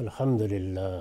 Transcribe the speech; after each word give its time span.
الحمد 0.00 0.40
للہ۔ 0.40 1.00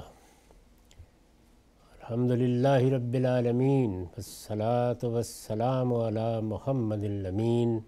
الحمد 1.91 2.31
للہ 2.31 2.93
رب 2.93 3.13
العالمین۔ 3.13 3.91
والصلاة 3.91 5.13
والسلام 5.13 5.93
علی 5.93 6.41
محمد 6.41 7.03
الامین۔ 7.03 7.79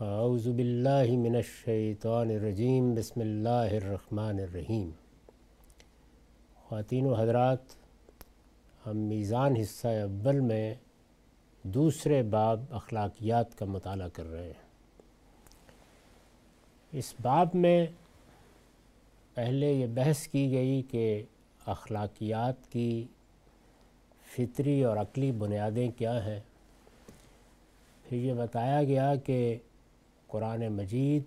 اعوذ 0.00 0.48
باللہ 0.48 1.16
من 1.16 1.36
الشیطان 1.36 2.30
الرجیم۔ 2.30 2.94
بسم 2.94 3.20
اللہ 3.20 3.48
الرحمن 3.48 4.38
الرحیم۔ 4.40 4.90
خواتین 6.68 7.06
و 7.06 7.14
حضرات، 7.14 7.58
ہم 8.86 8.96
میزان 8.96 9.56
حصہ 9.56 9.86
اول 9.86 10.40
میں 10.40 10.74
دوسرے 11.62 12.22
باب 12.22 12.60
اخلاقیات 12.70 13.58
کا 13.58 13.64
مطالعہ 13.64 14.08
کر 14.08 14.26
رہے 14.26 14.46
ہیں۔ 14.46 14.68
اس 16.92 17.14
باب 17.22 17.48
میں 17.54 17.86
پہلے 19.38 19.72
یہ 19.72 19.86
بحث 19.86 20.28
کی 20.28 20.52
گئی 20.52 20.82
کہ 20.82 21.22
اخلاقیات 21.66 22.72
کی 22.72 23.06
فطری 24.36 24.84
اور 24.84 24.96
عقلی 24.96 25.32
بنیادیں 25.32 25.90
کیا 25.96 26.26
ہیں۔ 26.26 26.40
پھر 28.08 28.16
یہ 28.16 28.32
بتایا 28.34 28.82
گیا 28.84 29.14
کہ 29.16 29.56
قرآن 30.26 30.68
مجید 30.68 31.22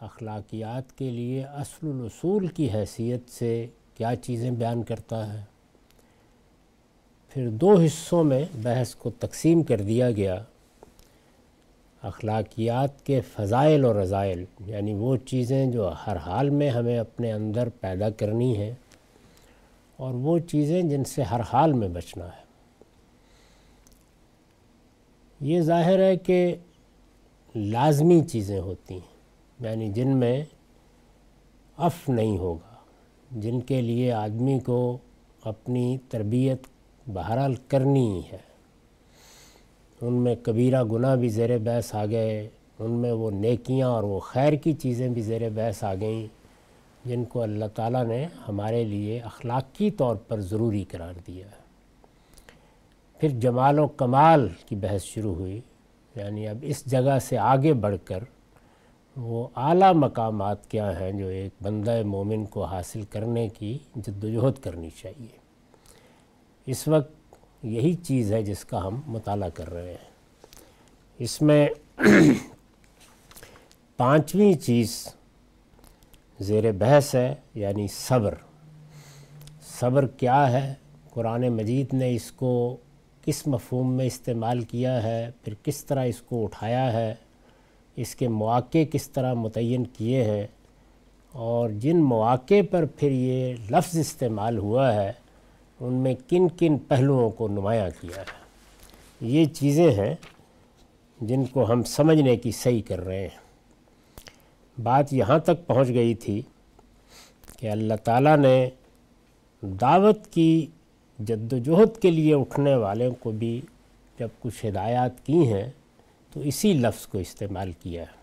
اخلاقیات 0.00 0.98
کے 0.98 1.10
لیے 1.10 1.44
اصل 1.44 1.86
الاصول 1.86 2.46
کی 2.46 2.70
حیثیت 2.74 3.30
سے 3.30 3.66
کیا 3.94 4.16
چیزیں 4.16 4.50
بیان 4.50 4.82
کرتا 4.82 5.34
ہے۔ 5.34 5.44
پھر 7.28 7.48
دو 7.48 7.74
حصوں 7.74 8.24
میں 8.24 8.44
بحث 8.62 8.94
کو 8.94 9.10
تقسیم 9.10 9.62
کر 9.62 9.80
دیا 9.80 10.10
گیا۔ 10.10 10.44
اخلاقیات 12.02 13.06
کے 13.06 13.20
فضائل 13.20 13.84
اور 13.84 13.94
رضائل 13.94 14.44
یعنی 14.66 14.94
وہ 14.94 15.16
چیزیں 15.16 15.66
جو 15.66 15.92
ہر 16.06 16.16
حال 16.16 16.50
میں 16.50 16.70
ہمیں 16.70 16.98
اپنے 16.98 17.32
اندر 17.32 17.68
پیدا 17.68 18.10
کرنی 18.10 18.56
ہیں 18.56 18.72
اور 19.96 20.14
وہ 20.14 20.38
چیزیں 20.38 20.82
جن 20.82 21.04
سے 21.04 21.22
ہر 21.22 21.40
حال 21.40 21.72
میں 21.72 21.88
بچنا 21.88 22.26
ہے۔ 22.26 22.48
یہ 25.40 25.60
ظاہر 25.60 25.98
ہے 25.98 26.16
کہ 26.16 26.56
لازمی 27.54 28.20
چیزیں 28.22 28.60
ہوتی 28.60 28.94
ہیں 28.94 29.16
یعنی 29.60 29.92
جن 29.92 30.16
میں 30.16 30.44
اف 31.78 32.08
نہیں 32.08 32.38
ہوگا، 32.38 32.74
جن 33.30 33.60
کے 33.60 33.80
لیے 33.82 34.12
آدمی 34.12 34.58
کو 34.58 34.98
اپنی 35.42 35.98
تربیت 36.08 36.62
بہرحال 37.06 37.54
کرنی 37.54 38.22
ہے۔ 38.32 38.47
ان 40.00 40.12
میں 40.12 40.36
کبیرہ 40.42 40.84
گناہ 40.84 41.16
بھی 41.16 41.28
زیر 41.28 41.58
بحث 41.58 41.94
آ 41.94 42.06
گئے، 42.06 42.48
ان 42.78 42.90
میں 42.90 43.12
وہ 43.12 43.30
نیکیاں 43.30 43.88
اور 43.88 44.02
وہ 44.02 44.20
خیر 44.20 44.52
کی 44.52 44.72
چیزیں 44.72 45.08
بھی 45.08 45.22
زیر 45.22 45.50
بحث 45.54 45.84
آ 45.84 45.94
گئیں، 45.94 46.26
جن 47.04 47.24
کو 47.24 47.42
اللہ 47.42 47.64
تعالیٰ 47.74 48.04
نے 48.04 48.26
ہمارے 48.48 48.84
لیے 48.84 49.20
اخلاقی 49.20 49.90
طور 49.90 50.16
پر 50.16 50.40
ضروری 50.40 50.84
قرار 50.84 51.14
دیا۔ 51.26 51.46
ہے 51.46 51.58
پھر 53.18 53.28
جمال 53.28 53.78
و 53.78 53.86
کمال 53.86 54.48
کی 54.66 54.76
بحث 54.76 55.02
شروع 55.02 55.34
ہوئی 55.34 55.60
یعنی 56.16 56.48
اب 56.48 56.56
اس 56.62 56.84
جگہ 56.84 57.18
سے 57.18 57.38
آگے 57.38 57.72
بڑھ 57.72 57.96
کر 58.04 58.24
وہ 59.16 59.48
اعلیٰ 59.56 59.94
مقامات 59.94 60.70
کیا 60.70 61.00
ہیں 61.00 61.12
جو 61.12 61.26
ایک 61.26 61.62
بندہ 61.62 62.02
مومن 62.02 62.44
کو 62.44 62.64
حاصل 62.64 63.02
کرنے 63.02 63.48
کی 63.48 63.78
جد 63.94 64.24
و 64.24 64.28
جہد 64.28 64.62
کرنی 64.62 64.90
چاہیے۔ 65.02 65.36
اس 66.66 66.88
وقت 66.88 67.17
یہی 67.62 67.94
چیز 67.94 68.32
ہے 68.32 68.42
جس 68.42 68.64
کا 68.64 68.86
ہم 68.86 69.00
مطالعہ 69.06 69.48
کر 69.48 69.72
رہے 69.72 69.90
ہیں۔ 69.90 70.08
اس 71.18 71.42
میں 71.42 71.68
پانچویں 73.96 74.54
چیز 74.54 75.08
زیر 76.40 76.72
بحث 76.72 77.14
ہے 77.14 77.34
یعنی 77.54 77.86
صبر۔ 77.88 78.34
صبر 79.80 80.06
کیا 80.06 80.52
ہے؟ 80.52 80.74
قرآن 81.10 81.48
مجید 81.48 81.94
نے 81.94 82.14
اس 82.14 82.32
کو 82.32 82.76
کس 83.24 83.46
مفہوم 83.46 83.94
میں 83.94 84.06
استعمال 84.06 84.60
کیا 84.60 85.02
ہے؟ 85.02 85.30
پھر 85.44 85.54
کس 85.62 85.84
طرح 85.84 86.04
اس 86.04 86.20
کو 86.20 86.44
اٹھایا 86.44 86.92
ہے؟ 86.92 87.14
اس 87.96 88.14
کے 88.14 88.28
مواقع 88.28 88.84
کس 88.92 89.10
طرح 89.10 89.34
متعین 89.34 89.84
کیے 89.84 90.24
ہیں؟ 90.24 90.46
اور 91.32 91.70
جن 91.70 91.96
مواقع 91.96 92.62
پر 92.70 92.84
پھر 92.84 93.10
یہ 93.10 93.54
لفظ 93.70 93.98
استعمال 93.98 94.58
ہوا 94.58 94.94
ہے 94.94 95.12
ان 95.80 95.94
میں 95.94 96.14
کن 96.28 96.48
کن 96.48 96.78
پہلوؤں 96.78 97.30
کو 97.30 97.48
نمایاں 97.48 97.90
کیا 98.00 98.20
ہے۔ 98.20 98.48
یہ 99.20 99.44
چیزیں 99.44 99.92
ہیں 99.92 100.14
جن 101.20 101.44
کو 101.44 101.72
ہم 101.72 101.82
سمجھنے 101.82 102.36
کی 102.36 102.50
صحیح 102.50 102.82
کر 102.88 103.00
رہے 103.00 103.20
ہیں۔ 103.20 103.48
بات 104.82 105.12
یہاں 105.12 105.38
تک 105.38 105.66
پہنچ 105.66 105.88
گئی 105.88 106.14
تھی 106.14 106.42
کہ 107.58 107.70
اللہ 107.70 107.94
تعالیٰ 108.04 108.36
نے 108.36 108.70
دعوت 109.60 110.26
کی 110.26 110.66
جد 111.18 111.52
و 111.52 111.58
جہد 111.58 112.02
کے 112.02 112.10
لیے 112.10 112.34
اٹھنے 112.34 112.74
والوں 112.74 113.10
کو 113.10 113.30
بھی 113.30 113.60
جب 114.18 114.28
کچھ 114.40 114.66
ہدایات 114.66 115.26
کی 115.26 115.52
ہیں 115.52 115.70
تو 116.32 116.40
اسی 116.40 116.72
لفظ 116.72 117.06
کو 117.06 117.18
استعمال 117.18 117.72
کیا 117.82 118.02
ہے۔ 118.02 118.17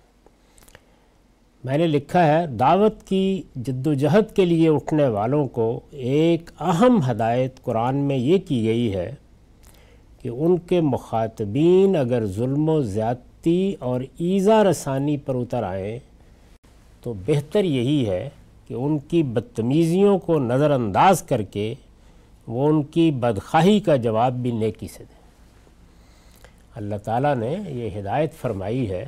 میں 1.65 1.77
نے 1.77 1.87
لکھا 1.87 2.27
ہے، 2.27 2.47
دعوت 2.47 3.03
کی 3.03 3.41
جد 3.55 3.87
و 3.87 3.93
جہد 3.93 4.35
کے 4.35 4.45
لیے 4.45 4.69
اٹھنے 4.69 5.07
والوں 5.07 5.47
کو 5.47 5.79
ایک 5.91 6.49
اہم 6.59 6.99
ہدایت 7.11 7.61
قرآن 7.61 7.95
میں 7.95 8.17
یہ 8.17 8.37
کی 8.37 8.67
گئی 8.67 8.95
ہے 8.95 9.15
کہ 10.21 10.29
ان 10.29 10.57
کے 10.57 10.81
مخاطبین 10.81 11.95
اگر 11.95 12.25
ظلم 12.25 12.69
و 12.69 12.81
زیادتی 12.81 13.75
اور 13.79 14.01
ایزا 14.01 14.63
رسانی 14.63 15.17
پر 15.17 15.35
اتر 15.35 15.63
آئیں 15.63 15.99
تو 17.01 17.13
بہتر 17.25 17.63
یہی 17.63 18.09
ہے 18.09 18.29
کہ 18.67 18.73
ان 18.73 18.99
کی 18.99 19.23
بدتمیزیوں 19.23 20.19
کو 20.19 20.39
نظر 20.39 20.71
انداز 20.71 21.21
کر 21.21 21.41
کے 21.41 21.73
وہ 22.47 22.67
ان 22.67 22.83
کی 22.83 23.11
بدخواہی 23.11 23.79
کا 23.79 23.95
جواب 23.95 24.33
بھی 24.33 24.51
نیکی 24.51 24.87
سے 24.87 25.03
دیں۔ 25.03 25.21
اللہ 26.75 26.95
تعالیٰ 27.03 27.35
نے 27.35 27.55
یہ 27.67 27.99
ہدایت 27.99 28.33
فرمائی 28.33 28.89
ہے 28.89 29.07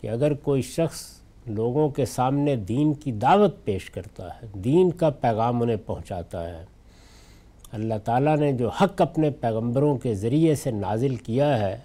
کہ 0.00 0.08
اگر 0.08 0.34
کوئی 0.34 0.62
شخص 0.62 1.21
لوگوں 1.46 1.88
کے 1.88 2.04
سامنے 2.04 2.56
دین 2.56 2.94
کی 2.94 3.12
دعوت 3.12 3.64
پیش 3.64 3.90
کرتا 3.90 4.28
ہے، 4.28 4.46
دین 4.54 4.90
کا 4.90 5.10
پیغام 5.10 5.62
انہیں 5.62 5.76
پہنچاتا 5.86 6.48
ہے۔ 6.48 6.64
اللہ 7.72 7.94
تعالیٰ 8.04 8.36
نے 8.36 8.52
جو 8.52 8.68
حق 8.68 9.02
اپنے 9.02 9.30
پیغمبروں 9.30 9.96
کے 9.96 10.14
ذریعے 10.14 10.54
سے 10.54 10.70
نازل 10.70 11.16
کیا 11.16 11.60
ہے، 11.60 11.78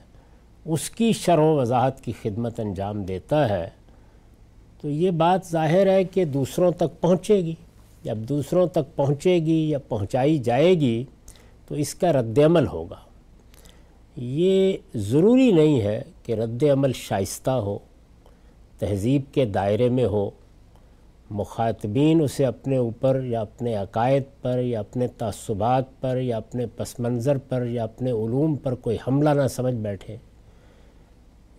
اس 0.66 0.90
کی 0.90 1.14
شرح 1.14 1.42
و 1.42 1.56
وضاحت 1.56 2.02
کی 2.02 2.12
خدمت 2.22 2.60
انجام 2.60 3.04
دیتا 3.04 3.50
ہے۔ 3.50 3.70
تو 4.82 4.90
یہ 4.90 5.12
بات 5.12 5.48
ظاہر 5.52 5.88
ہے 5.88 6.04
کہ 6.04 6.26
دوسروں 6.26 6.72
تک 6.72 7.02
پہنچے 7.02 7.36
گی۔ 7.36 7.56
جب 8.04 8.18
دوسروں 8.18 8.68
تک 8.68 8.96
پہنچے 8.96 9.36
گی 9.36 9.70
یا 9.70 9.80
پہنچائی 9.80 10.38
جائے 10.38 10.74
گی، 10.74 11.04
تو 11.68 11.76
اس 11.76 11.96
کا 11.96 12.14
رد 12.14 12.40
عمل 12.46 12.68
ہوگا۔ 12.68 12.96
یہ 14.16 14.74
ضروری 14.96 15.52
نہیں 15.52 15.82
ہے 15.82 16.02
کہ 16.24 16.32
رد 16.32 16.64
عمل 16.64 16.92
شائستہ 16.94 17.52
ہو۔ 17.52 17.80
تہذیب 18.80 19.22
کے 19.34 19.46
دائرے 19.46 19.90
میں 19.90 20.06
ہو، 20.06 20.30
مخاطبین 21.30 22.22
اسے 22.22 22.46
اپنے 22.46 22.78
اوپر 22.78 23.22
یا 23.24 23.42
اپنے 23.42 23.76
عقائد 23.76 24.24
پر 24.42 24.60
یا 24.60 24.80
اپنے 24.80 25.08
تعصبات 25.08 25.84
پر 26.02 26.18
یا 26.18 26.38
اپنے 26.38 26.66
پس 26.68 27.00
منظر 27.00 27.38
پر 27.38 27.66
یا 27.66 27.84
اپنے 27.84 28.12
علوم 28.12 28.56
پر 28.56 28.76
کوئی 28.76 28.98
حملہ 29.08 29.30
نہ 29.30 29.48
سمجھ 29.48 29.76
بیٹھے، 29.76 30.18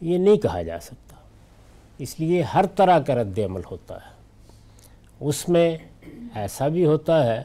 یہ 0.00 0.18
نہیں 0.18 0.36
کہا 0.36 0.62
جا 0.62 0.80
سکتا۔ 0.80 1.16
اس 1.98 2.20
لیے 2.20 2.42
ہر 2.42 2.64
طرح 2.76 2.98
کا 2.98 3.14
رد 3.14 3.38
عمل 3.38 3.60
ہوتا 3.70 3.94
ہے۔ 3.94 4.18
اس 5.20 5.48
میں 5.48 5.78
ایسا 6.34 6.68
بھی 6.68 6.86
ہوتا 6.86 7.26
ہے 7.26 7.42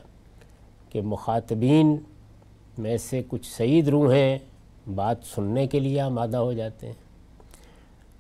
کہ 0.90 1.02
مخاطبین 1.02 1.98
میں 2.78 2.98
سے 2.98 3.22
کچھ 3.28 3.58
سعید 3.58 3.88
روحیں 3.88 4.38
بات 4.96 5.18
سننے 5.36 5.68
کے 5.68 5.80
لیے 5.80 6.02
آمادہ 6.02 6.38
ہو 6.38 6.54
جاتے 6.54 6.88
ہیں۔ 6.88 7.03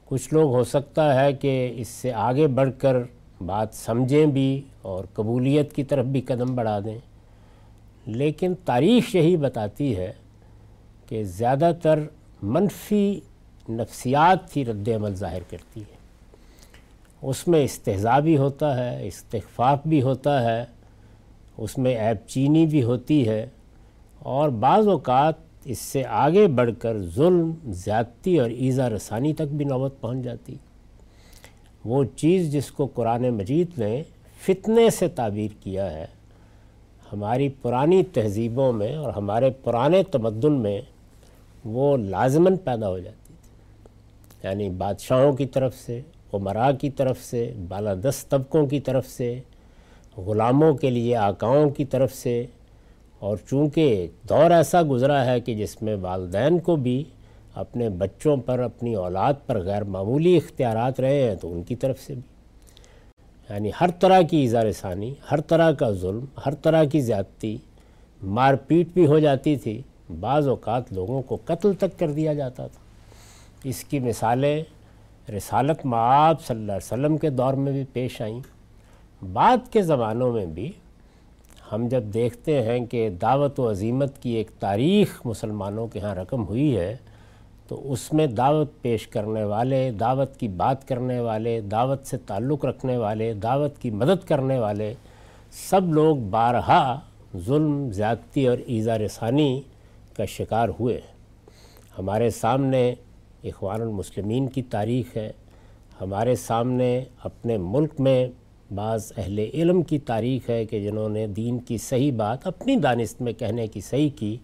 کچھ 0.05 0.33
لوگ 0.33 0.53
ہو 0.53 0.63
سکتا 0.63 1.23
ہے 1.23 1.33
کہ 1.33 1.73
اس 1.75 1.87
سے 1.87 2.13
آگے 2.13 2.47
بڑھ 2.47 2.69
کر 2.77 2.97
بات 3.45 3.73
سمجھیں 3.73 4.25
بھی 4.25 4.61
اور 4.81 5.03
قبولیت 5.13 5.73
کی 5.73 5.83
طرف 5.83 6.05
بھی 6.05 6.21
قدم 6.21 6.55
بڑھا 6.55 6.79
دیں۔ 6.79 6.97
لیکن 8.05 8.53
تاریخ 8.65 9.15
یہی 9.15 9.37
بتاتی 9.37 9.97
ہے 9.97 10.11
کہ 11.09 11.23
زیادہ 11.23 11.71
تر 11.81 11.99
منفی 12.41 13.19
نفسیات 13.69 14.57
ہی 14.57 14.65
رد 14.65 14.89
عمل 14.95 15.15
ظاہر 15.15 15.41
کرتی 15.49 15.81
ہے 15.81 15.95
اس 17.21 17.47
میں 17.47 17.63
استحضاء 17.63 18.19
بھی 18.19 18.37
ہوتا 18.37 18.75
ہے 18.77 19.07
استخفاف 19.07 19.79
بھی 19.85 20.01
ہوتا 20.01 20.41
ہے، 20.43 20.65
اس 21.57 21.77
میں 21.77 21.95
عیب 21.97 22.27
چینی 22.27 22.65
بھی 22.65 22.83
ہوتی 22.83 23.27
ہے 23.27 23.45
اور 24.19 24.49
بعض 24.49 24.87
اوقات 24.87 25.42
اس 25.65 25.79
سے 25.79 26.03
آگے 26.05 26.47
بڑھ 26.47 26.71
کر 26.79 26.97
ظلم، 27.01 27.51
زیادتی 27.67 28.39
اور 28.39 28.49
ایزا 28.49 28.89
رسانی 28.89 29.33
تک 29.33 29.41
بھی 29.41 29.65
نوبت 29.65 29.93
پہنچ 30.01 30.23
جاتی۔ 30.23 30.55
وہ 31.85 32.03
چیز 32.15 32.51
جس 32.51 32.71
کو 32.71 32.85
قرآن 32.85 33.29
مجید 33.29 33.79
نے 33.79 34.03
فتنے 34.41 34.89
سے 34.89 35.07
تعبیر 35.07 35.51
کیا 35.59 35.93
ہے، 35.93 36.05
ہماری 37.13 37.49
پرانی 37.49 38.03
تہذیبوں 38.03 38.73
میں 38.73 38.95
اور 38.95 39.13
ہمارے 39.13 39.49
پرانے 39.49 40.03
تمدن 40.03 40.51
میں 40.51 40.81
وہ 41.65 41.97
لازماً 41.97 42.55
پیدا 42.55 42.89
ہو 42.89 42.99
جاتی 42.99 43.33
تھی۔ 43.41 43.45
یعنی 44.43 44.69
بادشاہوں 44.69 45.33
کی 45.33 45.45
طرف 45.45 45.75
سے، 45.75 46.01
عمراء 46.33 46.71
کی 46.81 46.89
طرف 46.89 47.19
سے 47.19 47.53
بالادست 47.67 48.29
طبقوں 48.29 48.67
کی 48.67 48.79
طرف 48.79 49.07
سے، 49.07 49.39
غلاموں 50.17 50.73
کے 50.73 50.89
لیے 50.89 51.15
آقاؤں 51.15 51.69
کی 51.69 51.85
طرف 51.85 52.13
سے 52.13 52.45
اور 53.23 53.37
چونکہ 53.49 54.07
دور 54.29 54.51
ایسا 54.51 54.81
گزرا 54.89 55.25
ہے 55.25 55.39
کہ 55.39 55.55
جس 55.55 55.81
میں 55.81 55.95
والدین 56.01 56.59
کو 56.59 56.75
بھی 56.75 57.03
اپنے 57.55 57.89
بچوں 57.89 58.37
پر، 58.37 58.59
اپنی 58.59 58.95
اولاد 58.95 59.33
پر 59.45 59.59
غیر 59.61 59.83
معمولی 59.83 60.37
اختیارات 60.37 60.99
رہے 60.99 61.29
ہیں، 61.29 61.35
تو 61.35 61.53
ان 61.53 61.63
کی 61.63 61.75
طرف 61.75 61.99
سے 61.99 62.13
بھی۔ 62.13 62.21
یعنی 63.49 63.71
ہر 63.81 63.89
طرح 63.99 64.21
کی 64.21 64.45
اظہار 64.45 64.71
ثانی، 64.71 65.13
ہر 65.31 65.41
طرح 65.41 65.71
کا 65.71 65.91
ظلم، 65.91 66.25
ہر 66.45 66.53
طرح 66.53 66.83
کی 66.83 67.01
زیادتی 67.01 67.57
مار 68.23 68.53
پیٹ 68.53 68.87
بھی 68.93 69.07
ہو 69.07 69.19
جاتی 69.19 69.55
تھی، 69.55 69.81
بعض 70.19 70.47
اوقات 70.47 70.93
لوگوں 70.93 71.21
کو 71.21 71.37
قتل 71.45 71.73
تک 71.73 71.99
کر 71.99 72.11
دیا 72.11 72.33
جاتا 72.33 72.67
تھا۔ 72.67 72.79
اس 73.63 73.83
کی 73.83 73.99
مثالیں 73.99 74.63
رسالت 75.31 75.85
معاب 75.85 76.41
صلی 76.41 76.57
اللہ 76.57 76.71
علیہ 76.71 76.93
وسلم 76.93 77.17
کے 77.17 77.29
دور 77.29 77.53
میں 77.53 77.71
بھی 77.71 77.83
پیش 77.93 78.21
آئیں۔ 78.21 78.39
بعد 79.33 79.57
کے 79.71 79.81
زمانوں 79.81 80.33
میں 80.33 80.45
بھی 80.45 80.71
ہم 81.73 81.87
جب 81.87 82.03
دیکھتے 82.03 82.61
ہیں 82.63 82.85
کہ 82.85 83.09
دعوت 83.09 83.59
و 83.59 83.69
عظیمت 83.69 84.21
کی 84.21 84.29
ایک 84.29 84.51
تاریخ 84.59 85.21
مسلمانوں 85.25 85.87
کے 85.87 85.99
ہاں 85.99 86.15
رقم 86.15 86.45
ہوئی 86.45 86.77
ہے، 86.77 86.95
تو 87.67 87.91
اس 87.91 88.13
میں 88.13 88.27
دعوت 88.27 88.81
پیش 88.81 89.07
کرنے 89.07 89.43
والے، 89.43 89.91
دعوت 89.91 90.37
کی 90.37 90.47
بات 90.47 90.87
کرنے 90.87 91.19
والے، 91.19 91.61
دعوت 91.61 92.07
سے 92.07 92.17
تعلق 92.17 92.65
رکھنے 92.65 92.97
والے، 92.97 93.33
دعوت 93.33 93.77
کی 93.77 93.89
مدد 93.91 94.27
کرنے 94.27 94.59
والے، 94.59 94.93
سب 95.69 95.93
لوگ 95.93 96.17
بارہا 96.17 96.99
ظلم، 97.37 97.91
زیادتی 97.91 98.47
اور 98.47 98.57
ایزا 98.65 98.97
رسانی 98.97 99.61
کا 100.17 100.25
شکار 100.25 100.69
ہوئے 100.79 100.99
ہمارے 101.97 102.29
سامنے 102.29 102.93
اخوان 103.43 103.81
المسلمین 103.81 104.47
کی 104.47 104.61
تاریخ 104.61 105.17
ہے۔ 105.17 105.31
ہمارے 106.01 106.35
سامنے 106.35 107.03
اپنے 107.23 107.57
ملک 107.57 107.99
میں 107.99 108.27
بعض 108.71 109.11
اہل 109.17 109.39
علم 109.53 109.81
کی 109.81 109.99
تاریخ 109.99 110.49
ہے 110.49 110.65
کہ 110.65 110.79
جنہوں 110.79 111.09
نے 111.09 111.27
دین 111.27 111.59
کی 111.59 111.77
صحیح 111.77 112.11
بات 112.11 112.47
اپنی 112.47 112.75
دانست 112.75 113.21
میں 113.21 113.33
کہنے 113.33 113.67
کی 113.67 113.81
صحیح 113.81 114.09
کی 114.15 114.37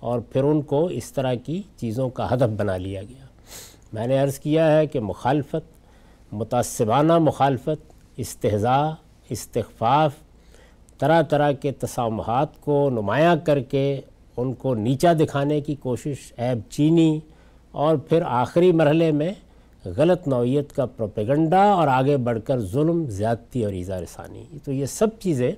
اور 0.00 0.20
پھر 0.20 0.44
ان 0.44 0.62
کو 0.62 0.86
اس 0.86 1.12
طرح 1.12 1.34
کی 1.34 1.62
چیزوں 1.76 2.08
کا 2.08 2.34
ہدف 2.34 2.48
بنا 2.56 2.76
لیا 2.76 3.02
گیا۔ 3.02 3.24
میں 3.92 4.06
نے 4.06 4.18
عرض 4.18 4.38
کیا 4.38 4.78
ہے 4.78 4.86
کہ 4.86 5.00
مخالفت، 5.00 6.32
متعصبانہ 6.32 7.18
مخالفت 7.18 7.92
استحضاء 8.16 8.90
استخفاف، 9.28 10.12
طرح 10.98 11.22
طرح 11.22 11.52
کے 11.52 11.72
تسامحات 11.72 12.60
کو 12.60 12.90
نمایاں 12.90 13.36
کر 13.44 13.60
کے 13.60 14.00
ان 14.36 14.52
کو 14.52 14.74
نیچا 14.74 15.12
دکھانے 15.12 15.60
کی 15.60 15.74
کوشش، 15.74 16.32
عیب 16.38 16.70
چینی 16.70 17.20
اور 17.70 17.96
پھر 17.96 18.22
آخری 18.26 18.72
مرحلے 18.72 19.12
میں 19.12 19.32
غلط 19.84 20.28
نوعیت 20.28 20.72
کا 20.72 20.86
پروپیگنڈا 20.86 21.62
اور 21.72 21.88
آگے 21.88 22.16
بڑھ 22.16 22.38
کر 22.44 22.60
ظلم، 22.60 23.04
زیادتی 23.08 23.64
اور 23.64 23.72
ایزا 23.72 24.00
رسانی 24.00 24.44
تو 24.64 24.72
یہ 24.72 24.86
سب 24.86 25.08
چیزیں 25.20 25.52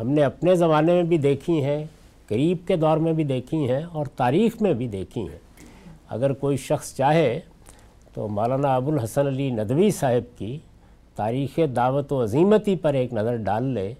ہم 0.00 0.10
نے 0.10 0.24
اپنے 0.24 0.54
زمانے 0.54 0.94
میں 0.94 1.02
بھی 1.02 1.18
دیکھی 1.18 1.64
ہیں، 1.64 1.84
قریب 2.28 2.66
کے 2.66 2.76
دور 2.76 2.96
میں 2.96 3.12
بھی 3.12 3.24
دیکھی 3.24 3.70
ہیں 3.70 3.82
اور 3.82 4.06
تاریخ 4.06 4.62
میں 4.62 4.72
بھی 4.74 4.86
دیکھی 4.86 5.20
ہیں۔ 5.20 5.38
اگر 6.08 6.32
کوئی 6.32 6.56
شخص 6.56 6.94
چاہے 6.94 7.40
تو 8.14 8.28
مولانا 8.28 8.74
ابو 8.74 8.92
الحسن 8.92 9.26
علی 9.26 9.50
ندوی 9.50 9.90
صاحب 9.90 10.38
کی 10.38 10.58
تاریخ 11.16 11.58
دعوت 11.76 12.12
و 12.12 12.22
عظیمتی 12.22 12.76
پر 12.76 12.94
ایک 12.94 13.12
نظر 13.12 13.36
ڈال 13.36 13.64
لے 13.64 13.92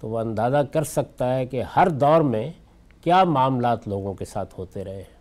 تو 0.00 0.08
وہ 0.08 0.18
اندازہ 0.18 0.62
کر 0.72 0.84
سکتا 0.84 1.34
ہے 1.34 1.46
کہ 1.46 1.62
ہر 1.76 1.88
دور 1.88 2.20
میں 2.20 2.50
کیا 3.02 3.24
معاملات 3.24 3.88
لوگوں 3.88 4.14
کے 4.14 4.24
ساتھ 4.24 4.54
ہوتے 4.58 4.84
رہے 4.84 4.96
ہیں۔ 4.96 5.17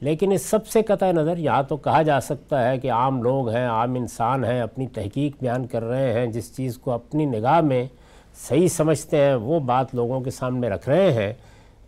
لیکن 0.00 0.32
اس 0.32 0.46
سب 0.46 0.66
سے 0.66 0.82
قطع 0.82 1.12
نظر 1.12 1.38
یہاں 1.38 1.62
تو 1.62 1.76
کہا 1.76 2.02
جا 2.02 2.20
سکتا 2.20 2.70
ہے 2.70 2.78
کہ 2.78 2.92
عام 2.92 3.22
لوگ 3.22 3.48
ہیں، 3.48 3.68
عام 3.68 3.94
انسان 3.94 4.44
ہیں، 4.44 4.60
اپنی 4.60 4.86
تحقیق 4.86 5.32
بیان 5.40 5.66
کر 5.66 5.84
رہے 5.84 6.12
ہیں، 6.12 6.26
جس 6.26 6.56
چیز 6.56 6.78
کو 6.78 6.90
اپنی 6.90 7.24
نگاہ 7.24 7.60
میں 7.60 7.86
صحیح 8.48 8.68
سمجھتے 8.68 9.16
ہیں، 9.16 9.34
وہ 9.34 9.60
بات 9.60 9.94
لوگوں 9.94 10.20
کے 10.20 10.30
سامنے 10.30 10.68
رکھ 10.68 10.88
رہے 10.88 11.12
ہیں، 11.12 11.32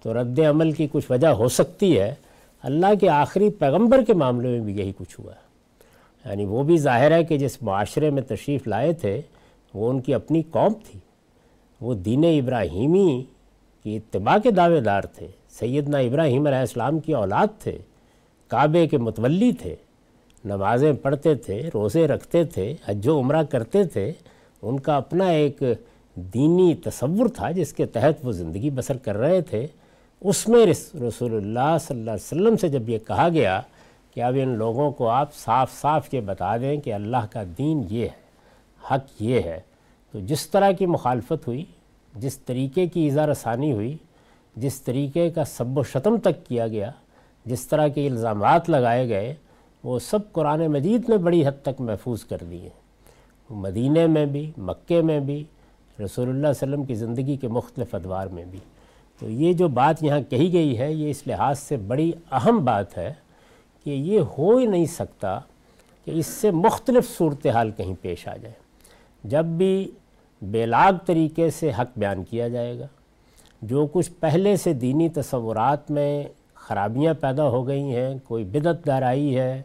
تو 0.03 0.23
رد 0.23 0.39
عمل 0.39 0.73
کی 0.73 0.87
کچھ 0.93 1.11
وجہ 1.11 1.29
ہو 1.29 1.49
سکتی 1.49 2.01
ہے۔ 2.01 2.15
اللہ 2.63 2.95
کے 3.01 3.09
آخری 3.09 3.51
پیغمبر 3.51 4.05
کے 4.05 4.15
معاملے 4.15 4.49
میں 4.49 4.61
بھی 4.61 4.79
یہی 4.79 4.93
کچھ 4.97 5.21
ہوا۔ 5.21 5.33
ہے 5.33 5.43
یعنی 6.31 6.45
وہ 6.45 6.63
بھی 6.63 6.79
ظاہر 6.79 7.11
ہے 7.11 7.25
کہ 7.25 7.39
جس 7.39 7.63
معاشرے 7.63 8.11
میں 8.11 8.23
تشریف 8.23 8.67
لائے 8.67 8.93
تھے، 8.93 9.21
وہ 9.75 9.91
ان 9.91 10.01
کی 10.01 10.15
اپنی 10.15 10.43
قوم 10.51 10.73
تھی۔ 10.91 11.01
وہ 11.81 11.95
دین 11.95 12.25
ابراہیمی 12.25 13.25
کی 13.83 13.97
اتباع 13.97 14.39
کے 14.39 14.51
دعوے 14.51 14.81
دار 14.81 15.03
تھے۔ 15.03 15.27
سیدنا 15.51 15.99
ابراہیم 15.99 16.47
علیہ 16.47 16.59
السلام 16.59 16.99
کی 16.99 17.15
اولاد 17.15 17.47
تھے۔ 17.63 17.79
کعبے 18.53 18.87
کے 18.87 18.99
متولی 18.99 19.53
تھے، 19.53 19.75
نمازیں 20.45 20.93
پڑھتے 20.93 21.35
تھے، 21.35 21.61
روزے 21.75 22.07
رکھتے 22.09 22.45
تھے، 22.45 22.75
حج 22.87 23.09
و 23.09 23.19
عمرہ 23.21 23.43
کرتے 23.43 23.85
تھے، 23.85 24.11
ان 24.63 24.79
کا 24.81 24.97
اپنا 24.97 25.29
ایک 25.31 25.63
دینی 26.17 26.75
تصور 26.85 27.29
تھا 27.29 27.51
جس 27.51 27.73
کے 27.73 27.87
تحت 27.87 28.25
وہ 28.25 28.33
زندگی 28.33 28.71
بسر 28.71 28.97
کر 28.97 29.17
رہے 29.17 29.41
تھے۔ 29.41 29.67
اس 30.23 30.47
میں 30.49 30.65
رسول 30.67 31.35
اللہ 31.35 31.77
صلی 31.83 31.99
اللہ 31.99 32.11
علیہ 32.11 32.27
وسلم 32.27 32.57
سے 32.57 32.69
جب 32.69 32.89
یہ 32.89 32.99
کہا 33.07 33.29
گیا 33.29 33.61
کہ 34.15 34.23
اب 34.23 34.37
ان 34.43 34.57
لوگوں 34.59 34.91
کو 34.91 35.09
آپ 35.09 35.35
صاف 35.35 35.73
صاف 35.81 36.13
یہ 36.15 36.21
بتا 36.21 36.57
دیں 36.57 36.77
کہ 36.77 36.93
اللہ 36.95 37.27
کا 37.31 37.43
دین 37.59 37.83
یہ 37.91 38.05
ہے، 38.05 38.21
حق 38.81 39.23
یہ 39.23 39.41
ہے، 39.41 39.61
تو 40.15 40.21
جس 40.21 40.47
طرح 40.47 40.71
کی 40.73 40.87
مخالفت 40.87 41.47
ہوئی، 41.47 41.65
جس 42.15 42.39
طریقے 42.39 42.87
کی 42.87 43.07
اظہار 43.09 43.29
رسانی 43.29 43.73
ہوئی، 43.73 43.97
جس 44.57 44.81
طریقے 44.83 45.29
کا 45.31 45.45
سب 45.45 45.79
و 45.79 45.83
شتم 45.83 46.17
تک 46.17 46.47
کیا 46.47 46.67
گیا 46.69 46.91
جس 47.47 47.67
طرح 47.67 47.89
کے 47.89 48.07
الزامات 48.07 48.71
لگائے 48.71 49.09
گئے، 49.09 49.35
وہ 49.85 49.99
سب 49.99 50.33
قرآن 50.33 50.67
مجید 50.67 51.09
میں 51.09 51.17
بڑی 51.17 51.47
حد 51.47 51.63
تک 51.63 51.81
محفوظ 51.81 52.25
کر 52.25 52.37
دیے۔ 52.51 52.69
مدینہ 53.51 54.07
میں 54.07 54.27
بھی 54.27 54.51
مکے 54.59 55.03
میں 55.03 55.21
بھی، 55.21 55.45
رسول 56.05 56.29
اللہ 56.29 56.39
علیہ 56.39 56.51
وسلم 56.51 56.85
کی 56.85 56.95
زندگی 56.95 57.37
کے 57.37 57.49
مختلف 57.49 57.95
ادوار 57.95 58.27
میں 58.27 58.45
بھی۔ 58.45 58.59
تو 59.19 59.31
یہ 59.31 59.53
جو 59.53 59.69
بات 59.69 60.03
یہاں 60.03 60.21
کہی 60.31 60.53
گئی 60.53 60.79
ہے، 60.79 60.93
یہ 60.93 61.11
اس 61.11 61.27
لحاظ 61.27 61.59
سے 61.59 61.77
بڑی 61.77 62.13
اہم 62.33 62.65
بات 62.65 62.99
ہے 62.99 63.13
کہ 63.85 63.91
یہ 63.91 64.21
ہو 64.21 64.57
ہی 64.57 64.67
نہیں 64.67 64.87
سکتا 64.87 65.41
کہ 66.05 66.11
اس 66.11 66.27
سے 66.27 66.51
مختلف 66.51 67.19
صورتحال 67.19 67.71
کہیں 67.71 67.95
پیش 68.01 68.29
آ 68.29 68.37
جائے۔ 68.37 68.55
جب 69.25 69.45
بھی 69.45 69.91
بے 70.43 70.67
لاگ 70.67 70.93
طریقے 71.07 71.51
سے 71.51 71.71
حق 71.79 71.99
بیان 71.99 72.25
کیا 72.25 72.49
جائے 72.49 72.79
گا، 72.79 72.87
جو 73.63 73.87
کچھ 73.93 74.11
پہلے 74.21 74.57
سے 74.57 74.73
دینی 74.73 75.09
تصورات 75.09 75.91
میں 75.91 76.25
خرابیاں 76.63 77.15
پیدا 77.15 77.49
ہو 77.49 77.67
گئی 77.67 77.83
ہیں، 77.83 78.15
کوئی 78.25 78.45
بدت 78.45 78.89
آئی 78.89 79.39
ہے، 79.39 79.63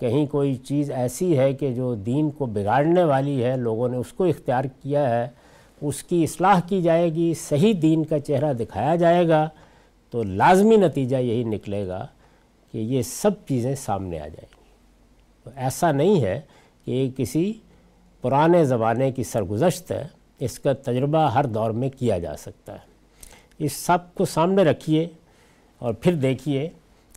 کہیں 0.00 0.26
کوئی 0.26 0.56
چیز 0.56 0.90
ایسی 0.90 1.38
ہے 1.38 1.52
کہ 1.52 1.74
جو 1.74 1.94
دین 1.94 2.30
کو 2.30 2.46
بگاڑنے 2.46 3.04
والی 3.04 3.44
ہے، 3.44 3.56
لوگوں 3.56 3.88
نے 3.88 3.96
اس 3.96 4.12
کو 4.12 4.24
اختیار 4.24 4.64
کیا 4.64 5.10
ہے، 5.10 5.28
اس 5.80 6.02
کی 6.02 6.24
اصلاح 6.24 6.60
کی 6.60 6.82
جائے 6.82 7.14
گی، 7.14 7.34
صحیح 7.34 7.74
دین 7.82 8.04
کا 8.04 8.20
چہرہ 8.20 8.52
دکھایا 8.52 8.96
جائے 8.96 9.28
گا، 9.28 9.48
تو 10.10 10.22
لازمی 10.22 10.76
نتیجہ 10.76 11.16
یہی 11.16 11.44
نکلے 11.44 11.86
گا 11.86 12.06
کہ 12.72 12.78
یہ 12.78 13.02
سب 13.02 13.30
چیزیں 13.48 13.74
سامنے 13.74 14.16
آ 14.16 14.26
جائیں 14.26 14.48
گی۔ 14.56 14.64
تو 15.44 15.50
ایسا 15.56 15.92
نہیں 15.92 16.22
ہے 16.22 16.40
کہ 16.84 16.90
یہ 16.90 17.10
کسی 17.16 17.52
پرانے 18.22 18.64
زمانے 18.64 19.10
کی 19.10 19.22
سرگزشت 19.22 19.92
ہے، 19.92 20.06
اس 20.38 20.58
کا 20.58 20.72
تجربہ 20.72 21.30
ہر 21.30 21.46
دور 21.46 21.70
میں 21.70 21.88
کیا 21.98 22.18
جا 22.18 22.36
سکتا 22.36 22.72
ہے۔ 22.72 22.90
اس 23.58 23.72
سب 23.72 23.98
کو 24.14 24.24
سامنے 24.24 24.64
رکھیے۔ 24.64 25.08
اور 25.80 25.94
پھر 25.94 26.12
دیکھیے 26.12 26.68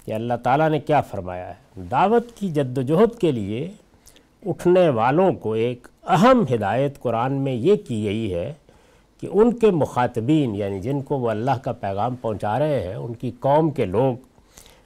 کہ 0.06 0.12
اللہ 0.12 0.34
تعالیٰ 0.44 0.70
نے 0.70 0.80
کیا 0.80 1.02
فرمایا 1.02 1.50
ہے۔ 1.50 1.86
دعوت 1.92 2.32
کی 2.36 2.50
جد 2.50 2.78
و 2.78 2.82
جہد 2.82 3.20
کے 3.20 3.32
لیے 3.32 3.72
اٹھنے 4.46 4.90
والوں 4.90 5.32
کو 5.32 5.54
ایک 5.54 5.88
اہم 6.08 6.46
ہدایت 6.54 7.00
قرآن 7.00 7.34
میں 7.34 7.54
یہ 7.54 7.76
کی 7.76 8.06
گئی 8.06 8.34
ہے 8.34 8.54
کہ 9.22 9.28
ان 9.32 9.54
کے 9.54 9.72
مخاطبین 9.72 10.56
یعنی 10.56 10.80
جن 10.80 11.02
کو 11.02 11.20
وہ 11.20 11.30
اللہ 11.30 11.58
کا 11.64 11.72
پیغام 11.72 12.16
پہنچا 12.16 12.60
رہے 12.60 12.88
ہیں، 12.88 12.96
ان 12.96 13.14
کی 13.14 13.32
قوم 13.40 13.70
کے 13.72 13.86
لوگ 13.86 14.16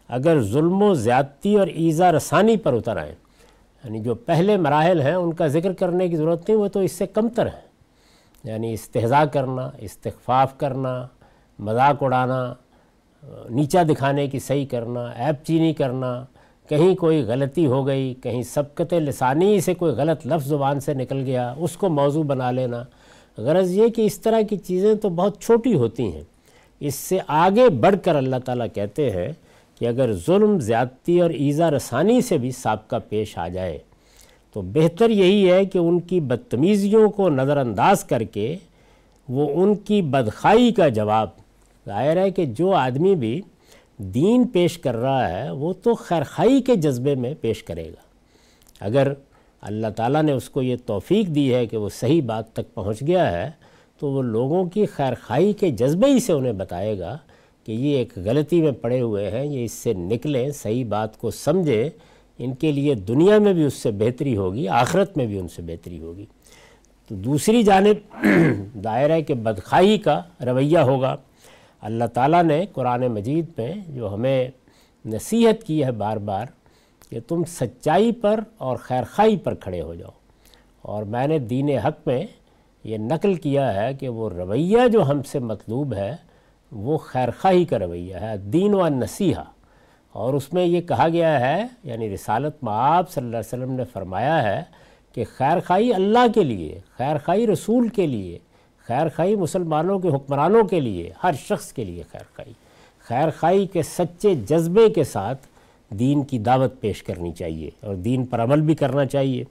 اگر 0.08 0.42
ظلم 0.42 0.82
و 0.82 0.94
زیادتی 0.94 1.56
اور 1.56 1.68
ایزا 1.68 2.12
رسانی 2.12 2.58
پر 2.58 2.74
اتر 2.74 2.98
آئیں 2.98 3.16
یعنی 3.84 4.00
جو 4.00 4.16
پہلے 4.16 4.58
مراحل 4.58 5.02
ہیں، 5.02 5.14
ان 5.14 5.34
کا 5.34 5.48
ذکر 5.48 5.74
کرنے 5.74 6.08
کی 6.08 6.16
ضرورت 6.16 6.50
نہیں، 6.50 6.60
وہ 6.60 6.68
تو 6.68 6.80
اس 6.80 6.92
سے 6.92 7.08
کمتر 7.08 7.46
ہیں۔ 7.46 7.68
یعنی 8.44 8.74
استحضاء 8.74 9.24
کرنا، 9.24 9.70
استخفاف 9.78 10.58
کرنا، 10.58 11.08
مذاق 11.60 12.04
اڑانا 12.04 12.54
نیچا 13.50 13.84
دکھانے 13.84 14.28
کی 14.28 14.40
صحیح 14.40 14.66
کرنا 14.66 15.06
ایپ 15.16 15.46
چینی 15.46 15.74
کرنا، 15.74 16.26
کہیں 16.70 16.96
کوئی 16.96 17.22
غلطی 17.22 17.66
ہو 17.66 17.88
گئی، 17.88 18.14
کہیں 18.14 18.44
سبقت 18.44 18.94
لسانی 18.94 19.62
سے 19.62 19.74
کوئی 19.74 19.94
غلط 19.94 20.28
لفظ 20.28 20.48
زبان 20.48 20.80
سے 20.80 20.94
نکل 20.94 21.24
گیا، 21.26 21.54
اس 21.58 21.78
کو 21.78 21.90
موضوع 21.90 22.24
بنا 22.24 22.52
لینا۔ 22.52 22.84
غرض 23.38 23.72
یہ 23.72 23.88
کہ 23.88 24.02
اس 24.02 24.20
طرح 24.20 24.42
کی 24.42 24.58
چیزیں 24.58 24.96
تو 24.96 25.10
بہت 25.10 25.42
چھوٹی 25.42 25.74
ہوتی 25.74 26.04
ہیں۔ 26.04 26.22
اس 26.80 26.96
سے 26.96 27.18
آگے 27.28 27.70
بڑھ 27.70 27.96
کر 28.04 28.16
اللہ 28.16 28.36
تعالیٰ 28.46 28.68
کہتے 28.74 29.10
ہیں 29.12 29.32
کہ 29.80 29.88
اگر 29.88 30.14
ظلم، 30.14 30.60
زیادتی 30.60 31.22
اور 31.22 31.30
ایزا 31.30 31.72
رسانی 31.72 32.22
سے 32.22 32.38
بھی 32.38 32.52
سابقہ 32.52 32.96
پیش 33.10 33.38
آ 33.38 33.48
جائے، 33.48 33.78
تو 34.54 34.62
بہتر 34.62 35.10
یہی 35.10 35.52
ہے 35.52 35.66
کہ 35.66 35.78
ان 35.78 36.00
کی 36.00 36.20
بدتمیزیوں 36.20 37.10
کو 37.10 37.30
نظر 37.30 37.58
انداز 37.58 38.04
کر 38.04 38.24
کے 38.24 38.56
وہ 39.30 39.64
ان 39.64 39.76
کی 39.76 40.02
بدخائی 40.02 40.72
کا 40.72 40.88
جواب 40.88 41.30
ظاہر 41.88 42.18
ہے 42.18 42.32
کہ 42.32 42.46
جو 42.46 42.72
آدمی 42.72 43.16
بھی 43.16 43.42
دین 43.98 44.48
پیش 44.48 44.78
کر 44.78 44.96
رہا 44.96 45.30
ہے، 45.30 45.52
وہ 45.52 45.74
تو 45.74 45.94
خیرخائی 45.96 46.62
کے 46.62 46.76
جذبے 46.76 47.16
میں 47.16 47.34
پیش 47.42 47.64
کرے 47.64 47.90
گا۔ 47.90 48.02
اگر 48.80 49.14
اللہ 49.62 49.88
تعالیٰ 49.96 50.24
نے 50.24 50.32
اس 50.32 50.50
کو 50.50 50.62
یہ 50.62 50.76
توفیق 50.86 51.28
دی 51.28 51.54
ہے 51.56 51.66
کہ 51.66 51.78
وہ 51.78 51.90
صحیح 51.90 52.22
بات 52.22 52.54
تک 52.54 52.74
پہنچ 52.74 53.02
گیا 53.08 53.32
ہے، 53.32 53.52
تو 54.00 54.12
وہ 54.12 54.22
لوگوں 54.22 54.66
کی 54.66 54.86
خیر 54.86 55.14
خائی 55.22 55.54
کے 55.54 55.72
جذبے 55.72 56.08
ہی 56.08 56.20
سے 56.20 56.34
انہیں 56.34 56.54
بتائے 56.54 57.00
گا 57.00 57.18
کہ 57.66 57.72
یہ 57.72 57.98
ایک 57.98 58.18
غلطی 58.18 58.62
میں 58.62 58.72
پڑے 58.72 59.02
ہوئے 59.02 59.32
ہیں، 59.32 59.46
یہ 59.46 59.64
اس 59.64 59.72
سے 59.72 59.94
نکلیں، 59.94 60.52
صحیح 60.52 60.86
بات 60.86 61.18
کو 61.18 61.32
سمجھیں، 61.32 61.90
ان 62.40 62.56
کے 62.56 62.72
لیے 62.72 62.94
دنیا 62.94 63.38
میں 63.38 63.54
بھی 63.54 63.64
اس 63.64 63.74
سے 63.74 63.92
بہتری 63.92 64.38
ہوگی، 64.38 64.68
آخرت 64.68 65.18
میں 65.18 65.26
بھی 65.26 65.40
ان 65.40 65.48
سے 65.48 65.62
بہتری 65.62 66.00
ہوگی۔ 66.00 66.26
تو 67.08 67.16
دوسری 67.16 67.64
جانب 67.64 68.26
دائرہ 68.84 69.22
کے 69.22 69.34
بدخائی 69.34 69.98
کا 69.98 70.22
رویہ 70.46 70.78
ہوگا۔ 70.78 71.16
اللہ 71.82 72.06
تعالیٰ 72.06 72.44
نے 72.44 72.66
قرآن 72.74 73.08
مجید 73.08 73.46
میں 73.58 73.74
جو 73.88 74.14
ہمیں 74.14 74.48
نصیحت 75.06 75.64
کی 75.64 75.86
ہے 75.86 75.92
بار 75.92 76.18
بار 76.18 76.46
کہ 77.10 77.20
تم 77.28 77.44
سچائی 77.44 78.12
پر 78.12 78.40
اور 78.58 78.78
خیرخائی 78.78 79.38
پر 79.38 79.56
کھڑے 79.56 79.82
ہو 79.82 79.96
جاؤ۔ 79.96 80.10
اور 80.82 81.04
میں 81.04 81.28
نے 81.28 81.40
دین 81.40 81.70
حق 81.70 82.08
میں 82.08 82.24
یہ 82.84 82.98
نقل 82.98 83.34
کیا 83.34 83.74
ہے 83.74 83.94
کہ 83.94 84.10
وہ 84.10 84.30
رویہ 84.30 84.88
جو 84.88 85.10
ہم 85.10 85.24
سے 85.24 85.40
مطلوب 85.40 85.94
ہے، 85.94 86.16
وہ 86.72 86.98
خیرخواہی 86.98 87.66
کا 87.66 87.80
رویہ 87.80 88.16
ہے، 88.16 88.38
دین 88.38 88.74
و 88.74 88.88
نصیحہ۔ 88.88 89.44
اور 90.14 90.34
اس 90.34 90.54
میں 90.54 90.66
یہ 90.66 90.82
کہا 90.82 91.08
گیا 91.10 91.40
ہے 91.40 91.66
یعنی 91.84 92.14
رسالت 92.14 92.64
معاب 92.64 93.10
صلی 93.10 93.26
اللہ 93.26 93.38
علیہ 93.38 93.64
وسلم 93.64 93.76
نے 93.76 93.84
فرمایا 93.94 94.44
ہے 94.44 94.64
کہ 95.14 95.24
خیرخواہی 95.36 95.94
اللہ 95.94 96.26
کے 96.36 96.44
لیے، 96.44 96.80
خیرخواہی 96.98 97.48
رسول 97.48 97.88
کے 97.88 98.08
لیے 98.08 98.40
خیرخواہی 98.88 99.36
مسلمانوں 99.36 100.00
کے 100.00 100.08
حکمرانوں 100.08 100.64
کے 100.64 100.80
لیے، 100.80 101.12
ہر 101.24 101.32
شخص 101.48 101.74
کے 101.74 101.86
لیے 101.86 102.04
خیرخواہی۔ 102.12 102.54
خیرخواہی 103.08 103.68
کے 103.68 103.84
سچے 103.84 104.36
جذبے 104.36 104.90
کے 104.90 105.04
ساتھ 105.04 105.48
دین 105.90 106.24
کی 106.24 106.40
دعوت 106.40 106.82
پیش 106.82 107.04
کرنی 107.04 107.32
چاہیے 107.32 107.70
اور 107.82 107.96
دین 107.96 108.26
پر 108.26 108.44
عمل 108.44 108.62
بھی 108.62 108.76
کرنا 108.76 109.06
چاہیے۔ 109.06 109.44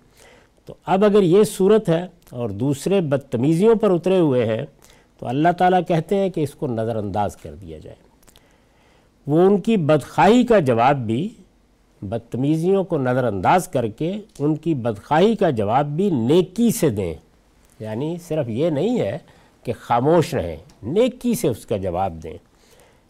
تو 0.64 0.74
اب 0.86 1.04
اگر 1.04 1.22
یہ 1.22 1.44
صورت 1.44 1.88
ہے 1.88 2.06
اور 2.30 2.50
دوسرے 2.50 3.00
بدتمیزیوں 3.00 3.74
پر 3.74 3.90
اترے 3.90 4.18
ہوئے 4.18 4.46
ہیں، 4.46 4.66
تو 5.18 5.26
اللہ 5.26 5.48
تعالیٰ 5.58 5.80
کہتے 5.88 6.16
ہیں 6.16 6.30
کہ 6.30 6.40
اس 6.40 6.50
کو 6.50 6.66
نظر 6.66 6.96
انداز 6.96 7.36
کر 7.36 7.54
دیا 7.54 7.78
جائے۔ 7.78 7.96
وہ 9.26 9.40
ان 9.40 9.60
کی 9.60 9.76
بدخواہی 9.76 10.46
کا 10.46 10.58
جواب 10.58 10.96
بھی، 10.96 11.28
بدتمیزیوں 12.02 12.84
کو 12.84 12.98
نظر 12.98 13.24
انداز 13.24 13.68
کر 13.68 13.86
کے 13.86 14.12
ان 14.38 14.56
کی 14.56 14.74
بدخواہی 14.74 15.36
کا 15.36 15.50
جواب 15.50 15.86
بھی 15.86 16.10
نیکی 16.10 16.70
سے 16.70 16.90
دیں۔ 16.90 17.14
یعنی 17.80 18.16
صرف 18.28 18.48
یہ 18.48 18.70
نہیں 18.70 19.00
ہے 19.00 19.18
کہ 19.62 19.72
خاموش 19.80 20.34
رہیں، 20.34 20.56
نیکی 20.82 21.34
سے 21.34 21.48
اس 21.48 21.66
کا 21.66 21.76
جواب 21.76 22.22
دیں۔ 22.22 22.38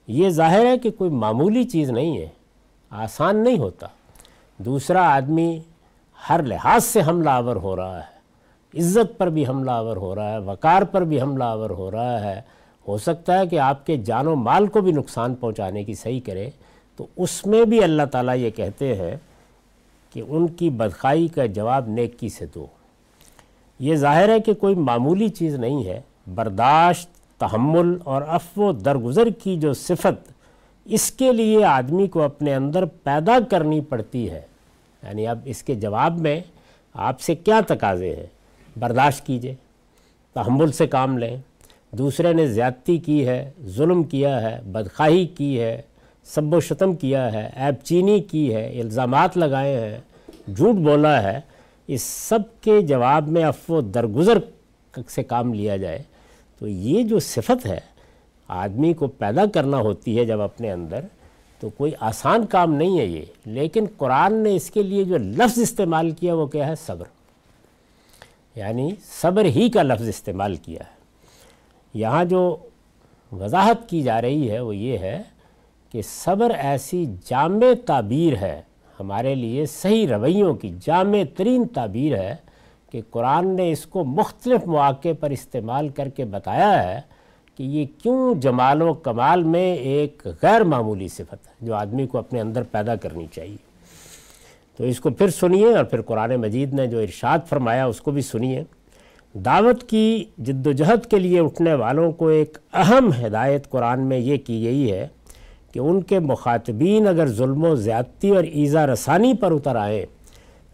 یہ 0.06 0.28
ظاہر 0.28 0.66
ہے 0.66 0.78
کہ 0.78 0.90
کوئی 0.90 1.10
معمولی 1.10 1.64
چیز 1.64 1.90
نہیں 1.90 2.18
ہے، 2.18 2.28
آسان 2.90 3.44
نہیں 3.44 3.58
ہوتا۔ 3.58 3.86
دوسرا 4.58 5.14
آدمی 5.14 5.60
ہر 6.28 6.42
لحاظ 6.42 6.84
سے 6.84 7.00
حملہ 7.08 7.30
آور 7.30 7.56
ہو 7.56 7.76
رہا 7.76 8.00
ہے۔ 8.00 8.16
عزت 8.78 9.18
پر 9.18 9.28
بھی 9.28 9.46
حملہ 9.46 9.70
آور 9.70 9.96
ہو 9.96 10.14
رہا 10.14 10.32
ہے، 10.32 10.38
وقار 10.38 10.82
پر 10.82 11.04
بھی 11.04 11.20
حملہ 11.20 11.44
آور 11.44 11.70
ہو 11.70 11.90
رہا 11.90 12.20
ہے۔ 12.20 12.40
ہو 12.88 12.98
سکتا 12.98 13.38
ہے 13.38 13.46
کہ 13.46 13.58
آپ 13.58 13.86
کے 13.86 13.96
جان 13.96 14.26
و 14.26 14.34
مال 14.34 14.66
کو 14.66 14.80
بھی 14.80 14.92
نقصان 14.92 15.34
پہنچانے 15.34 15.84
کی 15.84 15.94
صحیح 15.94 16.20
کرے۔ 16.26 16.50
تو 16.96 17.06
اس 17.16 17.46
میں 17.46 17.64
بھی 17.64 17.84
اللہ 17.84 18.02
تعالیٰ 18.02 18.36
یہ 18.36 18.50
کہتے 18.50 18.94
ہیں 18.94 19.16
کہ 20.12 20.22
ان 20.28 20.46
کی 20.46 20.70
بدخائی 20.70 21.28
کا 21.28 21.46
جواب 21.46 21.88
نیکی 21.88 22.28
سے 22.28 22.46
دو۔ 22.54 22.66
یہ 23.78 23.96
ظاہر 23.96 24.28
ہے 24.28 24.40
کہ 24.40 24.54
کوئی 24.54 24.74
معمولی 24.74 25.28
چیز 25.28 25.54
نہیں 25.54 25.84
ہے، 25.84 26.00
برداشت، 26.34 27.08
تحمل 27.40 27.98
اور 28.04 28.22
افو 28.28 28.72
درگزر 28.72 29.28
کی 29.42 29.56
جو 29.56 29.72
صفت 29.72 30.32
اس 30.84 31.10
کے 31.10 31.32
لیے 31.32 31.64
آدمی 31.64 32.06
کو 32.06 32.22
اپنے 32.22 32.54
اندر 32.54 32.84
پیدا 32.84 33.38
کرنی 33.50 33.80
پڑتی 33.80 34.30
ہے۔ 34.30 34.40
یعنی 35.02 35.26
اب 35.26 35.38
اس 35.44 35.62
کے 35.62 35.74
جواب 35.74 36.20
میں 36.20 36.40
آپ 36.94 37.20
سے 37.20 37.34
کیا 37.34 37.60
تقاضے 37.66 38.16
ہیں؟ 38.16 38.26
برداشت 38.78 39.26
کیجیے، 39.26 39.54
تحمل 40.32 40.72
سے 40.72 40.86
کام 40.86 41.18
لیں۔ 41.18 41.36
دوسرے 41.92 42.32
نے 42.32 42.46
زیادتی 42.46 42.98
کی 42.98 43.28
ہے، 43.28 43.50
ظلم 43.66 44.02
کیا 44.02 44.42
ہے، 44.42 44.62
بدخواہی 44.62 45.26
کی 45.26 45.60
ہے، 45.60 45.82
سب 46.24 46.54
و 46.54 46.60
شتم 46.60 46.94
کیا 46.94 47.32
ہے 47.32 47.50
ایب 47.56 47.74
چینی 47.84 48.20
کی 48.20 48.54
ہے، 48.54 48.80
الزامات 48.80 49.36
لگائے 49.36 49.80
ہیں، 49.80 49.98
جھوٹ 50.54 50.74
بولا 50.74 51.22
ہے۔ 51.22 51.40
اس 51.86 52.02
سب 52.02 52.38
کے 52.60 52.82
جواب 52.82 53.28
میں 53.28 53.44
افو 53.44 53.80
درگزر 53.80 54.38
سے 55.08 55.22
کام 55.22 55.54
لیا 55.54 55.76
جائے، 55.76 56.02
تو 56.58 56.68
یہ 56.68 57.02
جو 57.02 57.18
صفت 57.18 57.66
ہے، 57.66 57.80
آدمی 58.48 58.92
کو 58.92 59.06
پیدا 59.06 59.46
کرنا 59.46 59.76
ہوتی 59.76 60.18
ہے 60.18 60.24
جب 60.24 60.40
اپنے 60.40 60.72
اندر، 60.72 61.00
تو 61.60 61.68
کوئی 61.68 61.92
آسان 62.00 62.46
کام 62.46 62.74
نہیں 62.74 62.98
ہے 62.98 63.06
یہ۔ 63.06 63.24
لیکن 63.46 63.84
قرآن 63.96 64.34
نے 64.34 64.56
اس 64.56 64.70
کے 64.70 64.82
لیے 64.82 65.04
جو 65.04 65.18
لفظ 65.18 65.58
استعمال 65.58 66.10
کیا، 66.10 66.34
وہ 66.34 66.46
کیا 66.46 66.66
ہے؟ 66.66 66.74
صبر۔ 66.86 67.04
یعنی 68.54 68.90
صبر 69.20 69.44
ہی 69.44 69.70
کا 69.70 69.82
لفظ 69.82 70.08
استعمال 70.08 70.56
کیا 70.56 70.80
ہے۔ 70.80 70.96
یہاں 71.94 72.24
جو 72.24 72.56
وضاحت 73.32 73.88
کی 73.88 74.02
جا 74.02 74.22
رہی 74.22 74.50
ہے، 74.50 74.60
وہ 74.60 74.76
یہ 74.76 74.98
ہے 74.98 75.22
کہ 75.92 76.02
صبر 76.02 76.50
ایسی 76.50 77.06
جامع 77.24 77.66
تعبیر 77.86 78.36
ہے 78.36 78.62
ہمارے 79.00 79.34
لیے 79.34 79.66
صحیح 79.66 80.06
رویوں 80.08 80.54
کی 80.54 80.70
جامع 80.80 81.18
ترین 81.36 81.64
تعبیر 81.66 82.16
ہے 82.16 82.36
کہ 82.90 83.00
قرآن 83.10 83.56
نے 83.56 83.72
اس 83.72 83.86
کو 83.86 84.04
مختلف 84.04 84.66
مواقع 84.66 85.08
پر 85.20 85.30
استعمال 85.30 85.88
کر 85.88 86.08
کے 86.08 86.24
بتایا 86.24 86.92
ہے 86.92 87.00
کہ 87.56 87.62
یہ 87.62 87.86
کیوں 88.02 88.34
جمال 88.34 88.82
و 88.82 88.94
کمال 88.94 89.42
میں 89.42 89.74
ایک 89.74 90.26
غیر 90.42 90.64
معمولی 90.64 91.08
صفت 91.08 91.46
ہے 91.46 91.52
جو 91.60 91.74
آدمی 91.74 92.06
کو 92.06 92.18
اپنے 92.18 92.40
اندر 92.40 92.62
پیدا 92.62 92.96
کرنی 92.96 93.26
چاہیے۔ 93.34 93.56
تو 94.76 94.84
اس 94.84 95.00
کو 95.00 95.10
پھر 95.10 95.28
سنیے 95.28 95.76
اور 95.76 95.84
پھر 95.84 96.02
قرآن 96.02 96.36
مجید 96.36 96.74
نے 96.74 96.86
جو 96.86 96.98
ارشاد 96.98 97.38
فرمایا 97.48 97.86
اس 97.86 98.00
کو 98.00 98.10
بھی 98.10 98.22
سنیے۔ 98.22 98.62
دعوت 99.34 99.88
کی 99.88 100.24
جد 100.38 100.66
و 100.66 100.72
جہد 100.72 101.06
کے 101.06 101.18
لیے 101.18 101.40
اٹھنے 101.40 101.74
والوں 101.74 102.12
کو 102.12 102.28
ایک 102.28 102.58
اہم 102.72 103.10
ہدایت 103.26 103.70
قرآن 103.70 104.00
میں 104.00 104.18
یہ 104.18 104.36
کی 104.36 104.64
گئی 104.64 104.92
ہے 104.92 105.08
کہ 105.76 105.80
ان 105.80 106.02
کے 106.02 106.18
مخاطبین 106.18 107.06
اگر 107.06 107.26
ظلم 107.26 107.64
و 107.64 107.74
زیادتی 107.74 108.30
اور 108.30 108.44
ایزا 108.44 108.86
رسانی 108.86 109.34
پر 109.34 109.52
اتر 109.52 109.76
آئیں 109.76 110.06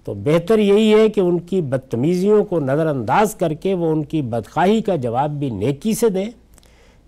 تو 0.05 0.15
بہتر 0.15 0.59
یہی 0.59 0.95
ہے 0.95 1.09
کہ 1.09 1.21
ان 1.21 1.39
کی 1.39 1.61
بدتمیزیوں 1.61 2.45
کو 2.45 2.61
نظر 2.61 2.87
انداز 2.87 3.35
کر 3.35 3.55
کے 3.55 3.75
وہ 3.75 3.91
ان 3.91 4.05
کی 4.05 4.23
بدخواہی 4.23 4.83
کا 4.83 4.97
جواب 4.97 5.31
بھی 5.31 5.51
نیکی 5.51 5.95
سے 5.95 6.09
دیں۔ 6.09 6.31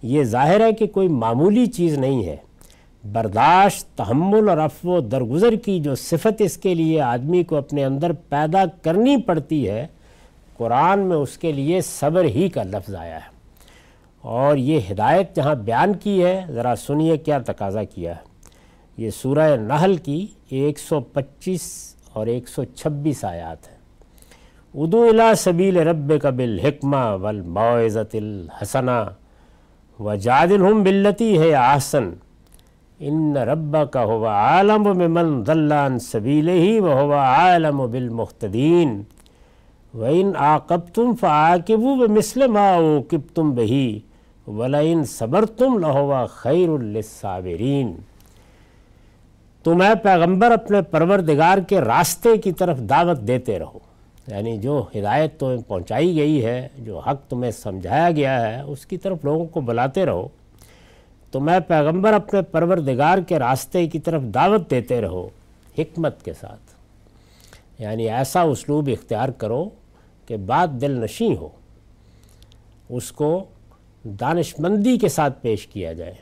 یہ 0.03 0.25
ظاہر 0.25 0.61
ہے 0.61 0.73
کہ 0.73 0.87
کوئی 0.87 1.09
معمولی 1.09 1.67
چیز 1.67 1.99
نہیں 1.99 2.25
ہے۔ 2.25 2.37
برداشت، 3.13 3.99
تحمل 3.99 4.49
اور 4.49 4.59
افو 4.59 4.91
و 4.91 5.01
درگزر 5.01 5.55
کی 5.55 5.81
جو 5.81 5.95
صفت 5.95 6.43
اس 6.43 6.57
کے 6.57 6.75
لیے 6.75 7.01
آدمی 7.01 7.43
کو 7.43 7.57
اپنے 7.57 7.85
اندر 7.85 8.13
پیدا 8.13 8.65
کرنی 8.83 9.17
پڑتی 9.17 9.69
ہے، 9.69 9.87
قرآن 10.57 10.99
میں 10.99 11.17
اس 11.17 11.39
کے 11.39 11.53
لیے 11.53 11.81
صبر 11.81 12.25
ہی 12.25 12.49
کا 12.49 12.63
لفظ 12.63 12.95
آیا 12.95 13.17
ہے۔ 13.17 13.34
اور 14.25 14.57
یہ 14.57 14.81
ہدایت 14.91 15.37
جہاں 15.37 15.55
بیان 15.55 15.93
کی 15.95 16.25
ہے، 16.25 16.45
ذرا 16.49 16.75
سنیے 16.77 17.17
کیا 17.17 17.39
تقاضا 17.39 17.85
کیا 17.85 18.13
ہے۔ 18.13 18.23
یہ 18.97 19.11
سورہ 19.11 19.57
نحل 19.57 19.97
کی 19.97 20.27
ایک 20.49 20.79
سو 20.79 21.01
پچیس 21.01 21.95
اور 22.13 22.27
ایک 22.27 22.49
سو 22.49 22.65
چھبیس 22.65 23.25
آیات 23.25 23.69
ہیں۔ 23.69 23.79
ادو 24.75 25.03
الا 25.03 25.35
سبیل 25.35 25.77
رب 25.77 26.13
قبل 26.23 26.59
حکمہ 26.59 27.05
والموعظت 27.21 28.15
الحسنہ 28.15 29.05
وجادلہم 30.01 30.83
باللتی 30.83 31.39
ہے 31.39 31.55
آسن 31.55 32.11
ان 32.99 33.37
رب 33.37 33.77
کا 33.93 34.05
ہوا 34.05 34.31
عالم 34.31 34.87
و 34.87 34.95
من 34.95 35.45
ضلع 35.45 35.89
سبیل 36.01 36.49
ہی 36.49 36.81
و 36.81 36.93
ہوا 36.93 37.17
عالم 37.17 37.81
و 37.81 37.87
بالمختدین 37.87 39.03
و 39.95 40.05
ان 40.05 40.33
آقب 40.37 40.81
تم 40.95 41.15
فعاقب 41.21 41.85
و 41.85 41.95
مسلم 41.95 42.57
آؤ 42.57 43.03
کب 43.03 43.21
تم 43.35 43.51
بہی۔ 43.51 44.01
ولئن 44.47 45.05
صبر 45.05 45.47
تم 45.47 45.79
لہوا 45.79 46.27
خیر 46.27 46.69
الصابرین 46.69 47.93
تو 49.63 49.75
میں 49.75 49.95
پیغمبر 50.03 50.51
اپنے 50.51 50.83
پروردگار 50.83 51.59
کے 51.59 51.81
راستے 51.81 52.37
کی 52.37 52.53
طرف 52.53 52.79
دعوت 52.79 53.21
دیتے 53.21 53.59
رہو۔ 53.59 53.79
یعنی 54.29 54.57
جو 54.57 54.85
ہدایت 54.95 55.41
تمہیں 55.41 55.57
پہنچائی 55.69 56.17
گئی 56.17 56.45
ہے، 56.45 56.69
جو 56.79 56.99
حق 56.99 57.31
تمہیں 57.31 57.51
سمجھایا 57.51 58.11
گیا 58.11 58.57
ہے، 58.57 58.63
اس 58.63 58.87
کی 58.87 58.99
طرف 58.99 59.19
لوگوں 59.25 59.47
کو 59.47 59.61
بلاتے 59.61 60.07
رہو۔ 60.07 60.29
تو 61.31 61.41
میں 61.41 61.61
پیغمبر 61.61 62.13
اپنے 62.13 62.43
پروردگار 62.43 63.19
کے 63.19 63.39
راستے 63.39 63.87
کی 63.87 63.99
طرف 63.99 64.23
دعوت 64.23 64.71
دیتے 64.71 65.01
رہو 65.01 65.29
حکمت 65.79 66.25
کے 66.25 66.33
ساتھ۔ 66.33 66.75
یعنی 67.83 68.11
ایسا 68.11 68.43
اسلوب 68.43 68.91
اختیار 68.93 69.29
کرو 69.29 69.69
کہ 70.27 70.37
بات 70.37 70.81
دل 70.81 70.91
نشیں 70.91 71.37
ہو۔ 71.37 71.49
اس 72.89 73.13
کو 73.13 73.45
دانش 74.05 74.61
مندی 74.61 74.99
کے 74.99 75.09
ساتھ 75.09 75.43
پیش 75.43 75.67
کیا 75.67 75.93
جائے۔ 75.93 76.15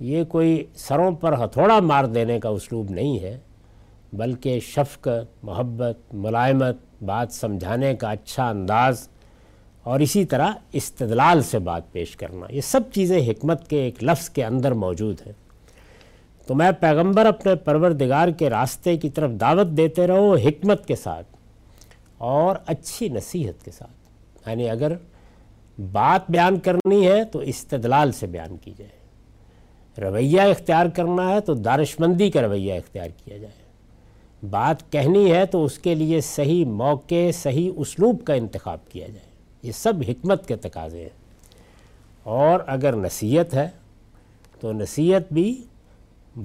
یہ 0.00 0.24
کوئی 0.24 0.64
سروں 0.74 1.12
پر 1.12 1.44
ہتھوڑا 1.44 1.80
مار 1.80 2.04
دینے 2.04 2.40
کا 2.40 2.48
اسلوب 2.48 2.90
نہیں 2.90 3.18
ہے، 3.18 3.38
بلکہ 4.12 4.60
شفقت 4.60 5.44
محبت، 5.44 5.98
ملائمت، 6.12 6.76
بات 7.02 7.32
سمجھانے 7.32 7.96
کا 7.96 8.10
اچھا 8.10 8.48
انداز 8.48 9.08
اور 9.82 10.00
اسی 10.00 10.24
طرح 10.24 10.52
استدلال 10.72 11.42
سے 11.42 11.58
بات 11.58 11.92
پیش 11.92 12.16
کرنا، 12.16 12.46
یہ 12.50 12.60
سب 12.60 12.80
چیزیں 12.94 13.30
حکمت 13.30 13.68
کے 13.68 13.82
ایک 13.82 14.04
لفظ 14.04 14.28
کے 14.28 14.44
اندر 14.44 14.72
موجود 14.72 15.20
ہیں۔ 15.26 15.32
تو 16.46 16.54
میں 16.54 16.72
پیغمبر 16.72 17.26
اپنے 17.26 17.54
پروردگار 17.54 18.28
کے 18.28 18.50
راستے 18.50 18.96
کی 18.96 19.10
طرف 19.10 19.30
دعوت 19.30 19.66
دیتے 19.66 20.06
رہو 20.06 20.34
حکمت 20.34 20.86
کے 20.86 20.96
ساتھ 20.96 21.26
اور 22.18 22.56
اچھی 22.66 23.08
نصیحت 23.08 23.64
کے 23.64 23.70
ساتھ۔ 23.70 23.90
یعنی 24.48 24.70
اگر 24.70 24.92
بات 25.92 26.30
بیان 26.30 26.58
کرنی 26.58 27.08
ہے 27.08 27.24
تو 27.24 27.38
استدلال 27.38 28.12
سے 28.12 28.26
بیان 28.26 28.56
کی 28.56 28.72
جائے۔ 28.76 28.90
رویہ 30.00 30.40
اختیار 30.40 30.86
کرنا 30.86 31.30
ہے 31.30 31.40
تو 31.40 31.54
دانشمندی 31.54 32.30
کا 32.30 32.42
رویہ 32.42 32.74
اختیار 32.74 33.08
کیا 33.24 33.36
جائے۔ 33.36 33.66
بات 34.50 34.92
کہنی 34.92 35.32
ہے 35.32 35.46
تو 35.46 35.64
اس 35.64 35.78
کے 35.78 35.94
لیے 35.94 36.20
صحیح 36.20 36.64
موقع، 36.64 37.30
صحیح 37.34 37.70
اسلوب 37.76 38.24
کا 38.24 38.34
انتخاب 38.34 38.78
کیا 38.88 39.06
جائے۔ 39.06 39.26
یہ 39.62 39.72
سب 39.72 39.92
حکمت 40.08 40.48
کے 40.48 40.56
تقاضے 40.56 41.02
ہیں۔ 41.02 41.26
اور 42.22 42.60
اگر 42.66 42.96
نصیحت 42.96 43.54
ہے 43.54 43.68
تو 44.60 44.72
نصیحت 44.72 45.32
بھی 45.32 45.62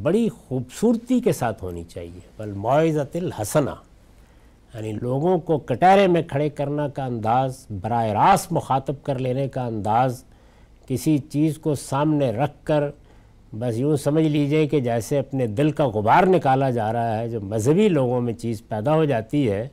بڑی 0.01 0.29
خوبصورتی 0.29 1.19
کے 1.19 1.33
ساتھ 1.33 1.63
ہونی 1.63 1.83
چاہیے۔ 1.83 2.19
بل 2.37 2.51
معزت 2.51 3.15
الحسنہ۔ 3.15 3.90
یعنی 4.73 4.91
لوگوں 4.91 5.37
کو 5.37 5.57
کٹہرے 5.57 6.07
میں 6.07 6.21
کھڑے 6.21 6.49
کرنا 6.49 6.87
کا 6.87 7.05
انداز، 7.05 7.65
براہ 7.81 8.05
راست 8.05 8.51
مخاطب 8.51 9.03
کر 9.03 9.19
لینے 9.19 9.47
کا 9.47 9.65
انداز، 9.65 10.23
کسی 10.87 11.17
چیز 11.17 11.57
کو 11.57 11.75
سامنے 11.75 12.31
رکھ 12.31 12.55
کر 12.63 12.83
بس 13.53 13.77
یوں 13.77 13.95
سمجھ 13.95 14.23
لیجیے 14.23 14.67
کہ 14.67 14.79
جیسے 14.79 15.19
اپنے 15.19 15.47
دل 15.47 15.71
کا 15.71 15.87
غبار 15.87 16.23
نکالا 16.23 16.69
جا 16.69 16.93
رہا 16.93 17.19
ہے، 17.19 17.29
جو 17.29 17.41
مذہبی 17.41 17.89
لوگوں 17.89 18.21
میں 18.21 18.33
چیز 18.33 18.67
پیدا 18.67 18.93
ہو 18.93 19.05
جاتی 19.05 19.51
ہے، 19.51 19.67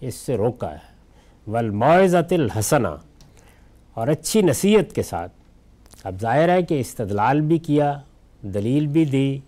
اس 0.00 0.14
سے 0.14 0.36
روکا 0.36 0.72
ہے۔ 0.72 0.96
والمعزت 1.46 2.32
الحسنہ 2.32 2.88
اور 3.94 4.08
اچھی 4.08 4.42
نصیحت 4.42 4.94
کے 4.94 5.02
ساتھ۔ 5.02 5.32
اب 6.04 6.14
ظاہر 6.20 6.48
ہے 6.48 6.62
کہ 6.62 6.80
استدلال 6.80 7.40
بھی 7.40 7.58
کیا، 7.58 7.98
دلیل 8.42 8.86
بھی 8.86 9.04
دی، 9.04 9.38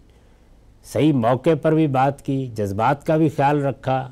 صحیح 0.84 1.12
موقع 1.12 1.50
پر 1.62 1.74
بھی 1.74 1.86
بات 1.86 2.22
کی، 2.22 2.46
جذبات 2.54 3.06
کا 3.06 3.16
بھی 3.16 3.28
خیال 3.28 3.64
رکھا۔ 3.64 4.10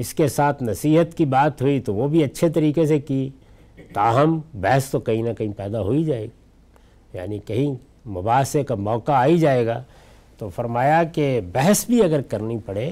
اس 0.00 0.14
کے 0.14 0.28
ساتھ 0.28 0.62
نصیحت 0.62 1.14
کی 1.14 1.24
بات 1.24 1.62
ہوئی 1.62 1.80
تو 1.80 1.94
وہ 1.94 2.08
بھی 2.08 2.24
اچھے 2.24 2.48
طریقے 2.48 2.86
سے 2.86 3.00
کی، 3.00 3.28
تاہم 3.92 4.40
بحث 4.54 4.90
تو 4.90 5.00
کہیں 5.00 5.22
نہ 5.22 5.32
کہیں 5.32 5.52
پیدا 5.56 5.80
ہو 5.80 5.90
ہی 5.90 6.04
جائے 6.04 6.22
گی۔ 6.22 6.28
یعنی 7.12 7.38
کہیں 7.38 7.74
مباحثے 8.08 8.62
کا 8.62 8.74
موقع 8.74 9.12
آ 9.12 9.26
ہی 9.26 9.38
جائے 9.38 9.66
گا۔ 9.66 9.82
تو 10.38 10.48
فرمایا 10.48 11.04
کہ 11.04 11.40
بحث 11.52 11.86
بھی 11.86 12.02
اگر 12.02 12.20
کرنی 12.22 12.58
پڑے 12.66 12.90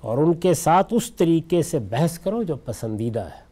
اور 0.00 0.18
ان 0.18 0.34
کے 0.34 0.54
ساتھ 0.54 0.94
اس 0.96 1.12
طریقے 1.12 1.62
سے 1.62 1.78
بحث 1.78 2.18
کرو 2.18 2.42
جو 2.42 2.56
پسندیدہ 2.56 3.20
ہے۔ 3.20 3.44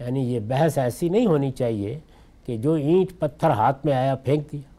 یعنی 0.00 0.20
یہ 0.20 0.40
بحث 0.40 0.78
ایسی 0.78 1.08
نہیں 1.08 1.26
ہونی 1.26 1.50
چاہیے 1.50 1.98
کہ 2.46 2.56
جو 2.56 2.72
اینٹ 2.72 3.18
پتھر 3.18 3.50
ہاتھ 3.50 3.86
میں 3.86 3.94
آیا 3.94 4.14
پھینک 4.14 4.52
دیا، 4.52 4.70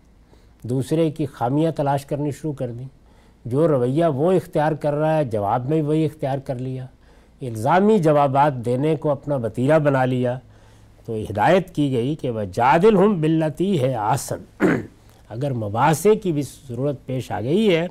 دوسرے 0.63 1.11
کی 1.11 1.25
خامیاں 1.25 1.71
تلاش 1.71 2.05
کرنی 2.05 2.31
شروع 2.31 2.53
کر 2.53 2.71
دیں۔ 2.71 2.87
جو 3.45 3.67
رویہ 3.67 4.05
وہ 4.05 4.31
اختیار 4.31 4.71
کر 4.71 4.93
رہا 4.93 5.17
ہے، 5.17 5.25
جواب 5.25 5.69
میں 5.69 5.81
وہی 5.81 6.05
اختیار 6.05 6.37
کر 6.37 6.55
لیا۔ 6.55 6.85
الزامی 7.41 7.99
جوابات 7.99 8.54
دینے 8.54 8.95
کو 8.95 9.12
اپنا 9.12 9.38
بطیرہ 9.38 9.80
بنا 9.80 10.06
لیا 10.06 10.39
تو 11.06 11.15
ہدایت 11.15 11.75
کی 11.75 11.91
گئی 11.91 12.15
کہ 12.15 12.30
وہ 12.30 12.43
جادل 12.54 12.97
ہم 12.97 13.21
بلتی 13.21 13.82
ہے 13.82 13.95
آسن۔ 13.95 14.65
اگر 15.30 15.54
مباحثے 15.54 16.15
کی 16.15 16.32
بھی 16.32 16.41
ضرورت 16.41 17.06
پیش 17.06 17.32
آ 17.32 17.41
گئی 17.41 17.75
ہے 17.75 17.88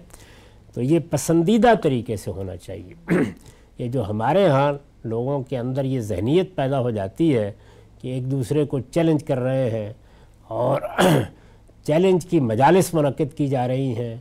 تو 0.75 0.83
یہ 0.83 0.99
پسندیدہ 1.11 1.73
طریقے 1.83 2.17
سے 2.17 2.31
ہونا 2.31 2.57
چاہیے۔ 2.57 2.95
یہ 3.79 3.89
جو 3.89 4.09
ہمارے 4.11 4.49
ہاں 4.49 4.73
لوگوں 5.05 5.43
کے 5.43 5.59
اندر 5.59 5.85
یہ 5.85 6.01
ذہنیت 6.01 6.55
پیدا 6.55 6.81
ہو 6.81 6.91
جاتی 6.91 7.37
ہے 7.37 7.53
کہ 8.01 8.09
ایک 8.09 8.31
دوسرے 8.31 8.65
کو 8.65 8.81
چیلنج 8.81 9.25
کر 9.25 9.39
رہے 9.39 9.71
ہیں 9.71 9.93
اور 10.49 10.81
چیلنج 11.85 12.27
کی 12.27 12.41
مجالس 12.41 12.95
منعقد 12.95 13.37
کی 13.37 13.47
جا 13.47 13.69
رہی 13.69 13.95
ہیں، 13.97 14.17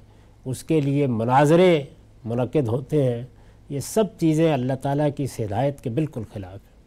اس 0.46 0.64
کے 0.64 0.82
لیے 0.82 1.08
مناظرے 1.08 1.84
منعقد 2.26 2.68
ہوتے 2.68 3.04
ہیں۔ 3.04 3.24
یہ 3.70 3.80
سب 3.80 4.04
چیزیں 4.20 4.54
اللہ 4.54 4.74
تعالیٰ 4.82 5.10
کی 5.16 5.24
اس 5.24 5.40
ہدایت 5.40 5.82
کے 5.82 5.90
بالکل 5.90 6.22
خلاف 6.34 6.54
ہیں۔ 6.54 6.78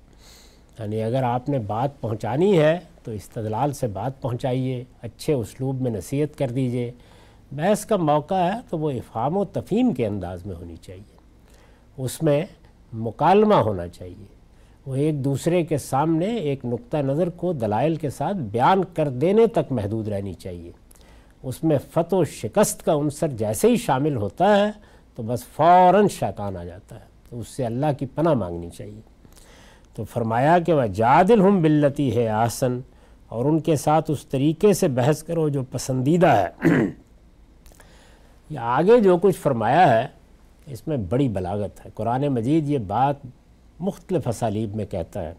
یعنی 0.78 1.02
اگر 1.02 1.22
آپ 1.22 1.48
نے 1.48 1.58
بات 1.58 2.00
پہنچانی 2.00 2.58
ہے 2.58 2.78
تو 3.04 3.10
استدلال 3.10 3.72
سے 3.72 3.86
بات 3.86 4.20
پہنچائیے، 4.20 4.84
اچھے 5.02 5.32
اسلوب 5.32 5.80
میں 5.80 5.90
نصیحت 5.90 6.38
کر 6.38 6.48
دیجیے۔ 6.48 6.92
بحث 7.52 7.86
کا 7.86 7.96
موقع 7.96 8.34
ہے 8.34 8.58
تو 8.70 8.78
وہ 8.78 8.90
افہام 8.90 9.36
و 9.36 9.44
تفہیم 9.44 9.94
کے 9.94 10.06
انداز 10.06 10.46
میں 10.46 10.56
ہونی 10.56 10.76
چاہیے۔ 10.76 11.16
اس 11.96 12.22
میں 12.22 12.44
مکالمہ 12.92 13.54
ہونا 13.54 13.88
چاہیے۔ 13.88 14.26
وہ 14.86 14.94
ایک 14.94 15.24
دوسرے 15.24 15.64
کے 15.64 15.78
سامنے 15.78 16.36
ایک 16.36 16.64
نقطہ 16.64 16.96
نظر 16.96 17.30
کو 17.30 17.52
دلائل 17.52 17.96
کے 17.96 18.10
ساتھ 18.10 18.36
بیان 18.36 18.82
کر 18.94 19.08
دینے 19.08 19.46
تک 19.46 19.72
محدود 19.72 20.08
رہنی 20.08 20.34
چاہیے۔ 20.34 20.72
اس 21.42 21.64
میں 21.64 21.78
فتح 21.90 22.16
و 22.16 22.24
شکست 22.24 22.84
کا 22.84 22.94
عنصر 22.94 23.28
جیسے 23.28 23.68
ہی 23.68 23.76
شامل 23.76 24.16
ہوتا 24.16 24.66
ہے 24.66 24.89
تو 25.14 25.22
بس 25.22 25.44
فوراً 25.44 26.08
شیطان 26.08 26.56
آ 26.56 26.64
جاتا 26.64 26.96
ہے۔ 26.96 27.10
تو 27.30 27.40
اس 27.40 27.48
سے 27.48 27.66
اللہ 27.66 27.86
کی 27.98 28.06
پناہ 28.06 28.34
مانگنی 28.34 28.70
چاہیے۔ 28.70 29.00
تو 29.94 30.04
فرمایا 30.04 30.58
کہ 30.58 30.72
وہ 30.72 30.86
جادل 30.86 31.40
ہم 31.40 31.62
بلتی 31.62 32.16
ہے 32.16 32.28
آسن، 32.28 32.80
اور 33.28 33.44
ان 33.44 33.60
کے 33.60 33.76
ساتھ 33.76 34.10
اس 34.10 34.26
طریقے 34.26 34.72
سے 34.72 34.88
بحث 34.88 35.22
کرو 35.22 35.48
جو 35.48 35.62
پسندیدہ 35.70 36.26
ہے۔ 36.26 36.70
یا 38.50 38.60
آگے 38.62 39.00
جو 39.00 39.18
کچھ 39.18 39.36
فرمایا 39.36 39.98
ہے، 39.98 40.08
اس 40.66 40.88
میں 40.88 40.96
بڑی 40.96 41.28
بلاغت 41.28 41.86
ہے۔ 41.86 41.90
قرآن 41.94 42.28
مجید 42.28 42.68
یہ 42.68 42.78
بات 42.78 43.16
مختلف 43.80 44.28
اسالیب 44.28 44.76
میں 44.76 44.84
کہتا 44.84 45.22
ہے۔ 45.22 45.34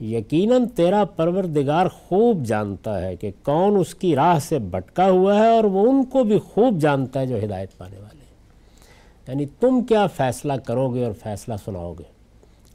یقیناً 0.00 0.68
تیرا 0.68 1.04
پروردگار 1.04 1.86
خوب 1.86 2.44
جانتا 2.44 3.02
ہے 3.02 3.16
کہ 3.16 3.30
کون 3.42 3.76
اس 3.80 3.94
کی 3.94 4.16
راہ 4.16 4.38
سے 4.38 4.58
بٹکا 4.58 5.10
ہوا 5.10 5.38
ہے 5.38 5.56
اور 5.56 5.64
وہ 5.64 5.90
ان 5.90 6.04
کو 6.04 6.24
بھی 6.24 6.38
خوب 6.38 6.78
جانتا 6.78 7.20
ہے 7.20 7.26
جو 7.26 7.38
ہدایت 7.44 7.78
پانے 7.78 7.96
والے 7.98 8.23
یعنی 9.28 9.46
تم 9.60 9.80
کیا 9.80 10.06
فیصلہ 10.06 10.52
کرو 10.52 10.94
گے 10.94 11.04
اور 11.04 11.12
فیصلہ 11.12 11.54
سناؤ 11.64 11.92
گے؟ 11.92 12.04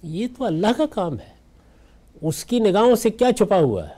یہ 0.04 0.28
تو 0.38 0.46
اللہ 0.46 0.68
کا 0.78 0.84
کام 0.92 1.14
ہے۔ 1.14 1.40
اس 2.22 2.46
کی 2.46 2.60
نگاہوں 2.60 2.96
سے 2.96 3.10
کیا 3.10 3.32
چھپا 3.32 3.60
ہوا 3.60 3.90
ہے؟ 3.90 3.94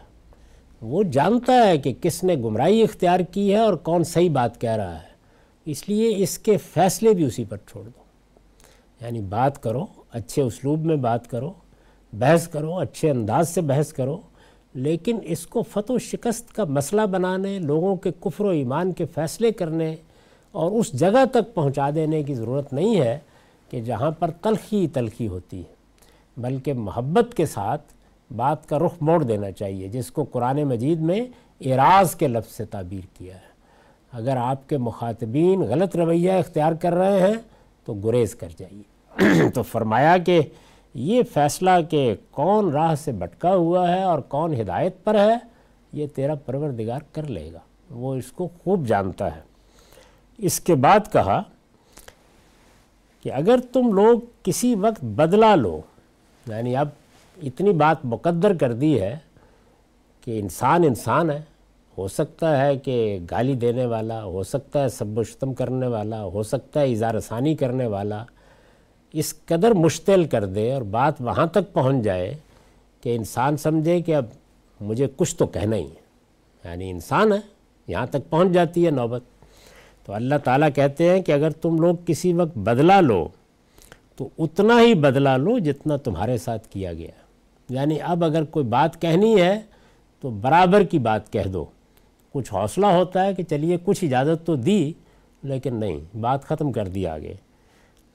وہ 0.82 1.04
جانتا 1.04 1.68
ہے 1.68 1.78
کہ 1.78 1.94
کس 2.02 2.24
نے 2.24 2.36
گمراہی 2.36 2.84
اختیار 2.84 3.20
کی 3.20 3.52
ہے 3.52 3.58
اور 3.58 3.74
کون 3.74 4.04
صحیح 4.04 4.30
بات 4.30 4.62
کہہ 4.62 4.76
رہا 4.76 4.96
ہے۔ 4.96 5.12
اس 5.66 5.90
لیے 5.90 6.14
اس 6.18 6.40
کے 6.40 6.58
فیصلے 6.58 7.14
بھی 7.14 7.24
اسی 7.24 7.46
پر 7.46 7.58
چھوڑ 7.58 7.84
دو۔ 7.84 8.02
یعنی 9.02 9.22
بات 9.22 9.64
کرو، 9.64 9.86
اچھے 10.12 10.42
اسلوب 10.42 10.86
میں 10.86 10.96
بات 10.96 11.30
کرو، 11.30 11.54
بحث 12.14 12.48
کرو، 12.48 12.78
اچھے 12.78 13.10
انداز 13.10 13.50
سے 13.50 13.62
بحث 13.62 13.94
کرو، 13.94 14.22
لیکن 14.74 15.18
اس 15.24 15.48
کو 15.48 15.62
فتح 15.62 15.94
و 15.94 15.98
شکست 15.98 16.56
کا 16.56 16.64
مسئلہ 16.64 17.02
بنانے، 17.02 17.60
لوگوں 17.60 17.96
کے 17.96 18.12
کفر 18.20 18.46
و 18.46 18.50
ایمان 18.50 18.92
کے 18.92 19.06
فیصلے 19.06 19.52
کرنے 19.52 19.96
اور 20.52 20.72
اس 20.72 20.92
جگہ 20.92 21.26
تک 21.32 21.54
پہنچا 21.54 21.90
دینے 21.96 22.24
کی 22.24 22.34
ضرورت 22.34 22.74
نہیں 22.74 23.00
ہے 23.02 23.20
کہ 23.70 23.82
جہاں 23.82 24.12
پر 24.12 24.32
تلخی 24.32 24.88
تلخی 24.88 25.28
ہوتی 25.28 25.60
ہے، 25.60 25.74
بلکہ 26.38 26.74
محبت 26.74 27.34
کے 27.34 27.46
ساتھ 27.46 27.82
بات 28.36 28.70
کا 28.70 28.80
رخ 28.80 28.94
موڑ 29.02 29.24
دینا 29.24 29.52
چاہیے، 29.52 29.88
جس 29.88 30.12
کو 30.12 30.24
قرآن 30.24 30.64
مجید 30.64 31.00
میں 31.00 31.22
اعراض 31.66 32.16
کے 32.16 32.28
لفظ 32.28 32.52
سے 32.52 32.66
تعبیر 32.66 33.18
کیا 33.18 33.36
ہے۔ 33.36 33.52
اگر 34.12 34.38
آپ 34.38 34.70
کے 34.70 34.78
مخاطبین 34.78 35.62
غلط 35.62 35.96
رویہ 35.96 36.32
اختیار 36.32 36.72
کر 36.72 36.94
رہے 36.94 37.20
ہیں، 37.20 37.34
تو 37.86 37.94
گریز 37.94 38.36
کر 38.36 38.48
جائیے۔ 38.58 39.50
تو 39.54 39.62
فرمایا 39.62 40.18
کہ 40.18 40.42
یہ 40.94 41.24
فیصلہ 41.34 41.70
کہ 41.90 42.16
کون 42.32 42.72
راہ 42.72 42.96
سے 42.96 43.12
بٹکا 43.12 43.56
ہوا 43.56 43.96
ہے 43.96 44.04
اور 44.04 44.20
کون 44.20 44.62
ہدایت 44.62 45.04
پر 45.04 45.16
ہے، 45.16 45.38
یہ 45.94 46.08
تیرا 46.08 46.36
پروردگار 46.36 47.00
کر 47.12 47.24
لے 47.24 47.54
گا۔ 47.54 47.60
وہ 47.90 48.16
اس 48.16 48.32
کو 48.32 48.50
خوب 48.64 48.88
جانتا 48.88 49.36
ہے۔ 49.36 49.51
اس 50.42 50.60
کے 50.60 50.76
بعد 50.76 51.00
کہا 51.12 51.44
کہ 53.24 53.32
اگر 53.34 53.60
تم 53.74 53.94
لوگ 53.94 54.20
کسی 54.44 54.76
وقت 54.76 55.04
بدلہ 55.04 55.56
لو 55.56 55.82
یعنی 56.48 56.76
اب 56.76 56.90
اتنی 57.44 57.72
بات 57.72 57.98
مقدر 58.04 58.54
کر 58.58 58.74
دی 58.74 59.02
ہے 59.02 59.18
کہ 60.26 60.40
انسان 60.40 60.84
انسان 60.84 61.30
ہے، 61.30 61.42
ہو 61.98 62.08
سکتا 62.08 62.66
ہے 62.66 62.78
کہ 62.78 63.20
گالی 63.32 63.56
دینے 63.56 63.86
والا، 63.86 64.24
ہو 64.24 64.44
سکتا 64.44 64.84
ہے 64.84 64.90
سب 64.90 65.18
و 65.18 65.24
شتم 65.24 65.54
کرنے 65.54 65.88
والا، 65.88 66.24
ہو 66.24 66.44
سکتا 66.44 66.80
ہے 66.80 66.92
اظہار 66.92 67.20
ثانی 67.20 67.56
کرنے 67.56 67.86
والا 67.86 68.24
اس 69.14 69.34
قدر 69.46 69.72
مشتل 69.72 70.26
کر 70.26 70.46
دے 70.46 70.74
اور 70.74 70.82
بات 70.82 71.14
وہاں 71.20 71.46
تک 71.46 71.74
پہنچ 71.74 72.04
جائے 72.04 72.34
کہ 73.02 73.16
انسان 73.16 73.58
سمجھے 73.58 74.02
کہ 74.02 74.16
اب 74.16 74.26
مجھے 74.82 75.08
کچھ 75.16 75.36
تو 75.36 75.48
کہنا 75.48 75.76
ہی 75.76 75.86
ہے۔ 75.86 76.70
یعنی 76.70 76.90
انسان 76.90 77.34
ہے، 77.34 77.40
یہاں 77.88 78.06
تک 78.06 78.30
پہنچ 78.30 78.52
جاتی 78.52 78.86
ہے 78.86 78.92
نوبت۔ 78.92 79.22
تو 80.06 80.14
اللہ 80.14 80.36
تعالیٰ 80.44 80.70
کہتے 80.76 81.10
ہیں 81.10 81.22
کہ 81.22 81.32
اگر 81.32 81.50
تم 81.50 81.82
لوگ 81.82 81.96
کسی 82.06 82.34
وقت 82.34 82.58
بدلہ 82.58 83.02
لو، 83.02 83.28
تو 84.16 84.30
اتنا 84.40 84.82
ہی 84.82 84.94
بدلہ 84.94 85.38
لو 85.38 85.60
جتنا 85.60 85.98
تمہارے 85.98 86.38
ساتھ 86.38 86.68
کیا 86.68 86.94
گیا۔ 86.94 87.12
یعنی 87.70 88.02
اب 88.02 88.24
اگر 88.24 88.44
کوئی 88.44 88.66
بات 88.66 89.02
کہنی 89.02 89.42
ہے، 89.42 89.62
تو 90.20 90.30
برابر 90.30 90.84
کی 90.84 91.00
بات 91.00 91.34
کہہ 91.34 91.50
دو۔ 91.54 91.66
کچھ 92.34 92.54
حوصلہ 92.54 92.86
ہوتا 92.86 93.26
ہے 93.26 93.34
کہ 93.34 93.44
چلیے 93.44 93.78
کچھ 93.86 94.04
اجازت 94.04 94.46
تو 94.46 94.56
دی، 94.56 94.94
لیکن 95.44 95.76
نہیں، 95.76 96.18
بات 96.18 96.44
ختم 96.44 96.72
کر 96.72 96.88
دی 96.88 97.08
آگے۔ 97.08 97.34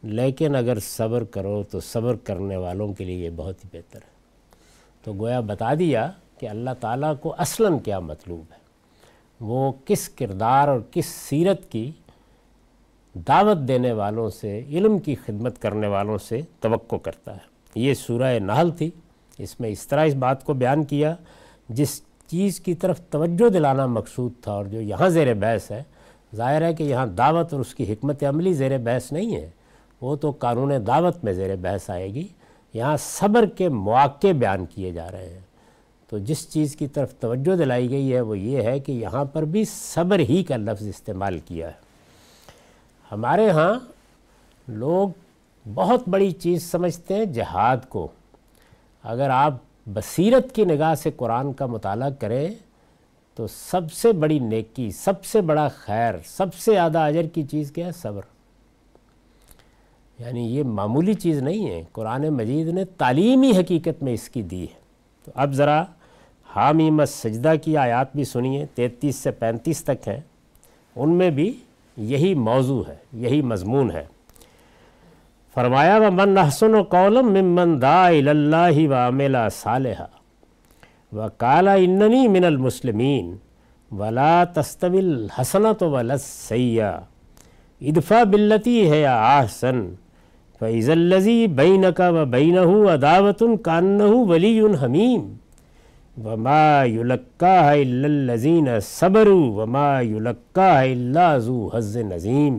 لیکن 0.02 0.56
اگر 0.56 0.78
صبر 0.80 1.24
کرو 1.24 1.62
تو 1.62 1.80
صبر 1.80 2.16
کرنے 2.16 2.56
والوں 2.56 2.92
کے 2.92 3.04
لیے 3.04 3.16
یہ 3.16 3.30
بہت 3.36 3.64
ہی 3.64 3.70
بہتر 3.72 3.98
ہے۔ 3.98 4.16
تو 5.02 5.12
گویا 5.12 5.40
بتا 5.40 5.74
دیا 5.78 6.10
کہ 6.38 6.48
اللہ 6.48 6.70
تعالیٰ 6.80 7.14
کو 7.20 7.34
اصلاً 7.38 7.78
کیا 7.78 7.98
مطلوب 7.98 8.40
ہے۔ 8.40 8.65
وہ 9.40 9.72
کس 9.84 10.08
کردار 10.08 10.68
اور 10.68 10.80
کس 10.90 11.06
سیرت 11.06 11.70
کی 11.70 11.92
دعوت 13.14 13.68
دینے 13.68 13.92
والوں 13.92 14.30
سے، 14.30 14.64
علم 14.68 14.98
کی 14.98 15.14
خدمت 15.14 15.62
کرنے 15.62 15.86
والوں 15.86 16.18
سے 16.18 16.40
توقع 16.60 16.96
کرتا 16.96 17.32
ہے۔ 17.32 17.56
یہ 17.74 17.94
سورہ 17.94 18.38
نحل 18.38 18.70
تھی۔ 18.70 18.90
اس 19.38 19.60
میں 19.60 19.70
اس 19.70 19.86
طرح 19.86 20.04
اس 20.04 20.14
بات 20.14 20.44
کو 20.44 20.54
بیان 20.54 20.84
کیا، 20.84 21.14
جس 21.68 22.02
چیز 22.26 22.60
کی 22.60 22.74
طرف 22.74 23.00
توجہ 23.10 23.48
دلانا 23.48 23.86
مقصود 23.86 24.32
تھا 24.40 24.52
اور 24.52 24.64
جو 24.64 24.80
یہاں 24.80 25.08
زیر 25.08 25.34
بحث 25.34 25.70
ہے، 25.70 25.82
ظاہر 26.34 26.62
ہے 26.62 26.74
کہ 26.74 26.82
یہاں 26.82 27.06
دعوت 27.06 27.52
اور 27.52 27.60
اس 27.60 27.74
کی 27.74 27.92
حکمت 27.92 28.24
عملی 28.24 28.52
زیر 28.52 28.78
بحث 28.78 29.12
نہیں 29.12 29.36
ہے۔ 29.36 29.50
وہ 30.00 30.16
تو 30.16 30.30
قانون 30.30 30.72
دعوت 30.86 31.24
میں 31.24 31.32
زیر 31.32 31.56
بحث 31.56 31.90
آئے 31.90 32.14
گی۔ 32.14 32.28
یہاں 32.74 32.96
صبر 32.96 33.46
کے 33.46 33.68
مواقع 33.68 34.32
بیان 34.38 34.66
کیے 34.66 34.92
جا 34.92 35.10
رہے 35.10 35.28
ہیں۔ 35.28 35.45
تو 36.08 36.18
جس 36.18 36.50
چیز 36.50 36.76
کی 36.76 36.86
طرف 36.86 37.14
توجہ 37.14 37.56
دلائی 37.56 37.90
گئی 37.90 38.14
ہے 38.14 38.20
وہ 38.20 38.38
یہ 38.38 38.62
ہے 38.62 38.80
کہ 38.80 38.92
یہاں 38.92 39.24
پر 39.24 39.44
بھی 39.44 39.64
صبر 39.64 40.18
ہی 40.18 40.44
کا 40.44 40.56
لفظ 40.56 40.86
استعمال 40.86 41.38
کیا 41.38 41.66
ہے۔ 41.66 41.72
ہمارے 43.12 43.50
ہاں 43.50 43.74
لوگ 44.68 45.08
بہت 45.74 46.08
بڑی 46.08 46.30
چیز 46.30 46.70
سمجھتے 46.70 47.14
ہیں 47.14 47.24
جہاد 47.24 47.76
کو۔ 47.88 48.08
اگر 49.02 49.30
آپ 49.30 49.54
بصیرت 49.86 50.54
کی 50.54 50.64
نگاہ 50.64 50.94
سے 50.94 51.10
قرآن 51.16 51.52
کا 51.52 51.66
مطالعہ 51.66 52.10
کریں 52.10 52.54
تو 53.34 53.46
سب 53.46 53.92
سے 53.92 54.12
بڑی 54.12 54.38
نیکی، 54.38 54.90
سب 54.90 55.24
سے 55.24 55.40
بڑا 55.40 55.68
خیر، 55.68 56.14
سب 56.26 56.54
سے 56.54 56.72
زیادہ 56.72 56.98
اجر 56.98 57.22
کی 57.22 57.42
چیز 57.42 57.70
کیا 57.70 57.86
ہے؟ 57.86 57.92
صبر۔ 57.92 58.22
یعنی 60.18 60.56
یہ 60.56 60.62
معمولی 60.62 61.14
چیز 61.14 61.38
نہیں 61.38 61.70
ہے، 61.70 61.82
قرآن 61.92 62.28
مجید 62.28 62.68
نے 62.68 62.84
تعلیمی 62.84 63.50
حقیقت 63.50 64.02
میں 64.02 64.12
اس 64.12 64.28
کی 64.28 64.42
دی 64.42 64.64
ہے۔ 64.64 64.85
تو 65.26 65.32
اب 65.34 65.52
ذرا 65.52 65.84
حامیم 66.56 67.04
سجدہ 67.04 67.52
کی 67.62 67.76
آیات 67.76 68.14
بھی 68.14 68.24
سنیے، 68.24 68.66
تینتیس 68.74 69.16
سے 69.16 69.30
پینتیس 69.30 69.84
تک 69.84 70.08
ہیں۔ 70.08 70.20
ان 70.96 71.10
میں 71.10 71.30
بھی 71.30 71.52
یہی 71.96 72.34
موضوع 72.34 72.82
ہے، 72.88 72.96
یہی 73.12 73.42
مضمون 73.42 73.90
ہے۔ 73.90 74.04
فرمایا 75.54 75.96
و 75.96 76.10
من 76.10 76.38
احسن 76.38 76.74
و 76.74 76.82
قولم 76.82 77.32
ممن 77.32 77.82
دا 77.82 78.06
اللہ 78.06 78.88
و 78.88 78.92
عملہ 78.94 79.48
صالحہ 79.52 80.06
و 81.14 81.28
کالا 81.36 81.72
اننی 81.72 82.28
من 82.28 82.44
المسلمین 82.44 83.36
ولا 83.90 84.44
تستویل 84.44 85.26
حسنت 85.38 85.82
ولا 85.82 86.16
سیاح 86.16 86.98
ادفا 87.80 88.22
بلتی 88.24 88.90
ہے 88.90 89.00
یا 89.00 89.16
آحسن 89.38 89.94
فیض 90.58 90.90
الزی 90.90 91.46
بین 91.46 91.84
کا 91.96 92.08
و 92.08 92.24
بین 92.24 92.58
اداوت 92.58 93.42
کان 93.62 94.00
ولی 94.00 94.60
حمیم 94.60 95.32
وما 96.24 96.84
یلکا 96.84 97.70
الزین 97.70 98.68
صبر 98.80 99.26
وما 99.28 100.00
یلکا 100.00 100.80
اللہ 100.80 101.38
ذو 101.38 101.68
حز 101.74 101.96
نظیم 101.96 102.58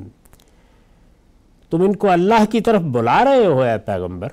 تم 1.70 1.82
ان 1.82 1.96
کو 1.96 2.12
اللہ 2.12 2.46
کی 2.52 2.62
طرف 2.62 2.82
بلا 2.82 3.24
رہے 3.24 3.46
ہو 3.46 3.62
اے 3.62 3.78
پیغمبر 3.86 4.28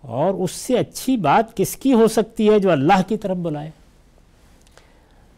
اور 0.00 0.34
اس 0.34 0.50
سے 0.50 0.78
اچھی 0.78 1.16
بات 1.16 1.56
کس 1.56 1.76
کی 1.76 1.92
ہو 1.92 2.08
سکتی 2.08 2.50
ہے 2.50 2.58
جو 2.58 2.70
اللہ 2.70 3.08
کی 3.08 3.16
طرف 3.16 3.36
بلائے؟ 3.36 3.70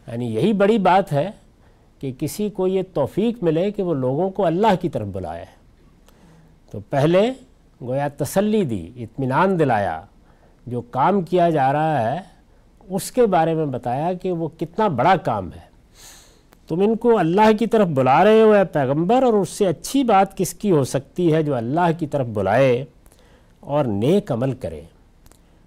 یعنی 0.07 0.35
یہی 0.35 0.53
بڑی 0.53 0.77
بات 0.77 1.13
ہے 1.13 1.31
کہ 1.99 2.11
کسی 2.19 2.49
کو 2.49 2.67
یہ 2.67 2.81
توفیق 2.93 3.43
ملے 3.43 3.71
کہ 3.71 3.83
وہ 3.83 3.93
لوگوں 3.93 4.29
کو 4.29 4.45
اللہ 4.45 4.75
کی 4.81 4.89
طرف 4.89 5.07
بلائے۔ 5.07 5.45
تو 6.71 6.79
پہلے 6.79 7.31
گویا 7.81 8.07
تسلی 8.17 8.63
دی، 8.63 8.91
اطمینان 8.95 9.59
دلایا 9.59 10.01
جو 10.65 10.81
کام 10.81 11.21
کیا 11.21 11.49
جا 11.49 11.73
رہا 11.73 12.11
ہے، 12.11 12.21
اس 12.89 13.11
کے 13.11 13.25
بارے 13.25 13.53
میں 13.53 13.65
بتایا 13.65 14.13
کہ 14.13 14.31
وہ 14.31 14.47
کتنا 14.57 14.87
بڑا 14.87 15.15
کام 15.15 15.49
ہے۔ 15.53 15.65
تم 16.67 16.79
ان 16.79 16.95
کو 16.95 17.17
اللہ 17.17 17.51
کی 17.59 17.67
طرف 17.67 17.87
بلا 17.87 18.23
رہے 18.23 18.41
ہو 18.41 18.51
اے 18.51 18.63
پیغمبر، 18.63 19.23
اور 19.23 19.33
اس 19.33 19.49
سے 19.49 19.67
اچھی 19.67 20.03
بات 20.03 20.37
کس 20.37 20.53
کی 20.53 20.71
ہو 20.71 20.83
سکتی 20.83 21.33
ہے 21.33 21.43
جو 21.43 21.55
اللہ 21.55 21.91
کی 21.99 22.07
طرف 22.07 22.27
بلائے 22.27 22.85
اور 23.59 23.85
نیک 23.85 24.31
عمل 24.31 24.53
کرے؟ 24.53 24.81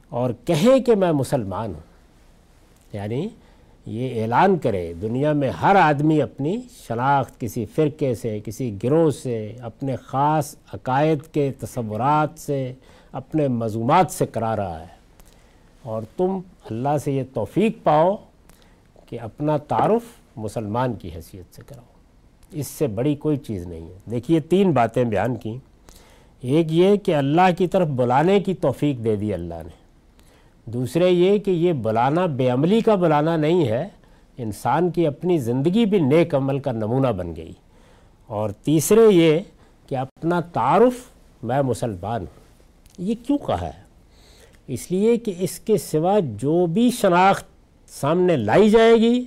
اور 0.08 0.30
کہے 0.44 0.80
کہ 0.80 0.94
میں 0.94 1.12
مسلمان 1.12 1.74
ہوں۔ 1.74 1.88
یعنی 2.92 3.28
یہ 3.86 4.22
اعلان 4.22 4.58
کرے، 4.58 4.92
دنیا 5.02 5.32
میں 5.32 5.50
ہر 5.50 5.76
آدمی 5.76 6.22
اپنی 6.22 6.56
شناخت، 6.88 7.40
کسی 7.40 7.64
فرقے 7.64 8.14
سے، 8.14 8.40
کسی 8.44 8.76
گروہ 8.84 9.10
سے، 9.10 9.56
اپنے 9.60 9.96
خاص 9.96 10.56
عقائد 10.72 11.18
کے 11.32 11.52
تصورات 11.58 12.38
سے، 12.38 12.72
اپنے 13.12 13.48
مضومات 13.48 14.10
سے 14.10 14.26
کرا 14.26 14.56
رہا 14.56 14.80
ہے۔ 14.80 15.00
اور 15.82 16.02
تم 16.16 16.38
اللہ 16.70 16.98
سے 17.04 17.12
یہ 17.12 17.22
توفیق 17.34 17.82
پاؤ 17.82 18.16
کہ 19.06 19.20
اپنا 19.20 19.56
تعارف 19.56 20.02
مسلمان 20.36 20.94
کی 20.94 21.10
حیثیت 21.16 21.54
سے 21.54 21.62
کراؤ۔ 21.66 21.84
اس 22.52 22.66
سے 22.66 22.86
بڑی 22.86 23.14
کوئی 23.14 23.36
چیز 23.36 23.66
نہیں 23.66 23.82
ہے۔ 23.82 23.98
دیکھیے، 24.10 24.40
تین 24.40 24.70
باتیں 24.70 25.04
بیان 25.04 25.36
کی 25.36 25.58
ایک 26.40 26.66
یہ 26.70 26.96
کہ 26.96 27.14
اللہ 27.14 27.48
کی 27.58 27.66
طرف 27.66 27.88
بلانے 27.88 28.40
کی 28.40 28.54
توفیق 28.54 29.04
دے 29.04 29.16
دی 29.16 29.34
اللہ 29.34 29.54
نے۔ 29.54 29.79
دوسرے 30.72 31.10
یہ 31.10 31.38
کہ 31.38 31.50
یہ 31.50 31.72
بلانا 31.72 32.26
بے 32.26 32.48
عملی 32.48 32.80
کا 32.80 32.94
بلانا 32.94 33.36
نہیں 33.36 33.68
ہے، 33.68 33.88
انسان 34.38 34.90
کی 34.90 35.06
اپنی 35.06 35.38
زندگی 35.38 35.84
بھی 35.84 35.98
نیک 35.98 36.34
عمل 36.34 36.58
کا 36.58 36.72
نمونہ 36.72 37.08
بن 37.08 37.36
گئی۔ 37.36 37.52
اور 38.26 38.50
تیسرے 38.50 39.00
یہ 39.10 39.38
کہ 39.86 39.96
اپنا 39.96 40.40
تعارف 40.40 40.92
میں 41.42 41.62
مسلمان 41.62 42.20
ہوں۔ 42.20 42.40
یہ 42.98 43.14
کیوں 43.26 43.38
کہا 43.38 43.66
ہے؟ 43.66 43.82
اس 44.66 44.90
لیے 44.90 45.16
کہ 45.16 45.34
اس 45.38 45.60
کے 45.60 45.78
سوا 45.78 46.18
جو 46.24 46.66
بھی 46.66 46.90
شناخت 46.90 47.44
سامنے 47.88 48.36
لائی 48.36 48.70
جائے 48.70 48.94
گی، 48.94 49.24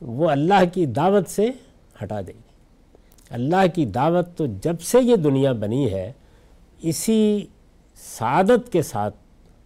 وہ 0.00 0.30
اللہ 0.30 0.64
کی 0.72 0.86
دعوت 0.86 1.28
سے 1.28 1.50
ہٹا 2.02 2.20
دے 2.20 2.32
گی۔ 2.32 2.48
اللہ 3.30 3.66
کی 3.74 3.84
دعوت 3.84 4.36
تو 4.36 4.46
جب 4.62 4.80
سے 4.80 4.98
یہ 5.02 5.16
دنیا 5.16 5.52
بنی 5.52 5.92
ہے، 5.92 6.12
اسی 6.82 7.46
سعادت 7.96 8.72
کے 8.72 8.82
ساتھ 8.82 9.16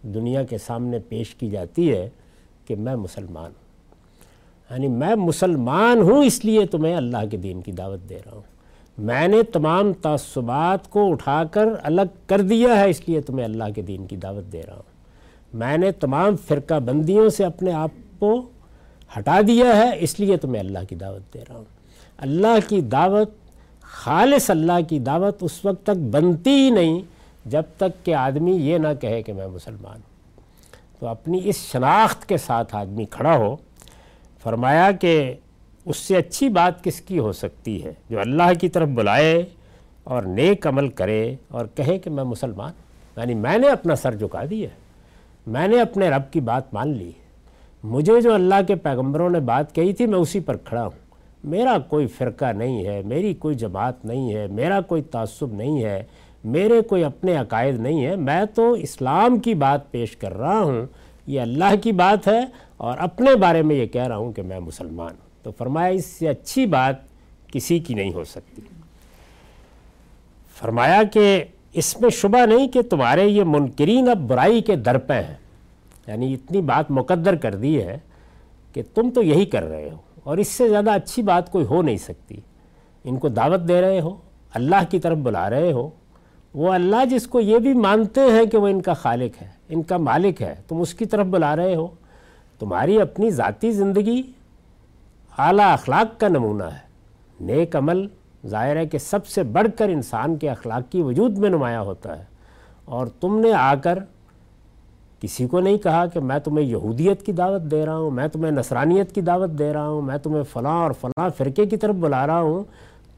دنیا 0.03 0.43
کے 0.43 0.57
سامنے 0.57 0.99
پیش 0.99 1.35
کی 1.35 1.49
جاتی 1.49 1.91
ہے 1.91 2.09
کہ 2.67 2.75
میں 2.75 2.95
مسلمان 2.95 3.45
ہوں۔ 3.45 3.63
یعنی 4.69 4.87
میں 4.87 5.15
مسلمان 5.15 6.01
ہوں 6.01 6.23
اس 6.23 6.45
لیے 6.45 6.65
تمہیں 6.65 6.95
اللہ 6.95 7.17
کے 7.31 7.37
دین 7.37 7.61
کی 7.61 7.71
دعوت 7.71 8.09
دے 8.09 8.19
رہا 8.25 8.31
ہوں۔ 8.31 8.41
میں 8.97 9.27
نے 9.27 9.43
تمام 9.43 9.93
تعصبات 9.93 10.89
کو 10.89 11.11
اٹھا 11.11 11.43
کر 11.51 11.65
الگ 11.83 12.01
کر 12.27 12.41
دیا 12.41 12.79
ہے 12.79 12.89
اس 12.89 13.09
لیے 13.09 13.21
تمہیں 13.21 13.45
اللہ 13.45 13.63
کے 13.75 13.81
دین 13.81 14.05
کی 14.05 14.15
دعوت 14.15 14.53
دے 14.53 14.61
رہا 14.67 14.75
ہوں۔ 14.75 14.93
میں 15.53 15.77
نے 15.77 15.91
تمام 15.91 16.35
فرقہ 16.35 16.79
بندیوں 16.79 17.29
سے 17.29 17.45
اپنے 17.45 17.71
آپ 17.71 17.91
کو 18.19 18.49
ہٹا 19.17 19.41
دیا 19.47 19.75
ہے 19.75 19.89
اس 19.99 20.19
لیے 20.19 20.37
تمہیں 20.37 20.59
اللہ 20.59 20.79
کی 20.89 20.95
دعوت 20.95 21.33
دے 21.33 21.39
رہا 21.49 21.55
ہوں۔ 21.55 21.65
اللہ 22.17 22.69
کی 22.69 22.81
دعوت، 22.81 23.29
خالص 23.81 24.49
اللہ 24.49 24.89
کی 24.89 24.99
دعوت 24.99 25.37
اس 25.41 25.65
وقت 25.65 25.83
تک 25.83 25.97
بنتی 25.97 26.49
ہی 26.49 26.69
نہیں 26.69 27.01
جب 27.45 27.63
تک 27.77 28.05
کہ 28.05 28.15
آدمی 28.15 28.51
یہ 28.51 28.77
نہ 28.77 28.87
کہے 29.01 29.23
کہ 29.23 29.33
میں 29.33 29.47
مسلمان 29.47 29.95
ہوں۔ 29.95 30.13
تو 30.99 31.07
اپنی 31.07 31.39
اس 31.43 31.55
شناخت 31.55 32.25
کے 32.25 32.37
ساتھ 32.37 32.75
آدمی 32.75 33.05
کھڑا 33.05 33.37
ہو، 33.37 33.55
فرمایا 34.43 34.91
کہ 34.91 35.33
اس 35.85 35.97
سے 35.97 36.17
اچھی 36.17 36.49
بات 36.49 36.83
کس 36.83 37.01
کی 37.01 37.19
ہو 37.19 37.31
سکتی 37.31 37.83
ہے؟ 37.83 37.93
جو 38.09 38.19
اللہ 38.19 38.53
کی 38.61 38.69
طرف 38.69 38.87
بلائے 38.87 39.45
اور 40.03 40.23
نیک 40.23 40.67
عمل 40.67 40.89
کرے 40.89 41.35
اور 41.47 41.65
کہے 41.75 41.99
کہ 41.99 42.09
میں 42.09 42.23
مسلمان 42.23 42.71
یعنی 43.17 43.33
میں 43.33 43.57
نے 43.57 43.69
اپنا 43.69 43.95
سر 43.95 44.15
جھکا 44.15 44.41
دیا 44.49 44.67
میں 45.47 45.67
نے 45.67 45.81
اپنے 45.81 46.09
رب 46.09 46.33
کی 46.33 46.39
بات 46.39 46.73
مان 46.73 46.97
لی 46.97 47.11
مجھے 47.83 48.21
جو 48.21 48.33
اللہ 48.33 48.55
کے 48.67 48.75
پیغمبروں 48.75 49.29
نے 49.29 49.39
بات 49.39 49.75
کہی 49.75 49.93
تھی، 49.93 50.05
میں 50.05 50.19
اسی 50.19 50.39
پر 50.39 50.57
کھڑا 50.57 50.83
ہوں۔ 50.83 51.03
میرا 51.43 51.77
کوئی 51.79 52.07
فرقہ 52.07 52.45
نہیں 52.45 52.85
ہے، 52.85 53.01
میری 53.05 53.33
کوئی 53.33 53.55
جماعت 53.55 54.05
نہیں 54.05 54.33
ہے، 54.33 54.47
میرا 54.47 54.81
کوئی 54.81 55.01
تعصب 55.01 55.53
نہیں 55.53 55.83
ہے۔ 55.83 56.03
میرے 56.43 56.81
کوئی 56.81 57.03
اپنے 57.03 57.35
عقائد 57.35 57.79
نہیں 57.79 58.05
ہے 58.05 58.15
میں 58.15 58.45
تو 58.55 58.71
اسلام 58.71 59.39
کی 59.39 59.53
بات 59.53 59.91
پیش 59.91 60.17
کر 60.17 60.37
رہا 60.37 60.59
ہوں۔ 60.59 60.85
یہ 61.27 61.41
اللہ 61.41 61.75
کی 61.83 61.91
بات 61.91 62.27
ہے 62.27 62.39
اور 62.77 62.97
اپنے 62.97 63.35
بارے 63.35 63.61
میں 63.61 63.75
یہ 63.75 63.85
کہہ 63.85 64.07
رہا 64.07 64.15
ہوں 64.15 64.31
کہ 64.31 64.41
میں 64.41 64.59
مسلمان 64.59 65.11
ہوں۔ 65.11 65.43
تو 65.43 65.51
فرمایا، 65.51 65.87
اس 65.87 66.05
سے 66.05 66.27
اچھی 66.27 66.65
بات 66.65 66.95
کسی 67.47 67.79
کی 67.79 67.93
نہیں 67.93 68.13
ہو 68.13 68.23
سکتی۔ 68.23 68.61
فرمایا 70.59 71.03
کہ 71.03 71.43
اس 71.73 72.01
میں 72.01 72.09
شبہ 72.09 72.45
نہیں 72.45 72.67
کہ 72.67 72.81
تمہارے 72.81 73.25
یہ 73.25 73.43
منکرین 73.45 74.09
اب 74.09 74.17
برائی 74.27 74.61
کے 74.61 74.75
در 74.75 74.97
پہ 74.97 75.13
ہیں۔ 75.13 75.35
یعنی 76.07 76.33
اتنی 76.33 76.61
بات 76.61 76.91
مقدر 76.91 77.35
کر 77.35 77.55
دی 77.55 77.83
ہے 77.83 77.97
کہ 78.73 78.81
تم 78.93 79.09
تو 79.09 79.21
یہی 79.21 79.45
کر 79.45 79.63
رہے 79.63 79.89
ہو 79.91 79.97
اور 80.23 80.37
اس 80.37 80.47
سے 80.47 80.69
زیادہ 80.69 80.91
اچھی 80.91 81.23
بات 81.23 81.51
کوئی 81.51 81.65
ہو 81.65 81.81
نہیں 81.81 81.97
سکتی۔ 81.97 82.35
ان 83.03 83.17
کو 83.17 83.29
دعوت 83.29 83.67
دے 83.67 83.81
رہے 83.81 83.99
ہو، 83.99 84.15
اللہ 84.53 84.83
کی 84.89 84.99
طرف 84.99 85.17
بلا 85.17 85.49
رہے 85.49 85.71
ہو 85.71 85.89
وہ 86.53 86.73
اللہ 86.73 87.05
جس 87.05 87.27
کو 87.27 87.39
یہ 87.39 87.59
بھی 87.59 87.73
مانتے 87.73 88.21
ہیں 88.21 88.45
کہ 88.45 88.57
وہ 88.57 88.67
ان 88.67 88.81
کا 88.81 88.93
خالق 88.93 89.41
ہے، 89.41 89.47
ان 89.69 89.83
کا 89.83 89.97
مالک 89.97 90.41
ہے، 90.41 90.55
تم 90.67 90.81
اس 90.81 90.93
کی 90.93 91.05
طرف 91.05 91.25
بلا 91.25 91.55
رہے 91.55 91.75
ہو۔ 91.75 91.87
تمہاری 92.59 93.01
اپنی 93.01 93.29
ذاتی 93.29 93.71
زندگی 93.71 94.21
اعلیٰ 95.37 95.73
اخلاق 95.73 96.19
کا 96.19 96.27
نمونہ 96.27 96.63
ہے۔ 96.63 96.93
نیک 97.41 97.75
عمل 97.75 98.07
ظاہر 98.47 98.75
ہے 98.75 98.85
کہ 98.85 98.97
سب 98.97 99.25
سے 99.25 99.43
بڑھ 99.43 99.67
کر 99.77 99.89
انسان 99.89 100.35
کے 100.35 100.49
اخلاقی 100.49 101.01
وجود 101.01 101.37
میں 101.37 101.49
نمایاں 101.49 101.81
ہوتا 101.81 102.19
ہے۔ 102.19 102.23
اور 102.85 103.07
تم 103.07 103.39
نے 103.39 103.53
آ 103.53 103.75
کر 103.75 103.99
کسی 105.21 105.47
کو 105.47 105.59
نہیں 105.59 105.77
کہا 105.77 106.05
کہ 106.05 106.19
میں 106.19 106.39
تمہیں 106.39 106.65
یہودیت 106.65 107.25
کی 107.25 107.31
دعوت 107.31 107.61
دے 107.61 107.85
رہا 107.85 107.97
ہوں، 107.97 108.11
میں 108.11 108.27
تمہیں 108.27 108.51
نصرانیت 108.51 109.15
کی 109.15 109.21
دعوت 109.21 109.49
دے 109.49 109.73
رہا 109.73 109.87
ہوں، 109.87 110.01
میں 110.01 110.17
تمہیں 110.17 110.43
فلاں 110.43 110.83
اور 110.83 110.91
فلاں 110.91 111.29
فرقے 111.37 111.65
کی 111.65 111.77
طرف 111.77 111.95
بلا 111.95 112.27
رہا 112.27 112.39
ہوں۔ 112.39 112.63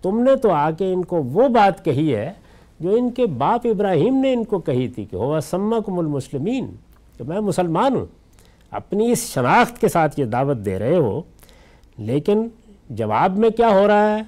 تم 0.01 0.19
نے 0.19 0.35
تو 0.35 0.51
آ 0.51 0.71
کے 0.71 0.93
ان 0.93 1.05
کو 1.05 1.23
وہ 1.23 1.47
بات 1.47 1.85
کہی 1.85 2.15
ہے 2.15 2.33
جو 2.79 2.95
ان 2.95 3.09
کے 3.11 3.25
باپ 3.37 3.67
ابراہیم 3.67 4.15
نے 4.15 4.33
ان 4.33 4.43
کو 4.43 4.59
کہی 4.59 4.87
تھی 4.87 5.05
کہ 5.05 5.15
ہوا 5.15 5.39
سمکم 5.39 5.99
المسلمین، 5.99 6.65
کہ 7.17 7.23
میں 7.23 7.39
مسلمان 7.39 7.95
ہوں۔ 7.95 8.05
اپنی 8.71 9.11
اس 9.11 9.23
شناخت 9.33 9.79
کے 9.81 9.87
ساتھ 9.87 10.19
یہ 10.19 10.25
دعوت 10.25 10.57
دے 10.65 10.77
رہے 10.79 10.95
ہو، 10.95 11.21
لیکن 11.97 12.47
جواب 12.89 13.37
میں 13.37 13.49
کیا 13.49 13.69
ہو 13.69 13.87
رہا 13.87 14.15
ہے؟ 14.15 14.21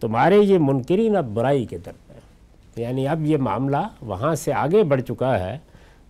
تمہارے 0.00 0.38
یہ 0.38 0.58
منکرین 0.60 1.16
اب 1.16 1.34
برائی 1.34 1.64
کے 1.64 1.78
در 1.78 1.92
پہ 2.06 2.80
یعنی 2.80 3.06
اب 3.08 3.24
یہ 3.26 3.36
معاملہ 3.36 3.76
وہاں 4.02 4.34
سے 4.34 4.52
آگے 4.52 4.82
بڑھ 4.84 5.00
چکا 5.02 5.38
ہے 5.40 5.56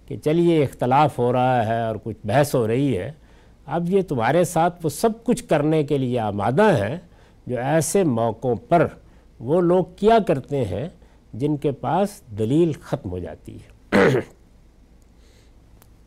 کہ 0.09 0.16
چلیے، 0.16 0.62
اختلاف 0.62 1.18
ہو 1.18 1.33
رہا 1.33 1.66
ہے 1.66 1.81
اور 1.83 1.96
کچھ 2.05 2.16
بحث 2.24 2.55
ہو 2.55 2.66
رہی 2.66 2.96
ہے۔ 2.98 3.11
اب 3.66 3.90
یہ 3.90 4.03
تمہارے 4.03 4.44
ساتھ 4.44 4.85
وہ 4.85 4.90
سب 4.90 5.24
کچھ 5.24 5.44
کرنے 5.44 5.83
کے 5.83 5.98
لیے 5.98 6.18
آمادہ 6.20 6.70
ہیں، 6.77 6.96
جو 7.46 7.59
ایسے 7.59 8.05
موقعوں 8.05 8.55
پر 8.68 8.87
وہ 9.40 9.61
لوگ 9.61 9.85
کیا 9.96 10.18
کرتے 10.27 10.64
ہیں 10.64 10.88
جن 11.32 11.56
کے 11.56 11.72
پاس 11.72 12.22
دلیل 12.38 12.72
ختم 12.82 13.10
ہو 13.10 13.18
جاتی 13.18 13.56
ہے۔ 13.56 13.98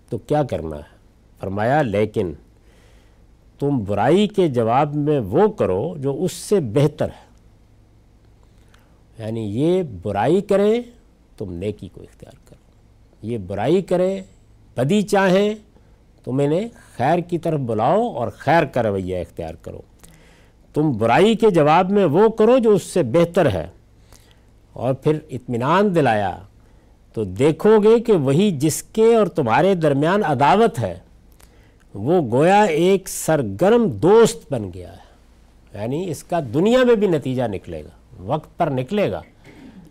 تو 0.09 0.17
کیا 0.17 0.43
کرنا 0.43 0.75
ہے؟ 0.75 0.97
فرمایا، 1.39 1.81
لیکن 1.81 2.33
تم 3.59 3.83
برائی 3.83 4.27
کے 4.27 4.47
جواب 4.47 4.95
میں 4.95 5.19
وہ 5.19 5.47
کرو 5.47 5.95
جو 5.97 6.23
اس 6.23 6.31
سے 6.31 6.59
بہتر 6.59 7.05
ہے۔ 7.05 7.31
یعنی 9.19 9.41
یہ 9.41 9.83
برائی 10.01 10.41
کریں، 10.41 10.81
تم 11.37 11.53
نیکی 11.53 11.87
کو 11.87 12.01
اختیار 12.01 12.37
کرو۔ 12.45 12.71
یہ 13.21 13.37
برائی 13.37 13.81
کریں، 13.81 14.21
بدی 14.77 15.01
چاہیں، 15.01 15.55
تم 16.23 16.39
انہیں 16.39 16.69
خیر 16.97 17.19
کی 17.19 17.37
طرف 17.37 17.59
بلاؤ 17.59 18.07
اور 18.07 18.27
خیر 18.27 18.65
کا 18.65 18.83
رویہ 18.83 19.17
اختیار 19.17 19.53
کرو۔ 19.53 19.81
تم 20.73 20.91
برائی 20.91 21.35
کے 21.35 21.49
جواب 21.49 21.91
میں 21.91 22.05
وہ 22.05 22.29
کرو 22.29 22.57
جو 22.57 22.71
اس 22.71 22.83
سے 22.83 23.03
بہتر 23.03 23.51
ہے۔ 23.51 23.67
اور 24.73 24.93
پھر 24.93 25.17
اطمینان 25.29 25.95
دلایا، 25.95 26.37
تو 27.13 27.23
دیکھو 27.23 27.79
گے 27.83 27.99
کہ 27.99 28.13
وہی 28.13 28.51
جس 28.51 28.83
کے 28.83 29.15
اور 29.15 29.27
تمہارے 29.27 29.75
درمیان 29.75 30.23
عداوت 30.23 30.79
ہے، 30.79 30.99
وہ 31.93 32.21
گویا 32.31 32.63
ایک 32.63 33.09
سرگرم 33.09 33.89
دوست 33.89 34.53
بن 34.53 34.71
گیا 34.73 34.91
ہے۔ 34.91 35.11
یعنی 35.73 36.11
اس 36.11 36.23
کا 36.23 36.39
دنیا 36.53 36.83
میں 36.83 36.95
بھی 36.95 37.07
نتیجہ 37.07 37.43
نکلے 37.43 37.83
گا، 37.83 37.89
وقت 38.19 38.57
پر 38.57 38.69
نکلے 38.69 39.11
گا، 39.11 39.21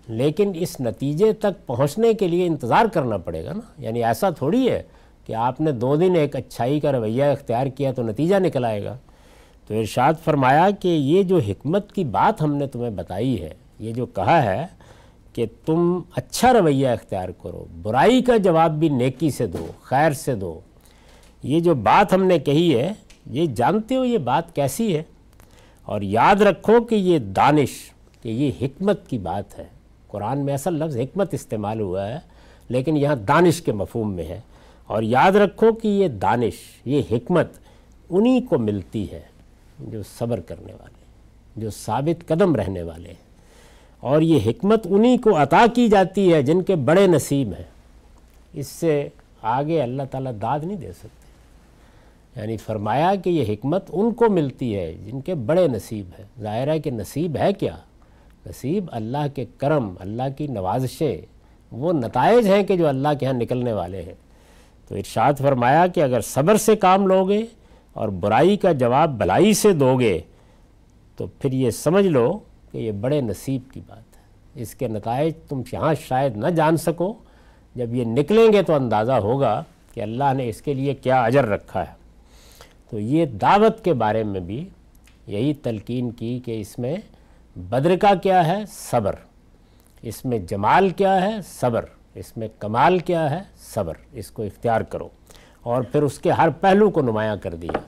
لیکن 0.08 0.52
اس 0.54 0.80
نتیجے 0.80 1.32
تک 1.32 1.66
پہنچنے 1.66 2.14
کے 2.14 2.28
لیے 2.28 2.46
انتظار 2.46 2.84
کرنا 2.86 3.16
پڑے 3.16 3.44
گا 3.44 3.52
نا۔ 3.52 3.82
یعنی 3.82 4.04
ایسا 4.04 4.30
تھوڑی 4.30 4.70
ہے 4.70 4.82
کہ 5.26 5.34
آپ 5.34 5.60
نے 5.60 5.72
دو 5.72 5.96
دن 5.96 6.14
ایک 6.16 6.36
اچھائی 6.36 6.80
کا 6.80 6.92
رویہ 6.92 7.24
اختیار 7.24 7.66
کیا 7.66 7.92
تو 7.92 8.02
نتیجہ 8.02 8.36
نکل 8.36 8.64
آئے 8.64 8.84
گا۔ 8.84 8.96
تو 9.66 9.78
ارشاد 9.78 10.12
فرمایا 10.24 10.68
کہ 10.80 10.88
یہ 10.88 11.22
جو 11.22 11.38
حکمت 11.38 11.92
کی 11.92 12.04
بات 12.04 12.42
ہم 12.42 12.54
نے 12.54 12.66
تمہیں 12.66 12.90
بتائی 12.90 13.42
ہے 13.42 13.54
یہ 13.80 13.92
جو 13.92 14.06
کہا 14.06 14.42
ہے 14.42 14.66
کہ 15.32 15.46
تم 15.66 16.00
اچھا 16.16 16.52
رویہ 16.52 16.88
اختیار 16.88 17.28
کرو، 17.28 17.64
برائی 17.82 18.22
کا 18.22 18.36
جواب 18.36 18.72
بھی 18.72 18.88
نیکی 18.88 19.30
سے 19.30 19.46
دو، 19.46 19.66
خیر 19.82 20.12
سے 20.12 20.34
دو۔ 20.34 20.60
یہ 21.42 21.60
جو 21.60 21.74
بات 21.74 22.12
ہم 22.12 22.24
نے 22.24 22.38
کہی 22.38 22.78
ہے، 22.78 22.92
یہ 23.26 23.46
جانتے 23.46 23.96
ہو 23.96 24.04
یہ 24.04 24.18
بات 24.18 24.54
کیسی 24.54 24.96
ہے؟ 24.96 25.02
اور 25.82 26.02
یاد 26.02 26.34
رکھو 26.34 26.80
کہ 26.80 26.94
یہ 26.94 27.18
دانش، 27.18 27.68
کہ 28.22 28.28
یہ 28.28 28.50
حکمت 28.60 29.08
کی 29.08 29.18
بات 29.18 29.58
ہے۔ 29.58 29.64
قرآن 30.08 30.44
میں 30.44 30.54
اصل 30.54 30.74
لفظ 30.74 30.96
حکمت 30.96 31.34
استعمال 31.34 31.80
ہوا 31.80 32.08
ہے، 32.08 32.18
لیکن 32.68 32.96
یہاں 32.96 33.16
دانش 33.16 33.62
کے 33.62 33.72
مفہوم 33.72 34.12
میں 34.12 34.24
ہے۔ 34.24 34.40
اور 34.86 35.02
یاد 35.02 35.32
رکھو 35.32 35.72
کہ 35.72 35.88
یہ 35.88 36.08
دانش، 36.08 36.52
یہ 36.84 37.02
حکمت 37.10 37.48
انہی 38.10 38.40
کو 38.40 38.58
ملتی 38.58 39.12
ہے 39.12 39.22
جو 39.78 40.02
صبر 40.18 40.40
کرنے 40.40 40.72
والے، 40.72 41.04
جو 41.56 41.70
ثابت 41.70 42.28
قدم 42.28 42.56
رہنے 42.56 42.82
والے 42.82 43.08
ہیں۔ 43.08 43.29
اور 44.00 44.22
یہ 44.22 44.38
حکمت 44.46 44.86
انہی 44.90 45.18
کو 45.18 45.42
عطا 45.42 45.66
کی 45.74 45.88
جاتی 45.88 46.32
ہے 46.32 46.42
جن 46.42 46.62
کے 46.62 46.76
بڑے 46.76 47.06
نصیب 47.06 47.52
ہیں۔ 47.58 47.64
اس 48.52 48.66
سے 48.66 49.08
آگے 49.42 49.82
اللہ 49.82 50.02
تعالیٰ 50.10 50.32
داد 50.42 50.60
نہیں 50.60 50.76
دے 50.76 50.92
سکتے۔ 50.92 51.20
یعنی 52.40 52.56
فرمایا 52.56 53.14
کہ 53.14 53.30
یہ 53.30 53.44
حکمت 53.48 53.84
ان 53.92 54.14
کو 54.14 54.30
ملتی 54.30 54.76
ہے 54.76 54.94
جن 55.06 55.20
کے 55.20 55.34
بڑے 55.34 55.68
نصیب 55.68 56.10
ہے 56.18 56.24
ظاہر 56.40 56.68
ہے 56.68 56.80
کہ 56.80 56.90
نصیب 56.90 57.36
ہے 57.36 57.52
کیا؟ 57.52 57.76
نصیب 58.46 58.84
اللہ 58.92 59.26
کے 59.34 59.44
کرم، 59.58 59.94
اللہ 59.98 60.22
کی 60.38 60.46
نوازشیں، 60.46 61.20
وہ 61.72 61.92
نتائج 61.92 62.46
ہیں 62.46 62.62
کہ 62.62 62.76
جو 62.76 62.88
اللہ 62.88 63.08
کے 63.20 63.26
ہاں 63.26 63.32
نکلنے 63.32 63.72
والے 63.72 64.02
ہیں۔ 64.02 64.14
تو 64.88 64.94
ارشاد 64.94 65.32
فرمایا 65.38 65.86
کہ 65.86 66.02
اگر 66.02 66.20
صبر 66.20 66.56
سے 66.56 66.76
کام 66.76 67.06
لوگے 67.06 67.46
اور 67.92 68.08
برائی 68.08 68.56
کا 68.56 68.72
جواب 68.72 69.18
بلائی 69.18 69.54
سے 69.54 69.72
دو 69.72 70.00
گے 70.00 70.20
تو 71.16 71.26
پھر 71.26 71.52
یہ 71.52 71.70
سمجھ 71.70 72.06
لو 72.06 72.38
کہ 72.72 72.78
یہ 72.78 72.92
بڑے 72.92 73.20
نصیب 73.20 73.62
کی 73.72 73.80
بات 73.86 74.16
ہے۔ 74.16 74.22
اس 74.62 74.74
کے 74.74 74.88
نتائج 74.88 75.34
تم 75.48 75.62
یہاں 75.72 75.94
شاید 76.08 76.36
نہ 76.36 76.46
جان 76.46 76.76
سکو۔ 76.76 77.14
جب 77.74 77.94
یہ 77.94 78.04
نکلیں 78.04 78.52
گے 78.52 78.62
تو 78.62 78.74
اندازہ 78.74 79.12
ہوگا 79.12 79.64
کہ 79.94 80.00
اللہ 80.00 80.32
نے 80.36 80.48
اس 80.48 80.62
کے 80.62 80.74
لیے 80.74 80.94
کیا 80.94 81.22
اجر 81.22 81.46
رکھا 81.46 81.80
ہے۔ 81.80 82.00
تو 82.90 82.98
یہ 82.98 83.26
دعوت 83.26 83.84
کے 83.84 83.92
بارے 83.92 84.22
میں 84.22 84.40
بھی 84.40 84.68
یہی 85.26 85.54
تلقین 85.54 86.10
کی 86.10 86.40
کہ 86.44 86.60
اس 86.60 86.78
میں 86.78 86.96
بدر 87.56 87.96
کا 87.96 88.14
کیا 88.14 88.46
ہے؟ 88.46 88.64
صبر۔ 88.68 89.14
اس 90.02 90.24
میں 90.24 90.38
جمال 90.38 90.88
کیا 90.88 91.22
ہے؟ 91.22 91.36
صبر۔ 91.44 91.84
اس 92.14 92.36
میں 92.36 92.48
کمال 92.58 92.98
کیا 92.98 93.30
ہے؟ 93.30 93.42
صبر۔ 93.74 93.94
اس 94.12 94.30
کو 94.30 94.42
اختیار 94.42 94.80
کرو۔ 94.80 95.08
اور 95.62 95.82
پھر 95.82 96.02
اس 96.02 96.18
کے 96.18 96.30
ہر 96.30 96.48
پہلو 96.50 96.90
کو 96.90 97.02
نمایاں 97.02 97.36
کر 97.36 97.54
دیا 97.54 97.78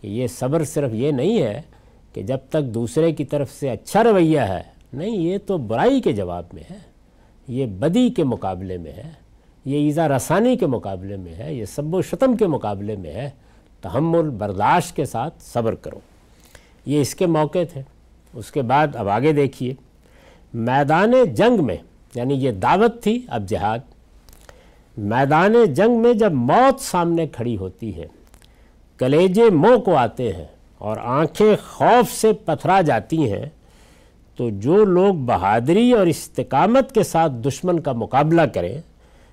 کہ 0.00 0.06
یہ 0.06 0.26
صبر 0.26 0.64
صرف 0.64 0.90
یہ 0.92 1.10
نہیں 1.10 1.42
ہے 1.42 1.62
کہ 2.12 2.22
جب 2.22 2.38
تک 2.48 2.62
دوسرے 2.62 3.12
کی 3.12 3.24
طرف 3.24 3.50
سے 3.50 3.70
اچھا 3.70 4.04
رویہ 4.04 4.40
ہے، 4.40 4.62
نہیں، 4.92 5.16
یہ 5.16 5.38
تو 5.46 5.58
برائی 5.58 6.00
کے 6.00 6.12
جواب 6.12 6.44
میں 6.52 6.62
ہے، 6.70 6.78
یہ 7.48 7.66
بدی 7.66 8.10
کے 8.10 8.24
مقابلے 8.24 8.78
میں 8.78 8.92
ہے، 8.92 9.10
یہ 9.64 9.76
ایزا 9.76 10.08
رسانی 10.08 10.56
کے 10.56 10.66
مقابلے 10.66 11.16
میں 11.16 11.34
ہے، 11.34 11.54
یہ 11.54 11.64
سب 11.64 11.94
و 11.94 12.02
شتم 12.02 12.36
کے 12.36 12.46
مقابلے 12.46 12.96
میں 12.96 13.12
ہے، 13.12 13.30
تحمل 13.80 14.30
برداشت 14.30 14.96
کے 14.96 15.04
ساتھ 15.04 15.34
صبر 15.40 15.74
کرو۔ 15.74 16.00
یہ 16.86 17.00
اس 17.00 17.14
کے 17.14 17.26
موقع 17.26 17.58
تھے۔ 17.72 17.82
اس 18.34 18.50
کے 18.50 18.62
بعد 18.62 18.86
اب 18.94 19.08
آگے 19.08 19.32
دیکھیے۔ 19.32 19.74
میدان 20.54 21.12
جنگ 21.34 21.64
میں 21.64 21.76
یعنی 22.14 22.34
یہ 22.34 22.50
دعوت 22.50 23.02
تھی، 23.02 23.26
اب 23.28 23.48
جہاد۔ 23.48 23.78
میدان 24.98 25.54
جنگ 25.74 26.02
میں 26.02 26.12
جب 26.12 26.32
موت 26.32 26.80
سامنے 26.80 27.26
کھڑی 27.26 27.56
ہوتی 27.56 27.96
ہے، 27.96 28.06
کلیجے 28.96 29.50
منہ 29.50 29.76
کو 29.76 29.96
آتے 29.96 30.32
ہیں۔ 30.32 30.44
اور 30.82 30.96
آنکھیں 30.96 31.56
خوف 31.70 32.12
سے 32.12 32.32
پتھرا 32.32 32.80
جاتی 32.80 33.32
ہیں، 33.32 33.46
تو 34.36 34.50
جو 34.50 34.84
لوگ 34.84 35.14
بہادری 35.14 35.92
اور 35.92 36.06
استقامت 36.06 36.92
کے 36.92 37.02
ساتھ 37.02 37.32
دشمن 37.32 37.80
کا 37.80 37.92
مقابلہ 37.92 38.42
کریں 38.42 38.80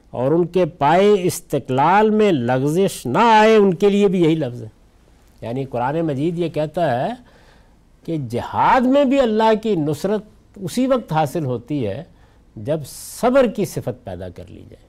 اور 0.09 0.31
ان 0.31 0.45
کے 0.45 0.65
پائے 0.65 1.15
استقلال 1.23 2.09
میں 2.09 2.31
لغزش 2.31 3.05
نہ 3.05 3.17
آئے، 3.17 3.55
ان 3.55 3.73
کے 3.73 3.89
لیے 3.89 4.07
بھی 4.07 4.21
یہی 4.21 4.35
لفظ 4.35 4.63
ہے۔ 4.63 4.67
یعنی 5.41 5.65
قرآن 5.65 6.01
مجید 6.01 6.39
یہ 6.39 6.49
کہتا 6.49 7.01
ہے 7.01 7.13
کہ 8.05 8.17
جہاد 8.29 8.81
میں 8.81 9.05
بھی 9.05 9.19
اللہ 9.19 9.53
کی 9.63 9.75
نصرت 9.75 10.23
اسی 10.55 10.87
وقت 10.87 11.13
حاصل 11.13 11.45
ہوتی 11.45 11.87
ہے 11.87 12.03
جب 12.55 12.79
صبر 13.21 13.47
کی 13.47 13.65
صفت 13.65 14.03
پیدا 14.03 14.29
کر 14.29 14.43
لی 14.49 14.63
جائے۔ 14.69 14.87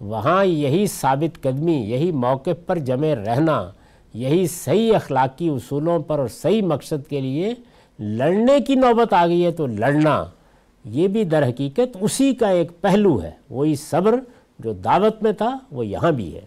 وہاں 0.00 0.44
یہی 0.44 0.86
ثابت 0.86 1.42
قدمی، 1.42 1.76
یہی 1.76 2.12
موقع 2.12 2.50
پر 2.66 2.78
جمع 2.78 3.14
رہنا 3.14 3.70
یہی 4.14 4.46
صحیح 4.46 4.94
اخلاقی 4.94 5.48
اصولوں 5.48 5.98
پر 5.98 6.18
اور 6.18 6.28
صحیح 6.28 6.62
مقصد 6.62 7.08
کے 7.08 7.20
لیے 7.20 7.54
لڑنے 7.98 8.60
کی 8.60 8.74
نوبت 8.74 9.12
آ 9.12 9.26
گئی 9.26 9.44
ہے 9.44 9.50
تو 9.50 9.66
لڑنا، 9.66 10.24
یہ 10.84 11.08
بھی 11.08 11.24
در 11.24 11.48
حقیقت 11.48 11.96
اسی 12.00 12.34
کا 12.34 12.48
ایک 12.48 12.70
پہلو 12.80 13.22
ہے۔ 13.22 13.30
وہی 13.50 13.74
صبر 13.74 14.14
جو 14.58 14.72
دعوت 14.72 15.22
میں 15.22 15.32
تھا، 15.32 15.58
وہ 15.70 15.86
یہاں 15.86 16.10
بھی 16.10 16.34
ہے۔ 16.34 16.40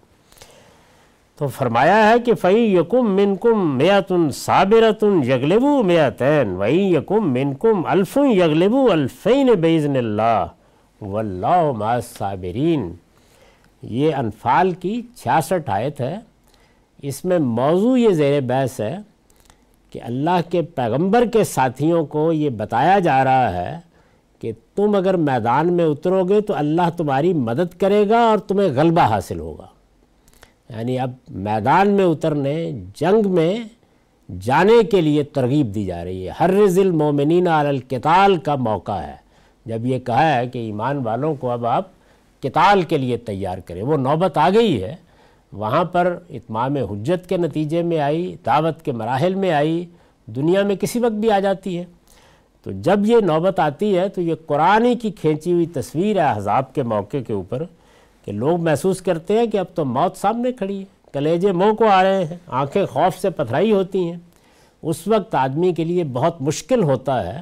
تو 1.38 1.48
فرمایا 1.48 2.10
ہے 2.10 2.20
کہ 2.20 2.34
فعی 2.34 2.76
یکم 2.76 3.16
من 3.16 3.36
کم 3.36 3.78
میتن 3.78 4.32
صابرتن 4.32 5.20
یغلبو 5.24 5.84
میتین 5.84 6.56
وئی 6.56 6.94
یکم 6.94 7.34
من 7.34 7.54
کم 7.54 7.82
الفن 7.86 8.32
یغلبو 8.32 8.92
الفین 8.92 9.54
بیزن 9.62 9.96
اللہ، 9.96 10.46
واللہ 11.02 11.72
ما 11.78 12.00
صابرین 12.00 12.92
یہ 13.82 14.16
انفال 14.16 14.72
کی 14.72 15.02
چھیاسٹھ 15.16 15.70
آیت 15.70 16.02
ہے۔ 16.02 16.18
اس 17.02 17.26
میں 17.26 17.40
موضوع 17.40 17.98
یہ 17.98 18.10
زیر 18.10 18.42
بحث 18.42 18.80
ہے 18.80 18.98
کہ 19.90 20.00
اللہ 20.04 20.40
کے 20.50 20.62
پیغمبر 20.62 21.26
کے 21.26 21.44
ساتھیوں 21.44 22.06
کو 22.06 22.32
یہ 22.32 22.50
بتایا 22.50 23.00
جا 23.00 23.24
رہا 23.24 23.54
ہے 23.54 23.80
کہ 24.40 24.52
تم 24.76 24.96
اگر 24.96 25.14
میدان 25.14 25.74
میں 25.74 25.86
اترو 25.86 26.24
گے 26.24 26.42
تو 26.42 26.54
اللہ 26.56 26.90
تمہاری 26.98 27.34
مدد 27.34 27.80
کرے 27.80 28.10
گا 28.10 28.18
اور 28.18 28.38
تمہیں 28.38 28.70
غلبہ 28.76 29.02
حاصل 29.02 29.40
ہوگا۔ 29.40 29.66
یعنی 30.70 31.00
اب 31.00 31.12
میدان 31.30 31.90
میں 31.90 32.06
اترنے، 32.06 32.72
جنگ 32.96 33.30
میں 33.30 33.58
جانے 34.42 34.84
کے 34.84 35.02
لیے 35.02 35.24
ترغیب 35.24 35.76
دی 35.76 35.86
جا 35.86 36.04
رہی 36.04 36.28
ہے۔ 36.28 36.34
ہر 36.40 36.50
رضل 36.50 36.92
مومنین 36.92 37.48
علی 37.48 37.70
القتال 37.70 38.38
کا 38.38 38.56
موقع 38.56 38.92
ہے۔ 38.92 39.16
جب 39.66 39.86
یہ 39.86 40.00
کہا 40.00 40.36
ہے 40.36 40.48
کہ 40.48 40.60
ایمان 40.60 40.98
والوں 40.98 41.36
کو 41.36 41.50
اب 41.50 41.66
آپ 41.66 41.88
قتال 42.40 42.82
کے 42.82 42.98
لیے 42.98 43.18
تیار 43.18 43.58
کریں، 43.58 43.84
وہ 43.84 43.98
نوبت 43.98 44.38
آ 44.38 44.50
گئی 44.50 44.84
ہے۔ 44.84 44.96
وہاں 45.54 45.84
پر 45.84 46.18
اتمام 46.30 46.78
حجت 46.78 47.30
کے 47.30 47.38
نتیجے 47.38 47.82
میں 47.82 48.00
آئی، 48.00 48.36
دعوت 48.46 48.82
کے 48.82 48.92
مراحل 48.92 49.36
میں 49.36 49.52
آئی، 49.52 49.86
دنیا 50.26 50.64
میں 50.64 50.76
کسی 50.76 51.00
وقت 51.00 51.14
بھی 51.14 51.32
آ 51.32 51.40
جاتی 51.40 51.78
ہے۔ 51.78 51.84
تو 52.64 52.72
جب 52.72 53.00
یہ 53.06 53.18
نوبت 53.18 53.60
آتی 53.60 53.98
ہے 53.98 54.10
تو 54.10 54.22
یہ 54.22 54.36
قرآن 54.46 54.96
کی 55.02 55.12
کھینچی 55.12 55.54
ہوئی 55.54 55.66
تصویر 55.66 56.18
ہے 56.20 56.38
حضاب 56.38 56.74
کے 56.74 56.84
موقع 56.84 57.18
کے 57.28 57.34
اوپر 57.34 57.64
کہ 58.26 58.32
لوگ 58.32 58.60
محسوس 58.60 59.02
کرتے 59.02 59.40
ہیں 59.40 59.48
کہ 59.48 59.58
اب 59.58 59.66
تو 59.76 59.86
موت 59.86 60.18
سامنے 60.18 60.52
کھڑی 60.52 60.80
ہے۔ 60.80 60.98
کلیجے 61.14 61.52
منہ 61.52 61.74
کو 61.74 61.88
آ 61.88 62.04
رہے 62.04 62.26
ہیں، 62.26 62.38
آنکھیں 62.48 62.86
خوف 62.86 63.22
سے 63.22 63.30
پتھرائی 63.30 63.72
ہوتی 63.72 64.00
ہیں۔ 64.00 64.18
اس 64.82 65.08
وقت 65.08 65.36
آدمی 65.36 65.74
کے 65.74 65.84
لیے 65.84 66.04
بہت 66.04 66.42
مشکل 66.42 66.84
ہوتا 66.84 67.36
ہے 67.36 67.42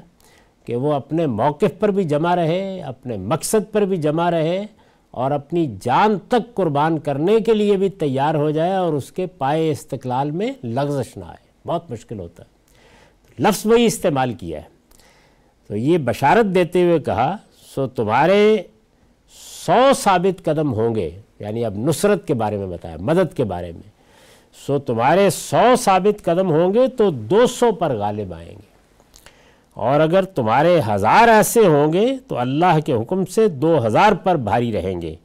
کہ 0.65 0.75
وہ 0.75 0.93
اپنے 0.93 1.27
موقف 1.27 1.79
پر 1.79 1.89
بھی 1.89 2.03
جمع 2.03 2.35
رہے، 2.35 2.81
اپنے 2.81 3.17
مقصد 3.17 3.71
پر 3.71 3.81
بھی 3.81 3.97
جمع 3.97 4.31
رہے 4.31 4.65
اور 5.15 5.31
اپنی 5.31 5.75
جان 5.81 6.19
تک 6.27 6.55
قربان 6.55 6.99
کرنے 6.99 7.39
کے 7.39 7.53
لیے 7.53 7.77
بھی 7.77 7.89
تیار 7.89 8.35
ہو 8.35 8.51
جائے 8.51 8.73
اور 8.73 8.93
اس 8.93 9.11
کے 9.11 9.25
پائے 9.25 9.71
استقلال 9.71 10.31
میں 10.31 10.51
لغزش 10.63 11.17
نہ 11.17 11.25
آئے۔ 11.25 11.67
بہت 11.67 11.91
مشکل 11.91 12.19
ہوتا 12.19 12.43
ہے۔ 12.43 12.47
لفظ 13.39 13.65
وہی 13.65 13.85
استعمال 13.85 14.33
کیا 14.33 14.59
ہے۔ 14.59 14.65
تو 15.67 15.75
یہ 15.75 15.97
بشارت 15.97 16.55
دیتے 16.55 16.83
ہوئے 16.83 16.99
کہا، 16.99 17.37
سو 17.75 17.87
تمہارے 17.87 18.57
سو 19.65 19.93
ثابت 19.95 20.45
قدم 20.45 20.73
ہوں 20.73 20.95
گے 20.95 21.19
یعنی 21.39 21.65
اب 21.65 21.77
نصرت 21.77 22.27
کے 22.27 22.33
بارے 22.33 22.57
میں 22.57 22.67
بتایا، 22.67 22.95
مدد 22.99 23.37
کے 23.37 23.43
بارے 23.43 23.71
میں۔ 23.71 23.89
سو 24.67 24.79
تمہارے 24.79 25.29
سو 25.29 25.75
ثابت 25.75 26.23
قدم 26.23 26.51
ہوں 26.51 26.73
گے 26.73 26.87
تو 26.87 27.09
دو 27.11 27.47
سو 27.47 27.71
پر 27.71 27.95
غالب 27.95 28.33
آئیں 28.33 28.51
گے۔ 28.51 28.74
اور 29.75 29.99
اگر 29.99 30.23
تمہارے 30.23 30.81
ہزار 30.87 31.27
ایسے 31.27 31.59
ہوں 31.59 31.93
گے 31.93 32.17
تو 32.27 32.37
اللہ 32.37 32.79
کے 32.85 32.93
حکم 32.93 33.25
سے 33.25 33.47
دو 33.47 33.87
ہزار 33.87 34.11
پر 34.11 34.35
بھاری 34.35 34.73
رہیں 34.73 35.01
گے 35.01 35.15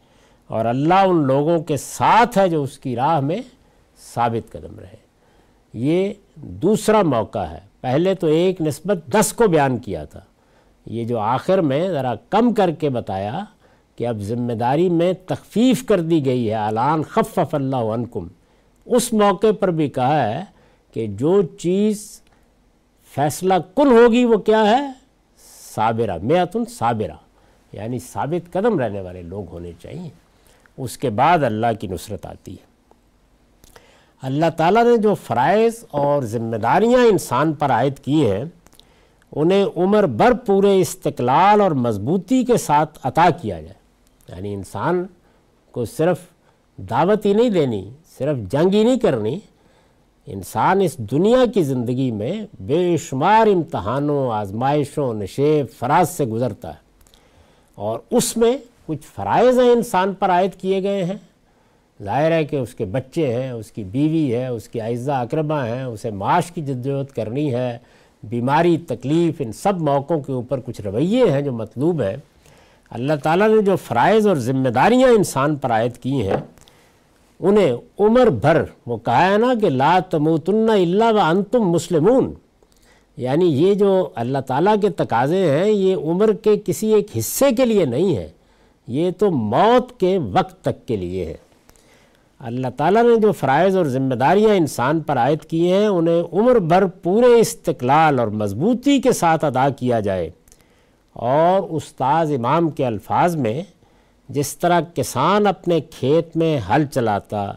اور 0.47 0.65
اللہ 0.65 0.95
ان 0.95 1.27
لوگوں 1.27 1.59
کے 1.59 1.77
ساتھ 1.77 2.39
ہے 2.39 2.49
جو 2.49 2.63
اس 2.63 2.79
کی 2.79 2.97
راہ 2.97 3.21
میں 3.21 3.39
ثابت 4.15 4.53
قدم 4.53 4.79
رہے۔ 4.79 4.97
یہ 5.75 6.13
دوسرا 6.37 7.03
موقع 7.03 7.39
ہے۔ 7.39 7.59
پہلے 7.81 8.15
تو 8.15 8.27
ایک 8.27 8.61
نسبت 8.61 8.99
دس 9.15 9.33
کو 9.33 9.49
بیان 9.49 9.79
کیا 9.79 10.05
تھا۔ 10.05 10.21
یہ 10.87 11.05
جو 11.05 11.19
آخر 11.19 11.61
میں 11.61 11.89
ذرا 11.89 12.15
کم 12.31 12.55
کر 12.55 12.71
کے 12.71 12.89
بتایا 12.89 13.45
کہ 13.97 14.07
اب 14.07 14.19
ذمہ 14.19 14.53
داری 14.53 14.89
میں 14.89 15.13
تخفیف 15.27 15.87
کر 15.87 16.01
دی 16.01 16.27
گئی 16.27 16.49
ہے۔ 16.49 16.55
اعلان 16.55 17.03
خفف 17.03 17.55
اللہ 17.55 17.77
عنکم۔ 17.77 18.27
اس 18.87 19.13
موقع 19.13 19.53
پر 19.61 19.71
بھی 19.71 19.89
کہا 19.89 20.29
ہے 20.29 20.45
کہ 20.95 21.07
جو 21.07 21.43
چیز 21.43 22.23
فیصلہ 23.15 23.55
کن 23.77 23.87
ہوگی 23.87 24.25
وہ 24.25 24.37
کیا 24.37 24.71
ہے؟ 24.71 24.93
صابرہ 25.75 26.19
میتن 26.23 26.65
صابرہ 26.65 27.17
یعنی 27.73 27.99
ثابت 27.99 28.53
قدم 28.53 28.79
رہنے 28.79 29.01
والے 29.01 29.23
لوگ 29.23 29.49
ہونے 29.49 29.73
چاہیے۔ 29.83 30.11
اس 30.77 30.99
کے 30.99 31.11
بعد 31.11 31.43
اللہ 31.43 31.67
کی 31.81 31.87
نصرت 31.87 32.27
آتی 32.27 32.53
ہے۔ 32.53 32.71
اللہ 34.23 34.47
تعالیٰ 34.57 34.85
نے 34.85 34.97
جو 34.97 35.15
فرائض 35.15 35.85
اور 35.91 36.23
ذمہ 36.23 36.57
داریاں 36.57 37.07
انسان 37.07 37.53
پر 37.53 37.71
عائد 37.71 37.99
کی 37.99 38.31
ہیں، 38.31 38.45
انہیں 39.37 39.65
عمر 39.77 40.07
بر 40.07 40.33
پورے 40.33 40.81
استقلال 40.81 41.61
اور 41.61 41.71
مضبوطی 41.71 42.45
کے 42.45 42.57
ساتھ 42.57 42.99
عطا 43.03 43.29
کیا 43.43 43.61
جائے۔ 43.61 43.75
یعنی 44.29 44.55
انسان 44.55 45.07
کو 45.71 45.85
صرف 45.85 46.21
دعوت 46.77 47.27
ہی 47.27 47.35
نہیں 47.35 47.51
دینی، 47.51 47.91
صرف 48.19 48.37
جنگ 48.37 48.75
ہی 48.75 48.85
نہیں 48.85 48.99
کرنی 48.99 49.39
انسان 50.33 50.81
اس 50.81 50.97
دنیا 50.97 51.45
کی 51.55 51.63
زندگی 51.63 52.11
میں 52.11 52.47
بے 52.61 52.97
شمار 52.97 53.47
امتحانوں، 53.47 54.33
آزمائشوں، 54.33 55.15
نشیب، 55.15 55.79
فراز 55.79 56.11
سے 56.11 56.25
گزرتا 56.25 56.69
ہے۔ 56.69 56.91
اور 57.75 57.99
اس 58.11 58.37
میں 58.37 58.59
کچھ 58.87 59.07
فرائض 59.15 59.59
ہیں 59.59 59.71
انسان 59.71 60.15
پر 60.15 60.31
عائد 60.31 60.55
کیے 60.55 60.83
گئے 60.83 61.05
ہیں۔ 61.05 61.17
ظاہر 62.03 62.31
ہے 62.31 62.45
کہ 62.45 62.57
اس 62.57 62.75
کے 62.75 62.85
بچے 62.85 63.35
ہیں، 63.35 63.51
اس 63.51 63.73
کی 63.73 63.85
بیوی 63.85 64.35
ہے، 64.35 64.47
اس 64.47 64.69
کی 64.69 64.81
اعزہ 64.81 65.13
اقربہ 65.13 65.65
ہیں، 65.67 65.85
اسے 65.85 66.11
معاش 66.11 66.51
کی 66.51 66.61
جدوجہد 66.61 67.17
کرنی 67.17 67.55
ہے، 67.55 67.79
بیماری، 68.23 68.79
تکلیف، 68.79 69.35
ان 69.39 69.53
سب 69.53 69.81
موقعوں 69.81 70.21
کے 70.21 70.33
اوپر 70.33 70.61
کچھ 70.65 70.81
رویے 70.81 71.25
ہیں 71.31 71.43
جو 71.43 71.53
مطلوب 71.53 72.03
ہیں۔ 72.03 72.17
اللہ 72.91 73.13
تعالیٰ 73.23 73.49
نے 73.49 73.63
جو 73.63 73.77
فرائض 73.77 74.27
اور 74.27 74.37
ذمہ 74.37 74.69
داریاں 74.69 75.09
انسان 75.09 75.57
پر 75.57 75.71
عائد 75.71 75.97
کی 75.97 76.29
ہیں 76.29 76.37
انہیں 77.41 77.73
عمر 77.99 78.27
بھر 78.27 78.63
وہ 78.87 78.97
کہا 78.97 79.33
ہے 79.33 79.39
نا 79.39 79.55
کہ 79.61 79.69
لا 79.71 79.99
تموتن 80.11 80.67
الا 80.69 81.11
و 81.11 81.19
انتم 81.19 81.69
مسلمون۔ 81.69 82.35
یعنی 83.17 83.47
یہ 83.47 83.75
جو 83.75 84.09
اللہ 84.15 84.39
تعالیٰ 84.39 84.75
کے 84.81 84.89
تقاضے 84.89 85.51
ہیں، 85.51 85.71
یہ 85.71 85.97
عمر 85.97 86.33
کے 86.33 86.57
کسی 86.65 86.95
ایک 86.95 87.07
حصے 87.19 87.51
کے 87.57 87.65
لیے 87.65 87.85
نہیں 87.85 88.17
ہے، 88.17 88.31
یہ 88.89 89.11
تو 89.19 89.31
موت 89.31 90.01
کے 90.01 90.19
وقت 90.33 90.65
تک 90.65 90.87
کے 90.87 90.97
لیے 90.97 91.25
ہے۔ 91.25 91.35
اللہ 92.39 92.67
تعالیٰ 92.77 93.03
نے 93.03 93.17
جو 93.17 93.33
فرائض 93.33 93.77
اور 93.77 93.85
ذمہ 93.85 94.15
داریاں 94.15 94.55
انسان 94.55 95.01
پر 95.01 95.19
عائد 95.19 95.41
کی 95.41 95.73
ہیں، 95.73 95.87
انہیں 95.87 96.23
عمر 96.33 96.59
بھر 96.59 96.87
پورے 96.87 97.41
استقلال 97.41 98.19
اور 98.19 98.29
مضبوطی 98.29 99.01
کے 99.01 99.13
ساتھ 99.13 99.45
ادا 99.45 99.69
کیا 99.69 100.01
جائے۔ 100.01 100.31
اور 101.13 101.61
استاذ 101.71 102.33
امام 102.33 102.69
کے 102.69 102.87
الفاظ 102.87 103.37
میں 103.37 103.63
جس 104.31 104.57
طرح 104.57 104.81
کسان 104.95 105.47
اپنے 105.47 105.81
کھیت 105.81 106.37
میں 106.37 106.59
ہل 106.69 106.85
چلاتا، 106.87 107.53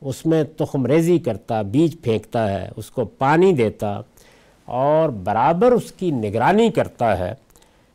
اس 0.00 0.26
میں 0.26 0.44
تخم 0.56 0.86
ریزی 0.86 1.18
کرتا، 1.18 1.62
بیج 1.62 1.96
پھینکتا 2.02 2.50
ہے، 2.50 2.68
اس 2.76 2.90
کو 2.90 3.04
پانی 3.04 3.52
دیتا 3.52 4.00
اور 4.64 5.08
برابر 5.08 5.72
اس 5.72 5.92
کی 5.92 6.10
نگرانی 6.10 6.70
کرتا 6.70 7.18
ہے، 7.18 7.34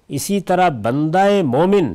اسی 0.08 0.40
طرح 0.42 0.70
بندہ 0.70 1.26
مومن 1.44 1.94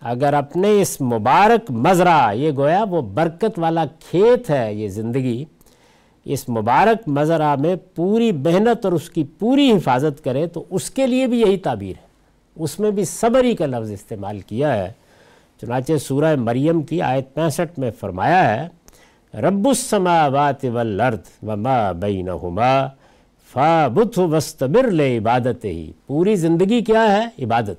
اگر 0.00 0.34
اپنے 0.34 0.70
اس 0.82 1.00
مبارک 1.00 1.70
مزرعہ، 1.70 2.34
یہ 2.34 2.50
گویا 2.56 2.84
وہ 2.90 3.02
برکت 3.02 3.58
والا 3.58 3.84
کھیت 4.10 4.50
ہے 4.50 4.74
یہ 4.74 4.88
زندگی، 4.88 5.44
اس 6.24 6.48
مبارک 6.48 7.08
مزرعہ 7.08 7.56
میں 7.56 7.76
پوری 7.94 8.32
محنت 8.32 8.84
اور 8.84 8.92
اس 8.92 9.10
کی 9.10 9.24
پوری 9.38 9.70
حفاظت 9.72 10.24
کرے 10.24 10.46
تو 10.46 10.64
اس 10.70 10.90
کے 10.90 11.06
لیے 11.06 11.26
بھی 11.26 11.40
یہی 11.40 11.56
تعبیر 11.56 11.96
ہے۔ 11.98 12.06
اس 12.56 12.80
میں 12.80 12.90
بھی 12.90 13.04
صبری 13.04 13.54
کا 13.56 13.66
لفظ 13.66 13.90
استعمال 13.90 14.40
کیا 14.40 14.76
ہے۔ 14.76 14.92
چنانچہ 15.60 15.92
سورہ 15.96 16.36
مریم 16.36 16.82
کی 16.82 17.02
آیت 17.02 17.34
پینسٹھ 17.34 17.78
میں 17.78 17.90
فرمایا 18.00 18.54
ہے، 18.54 18.68
رب 19.40 19.68
السماوات 19.68 20.64
والارض 20.64 21.18
وما 21.42 21.92
بینہما 21.92 22.86
فابتھ 23.52 24.18
وستبر 24.18 24.90
لے 24.90 25.18
عبادت 25.18 25.64
ہی 25.64 25.92
پوری 26.06 26.36
زندگی 26.36 26.80
کیا 26.80 27.16
ہے؟ 27.16 27.44
عبادت۔ 27.44 27.74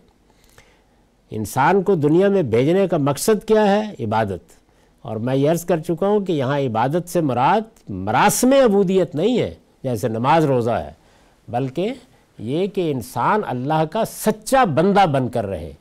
انسان 1.32 1.84
کو 1.84 1.96
دنیا 1.96 2.28
میں 2.28 2.42
بھیجنے 2.42 2.88
کا 2.88 2.98
مقصد 2.98 3.48
کیا 3.48 3.76
ہے؟ 3.76 4.04
عبادت۔ 4.04 4.66
اور 5.02 5.18
میں 5.18 5.36
یہ 5.36 5.52
عرض 5.52 5.66
کر 5.66 5.80
چکا 5.80 6.08
ہوں 6.08 6.20
کہ 6.20 6.32
یہاں 6.32 6.60
عبادت 6.60 7.10
سے 7.10 7.22
مراد 7.22 7.90
مراسم 7.90 8.54
عبودیت 8.66 9.16
نہیں 9.16 9.40
ہے، 9.40 9.54
جیسے 9.84 10.08
نماز 10.08 10.46
روزہ 10.46 10.72
ہے، 10.72 10.92
بلکہ 11.48 11.94
یہ 12.40 12.68
کہ 12.68 12.92
انسان 12.92 13.42
اللہ 13.48 13.86
کا 13.92 14.06
سچا 14.06 14.64
بندہ 14.64 15.06
بن 15.06 15.30
کر 15.30 15.46
رہے۔ 15.46 15.72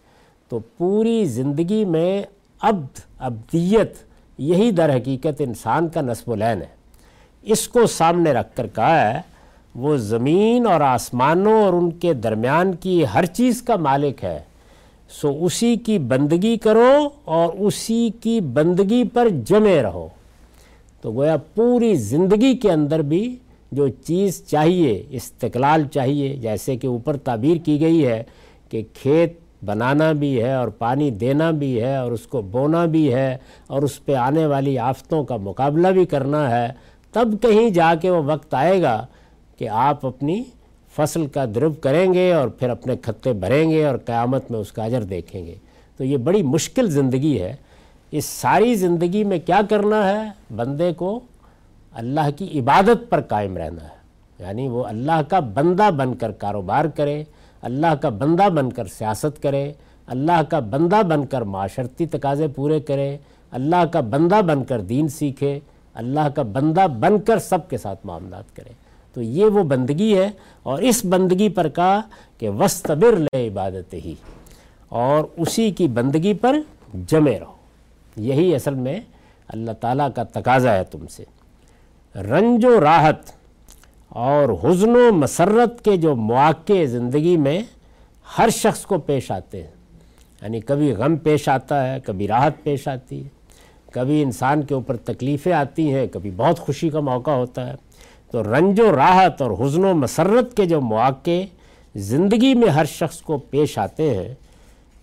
تو 0.55 0.61
پوری 0.61 1.25
زندگی 1.25 1.85
میں 1.85 2.23
عبد 2.61 3.01
ابدیت 3.19 3.95
یہی 4.39 4.71
در 4.71 4.97
حقیقت 4.97 5.41
انسان 5.41 5.89
کا 5.89 6.01
نصب 6.01 6.33
العین 6.33 6.63
ہے۔ 6.63 6.67
اس 7.43 7.69
کو 7.69 7.87
سامنے 7.87 8.33
رکھ 8.33 8.57
کر 8.57 8.67
کہا 8.75 9.15
ہے، 9.15 9.21
وہ 9.75 9.97
زمین 9.97 10.67
اور 10.67 10.81
آسمانوں 10.81 11.65
اور 11.65 11.73
ان 11.73 11.91
کے 11.91 12.13
درمیان 12.13 12.73
کی 12.73 13.05
ہر 13.15 13.27
چیز 13.27 13.63
کا 13.63 13.77
مالک 13.77 14.25
ہے۔ 14.25 14.39
سو 15.21 15.45
اسی 15.45 15.77
کی 15.77 15.99
بندگی 15.99 16.57
کرو 16.57 17.09
اور 17.25 17.53
اسی 17.59 18.11
کی 18.21 18.41
بندگی 18.41 19.05
پر 19.05 19.29
جمے 19.29 19.83
رہو۔ 19.83 20.09
تو 21.01 21.13
گویا 21.13 21.37
پوری 21.37 21.95
زندگی 21.95 22.57
کے 22.57 22.73
اندر 22.73 23.03
بھی 23.03 23.37
جو 23.73 23.89
چیز 23.89 24.47
چاہیے، 24.47 25.03
استقلال 25.11 25.85
چاہیے، 25.93 26.37
جیسے 26.37 26.77
کہ 26.77 26.87
اوپر 26.87 27.17
تعبیر 27.17 27.57
کی 27.57 27.81
گئی 27.81 28.07
ہے 28.07 28.23
کہ 28.69 28.83
کھیت 28.95 29.44
بنانا 29.65 30.13
بھی 30.13 30.43
ہے 30.43 30.55
اور 30.55 30.69
پانی 30.69 31.11
دینا 31.11 31.51
بھی 31.51 31.83
ہے 31.83 31.97
اور 31.97 32.13
اس 32.13 32.27
کو 32.27 32.43
بونا 32.43 32.85
بھی 32.85 33.15
ہے 33.15 33.37
اور 33.67 33.83
اس 33.83 34.05
پہ 34.05 34.15
آنے 34.15 34.47
والی 34.47 34.79
آفتوں 34.79 35.25
کا 35.25 35.37
مقابلہ 35.37 35.89
بھی 35.89 36.05
کرنا 36.05 36.51
ہے، 36.51 36.69
تب 37.13 37.43
کہیں 37.43 37.71
جا 37.71 37.95
کے 38.01 38.11
وہ 38.11 38.23
وقت 38.27 38.55
آئے 38.55 38.83
گا 38.83 39.07
کہ 39.59 39.69
آپ 39.69 40.07
اپنی 40.07 40.43
فصل 40.97 41.27
کا 41.27 41.45
درب 41.55 41.81
کریں 41.81 42.15
گے 42.15 42.33
اور 42.33 42.49
پھر 42.49 42.71
اپنے 42.71 42.97
کھتے 42.97 43.33
بھریں 43.33 43.71
گے 43.71 43.87
اور 43.87 43.99
قیامت 43.99 44.51
میں 44.51 44.61
اس 44.61 44.73
کا 44.73 44.85
اجر 44.85 45.03
دیکھیں 45.03 45.47
گے۔ 45.47 45.55
تو 45.97 46.05
یہ 46.05 46.17
بڑی 46.17 46.43
مشکل 46.43 46.91
زندگی 46.91 47.43
ہے۔ 47.43 47.57
اس 48.11 48.25
ساری 48.25 48.75
زندگی 48.75 49.25
میں 49.25 49.39
کیا 49.39 49.61
کرنا 49.71 50.09
ہے؟ 50.09 50.31
بندے 50.57 50.93
کو 50.93 51.21
اللہ 51.93 52.31
کی 52.37 52.61
عبادت 52.61 53.11
پر 53.11 53.21
قائم 53.21 53.57
رہنا 53.57 53.83
ہے۔ 53.83 53.95
یعنی 54.39 54.69
وہ 54.69 54.85
اللہ 54.85 55.23
کا 55.29 55.41
بندہ 55.41 55.91
بن 55.91 56.15
کر 56.15 56.31
کاروبار 56.33 56.85
کرے۔ 56.85 57.25
اللہ 57.65 57.95
کا 57.95 58.09
بندہ 58.09 58.49
بن 58.49 58.73
کر 58.73 58.87
سیاست 58.87 59.43
کرے، 59.43 59.73
اللہ 60.07 60.43
کا 60.51 60.59
بندہ 60.59 61.03
بن 61.03 61.27
کر 61.27 61.43
معاشرتی 61.43 62.07
تقاضے 62.07 62.49
پورے 62.49 62.81
کرے، 62.81 63.17
اللہ 63.51 63.85
کا 63.93 64.01
بندہ 64.01 64.41
بن 64.43 64.65
کر 64.65 64.81
دین 64.81 65.09
سیکھے، 65.09 65.61
اللہ 65.95 66.29
کا 66.35 66.43
بندہ 66.43 66.87
بن 66.87 67.21
کر 67.21 67.39
سب 67.39 67.69
کے 67.69 67.79
ساتھ 67.79 68.07
معاملات 68.07 68.57
کرے۔ 68.57 68.73
تو 69.13 69.23
یہ 69.23 69.45
وہ 69.45 69.65
بندگی 69.65 70.19
ہے 70.19 70.31
اور 70.63 70.79
اس 70.79 71.05
بندگی 71.05 71.49
پر 71.49 71.69
کہا 71.69 72.01
کہ 72.39 72.51
وسطبر 72.51 73.17
لے 73.17 73.49
عبادت 73.49 73.95
ہی۔ 73.95 74.15
اور 74.89 75.25
اسی 75.37 75.71
کی 75.71 75.89
بندگی 75.89 76.35
پر 76.35 76.57
جمے 76.95 77.39
رہو۔ 77.39 77.53
یہی 78.17 78.55
اصل 78.55 78.75
میں 78.75 79.01
اللہ 79.49 79.71
تعالیٰ 79.81 80.09
کا 80.15 80.23
تقاضا 80.23 80.77
ہے 80.77 80.85
تم 80.85 81.07
سے۔ 81.11 81.25
رنج 82.15 82.65
و 82.65 82.81
راحت 82.81 83.17
اور 84.15 84.49
حزن 84.65 84.97
و 84.97 85.13
مسرت 85.13 85.85
کے 85.85 85.97
جو 85.97 86.17
مواقع 86.17 86.85
زندگی 86.85 87.37
میں 87.37 87.63
ہر 88.39 88.49
شخص 88.49 88.87
کو 88.87 88.99
پیش 88.99 89.31
آتے 89.31 89.63
ہیں۔ 89.63 89.71
یعنی 90.43 90.61
کبھی 90.61 90.93
غم 90.93 91.17
پیش 91.17 91.49
آتا 91.49 91.93
ہے، 91.93 92.01
کبھی 92.01 92.29
راحت 92.29 92.53
پیش 92.63 92.89
آتی 92.89 93.25
ہے، 93.25 93.29
کبھی 93.93 94.23
انسان 94.23 94.63
کے 94.63 94.75
اوپر 94.75 94.97
تکلیفیں 94.97 95.53
آتی 95.53 95.95
ہیں، 95.95 96.07
کبھی 96.07 96.31
بہت 96.37 96.59
خوشی 96.59 96.89
کا 96.89 97.01
موقع 97.01 97.31
ہوتا 97.31 97.67
ہے۔ 97.67 97.75
تو 98.31 98.43
رنج 98.43 98.81
و 98.81 98.97
راحت 98.97 99.43
اور 99.43 99.67
حزن 99.67 99.85
و 99.85 99.95
مسرت 99.95 100.57
کے 100.57 100.65
جو 100.65 100.81
مواقع 100.81 101.45
زندگی 101.95 102.55
میں 102.55 102.69
ہر 102.69 102.85
شخص 102.85 103.21
کو 103.21 103.39
پیش 103.39 103.79
آتے 103.79 104.15
ہیں، 104.15 104.35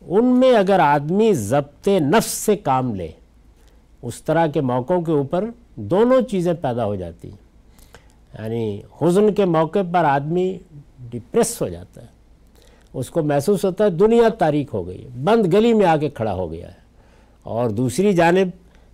ان 0.01 0.25
میں 0.25 0.55
اگر 0.55 0.79
آدمی 0.79 1.33
ضبط 1.33 1.87
نفس 1.87 2.31
سے 2.31 2.55
کام 2.55 2.95
لے، 2.95 3.11
اس 4.01 4.23
طرح 4.23 4.47
کے 4.47 4.61
موقعوں 4.61 5.01
کے 5.01 5.11
اوپر 5.11 5.45
دونوں 5.75 6.21
چیزیں 6.21 6.53
پیدا 6.53 6.85
ہو 6.85 6.95
جاتی 6.95 7.29
ہیں۔ 7.29 7.50
یعنی 8.39 8.81
حزن 9.01 9.33
کے 9.33 9.45
موقع 9.45 9.79
پر 9.91 10.03
آدمی 10.03 10.57
ڈپریس 10.99 11.61
ہو 11.61 11.67
جاتا 11.69 12.01
ہے۔ 12.01 12.07
اس 12.93 13.09
کو 13.09 13.23
محسوس 13.23 13.65
ہوتا 13.65 13.83
ہے 13.83 13.89
دنیا 13.89 14.29
تاریخ 14.29 14.73
ہو 14.73 14.87
گئی 14.87 15.07
بند 15.23 15.53
گلی 15.53 15.73
میں 15.73 15.85
آ 15.85 15.97
کے 15.97 16.09
کھڑا 16.09 16.33
ہو 16.33 16.51
گیا 16.51 16.67
ہے۔ 16.67 16.81
اور 17.43 17.69
دوسری 17.69 18.13
جانب 18.13 18.47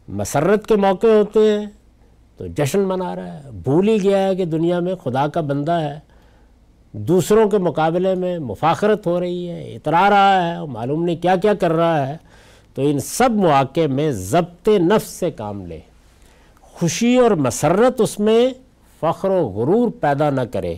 مسرت 0.07 0.67
کے 0.67 0.75
موقع 0.75 1.07
ہوتے 1.07 1.59
ہیں، 1.59 1.65
تو 2.37 2.47
جشن 2.47 2.79
منا 2.79 3.15
رہا 3.15 3.43
ہے۔ 3.43 3.51
بھول 3.51 3.87
ہی 3.87 4.03
گیا 4.03 4.27
ہے 4.27 4.35
کہ 4.35 4.45
دنیا 4.45 4.79
میں 4.79 4.95
خدا 4.95 5.27
کا 5.27 5.41
بندہ 5.41 5.71
ہے۔ 5.71 5.99
دوسروں 6.91 7.49
کے 7.49 7.57
مقابلے 7.57 8.15
میں 8.15 8.39
مفاخرت 8.39 9.07
ہو 9.07 9.19
رہی 9.19 9.49
ہے 9.49 9.75
اترا 9.75 10.09
رہا 10.09 10.47
ہے 10.47 10.65
معلوم 10.65 11.03
نہیں 11.03 11.15
کیا 11.15 11.35
کیا 11.35 11.53
کر 11.53 11.71
رہا 11.71 12.07
ہے۔ 12.07 12.17
تو 12.73 12.81
ان 12.81 12.99
سب 12.99 13.29
مواقع 13.31 13.87
میں 13.87 14.11
ضبط 14.11 14.67
نفس 14.67 15.07
سے 15.07 15.31
کام 15.31 15.65
لے۔ 15.65 15.79
خوشی 16.61 17.17
اور 17.17 17.31
مسرت 17.31 18.01
اس 18.01 18.19
میں 18.19 18.49
فخر 18.99 19.29
و 19.29 19.47
غرور 19.47 19.89
پیدا 20.01 20.29
نہ 20.29 20.41
کرے 20.41 20.75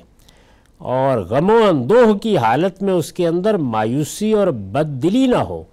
اور 0.77 1.17
غم 1.17 1.49
و 1.49 1.67
اندوہ 1.69 2.13
کی 2.13 2.37
حالت 2.37 2.83
میں 2.83 2.93
اس 2.93 3.13
کے 3.13 3.27
اندر 3.27 3.57
مایوسی 3.57 4.33
اور 4.33 4.47
بد 4.47 5.03
دلی 5.03 5.27
نہ 5.27 5.35
ہو۔ 5.35 5.63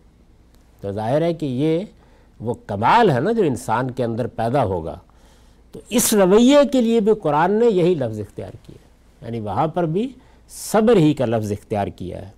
تو 0.80 0.92
ظاہر 0.92 1.22
ہے 1.22 1.34
کہ 1.34 1.46
یہ 1.46 1.84
وہ 2.40 2.54
کمال 2.66 3.10
ہے 3.10 3.20
نا 3.20 3.32
جو 3.32 3.42
انسان 3.42 3.90
کے 3.90 4.04
اندر 4.04 4.26
پیدا 4.26 4.64
ہوگا۔ 4.64 4.98
تو 5.72 5.80
اس 5.88 6.14
رویے 6.14 6.58
کے 6.72 6.80
لیے 6.80 7.00
بھی 7.00 7.12
قرآن 7.22 7.52
نے 7.52 7.66
یہی 7.66 7.94
لفظ 7.94 8.20
اختیار 8.20 8.50
کیا۔ 8.62 8.86
یعنی 9.24 9.40
وہاں 9.40 9.68
پر 9.68 9.84
بھی 9.84 10.12
صبر 10.48 10.96
ہی 10.96 11.14
کا 11.14 11.24
لفظ 11.24 11.52
اختیار 11.52 11.86
کیا 11.86 12.18
ہے۔ 12.18 12.28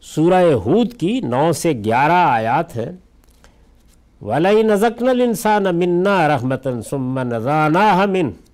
سورہ 0.00 0.52
ہود 0.52 0.92
کی 0.92 1.20
نو 1.20 1.52
سے 1.52 1.72
گیارہ 1.72 2.28
آیات 2.28 2.76
ہیں۔ 2.76 2.92
وَلَئِ 4.22 4.62
نَزَقْنَ 4.62 5.10
الْإِنسَانَ 5.10 5.68
مِنَّا 5.68 6.28
رَحْمَةً 6.28 6.80
ثُمَّ 6.80 7.24
نَزَانَاهَ 7.24 8.06
مِنْ 8.06 8.49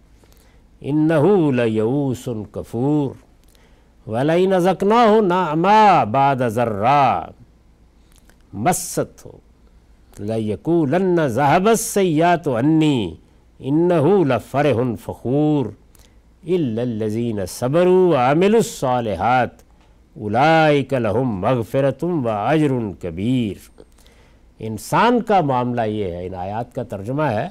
ان 24.60 26.34
آیات 26.34 26.74
کا 26.74 26.82
ترجمہ 26.82 27.22
ہے 27.22 27.48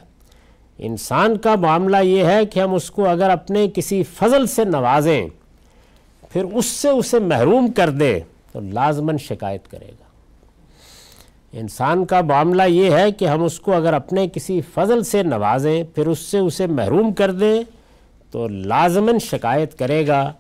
انسان 0.79 1.37
کا 1.37 1.55
معاملہ 1.55 1.97
یہ 1.97 2.23
ہے 2.23 2.45
کہ 2.45 2.59
ہم 2.59 2.73
اس 2.73 2.91
کو 2.91 3.09
اگر 3.09 3.29
اپنے 3.29 3.67
کسی 3.73 4.03
فضل 4.03 4.47
سے 4.47 4.63
نوازیں، 4.63 5.27
پھر 6.29 6.43
اس 6.43 6.65
سے 6.65 6.89
اسے 6.89 7.19
محروم 7.19 7.71
کر 7.71 7.89
دیں 7.89 8.19
تو 8.51 8.59
لازماً 8.59 9.17
شکایت 9.17 9.71
کرے 9.71 9.87
گا۔ 9.87 10.05
انسان 11.53 12.05
کا 12.05 12.21
معاملہ 12.21 12.63
یہ 12.63 12.91
ہے 12.91 13.11
کہ 13.11 13.25
ہم 13.25 13.43
اس 13.43 13.59
کو 13.59 13.73
اگر 13.73 13.93
اپنے 13.93 14.27
کسی 14.27 14.61
فضل 14.73 15.03
سے 15.03 15.23
نوازیں، 15.23 15.83
پھر 15.83 16.07
اس 16.07 16.19
سے 16.19 16.37
اسے 16.37 16.67
محروم 16.67 17.13
کر 17.13 17.31
دیں 17.31 17.63
تو 18.31 18.47
لازماً 18.47 19.17
شکایت 19.17 19.79
کرے 19.79 20.07
گا۔ 20.07 20.33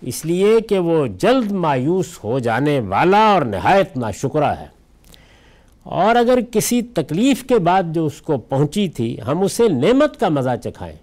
اس 0.00 0.24
لیے 0.24 0.60
کہ 0.60 0.78
وہ 0.78 1.06
جلد 1.06 1.52
مایوس 1.52 2.24
ہو 2.24 2.38
جانے 2.38 2.80
والا 2.80 3.32
اور 3.32 3.42
نہایت 3.42 3.96
ناشکرہ 3.96 4.44
ہے۔ 4.44 4.79
اور 5.82 6.16
اگر 6.16 6.38
کسی 6.50 6.82
تکلیف 6.82 7.44
کے 7.44 7.58
بعد 7.58 7.82
جو 7.86 8.06
اس 8.06 8.22
کو 8.22 8.38
پہنچی 8.38 8.88
تھی، 8.88 9.16
ہم 9.26 9.42
اسے 9.42 9.68
نعمت 9.68 10.20
کا 10.20 10.28
مزہ 10.28 10.50
چکھائیں۔ 10.64 10.96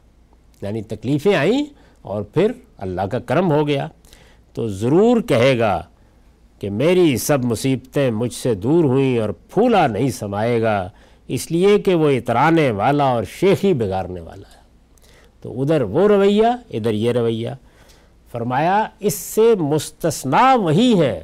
یعنی 0.62 0.82
تکلیفیں 0.82 1.36
آئیں 1.36 1.66
اور 2.02 2.22
پھر 2.22 2.52
اللہ 2.78 3.02
کا 3.02 3.20
کرم 3.20 3.52
ہو 3.52 3.68
گیا۔ 3.68 3.88
تو 4.54 4.68
ضرور 4.68 5.22
کہے 5.22 5.60
گا 5.60 5.84
کہ 6.60 6.70
میری 6.70 7.18
سب 7.18 7.46
مصیبتیں 7.46 8.12
مجھ 8.12 8.34
سے 8.34 8.56
دور 8.56 8.84
ہوئیں 8.84 9.20
اور 9.20 9.30
پھولا 9.30 9.88
نہیں 9.88 10.10
سمائے 10.10 10.62
گا، 10.62 10.90
اس 11.28 11.52
لیے 11.52 11.80
کہ 11.80 11.96
وہ 11.96 12.10
اترانے 12.10 12.72
والا 12.72 13.04
اور 13.04 13.24
شیخی 13.24 13.74
بگارنے 13.74 14.22
والا 14.22 14.58
ہے۔ 14.58 14.64
تو 15.42 15.62
ادھر 15.62 15.82
وہ 15.82 16.08
رویہ، 16.08 16.48
ادھر 16.70 16.92
یہ 16.92 17.12
رویہ۔ 17.12 17.50
فرمایا، 18.32 18.88
اس 19.00 19.14
سے 19.14 19.56
مستثنا 19.60 20.56
وہی 20.56 21.00
ہے 21.00 21.24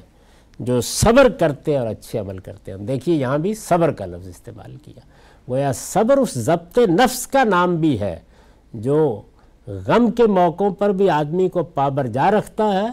جو 0.60 0.82
صبر 0.82 1.30
کرتے 1.30 1.78
اور 1.78 1.88
اچھے 1.88 2.20
عمل 2.20 2.38
کرتے 2.38 2.72
ہیں۔ 2.72 2.78
دیکھیے 2.78 3.16
یہاں 3.16 3.38
بھی 3.38 3.54
صبر 3.54 3.91
کا 3.91 4.06
لفظ 4.06 4.28
استعمال 4.28 4.76
کیا۔ 4.76 4.99
گویا 5.49 5.72
صبر 5.72 6.18
اس 6.18 6.34
ضبط 6.34 6.78
نفس 6.78 7.28
کا 7.28 7.43
نام 7.43 7.76
بھی 7.76 7.99
ہے 7.99 8.20
جو 8.74 9.22
غم 9.68 10.12
کے 10.12 10.24
موقعوں 10.24 10.70
پر 10.70 10.89
بھی 10.89 11.10
آدمی 11.10 11.49
کو 11.49 11.64
پابرجا 11.64 12.32
رکھتا 12.32 12.74
ہے 12.74 12.88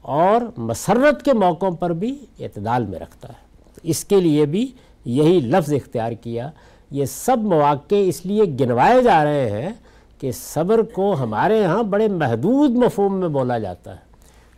اور 0.00 0.40
مسرت 0.56 1.24
کے 1.24 1.32
موقعوں 1.32 1.70
پر 1.70 1.90
بھی 1.90 2.26
اعتدال 2.40 2.86
میں 2.86 2.98
رکھتا 2.98 3.28
ہے۔ 3.28 3.44
اس 3.82 4.04
کے 4.04 4.20
لیے 4.20 4.46
بھی 4.46 4.72
یہی 5.04 5.40
لفظ 5.40 5.72
اختیار 5.72 6.12
کیا۔ 6.12 6.50
یہ 6.90 7.04
سب 7.04 7.38
مواقع 7.38 7.94
اس 7.98 8.26
لیے 8.26 8.42
گنوائے 8.60 9.02
جا 9.02 9.24
رہے 9.24 9.50
ہیں 9.50 9.70
کہ 10.18 10.32
صبر 10.32 10.82
کو 10.82 11.16
ہمارے 11.20 11.64
ہاں 11.64 11.82
بڑے 11.82 12.08
محدود 12.08 12.70
مفہوم 12.70 13.20
میں 13.20 13.28
بولا 13.28 13.58
جاتا 13.58 13.92
ہے۔ 13.92 14.03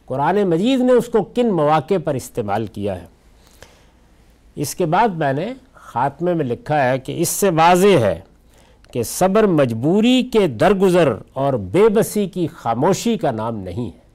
قرآن 0.07 0.43
مجید 0.43 0.81
نے 0.81 0.93
اس 0.93 1.07
کو 1.07 1.23
کن 1.23 1.53
مواقع 1.53 1.95
پر 2.05 2.15
استعمال 2.15 2.67
کیا 2.67 3.01
ہے؟ 3.03 3.07
اس 4.57 4.75
کے 4.75 4.87
بعد 4.87 5.09
میں 5.09 5.33
نے 5.33 5.53
خاتمے 5.73 6.35
میں 6.35 6.45
لکھا 6.45 6.91
ہے 6.91 6.99
کہ 6.99 7.21
اس 7.21 7.29
سے 7.29 7.51
واضح 7.51 7.99
ہے 8.01 8.21
کہ 8.93 9.03
صبر 9.03 9.47
مجبوری 9.47 10.23
کے 10.23 10.47
درگزر 10.47 11.13
اور 11.33 11.53
بے 11.53 11.89
بسی 11.89 12.29
کی 12.29 12.47
خاموشی 12.47 13.17
کا 13.17 13.31
نام 13.31 13.57
نہیں 13.57 13.87
ہے۔ 13.87 14.07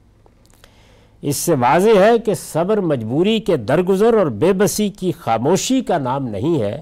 اس 1.22 1.36
سے 1.36 1.54
واضح 1.54 1.98
ہے 1.98 2.18
کہ 2.18 2.34
صبر 2.34 2.80
مجبوری 2.80 3.40
کے 3.40 3.56
درگزر 3.56 4.14
اور 4.14 4.26
بے 4.26 4.52
بسی 4.52 4.88
کی 4.88 5.12
خاموشی 5.12 5.80
کا 5.80 5.98
نام 5.98 6.28
نہیں 6.28 6.60
ہے، 6.62 6.80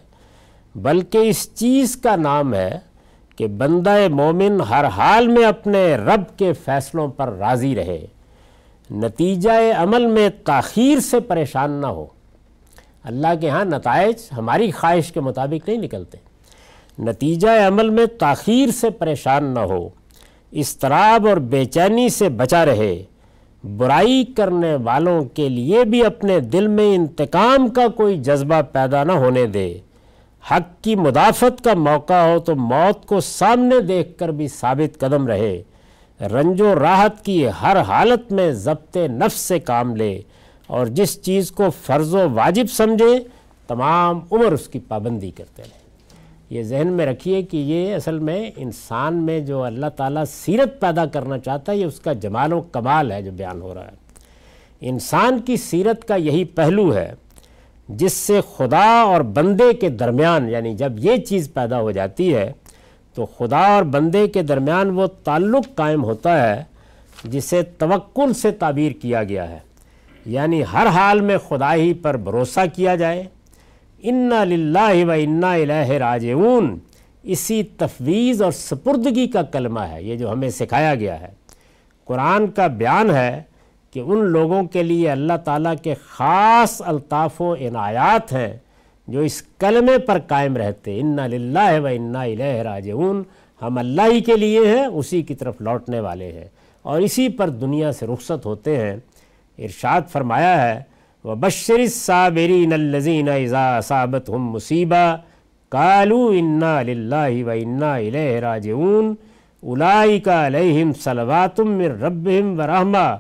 بلکہ 0.75 1.19
اس 1.19 1.55
چیز 1.55 1.97
کا 1.97 2.17
نام 2.17 2.55
ہے 2.55 2.79
کہ 3.37 3.47
بندہ 3.47 4.09
مومن 4.11 4.61
ہر 4.61 4.85
حال 4.85 5.29
میں 5.29 5.45
اپنے 5.45 5.97
رب 5.97 6.39
کے 6.39 6.53
فیصلوں 6.53 7.09
پر 7.09 7.29
راضی 7.29 7.75
رہے۔ 7.75 8.07
نتیجہ 8.91 9.51
عمل 9.77 10.07
میں 10.07 10.29
تاخیر 10.45 11.01
سے 11.01 11.21
پریشان 11.21 11.71
نہ 11.71 11.87
ہو۔ 11.87 12.07
اللہ 13.05 13.27
کے 13.41 13.49
ہاں 13.49 13.65
نتائج 13.65 14.17
ہماری 14.37 14.71
خواہش 14.71 15.13
کے 15.13 15.21
مطابق 15.21 15.69
نہیں 15.69 15.79
نکلتے۔ 15.79 16.19
نتیجہ 16.99 17.49
عمل 17.67 17.91
میں 17.91 18.07
تاخیر 18.07 18.71
سے 18.71 18.91
پریشان 18.91 19.45
نہ 19.45 19.61
ہو۔ 19.61 19.89
استراب 20.51 21.29
اور 21.29 21.37
بے 21.37 21.65
چینی 21.65 22.09
سے 22.09 22.29
بچا 22.29 22.67
رہے۔ 22.67 23.03
برائی 23.77 24.25
کرنے 24.37 24.75
والوں 24.75 25.25
کے 25.25 25.49
لیے 25.49 25.85
بھی 25.85 26.05
اپنے 26.05 26.41
دل 26.41 26.67
میں 26.67 26.95
انتقام 26.95 27.69
کا 27.69 27.89
کوئی 27.89 28.19
جذبہ 28.21 28.63
پیدا 28.73 29.05
نہ 29.05 29.13
ہونے 29.13 29.47
دے۔ 29.47 29.79
حق 30.51 30.85
کی 30.85 30.97
مدافعت 30.97 31.65
کا 31.65 31.75
موقع 31.75 32.15
ہو 32.15 32.39
تو 32.39 32.57
موت 32.57 33.07
کو 33.07 33.21
سامنے 33.21 33.81
دیکھ 33.81 34.19
کر 34.19 34.29
بھی 34.29 34.49
ثابت 34.49 35.01
قدم 35.01 35.27
رہے۔ 35.27 35.63
رنج 36.21 36.61
و 36.61 36.75
راحت 36.75 37.25
کی 37.25 37.47
ہر 37.63 37.81
حالت 37.81 38.33
میں 38.33 38.53
ضبط 38.53 38.97
نفس 38.97 39.41
سے 39.41 39.59
کام 39.59 39.97
لے 39.97 40.21
اور 40.67 40.87
جس 40.87 41.23
چیز 41.23 41.51
کو 41.51 41.65
فرض 41.87 42.15
و 42.15 42.31
واجب 42.31 42.65
سمجھے، 42.73 43.19
تمام 43.67 44.21
عمر 44.33 44.53
اس 44.53 44.69
کی 44.69 44.79
پابندی 44.79 45.31
کرتے 45.31 45.63
رہے۔ 45.63 45.81
یہ 46.51 46.63
ذہن 46.63 46.87
میں 46.87 47.07
رکھیے 47.07 47.43
کہ 47.43 47.57
یہ 47.57 47.95
اصل 47.95 48.19
میں 48.19 48.51
انسان 48.57 49.15
میں 49.17 49.41
جو 49.41 49.63
اللہ 49.63 49.87
تعالیٰ 49.97 50.25
سیرت 50.25 50.81
پیدا 50.81 51.07
کرنا 51.07 51.39
چاہتا 51.39 51.73
ہے، 51.73 51.77
یہ 51.77 51.85
اس 51.85 52.01
کا 52.01 52.13
جمال 52.13 52.53
و 52.53 52.61
کمال 52.61 53.13
ہے 53.13 53.23
جو 53.23 53.33
بیان 53.33 53.63
ہو 53.63 53.75
رہا 53.75 53.85
ہے۔ 53.85 54.01
انسان 54.81 55.39
کی 55.39 55.57
سیرت 55.57 56.09
کا 56.09 56.17
یہی 56.17 56.45
پہلو 56.45 56.95
ہے 56.95 57.13
جس 57.89 58.13
سے 58.13 58.41
خدا 58.57 59.01
اور 59.01 59.21
بندے 59.21 59.73
کے 59.73 59.89
درمیان 59.89 60.49
یعنی 60.49 60.75
جب 60.75 60.93
یہ 60.97 61.17
چیز 61.17 61.55
پیدا 61.55 61.81
ہو 61.81 61.91
جاتی 61.91 62.35
ہے 62.35 62.53
تو 63.15 63.27
خدا 63.27 63.75
اور 63.75 63.83
بندے 63.83 64.29
کے 64.29 64.43
درمیان 64.43 64.91
وہ 64.91 65.07
تعلق 65.07 65.75
قائم 65.75 66.05
ہوتا 66.05 66.57
ہے 66.57 66.65
جسے 67.25 67.63
توکل 67.63 68.35
سے 68.35 68.51
تعبیر 68.51 68.93
کیا 68.93 69.25
گیا 69.25 69.49
ہے۔ 69.49 69.59
یعنی 70.27 70.63
ہر 70.73 70.87
حال 70.87 71.21
میں 71.21 71.39
خدا 71.49 71.75
ہی 71.75 71.95
پر 71.95 72.17
بھروسہ 72.17 72.61
کیا 72.75 72.97
جائے۔ 72.97 73.25
انا 73.99 74.45
للہ 74.45 75.05
و 75.07 75.11
انا 75.11 75.53
الہ 75.53 75.91
راجعون۔ 75.91 76.79
اسی 77.23 77.63
تفویض 77.63 78.43
اور 78.43 78.53
سپردگی 78.53 79.27
کا 79.27 79.43
کلمہ 79.43 79.81
ہے، 79.81 80.03
یہ 80.03 80.17
جو 80.17 80.33
ہمیں 80.33 80.51
سکھایا 80.51 80.95
گیا 80.95 81.21
ہے۔ 81.21 81.29
قرآن 82.05 82.47
کا 82.47 82.67
بیان 82.67 83.11
ہے 83.11 83.43
کہ 83.91 84.01
ان 84.01 84.25
لوگوں 84.25 84.63
کے 84.63 84.83
لیے 84.83 85.11
اللہ 85.11 85.33
تعالیٰ 85.45 85.75
کے 85.83 85.95
خاص 86.09 86.83
الطاف 86.85 87.43
و 87.43 87.55
عنایات 87.55 88.33
ہیں۔ 88.33 88.57
جو 89.11 89.21
اس 89.21 89.43
کلمے 89.43 89.99
پر 89.99 90.19
قائم 90.27 90.57
رہتے، 90.57 91.01
انا 91.01 91.27
للہ 91.27 91.81
و 91.83 91.87
انا 91.87 92.23
الہ 92.23 92.57
راجعون 92.63 93.23
ہم 93.63 93.79
اللہ 93.79 94.03
ہی 94.13 94.21
کے 94.21 94.37
لیے 94.37 94.61
ہیں، 94.67 94.87
اسی 94.87 95.23
کی 95.23 95.35
طرف 95.35 95.61
لوٹنے 95.61 96.01
والے 96.01 96.33
ہیں۔ 96.33 96.49
اور 96.83 97.01
اسی 97.01 97.29
پر 97.29 97.49
دنیا 97.49 97.93
سے 97.93 98.07
رخصت 98.07 98.47
ہوتے 98.47 98.77
ہیں۔ 98.77 98.97
ارشاد 99.59 100.01
فرمایا 100.13 100.63
ہے 100.63 100.83
وہ 101.25 101.35
بشر 101.35 101.87
صابرین 101.87 102.73
الزین 102.73 103.29
اذا 103.29 103.81
صابت 103.81 104.31
ہم 104.31 104.51
مصیبہ 104.51 105.17
کالو 105.69 106.29
انا 106.29 106.83
للہ 106.83 107.45
و 107.47 107.51
انا 107.51 107.95
الہ 107.95 108.39
راجعون 108.41 109.15
الائی 109.63 110.21
کا 110.21 110.47
علیہم 110.47 110.93
صلواتم 110.93 111.73
من 111.73 111.85
ربہم 111.85 112.59
و 112.59 112.67
رحمہ 112.67 113.17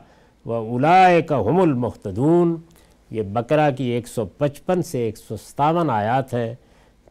و 0.46 0.52
اولائے 0.52 1.22
کا 1.22 1.40
ہم 1.40 1.60
المحتدون 1.60 2.56
یہ 3.10 3.22
بقرہ 3.22 3.70
کی 3.70 3.84
ایک 3.84 4.08
سو 4.08 4.24
پچپن 4.24 4.82
سے 4.82 4.98
ایک 4.98 5.18
سو 5.18 5.36
ستاون 5.36 5.90
آیات 5.90 6.34
ہے۔ 6.34 6.54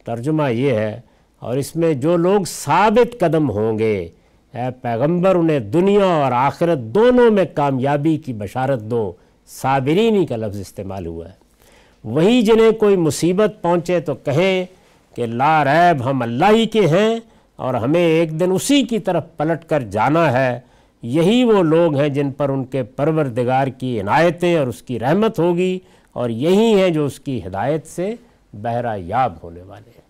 ترجمہ 0.06 0.52
یہ 0.52 0.72
ہے، 0.72 1.02
اور 1.40 1.58
اس 1.58 1.76
میں 1.76 1.94
جو 1.94 2.18
لوگ 2.18 2.42
ثابت 2.48 3.20
قدم 3.20 3.50
ہوں 3.50 3.80
گے، 3.80 4.08
اے 4.54 4.72
پیغمبر 4.82 5.36
انہیں 5.36 5.60
دنیا 5.60 6.06
اور 6.06 6.32
آخرت 6.32 6.78
دونوں 6.78 7.32
میں 7.32 7.46
کامیابی 7.54 8.18
کی 8.18 8.34
بشارت 8.34 8.82
دو۔ 8.82 9.12
صابرینی 9.48 10.26
کا 10.26 10.36
لفظ 10.36 10.60
استعمال 10.60 11.06
ہوا 11.06 11.26
ہے۔ 11.26 11.34
وہی 12.04 12.42
جنہیں 12.42 12.72
کوئی 12.72 12.96
مصیبت 12.96 13.62
پہنچے 13.62 14.00
تو 14.00 14.16
کہیں 14.16 14.66
کہ 15.16 15.26
لا 15.26 15.64
ریب 15.66 16.10
ہم 16.10 16.22
اللہ 16.22 16.52
ہی 16.52 16.66
کے 16.66 16.88
ہیں 16.88 17.20
اور 17.56 17.74
ہمیں 17.74 18.06
ایک 18.06 18.40
دن 18.40 18.52
اسی 18.52 18.84
کی 18.84 19.00
طرف 19.00 19.24
پلٹ 19.38 19.70
کر 19.70 19.80
جانا 19.80 20.32
ہے۔ 20.34 20.60
یہی 21.02 21.44
وہ 21.44 21.64
لوگ 21.64 21.96
ہیں 21.96 22.10
جن 22.10 22.32
پر 22.32 22.50
ان 22.50 22.66
کے 22.66 22.84
پروردگار 22.84 23.68
کی 23.68 24.02
عنایتیں 24.02 24.56
اور 24.56 24.68
اس 24.68 24.82
کی 24.82 25.00
رحمت 25.00 25.40
ہوگی 25.40 25.80
اور 26.12 26.30
یہی 26.30 26.82
ہیں 26.82 26.90
جو 26.90 27.06
اس 27.06 27.20
کی 27.20 27.42
ہدایت 27.46 27.88
سے 27.88 28.16
بہرہ 28.54 28.98
یاب 28.98 29.34
ہونے 29.44 29.62
والے 29.62 29.90
ہیں۔ 29.96 30.10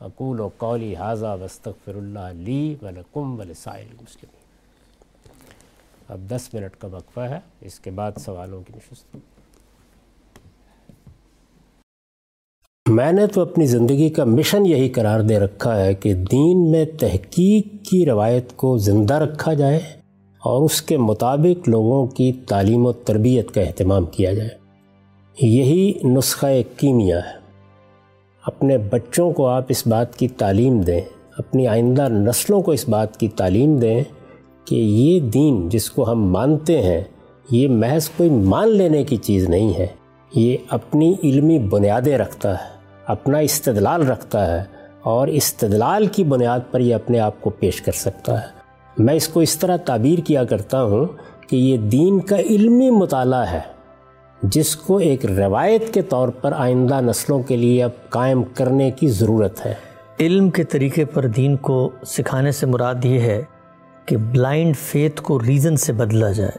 اقول 0.00 0.40
و 0.40 0.48
قولی 0.56 0.96
حاضہ 0.96 1.36
وستغفر 1.40 1.94
اللہ 1.94 2.32
لی 2.32 2.74
ولکم 2.82 3.40
ولسائل 3.40 3.86
المسلمین۔ 3.90 4.36
اب 6.08 6.20
دس 6.30 6.54
منٹ 6.54 6.76
کا 6.80 6.88
وقفہ 6.88 7.20
ہے۔ 7.20 7.38
اس 7.60 7.80
کے 7.80 7.90
بعد 7.90 8.12
سوالوں 8.24 8.62
کی 8.62 8.72
نشست۔ 8.76 9.16
میں 12.88 13.12
نے 13.12 13.26
تو 13.26 13.40
اپنی 13.40 13.66
زندگی 13.66 14.08
کا 14.08 14.24
مشن 14.24 14.66
یہی 14.66 14.88
قرار 14.88 15.20
دے 15.20 15.38
رکھا 15.38 15.84
ہے 15.84 15.94
کہ 15.94 16.14
دین 16.14 16.70
میں 16.70 16.84
تحقیق 16.84 17.66
کی 17.66 18.06
روایت 18.06 18.56
کو 18.56 18.78
زندہ 18.78 19.14
رکھا 19.14 19.54
جائے۔ 19.54 20.05
اور 20.44 20.62
اس 20.62 20.82
کے 20.82 20.98
مطابق 20.98 21.68
لوگوں 21.68 22.06
کی 22.06 22.32
تعلیم 22.32 22.86
و 22.86 22.92
تربیت 22.92 23.50
کا 23.50 23.60
اہتمام 23.60 24.04
کیا 24.04 24.32
جائے۔ 24.32 24.66
یہی 25.40 25.92
نسخہ 26.04 26.46
کیمیا 26.76 27.16
ہے۔ 27.16 27.46
اپنے 28.46 28.78
بچوں 28.78 29.32
کو 29.32 29.46
آپ 29.46 29.64
اس 29.68 29.86
بات 29.86 30.16
کی 30.16 30.28
تعلیم 30.28 30.80
دیں، 30.80 31.00
اپنی 31.38 31.66
آئندہ 31.66 32.08
نسلوں 32.08 32.62
کو 32.62 32.72
اس 32.72 32.88
بات 32.88 33.16
کی 33.16 33.28
تعلیم 33.28 33.76
دیں 33.76 34.04
کہ 34.64 34.74
یہ 34.74 35.20
دین 35.20 35.68
جس 35.68 35.90
کو 35.90 36.12
ہم 36.12 36.32
مانتے 36.32 36.82
ہیں، 36.82 37.04
یہ 37.50 37.68
محض 37.68 38.08
کوئی 38.08 38.30
مان 38.30 38.68
لینے 38.68 39.04
کی 39.04 39.16
چیز 39.16 39.48
نہیں 39.48 39.78
ہے۔ 39.78 39.86
یہ 40.34 40.56
اپنی 40.68 41.14
علمی 41.22 41.58
بنیادیں 41.58 42.18
رکھتا 42.18 42.52
ہے، 42.52 42.68
اپنا 43.06 43.38
استدلال 43.38 44.06
رکھتا 44.06 44.58
ہے 44.58 44.64
اور 45.02 45.28
استدلال 45.28 46.06
کی 46.06 46.24
بنیاد 46.24 46.60
پر 46.70 46.80
یہ 46.80 46.94
اپنے 46.94 47.18
آپ 47.18 47.40
کو 47.40 47.50
پیش 47.50 47.82
کر 47.82 47.92
سکتا 47.92 48.42
ہے۔ 48.42 48.55
میں 48.98 49.14
اس 49.14 49.28
کو 49.28 49.40
اس 49.40 49.58
طرح 49.58 49.76
تعبیر 49.76 50.18
کیا 50.18 50.44
کرتا 50.44 50.82
ہوں 50.82 51.06
کہ 51.48 51.56
یہ 51.56 51.76
دین 51.76 52.20
کا 52.20 52.36
علمی 52.38 52.90
مطالعہ 52.90 53.44
ہے 53.52 53.60
جس 54.42 54.76
کو 54.76 54.96
ایک 54.96 55.26
روایت 55.26 55.94
کے 55.94 56.02
طور 56.02 56.28
پر 56.28 56.52
آئندہ 56.52 57.00
نسلوں 57.00 57.42
کے 57.42 57.56
لیے 57.56 57.84
اب 57.84 57.90
قائم 58.08 58.42
کرنے 58.54 58.90
کی 58.90 59.08
ضرورت 59.08 59.66
ہے۔ 59.66 59.74
علم 60.20 60.50
کے 60.50 60.64
طریقے 60.64 61.04
پر 61.04 61.26
دین 61.26 61.56
کو 61.56 61.90
سکھانے 62.06 62.52
سے 62.52 62.66
مراد 62.66 63.04
یہ 63.04 63.20
ہے 63.20 63.42
کہ 64.06 64.16
بلائنڈ 64.16 64.76
فیتھ 64.76 65.22
کو 65.22 65.40
ریزن 65.40 65.76
سے 65.76 65.92
بدلا 65.92 66.32
جائے 66.32 66.58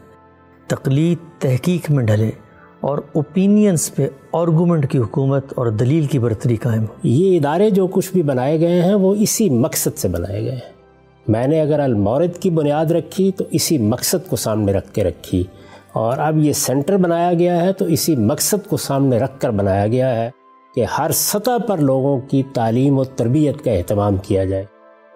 تقلید 0.68 1.42
تحقیق 1.42 1.92
میں 1.92 2.04
ڈھلے 2.04 2.32
اور 2.80 2.98
اوپینینس 3.14 3.96
پہ 3.96 4.08
آرگومنٹ 4.32 4.92
کی 4.92 4.98
حکومت 4.98 5.46
اور 5.56 5.68
دلیل 5.68 6.06
کی 6.06 6.20
برتری 6.20 6.56
قائم 6.56 6.82
ہو۔ 6.82 6.94
یہ 7.04 7.38
ادارے 7.38 7.70
جو 7.70 7.88
کچھ 7.88 8.12
بھی 8.12 8.22
بنائے 8.22 8.60
گئے 8.60 8.82
ہیں 8.82 8.94
وہ 8.94 9.16
اسی 9.16 9.50
مقصد 9.50 9.98
سے 9.98 10.08
بنائے 10.08 10.42
گئے 10.42 10.52
ہیں۔ 10.52 10.77
میں 11.28 11.48
نے 11.48 11.62
اگر 11.62 11.80
المورد 11.80 12.38
کی 12.38 12.50
بنیاد 12.50 12.86
رکھی 12.86 13.32
تو 13.32 13.44
اسی 13.52 13.78
مقصد 13.78 14.30
کو 14.30 14.36
سامنے 14.36 14.74
رکھ 14.74 14.94
کے 14.94 15.04
رکھی 15.04 15.44
اور 15.94 16.18
اب 16.18 16.38
یہ 16.38 16.54
سینٹر 16.54 16.98
بنایا 16.98 17.34
گیا 17.34 17.62
ہے 17.62 17.74
تو 17.74 17.86
اسی 17.86 18.16
مقصد 18.16 18.70
کو 18.70 18.78
سامنے 18.78 19.18
رکھ 19.18 19.40
کر 19.40 19.52
بنایا 19.52 19.88
گیا 19.88 20.16
ہے 20.16 20.30
کہ 20.76 20.86
ہر 20.98 21.12
سطح 21.12 21.58
پر 21.68 21.78
لوگوں 21.78 22.20
کی 22.20 22.44
تعلیم 22.54 23.00
و 23.00 23.04
تربیت 23.04 23.64
کا 23.64 23.72
اہتمام 23.72 24.18
کیا 24.18 24.46
جائے۔ 24.46 24.66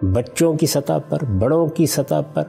بچوں 0.02 0.54
کی 0.54 0.66
سطح 0.66 0.92
پر، 1.08 1.24
بڑوں 1.24 1.66
کی 1.66 1.86
سطح 1.86 2.20
پر۔ 2.34 2.42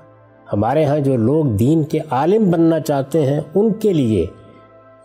ہمارے 0.54 0.86
ہاں 0.86 1.00
جو 1.00 1.16
لوگ 1.16 1.46
دین 1.46 1.84
کے 1.84 2.00
عالم 2.10 2.52
بننا 2.52 2.80
چاہتے 2.80 3.26
ہیں، 3.26 3.42
ان 3.56 3.74
کے 3.74 3.94
لیے 3.94 4.26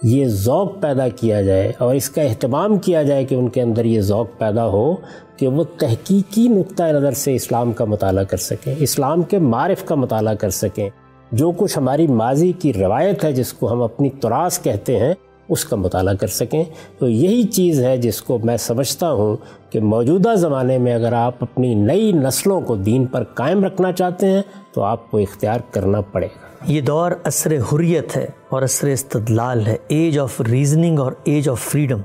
یہ 0.03 0.27
ذوق 0.27 0.81
پیدا 0.81 1.09
کیا 1.09 1.43
جائے 1.43 1.73
اور 1.79 1.95
اس 1.95 2.11
کا 2.11 2.23
اہتمام 2.23 2.79
کیا 2.79 3.03
جائے 3.03 3.25
کہ 3.25 3.35
ان 3.35 3.49
کے 3.49 3.63
اندر 3.63 3.85
یہ 3.85 4.01
ذوق 4.01 4.27
پیدا 4.39 4.67
ہو 4.67 4.95
کہ 5.37 5.49
وہ 5.49 5.65
تحقیقی 5.79 6.49
نقطۂ 6.49 6.85
نظر 6.85 7.13
سے 7.13 7.35
اسلام 7.35 7.73
کا 7.73 7.85
مطالعہ 7.85 8.25
کر 8.25 8.37
سکیں، 8.37 8.75
اسلام 8.79 9.23
کے 9.23 9.39
معرف 9.39 9.85
کا 9.85 9.95
مطالعہ 9.95 10.35
کر 10.35 10.51
سکیں۔ 10.51 10.91
جو 11.33 11.51
کچھ 11.51 11.79
ہماری 11.79 12.07
ماضی 12.07 12.53
کی 12.53 12.73
روایت 12.73 13.25
ہے 13.25 13.33
جس 13.33 13.53
کو 13.53 13.73
ہم 13.73 13.83
اپنی 13.83 14.11
تراس 14.11 14.63
کہتے 14.63 14.99
ہیں، 14.99 15.15
اس 15.49 15.65
کا 15.65 15.77
مطالعہ 15.77 16.15
کر 16.15 16.27
سکیں۔ 16.27 16.65
تو 16.99 17.09
یہی 17.09 17.43
چیز 17.43 17.85
ہے 17.85 17.97
جس 17.97 18.23
کو 18.23 18.39
میں 18.45 18.57
سمجھتا 18.57 19.13
ہوں 19.13 19.37
کہ 19.73 19.81
موجودہ 19.81 20.35
زمانے 20.37 20.79
میں 20.79 20.95
اگر 20.95 21.13
آپ 21.13 21.35
اپنی 21.41 21.75
نئی 21.75 22.13
نسلوں 22.13 22.61
کو 22.61 22.77
دین 22.77 23.07
پر 23.07 23.25
قائم 23.25 23.65
رکھنا 23.65 23.93
چاہتے 23.93 24.27
ہیں، 24.27 24.43
تو 24.73 24.83
آپ 24.83 25.11
کو 25.11 25.19
اختیار 25.19 25.61
کرنا 25.71 26.01
پڑے 26.01 26.27
گا۔ 26.27 26.48
یہ 26.65 26.81
دور 26.81 27.13
عصر 27.25 27.57
حریت 27.57 28.17
ہے 28.17 28.27
اور 28.49 28.63
عصر 28.63 28.89
استدلال 28.89 29.67
ہے 29.67 29.77
ایج 29.89 30.19
آف 30.19 30.41
ریزننگ 30.41 30.99
اور 30.99 31.13
ایج 31.25 31.49
آف 31.49 31.61
فریڈم 31.61 32.01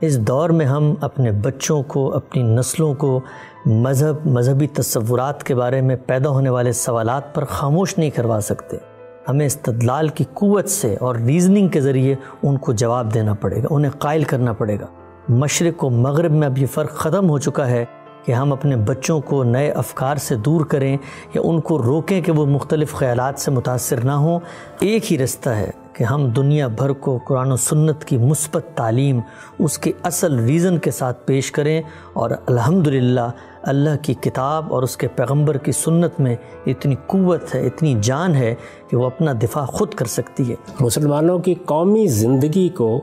اس 0.00 0.18
دور 0.18 0.50
میں 0.50 0.66
ہم 0.66 0.94
اپنے 1.00 1.32
بچوں 1.32 1.82
کو، 1.82 2.14
اپنی 2.14 2.42
نسلوں 2.42 2.94
کو 2.94 3.20
مذہب، 3.66 4.26
مذہبی 4.26 4.66
تصورات 4.66 5.44
کے 5.44 5.54
بارے 5.54 5.80
میں 5.80 5.96
پیدا 6.06 6.28
ہونے 6.28 6.50
والے 6.50 6.72
سوالات 6.72 7.34
پر 7.34 7.44
خاموش 7.44 7.98
نہیں 7.98 8.10
کروا 8.10 8.40
سکتے۔ 8.40 8.76
ہمیں 9.28 9.46
استدلال 9.46 10.08
کی 10.08 10.24
قوت 10.34 10.68
سے 10.68 10.96
اور 11.00 11.16
ریزننگ 11.16 11.68
کے 11.68 11.80
ذریعے 11.80 12.14
ان 12.42 12.58
کو 12.58 12.72
جواب 12.72 13.14
دینا 13.14 13.34
پڑے 13.34 13.62
گا، 13.62 13.66
انہیں 13.70 13.92
قائل 13.98 14.24
کرنا 14.24 14.52
پڑے 14.52 14.80
گا۔ 14.80 14.86
مشرق 15.28 15.84
و 15.84 15.90
مغرب 15.90 16.32
میں 16.32 16.46
اب 16.46 16.58
یہ 16.58 16.66
فرق 16.66 16.90
ختم 16.90 17.30
ہو 17.30 17.38
چکا 17.38 17.70
ہے۔ 17.70 17.84
کہ 18.24 18.32
ہم 18.32 18.52
اپنے 18.52 18.76
بچوں 18.76 19.20
کو 19.20 19.42
نئے 19.44 19.70
افکار 19.70 20.16
سے 20.16 20.36
دور 20.36 20.64
کریں 20.64 20.96
یا 21.34 21.40
ان 21.44 21.60
کو 21.60 21.82
روکیں 21.82 22.20
کہ 22.20 22.32
وہ 22.32 22.46
مختلف 22.46 22.94
خیالات 22.94 23.40
سے 23.40 23.50
متاثر 23.50 24.04
نہ 24.04 24.12
ہوں، 24.12 24.40
ایک 24.80 25.12
ہی 25.12 25.18
رستہ 25.18 25.50
ہے 25.50 25.70
کہ 25.92 26.04
ہم 26.04 26.28
دنیا 26.28 26.66
بھر 26.66 26.92
کو 26.92 27.18
قرآن 27.26 27.52
و 27.52 27.56
سنت 27.56 28.04
کی 28.04 28.16
مثبت 28.16 28.66
تعلیم، 28.74 29.20
اس 29.58 29.78
کے 29.78 29.92
اصل 30.02 30.38
ریزن 30.38 30.78
کے 30.78 30.90
ساتھ 30.90 31.26
پیش 31.26 31.52
کریں 31.52 31.80
اور 32.12 32.30
الحمدللہ 32.46 33.30
اللہ 33.62 33.96
کی 34.02 34.14
کتاب 34.14 34.72
اور 34.74 34.82
اس 34.82 34.96
کے 34.96 35.08
پیغمبر 35.08 35.56
کی 35.56 35.72
سنت 35.72 36.20
میں 36.20 36.36
اتنی 36.66 36.94
قوت 37.06 37.54
ہے، 37.54 37.66
اتنی 37.66 37.94
جان 38.00 38.34
ہے 38.34 38.54
کہ 38.88 38.96
وہ 38.96 39.06
اپنا 39.06 39.32
دفاع 39.42 39.64
خود 39.64 39.94
کر 39.94 40.06
سکتی 40.06 40.50
ہے۔ 40.50 40.54
مسلمانوں 40.80 41.38
کی 41.38 41.54
قومی 41.54 42.06
زندگی 42.06 42.68
کو 42.68 43.00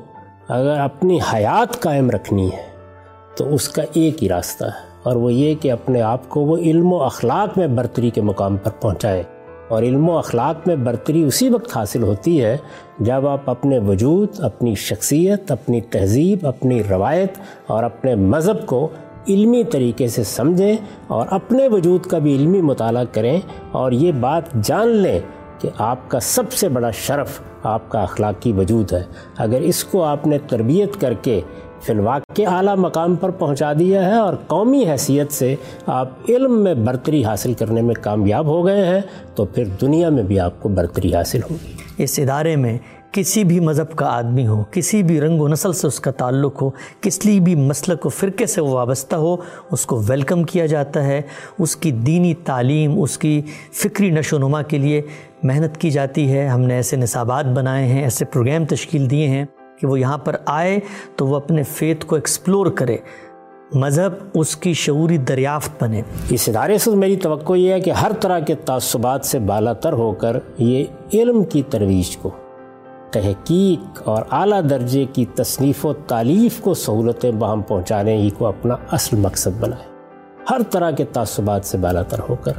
اگر 0.48 0.80
اپنی 0.80 1.20
حیات 1.34 1.80
قائم 1.80 2.10
رکھنی 2.10 2.52
ہے، 2.52 2.66
تو 3.36 3.54
اس 3.54 3.70
کا 3.70 3.82
ایک 3.94 4.24
ہی 4.24 4.30
راستہ 4.30 4.66
ہے۔ 4.66 4.95
اور 5.06 5.16
وہ 5.16 5.34
یہ 5.34 5.56
کہ 5.56 5.72
اپنے 5.72 6.02
آپ 6.02 6.30
کو 6.30 6.42
وہ 6.42 6.58
علم 6.58 6.94
و 6.94 7.04
اخلاق 7.04 7.58
میں 7.58 7.68
برتری 7.68 8.10
کے 8.10 8.22
مقام 8.22 8.58
پر 8.58 8.72
پہنچائے۔ 8.82 9.24
اور 9.68 9.84
علم 9.84 10.10
و 10.10 10.18
اخلاق 10.18 10.68
میں 10.68 10.76
برتری 10.76 11.24
اسی 11.24 11.50
وقت 11.50 11.78
حاصل 11.78 12.04
ہوتی 12.04 12.44
ہے 12.44 12.58
جب 13.00 13.28
آپ 13.28 13.50
اپنے 13.50 13.80
وجود، 13.80 14.30
اپنی 14.38 14.76
شخصیت، 14.76 15.52
اپنی 15.52 15.82
تہذیب، 15.82 16.48
اپنی 16.48 16.82
روایت 16.90 17.34
اور 17.68 17.84
اپنے 17.84 18.16
مذہب 18.16 18.66
کو 18.66 18.88
علمی 19.28 19.64
طریقے 19.64 20.08
سے 20.08 20.24
سمجھیں 20.24 20.76
اور 21.08 21.28
اپنے 21.30 21.68
وجود 21.68 22.06
کا 22.06 22.18
بھی 22.18 22.36
علمی 22.36 22.62
مطالعہ 22.62 23.04
کریں۔ 23.12 23.40
اور 23.72 23.92
یہ 23.92 24.12
بات 24.20 24.44
جان 24.62 24.88
لیں 24.88 25.20
کہ 25.60 25.70
آپ 25.78 26.12
کا 26.12 26.20
سب 26.20 26.52
سے 26.52 26.70
بڑا 26.70 26.92
شرف 26.92 27.42
آپ 27.64 27.90
کا 27.90 28.02
اخلاقی 28.02 28.52
وجود 28.52 28.94
ہے۔ 28.94 29.04
اگر 29.38 29.62
اس 29.62 29.84
کو 29.84 30.04
آپ 30.04 30.28
نے 30.28 30.38
تربیت 30.38 31.02
کر 31.02 31.14
کے 31.14 31.42
فی 31.86 31.94
الواقع 31.94 32.42
اعلیٰ 32.48 32.76
مقام 32.76 33.16
پر 33.16 33.30
پہنچا 33.30 33.74
دیا 33.80 34.06
ہے 34.06 34.16
اور 34.16 34.34
قومی 34.48 34.86
حیثیت 34.90 35.32
سے 35.32 35.56
آپ 35.86 36.10
علم 36.30 36.64
میں 36.64 36.74
برتری 36.74 37.26
حاصل 37.26 37.54
کرنے 37.54 37.82
میں 37.82 37.96
کامیاب 38.02 38.46
ہو 38.46 38.66
گئے 38.66 38.86
ہیں، 38.86 39.02
تو 39.36 39.46
پھر 39.46 39.64
دنیا 39.82 40.10
میں 40.10 40.24
بھی 40.24 40.40
آپ 40.40 40.62
کو 40.62 40.70
برتری 40.70 41.16
حاصل 41.16 41.40
ہوگی۔ 41.52 42.04
اس 42.04 42.20
ادارے 42.20 42.56
میں 42.56 42.78
کسی 43.12 43.44
بھی 43.44 43.60
مذہب 43.60 43.96
کا 43.96 44.06
آدمی 44.06 44.48
ہو، 44.48 44.64
کسی 44.72 45.04
بھی 45.04 45.22
رنگ 45.22 45.42
و 45.42 45.48
نسل 45.48 45.74
سے 45.74 45.88
اس 45.88 46.00
کا 46.00 46.12
تعلق 46.12 46.62
ہو، 46.62 46.70
کس 47.02 47.26
لیے 47.26 47.40
بھی 47.40 47.56
مسلک 47.56 48.06
و 48.06 48.10
فرقے 48.10 48.46
سے 48.46 48.62
وہ 48.62 48.70
وابستہ 48.70 49.16
ہو، 49.16 49.36
اس 49.72 49.86
کو 49.86 50.02
ویلکم 50.08 50.44
کیا 50.44 50.66
جاتا 50.66 51.04
ہے۔ 51.04 51.22
اس 51.60 51.76
کی 51.76 51.92
دینی 51.92 52.34
تعلیم، 52.34 53.02
اس 53.02 53.18
کی 53.18 53.42
فکری 53.74 54.10
نشو 54.10 54.36
و 54.36 54.40
نما 54.40 54.62
کے 54.62 54.78
لیے 54.78 55.02
محنت 55.44 55.78
کی 55.78 55.90
جاتی 55.90 56.32
ہے۔ 56.32 56.48
ہم 56.48 56.62
نے 56.62 56.74
ایسے 56.74 56.98
نصابات 56.98 57.46
بنائے 57.46 57.88
ہیں، 57.88 58.04
ایسے 58.04 58.26
پروگرام 58.26 58.66
تشکیل 58.66 59.10
دیے 59.10 59.28
ہیں۔ 59.28 59.46
کہ 59.80 59.88
وہ 59.88 60.00
یہاں 60.00 60.18
پر 60.18 60.36
آئے 60.46 60.80
تو 61.16 61.28
وہ 61.28 61.36
اپنے 61.36 61.64
فیت 61.64 62.06
کو 62.06 62.16
ایکسپلور 62.16 62.66
کرے۔ 62.66 62.98
مذہب 63.74 64.14
اس 64.34 64.56
کی 64.56 64.74
شعوری 64.74 65.18
دریافت 65.18 65.84
بنے۔ 65.84 66.02
اس 66.30 66.50
ادارے 66.50 66.78
سے 66.78 66.92
میری 66.92 67.16
توقع 67.16 67.54
یہ 67.54 67.72
ہے 67.72 67.80
کہ 67.80 67.92
ہر 67.92 68.12
طرح 68.20 68.40
کے 68.40 68.56
تعصبات 68.56 69.26
سے 69.26 69.40
بالا 69.40 69.74
تر 69.74 69.94
ہو 69.94 70.12
کر 70.12 70.38
یہ 70.58 70.84
علم 71.14 71.44
کی 71.44 71.62
ترویج 71.70 72.18
کو، 72.18 72.30
تحقیق 73.12 74.02
اور 74.06 74.22
اعلیٰ 74.32 74.62
درجے 74.70 75.06
کی 75.14 75.26
تصنیف 75.26 75.86
و 75.86 75.94
تعلیف 75.94 76.62
کو 76.62 76.74
سہولتیں 76.74 77.32
باہم 77.32 77.62
پہنچانے 77.62 78.18
ہی 78.18 78.30
کو 78.30 78.46
اپنا 78.46 78.76
اصل 78.92 79.18
مقصد 79.18 79.60
بنائے۔ 79.60 79.96
ہر 80.52 80.62
طرح 80.70 80.92
کے 80.92 81.06
تعصبات 81.06 81.66
سے 81.66 81.78
بالا 81.78 82.02
تر 82.02 82.20
ہو 82.30 82.36
کر 82.36 82.52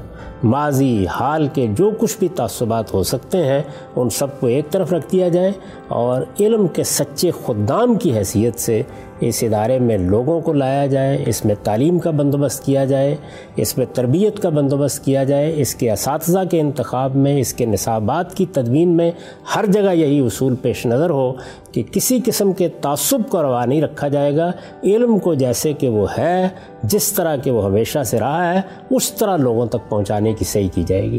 ماضی، 0.47 1.07
حال 1.07 1.47
کے 1.55 1.67
جو 1.79 1.91
کچھ 1.99 2.17
بھی 2.19 2.29
تعصبات 2.37 2.93
ہو 2.95 3.03
سکتے 3.03 3.43
ہیں، 3.45 3.63
ان 3.97 4.11
سب 4.11 4.39
کو 4.41 4.47
ایک 4.47 4.71
طرف 4.71 4.93
رکھ 4.93 5.11
دیا 5.13 5.29
جائے 5.29 5.53
اور 5.89 6.23
علم 6.41 6.67
کے 6.69 6.85
سچے 6.85 7.31
خدام 7.47 7.95
کی 7.95 8.17
حیثیت 8.17 8.59
سے 8.59 8.83
اس 9.21 9.43
ادارے 9.43 9.79
میں 9.79 9.99
لوگوں 9.99 10.41
کو 10.41 10.53
لایا 10.53 10.87
جائے، 10.87 11.25
اس 11.27 11.45
میں 11.45 11.55
تعلیم 11.63 11.99
کا 11.99 12.11
بندوبست 12.11 12.65
کیا 12.65 12.85
جائے، 12.85 13.17
اس 13.57 13.79
میں 13.79 13.87
تربیت 13.93 14.41
کا 14.41 14.49
بندوبست 14.49 15.05
کیا 15.05 15.25
جائے، 15.25 15.53
اس 15.57 15.75
کے 15.75 15.91
اساتذہ 15.91 16.39
کے 16.51 16.61
انتخاب 16.61 17.17
میں، 17.17 17.41
اس 17.41 17.55
کے 17.55 17.67
نصابات 17.67 18.35
کی 18.35 18.47
تدوین 18.53 18.89
میں 18.89 19.11
ہر 19.57 19.67
جگہ 19.67 19.95
یہی 19.95 20.21
اصول 20.21 20.55
پیش 20.57 20.87
نظر 20.87 21.11
ہو 21.11 21.33
کہ 21.73 21.83
کسی 21.93 22.21
قسم 22.25 22.53
کے 22.53 22.69
تعصب 22.69 23.21
کو 23.29 23.43
روا 23.43 23.65
نہیں 23.65 23.83
رکھا 23.83 24.09
جائے 24.09 24.37
گا۔ 24.37 24.51
علم 24.85 25.19
کو 25.19 25.35
جیسے 25.35 25.73
کہ 25.73 25.89
وہ 25.89 26.07
ہے، 26.19 26.49
جس 26.83 27.13
طرح 27.13 27.37
کہ 27.37 27.51
وہ 27.51 27.65
ہمیشہ 27.65 28.03
سے 28.03 28.21
رہا 28.21 28.55
ہے، 28.55 28.61
اس 28.91 29.13
طرح 29.13 29.37
لوگوں 29.37 29.67
تک 29.67 29.89
پہنچانے 29.89 30.33
کی 30.33 30.45
صحیح 30.45 30.69
کی 30.75 30.83
جائے 30.87 31.11
گی۔ 31.11 31.19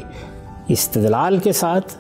استدلال 0.68 1.38
کے 1.38 1.52
ساتھ 1.52 1.94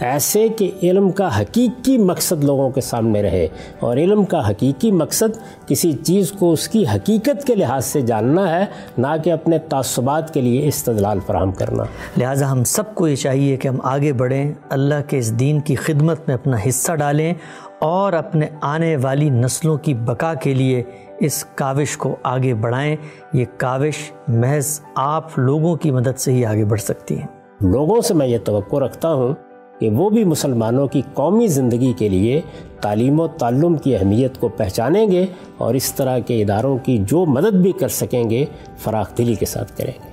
ایسے 0.00 0.48
کہ 0.48 0.70
علم 0.82 1.10
کا 1.10 1.40
حقیقی 1.40 1.98
مقصد 1.98 2.44
لوگوں 2.44 2.70
کے 2.70 2.80
سامنے 2.80 3.22
رہے 3.22 3.48
اور 3.80 3.96
علم 3.96 4.24
کا 4.24 4.50
حقیقی 4.50 4.92
مقصد 4.92 5.38
کسی 5.66 5.92
چیز 5.92 6.32
کو 6.32 6.52
اس 6.52 6.68
کی 6.68 6.84
حقیقت 6.94 7.46
کے 7.46 7.54
لحاظ 7.54 7.84
سے 7.84 8.00
جاننا 8.00 8.60
ہے 8.60 8.66
نہ 8.98 9.06
کہ 9.24 9.32
اپنے 9.32 9.58
تعصبات 9.58 10.34
کے 10.34 10.40
لیے 10.40 10.68
استدلال 10.68 11.18
فراہم 11.26 11.52
کرنا۔ 11.52 11.82
لہٰذا 12.16 12.52
ہم 12.52 12.64
سب 12.64 12.94
کو 12.94 13.08
یہ 13.08 13.16
چاہیے 13.16 13.56
کہ 13.56 13.68
ہم 13.68 13.76
آگے 13.82 14.12
بڑھیں 14.12 14.52
اللہ 14.68 15.08
کے 15.08 15.18
اس 15.18 15.40
دین 15.40 15.60
کی 15.60 15.74
خدمت 15.74 16.20
میں 16.26 16.34
اپنا 16.34 16.56
حصہ 16.68 16.92
ڈالیں 16.92 17.34
اور 17.78 18.12
اپنے 18.12 18.46
آنے 18.60 18.96
والی 18.96 19.30
نسلوں 19.30 19.76
کی 19.76 19.94
بقا 19.94 20.34
کے 20.34 20.54
لیے 20.54 20.82
اس 21.20 21.44
کاوش 21.44 21.96
کو 21.96 22.16
آگے 22.22 22.54
بڑھائیں۔ 22.54 22.96
یہ 23.32 23.44
کاوش 23.56 24.12
محض 24.28 24.80
آپ 24.94 25.38
لوگوں 25.38 25.76
کی 25.76 25.90
مدد 25.90 26.18
سے 26.18 26.32
ہی 26.32 26.44
آگے 26.44 26.64
بڑھ 26.64 26.80
سکتی 26.80 27.18
ہے۔ 27.18 27.26
لوگوں 27.60 28.00
سے 28.00 28.14
میں 28.14 28.26
یہ 28.26 28.38
توقع 28.44 28.76
رکھتا 28.76 29.12
ہوں 29.12 29.34
کہ 29.78 29.90
وہ 29.90 30.10
بھی 30.10 30.24
مسلمانوں 30.24 30.86
کی 30.86 31.02
قومی 31.14 31.46
زندگی 31.46 31.92
کے 31.92 32.08
لیے 32.08 32.40
تعلیم 32.80 33.20
و 33.20 33.26
تعلم 33.28 33.76
کی 33.76 33.96
اہمیت 33.96 34.38
کو 34.40 34.48
پہچانیں 34.48 35.10
گے 35.10 35.26
اور 35.58 35.74
اس 35.74 35.92
طرح 35.92 36.18
کے 36.18 36.42
اداروں 36.42 36.78
کی 36.78 36.98
جو 36.98 37.24
مدد 37.26 37.54
بھی 37.54 37.72
کر 37.72 37.88
سکیں 37.88 38.30
گے 38.30 38.44
فراخ 38.78 39.18
دلی 39.18 39.34
کے 39.34 39.46
ساتھ 39.46 39.76
کریں 39.76 39.92
گے۔ 40.04 40.07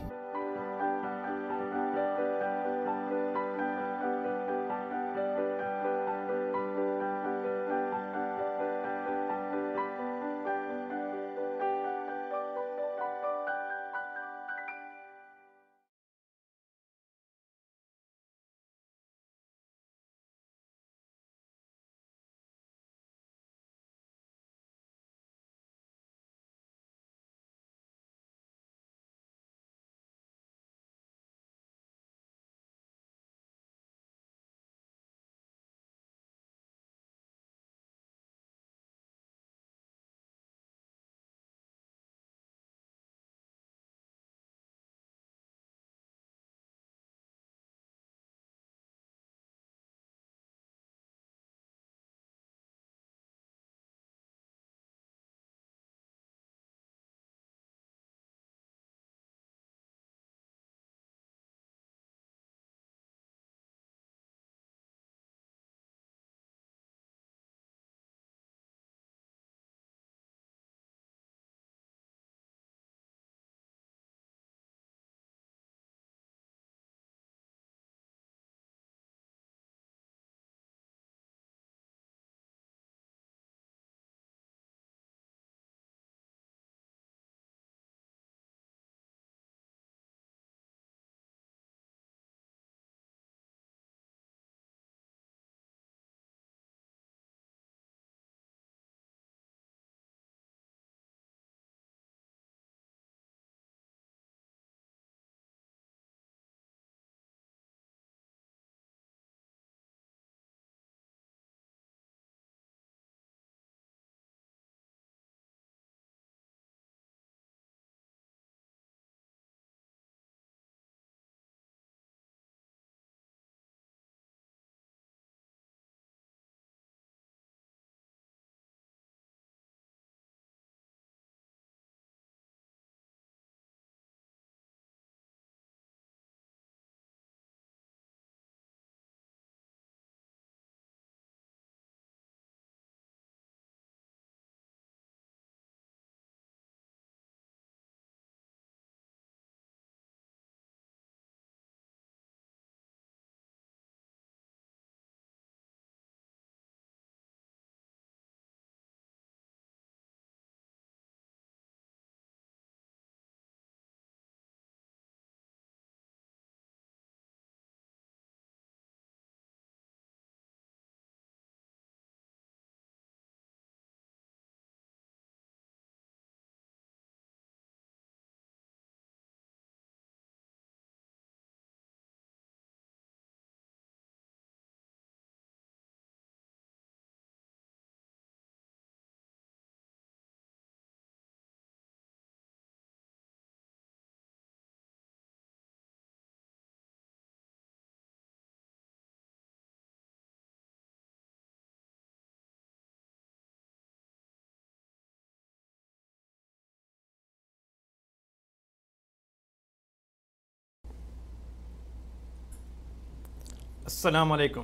السلام 213.86 214.31
علیکم۔ 214.31 214.61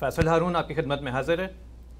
فیصل 0.00 0.28
ہارون 0.28 0.56
آپ 0.56 0.68
کی 0.68 0.74
خدمت 0.74 1.00
میں 1.02 1.12
حاضر 1.12 1.38
ہے۔ 1.38 1.46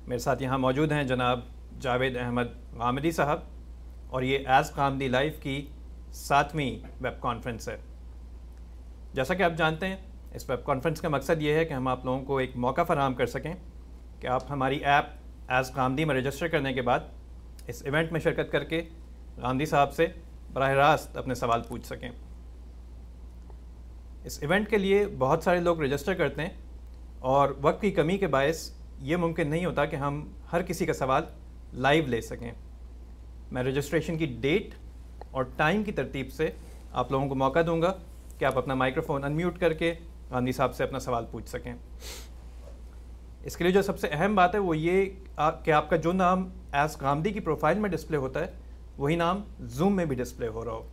میرے 0.06 0.18
ساتھ 0.18 0.42
یہاں 0.42 0.58
موجود 0.58 0.92
ہیں 0.92 1.04
جناب 1.04 1.40
جاوید 1.80 2.16
احمد 2.16 2.76
غامدی 2.76 3.10
صاحب 3.10 3.40
اور 4.08 4.22
یہ 4.22 4.38
ایز 4.46 4.72
قامدی 4.72 5.08
لائف 5.08 5.42
کی 5.42 5.66
ساتویں 6.12 6.86
ویب 7.00 7.22
کانفرنس 7.22 7.68
ہے۔ 7.68 7.76
جیسا 9.14 9.34
کہ 9.34 9.42
آپ 9.42 9.52
جانتے 9.56 9.86
ہیں، 9.88 9.96
اس 10.34 10.50
ویب 10.50 10.64
کانفرنس 10.64 11.00
کا 11.00 11.08
مقصد 11.08 11.42
یہ 11.42 11.52
ہے 11.52 11.64
کہ 11.64 11.72
ہم 11.72 11.88
آپ 11.88 12.04
لوگوں 12.04 12.24
کو 12.24 12.36
ایک 12.36 12.56
موقع 12.56 12.82
فراہم 12.82 13.14
کر 13.14 13.26
سکیں 13.26 13.54
کہ 14.20 14.26
آپ 14.26 14.42
ہماری 14.50 14.76
ایپ 14.76 15.04
ایز 15.48 15.70
غامدی 15.76 16.04
میں 16.04 16.14
رجسٹر 16.14 16.48
کرنے 16.48 16.72
کے 16.72 16.82
بعد 16.82 17.00
اس 17.66 17.82
ایونٹ 17.82 18.12
میں 18.12 18.20
شرکت 18.20 18.52
کر 18.52 18.64
کے 18.64 18.82
غامدی 19.36 19.66
صاحب 19.66 19.92
سے 19.92 20.06
براہ 20.52 20.70
راست 20.70 21.16
اپنے 21.16 21.34
سوال 21.34 21.62
پوچھ 21.62 21.86
سکیں۔ 21.86 22.10
اس 24.24 24.38
ایونٹ 24.40 24.68
کے 24.70 24.78
لیے 24.78 25.06
بہت 25.18 25.42
سارے 25.42 25.60
لوگ 25.60 25.80
رجسٹر 25.82 26.14
کرتے 26.14 26.42
ہیں 26.42 26.48
اور 27.18 27.48
وقت 27.60 27.80
کی 27.80 27.90
کمی 27.90 28.18
کے 28.18 28.26
باعث 28.26 28.70
یہ 28.98 29.16
ممکن 29.16 29.48
نہیں 29.50 29.64
ہوتا 29.64 29.84
کہ 29.84 29.96
ہم 29.96 30.22
ہر 30.52 30.62
کسی 30.62 30.86
کا 30.86 30.92
سوال 30.92 31.22
لائیو 31.72 32.06
لے 32.06 32.20
سکیں۔ 32.20 32.50
میں 33.52 33.62
رجسٹریشن 33.62 34.18
کی 34.18 34.26
ڈیٹ 34.40 34.74
اور 35.30 35.44
ٹائم 35.56 35.82
کی 35.84 35.92
ترتیب 35.92 36.32
سے 36.32 36.50
آپ 36.92 37.10
لوگوں 37.12 37.28
کو 37.28 37.34
موقع 37.34 37.58
دوں 37.66 37.80
گا 37.82 37.92
کہ 38.38 38.44
آپ 38.44 38.58
اپنا 38.58 38.74
مائکرو 38.74 39.02
فون 39.02 39.24
انمیوٹ 39.24 39.58
کر 39.58 39.72
کے 39.72 39.92
گاندھی 40.30 40.52
صاحب 40.52 40.74
سے 40.74 40.84
اپنا 40.84 40.98
سوال 40.98 41.24
پوچھ 41.30 41.48
سکیں۔ 41.48 41.74
اس 43.44 43.56
کے 43.56 43.64
لیے 43.64 43.72
جو 43.72 43.82
سب 43.82 43.98
سے 43.98 44.08
اہم 44.12 44.34
بات 44.34 44.54
ہے 44.54 44.60
وہ 44.60 44.76
یہ 44.76 45.04
کہ 45.64 45.70
آپ 45.70 45.90
کا 45.90 45.96
جو 45.96 46.12
نام 46.12 46.48
ایز 46.72 47.00
گاندھی 47.00 47.32
کی 47.32 47.40
پروفائل 47.40 47.78
میں 47.78 47.90
ڈسپلے 47.90 48.16
ہوتا 48.16 48.40
ہے، 48.40 48.50
وہی 48.98 49.16
نام 49.16 49.42
زوم 49.60 49.96
میں 49.96 50.04
بھی 50.04 50.16
ڈسپلے 50.16 50.48
ہو 50.48 50.64
رہا 50.64 50.72
ہو۔ 50.72 50.88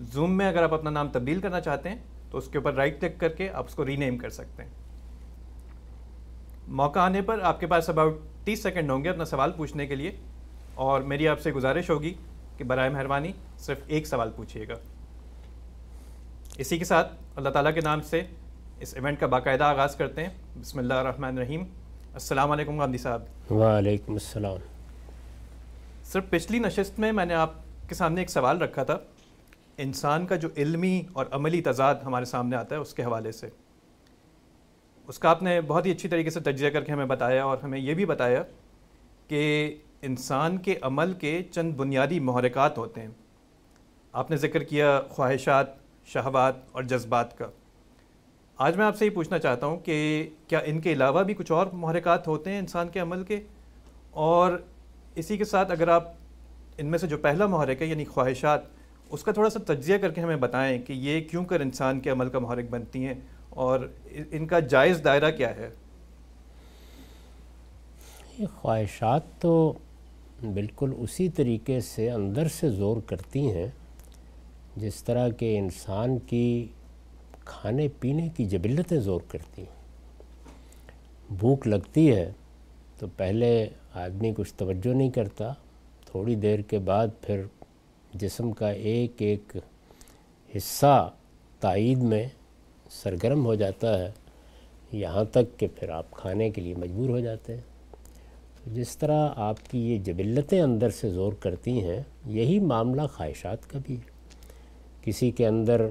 زوم 0.00 0.36
میں 0.36 0.48
اگر 0.48 0.62
آپ 0.62 0.74
اپنا 0.74 0.90
نام 0.90 1.08
تبدیل 1.08 1.40
کرنا 1.40 1.60
چاہتے 1.60 1.88
ہیں 1.88 1.96
تو 2.30 2.38
اس 2.38 2.48
کے 2.48 2.58
اوپر 2.58 2.74
رائٹ 2.74 3.00
کلک 3.00 3.20
کر 3.20 3.28
کے 3.28 3.50
آپ 3.50 3.64
اس 3.68 3.74
کو 3.74 3.86
ری 3.86 3.96
نیم 3.96 4.18
کر 4.18 4.30
سکتے 4.30 4.62
ہیں۔ 4.62 4.70
موقع 6.68 6.98
آنے 6.98 7.22
پر 7.22 7.40
آپ 7.42 7.60
کے 7.60 7.66
پاس 7.66 7.88
اباؤٹ 7.88 8.18
تیس 8.44 8.62
سیکنڈ 8.62 8.90
ہوں 8.90 9.04
گے 9.04 9.08
اپنا 9.08 9.24
سوال 9.24 9.52
پوچھنے 9.52 9.86
کے 9.86 9.94
لیے۔ 9.94 10.12
اور 10.74 11.00
میری 11.00 11.28
آپ 11.28 11.40
سے 11.40 11.52
گزارش 11.52 11.90
ہوگی 11.90 12.14
کہ 12.56 12.64
برائے 12.64 12.90
مہربانی 12.90 13.32
صرف 13.58 13.78
ایک 13.86 14.06
سوال 14.06 14.30
پوچھیے 14.36 14.68
گا۔ 14.68 14.74
اسی 16.58 16.78
کے 16.78 16.84
ساتھ 16.84 17.12
اللہ 17.36 17.48
تعالیٰ 17.48 17.74
کے 17.74 17.80
نام 17.80 18.00
سے 18.00 18.22
اس 18.80 18.94
ایونٹ 18.94 19.20
کا 19.20 19.26
باقاعدہ 19.26 19.64
آغاز 19.64 19.96
کرتے 19.96 20.22
ہیں۔ 20.22 20.30
بسم 20.60 20.78
اللہ 20.78 20.94
الرحمن 20.94 21.24
الرحیم۔ 21.24 21.64
السلام 22.14 22.50
علیکم 22.50 22.78
گاندھی 22.80 22.98
صاحب۔ 22.98 23.52
وعلیکم 23.52 24.12
السلام۔ 24.12 24.56
صرف 26.04 26.24
پچھلی 26.30 26.58
نشست 26.58 27.00
میں 27.00 27.12
میں 27.12 27.24
نے 27.24 27.34
آپ 27.34 27.50
کے 27.88 27.94
سامنے 27.94 28.20
ایک 28.20 28.30
سوال 28.30 28.58
رکھا 28.58 28.82
تھا۔ 28.84 28.98
انسان 29.82 30.26
کا 30.26 30.36
جو 30.36 30.48
علمی 30.56 31.02
اور 31.12 31.26
عملی 31.30 31.60
تضاد 31.60 31.94
ہمارے 31.94 32.24
سامنے 32.24 32.56
آتا 32.56 32.74
ہے، 32.74 32.80
اس 32.80 32.94
کے 32.94 33.04
حوالے 33.04 33.32
سے۔ 33.32 33.48
اس 35.06 35.18
کا 35.18 35.30
آپ 35.30 35.42
نے 35.42 35.60
بہت 35.60 35.86
ہی 35.86 35.90
اچھی 35.90 36.08
طریقے 36.08 36.30
سے 36.30 36.40
تجزیہ 36.40 36.70
کر 36.70 36.84
کے 36.84 36.92
ہمیں 36.92 37.06
بتایا 37.06 37.44
اور 37.44 37.58
ہمیں 37.58 37.78
یہ 37.78 37.94
بھی 37.94 38.04
بتایا 38.04 38.42
کہ 39.28 39.74
انسان 40.02 40.56
کے 40.56 40.78
عمل 40.82 41.12
کے 41.12 41.42
چند 41.50 41.74
بنیادی 41.74 42.20
محرکات 42.20 42.78
ہوتے 42.78 43.00
ہیں۔ 43.00 43.08
آپ 44.12 44.30
نے 44.30 44.36
ذکر 44.36 44.62
کیا 44.62 45.00
خواہشات، 45.08 45.66
شہوات 46.06 46.54
اور 46.72 46.82
جذبات 46.82 47.38
کا۔ 47.38 47.46
آج 48.56 48.76
میں 48.76 48.86
آپ 48.86 48.96
سے 48.96 49.04
یہ 49.04 49.10
پوچھنا 49.10 49.38
چاہتا 49.38 49.66
ہوں 49.66 49.78
کہ 49.78 50.28
کیا 50.48 50.58
ان 50.58 50.80
کے 50.80 50.92
علاوہ 50.92 51.22
بھی 51.22 51.34
کچھ 51.34 51.52
اور 51.52 51.66
محرکات 51.72 52.28
ہوتے 52.28 52.50
ہیں 52.50 52.58
انسان 52.58 52.88
کے 52.88 53.00
عمل 53.00 53.24
کے؟ 53.24 53.40
اور 54.10 54.52
اسی 55.14 55.36
کے 55.36 55.44
ساتھ 55.44 55.72
اگر 55.72 55.88
آپ 55.88 56.04
ان 56.78 56.86
میں 56.86 56.98
سے 56.98 57.06
جو 57.06 57.18
پہلا 57.18 57.46
محرک 57.46 57.82
ہے 57.82 57.86
یعنی 57.86 58.04
خواہشات 58.04 58.79
اس 59.10 59.22
کا 59.22 59.32
تھوڑا 59.32 59.50
سا 59.50 59.58
تجزیہ 59.66 59.96
کر 59.96 60.10
کے 60.10 60.20
ہمیں 60.20 60.36
بتائیں 60.36 60.78
کہ 60.82 60.92
یہ 60.92 61.20
کیوں 61.20 61.44
کر 61.44 61.60
انسان 61.60 62.00
کے 62.00 62.10
عمل 62.10 62.28
کا 62.28 62.38
محرک 62.38 62.70
بنتی 62.70 63.06
ہیں 63.06 63.14
اور 63.48 63.88
ان 64.30 64.46
کا 64.46 64.60
جائز 64.60 65.00
دائرہ 65.04 65.30
کیا 65.30 65.56
ہے؟ 65.56 65.68
یہ 68.38 68.46
خواہشات 68.60 69.22
تو 69.40 69.72
بالکل 70.54 70.92
اسی 70.98 71.28
طریقے 71.28 71.80
سے 71.80 72.10
اندر 72.10 72.48
سے 72.48 72.70
زور 72.70 72.96
کرتی 73.06 73.50
ہیں، 73.50 73.66
جس 74.76 75.02
طرح 75.04 75.28
کہ 75.28 75.58
انسان 75.58 76.18
کی 76.18 76.66
کھانے 77.44 77.88
پینے 78.00 78.28
کی 78.36 78.44
جبلتیں 78.44 78.98
زور 79.00 79.20
کرتی 79.28 79.62
ہیں۔ 79.62 79.78
بھوک 81.38 81.66
لگتی 81.66 82.10
ہے 82.14 82.30
تو 82.98 83.06
پہلے 83.16 83.68
آدمی 83.94 84.32
کچھ 84.36 84.54
توجہ 84.54 84.94
نہیں 84.94 85.10
کرتا، 85.10 85.52
تھوڑی 86.06 86.34
دیر 86.34 86.60
کے 86.60 86.78
بعد 86.78 87.08
پھر 87.20 87.44
جسم 88.14 88.52
کا 88.52 88.70
ایک 88.70 89.12
ایک 89.18 89.56
حصہ 90.56 91.12
تائید 91.60 91.98
میں 91.98 92.26
سرگرم 92.90 93.46
ہو 93.46 93.54
جاتا 93.54 93.98
ہے، 93.98 94.10
یہاں 94.92 95.24
تک 95.24 95.58
کہ 95.58 95.66
پھر 95.74 95.88
آپ 95.88 96.10
کھانے 96.10 96.50
کے 96.50 96.60
لیے 96.60 96.74
مجبور 96.74 97.08
ہو 97.08 97.20
جاتے 97.20 97.54
ہیں۔ 97.54 97.60
تو 98.56 98.70
جس 98.74 98.96
طرح 98.96 99.28
آپ 99.36 99.56
کی 99.70 99.92
یہ 99.92 99.98
جبلتیں 99.98 100.60
اندر 100.60 100.90
سے 100.90 101.10
زور 101.10 101.32
کرتی 101.32 101.84
ہیں، 101.84 102.02
یہی 102.26 102.58
معاملہ 102.58 103.02
خواہشات 103.12 103.70
کا 103.70 103.78
بھی 103.82 103.94
ہے۔ 103.94 104.10
کسی 105.02 105.30
کے 105.30 105.46
اندر 105.46 105.86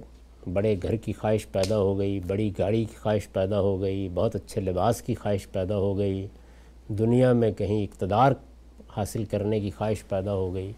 بڑے 0.54 0.76
گھر 0.84 0.96
کی 0.96 1.14
خواہش 1.14 1.48
پیدا 1.52 1.78
ہو 1.78 1.98
گئی، 1.98 2.20
بڑی 2.20 2.52
گاڑی 2.60 2.86
کی 2.86 2.96
خواہش 2.96 3.32
پیدا 3.32 3.60
ہو 3.60 3.82
گئی، 3.82 4.10
بہت 4.14 4.36
اچھے 4.36 4.62
لباس 4.62 5.02
کی 5.02 5.16
خواہش 5.16 5.52
پیدا 5.52 5.78
ہو 5.78 5.98
گئی، 5.98 6.28
دنیا 6.88 7.34
میں 7.34 7.52
کہیں 7.52 7.84
اقتدار 7.84 8.32
حاصل 8.98 9.26
کرنے 9.26 9.60
کی 9.60 9.70
خواہش 9.70 10.08
پیدا 10.10 10.34
ہو 10.34 10.54
گئی 10.54 10.72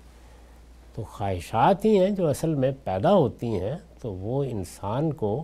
تو 0.95 1.03
خواہشات 1.03 1.85
ہی 1.85 1.99
ہیں 1.99 2.09
جو 2.09 2.27
اصل 2.27 2.55
میں 2.55 2.71
پیدا 2.83 3.13
ہوتی 3.13 3.47
ہیں، 3.47 3.75
تو 4.01 4.13
وہ 4.13 4.43
انسان 4.43 5.13
کو 5.13 5.43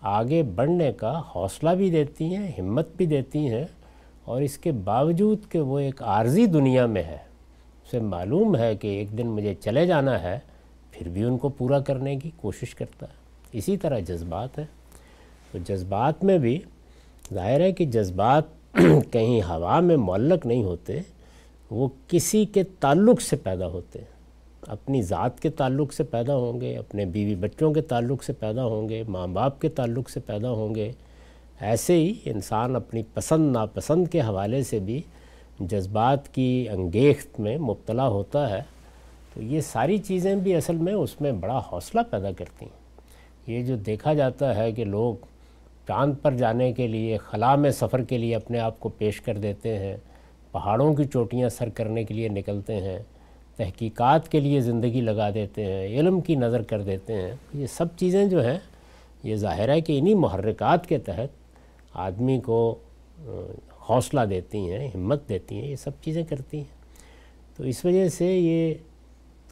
آگے 0.00 0.42
بڑھنے 0.42 0.92
کا 0.92 1.22
حوصلہ 1.34 1.70
بھی 1.70 1.90
دیتی 1.90 2.24
ہیں، 2.24 2.50
ہمت 2.58 2.88
بھی 2.96 3.06
دیتی 3.06 3.38
ہیں 3.38 3.64
اور 4.24 4.42
اس 4.42 4.58
کے 4.58 4.72
باوجود 4.72 5.38
کہ 5.48 5.60
وہ 5.60 5.78
ایک 5.78 6.02
عارضی 6.02 6.46
دنیا 6.46 6.86
میں 6.86 7.02
ہے، 7.02 7.18
اسے 7.84 7.98
معلوم 7.98 8.56
ہے 8.56 8.76
کہ 8.76 8.88
ایک 8.88 9.18
دن 9.18 9.26
مجھے 9.26 9.54
چلے 9.54 9.86
جانا 9.86 10.22
ہے، 10.22 10.38
پھر 10.90 11.08
بھی 11.08 11.24
ان 11.24 11.38
کو 11.38 11.48
پورا 11.48 11.80
کرنے 11.80 12.16
کی 12.16 12.30
کوشش 12.36 12.74
کرتا 12.74 13.06
ہے۔ 13.06 13.14
اسی 13.52 13.76
طرح 13.76 13.98
جذبات 13.98 14.58
ہیں۔ 14.58 14.66
تو 15.52 15.58
جذبات 15.64 16.24
میں 16.24 16.38
بھی 16.38 16.58
ظاہر 17.34 17.60
ہے 17.60 17.72
کہ 17.72 17.84
جذبات 17.84 18.44
کہیں 19.10 19.42
ہوا 19.42 19.80
میں 19.80 19.96
معلق 19.96 20.46
نہیں 20.46 20.64
ہوتے، 20.64 21.00
وہ 21.70 21.88
کسی 22.08 22.44
کے 22.44 22.64
تعلق 22.64 23.20
سے 23.20 23.36
پیدا 23.36 23.66
ہوتے 23.66 23.98
ہیں۔ 23.98 24.15
اپنی 24.66 25.02
ذات 25.02 25.40
کے 25.40 25.50
تعلق 25.50 25.92
سے 25.92 26.04
پیدا 26.04 26.36
ہوں 26.36 26.60
گے، 26.60 26.76
اپنے 26.76 27.04
بیوی 27.04 27.34
بچوں 27.34 27.74
کے 27.74 27.80
تعلق 27.80 28.24
سے 28.24 28.32
پیدا 28.32 28.64
ہوں 28.64 28.88
گے، 28.88 29.02
ماں 29.08 29.26
باپ 29.26 29.60
کے 29.60 29.68
تعلق 29.68 30.10
سے 30.10 30.20
پیدا 30.20 30.50
ہوں 30.50 30.74
گے۔ 30.74 30.92
ایسے 31.60 31.96
ہی 31.96 32.14
انسان 32.24 32.76
اپنی 32.76 33.02
پسند، 33.14 33.52
ناپسند 33.52 34.08
کے 34.08 34.20
حوالے 34.20 34.62
سے 34.62 34.78
بھی 34.78 35.02
جذبات 35.60 36.34
کی 36.34 36.68
انگیخت 36.70 37.40
میں 37.40 37.58
مبتلا 37.58 38.08
ہوتا 38.08 38.50
ہے۔ 38.50 38.60
تو 39.34 39.42
یہ 39.42 39.60
ساری 39.60 39.98
چیزیں 39.98 40.34
بھی 40.34 40.54
اصل 40.54 40.76
میں 40.76 40.92
اس 40.92 41.20
میں 41.20 41.32
بڑا 41.32 41.62
حوصلہ 41.72 42.00
پیدا 42.10 42.32
کرتی 42.32 42.66
ہیں۔ 42.66 42.86
یہ 43.46 43.64
جو 43.64 43.76
دیکھا 43.76 44.14
جاتا 44.14 44.56
ہے 44.56 44.72
کہ 44.72 44.84
لوگ 44.84 45.14
چاند 45.88 46.14
پر 46.22 46.32
جانے 46.32 46.72
کے 46.72 46.86
لیے، 46.86 47.16
خلا 47.16 47.54
میں 47.54 47.70
سفر 47.70 48.02
کے 48.02 48.18
لیے 48.18 48.36
اپنے 48.36 48.58
آپ 48.58 48.80
کو 48.80 48.88
پیش 48.88 49.20
کر 49.20 49.36
دیتے 49.36 49.78
ہیں، 49.78 49.96
پہاڑوں 50.52 50.94
کی 50.94 51.04
چوٹیاں 51.04 51.48
سر 51.48 51.68
کرنے 51.68 52.04
کے 52.04 52.14
لیے 52.14 52.28
نکلتے 52.28 52.74
ہیں۔ 52.74 52.98
تحقیقات 53.56 54.28
کے 54.28 54.40
لیے 54.40 54.60
زندگی 54.60 55.00
لگا 55.00 55.30
دیتے 55.34 55.64
ہیں، 55.64 55.86
علم 55.86 56.20
کی 56.20 56.34
نظر 56.34 56.62
کر 56.62 56.82
دیتے 56.82 57.12
ہیں۔ 57.12 57.32
یہ 57.54 57.66
سب 57.66 57.86
چیزیں 57.96 58.26
جو 58.26 58.46
ہیں، 58.46 58.58
یہ 59.22 59.36
ظاہر 59.36 59.68
ہے 59.68 59.80
کہ 59.80 59.98
انہی 59.98 60.14
محرکات 60.14 60.86
کے 60.86 60.98
تحت 60.98 61.28
آدمی 61.94 62.40
کو 62.40 62.78
حوصلہ 63.88 64.20
دیتی 64.20 64.58
ہیں، 64.58 64.88
ہمت 64.94 65.28
دیتی 65.28 65.54
ہیں، 65.54 65.68
یہ 65.68 65.76
سب 65.76 65.90
چیزیں 66.04 66.22
کرتی 66.28 66.56
ہیں۔ 66.56 66.76
تو 67.56 67.64
اس 67.64 67.84
وجہ 67.84 68.08
سے 68.08 68.38
یہ 68.38 68.74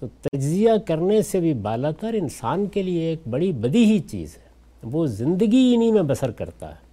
تو 0.01 0.07
تجزیہ 0.21 0.71
کرنے 0.87 1.23
سے 1.23 1.41
بھی 1.41 1.55
بالا 1.55 1.91
تر 1.91 2.15
انسان 2.15 2.67
کے 2.67 2.83
لیے 2.83 3.03
ایک 3.03 3.29
بڑی 3.31 3.53
بدی 3.53 3.85
ہی 3.85 3.99
چیز 3.99 4.37
ہے۔ 4.37 4.49
وہ 4.83 5.07
زندگی 5.07 5.73
انہی 5.75 5.93
میں 5.93 6.03
بسر 6.03 6.31
کرتا 6.31 6.69
ہے۔ 6.69 6.85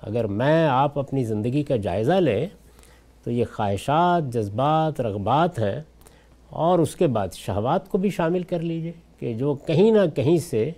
اگر 0.00 0.26
میں 0.26 0.66
آپ 0.66 0.98
اپنی 0.98 1.24
زندگی 1.24 1.62
کا 1.62 1.76
جائزہ 1.76 2.12
لیں 2.12 2.46
تو 3.24 3.30
یہ 3.30 3.44
خواہشات، 3.52 4.32
جذبات، 4.32 5.00
رغبات 5.00 5.58
ہیں۔ 5.58 5.80
اور 6.50 6.78
اس 6.78 6.96
کے 6.96 7.06
بعد 7.06 7.28
شہوات 7.34 7.88
کو 7.88 7.98
بھی 7.98 8.10
شامل 8.10 8.42
کر 8.42 8.60
لیجیے 8.60 8.92
کہ 9.18 9.34
جو 9.34 9.54
کہیں 9.54 9.90
نہ 9.90 9.98
کہیں 10.16 10.38
سے 10.38 10.70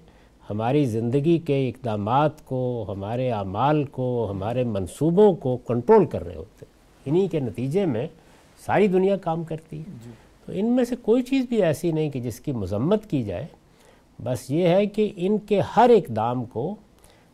ہماری 0.51 0.85
زندگی 0.85 1.39
کے 1.39 1.69
اقدامات 1.69 2.45
کو 2.45 2.85
ہمارے 2.89 3.31
اعمال 3.31 3.85
کو 3.85 4.29
ہمارے 4.31 4.65
منصوبوں 4.65 5.35
کو 5.35 5.57
کنٹرول 5.57 6.07
کر 6.07 6.25
رہے 6.25 6.35
ہوتے 6.35 6.67
ہیں۔ 6.67 6.73
انہی 7.07 7.29
کے 7.29 7.41
نتیجے 7.41 7.87
میں 7.87 8.07
ساری 8.67 8.87
دنیا 8.87 9.17
کام 9.17 9.45
کرتی 9.45 9.79
ہے۔ 9.79 9.83
جی۔ 10.05 10.11
تو 10.47 10.53
ان 10.55 10.67
میں 10.67 10.85
سے 10.85 10.97
کوئی 10.97 11.23
چیز 11.23 11.45
بھی 11.49 11.63
ایسی 11.63 11.93
نہیں 11.93 12.11
کہ 12.11 12.21
جس 12.21 12.41
کی 12.41 12.53
مذمت 12.53 13.11
کی 13.11 13.23
جائے۔ 13.23 13.47
بس 14.25 14.51
یہ 14.51 14.69
ہے 14.69 14.87
کہ 14.87 15.13
ان 15.17 15.39
کے 15.39 15.61
ہر 15.77 15.91
اقدام 15.91 16.45
کو 16.45 16.75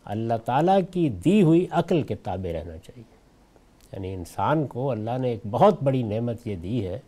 اللہ 0.05 0.35
تعالیٰ 0.45 0.81
کی 0.93 1.09
دی 1.09 1.43
ہوئی 1.43 1.67
عقل 1.71 2.03
کے 2.03 2.15
تابع 2.15 2.53
رہنا 2.53 2.77
چاہیے۔ 2.77 3.19
یعنی 3.93 4.15
انسان 4.15 4.67
کو 4.67 4.91
اللہ 4.91 5.19
نے 5.19 5.29
ایک 5.29 5.41
بہت 5.51 5.83
بڑی 5.83 6.03
نعمت 6.03 6.47
یہ 6.47 6.57
دی 6.57 6.87
ہے 6.87 6.99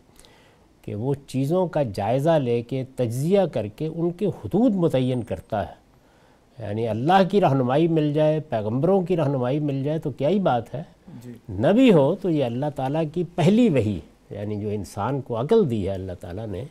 کہ 0.81 0.95
وہ 0.95 1.13
چیزوں 1.27 1.67
کا 1.67 1.83
جائزہ 1.83 2.29
لے 2.29 2.61
کے 2.61 2.83
تجزیہ 2.95 3.41
کر 3.53 3.67
کے 3.67 3.87
ان 3.87 4.11
کے 4.11 4.25
حدود 4.25 4.75
متعین 4.75 5.23
کرتا 5.23 5.67
ہے۔ 5.67 5.81
یعنی 6.59 6.87
اللہ 6.87 7.29
کی 7.31 7.41
رہنمائی 7.41 7.87
مل 7.87 8.13
جائے 8.13 8.39
پیغمبروں 8.39 9.01
کی 9.01 9.17
رہنمائی 9.17 9.59
مل 9.59 9.83
جائے 9.83 9.99
تو 9.99 10.11
کیا 10.11 10.29
ہی 10.29 10.39
بات 10.39 10.75
ہے؟ 10.75 10.83
جی۔ 11.23 11.31
نبی 11.49 11.93
ہو 11.93 12.15
تو 12.15 12.29
یہ 12.29 12.45
اللہ 12.45 12.65
تعالیٰ 12.75 13.03
کی 13.13 13.23
پہلی 13.35 13.69
وہی 13.69 13.99
یعنی 14.29 14.55
جو 14.55 14.69
انسان 14.69 15.21
کو 15.21 15.41
عقل 15.41 15.69
دی 15.69 15.85
ہے 15.85 15.93
اللہ 15.93 16.11
تعالیٰ 16.19 16.47
نے 16.47 16.63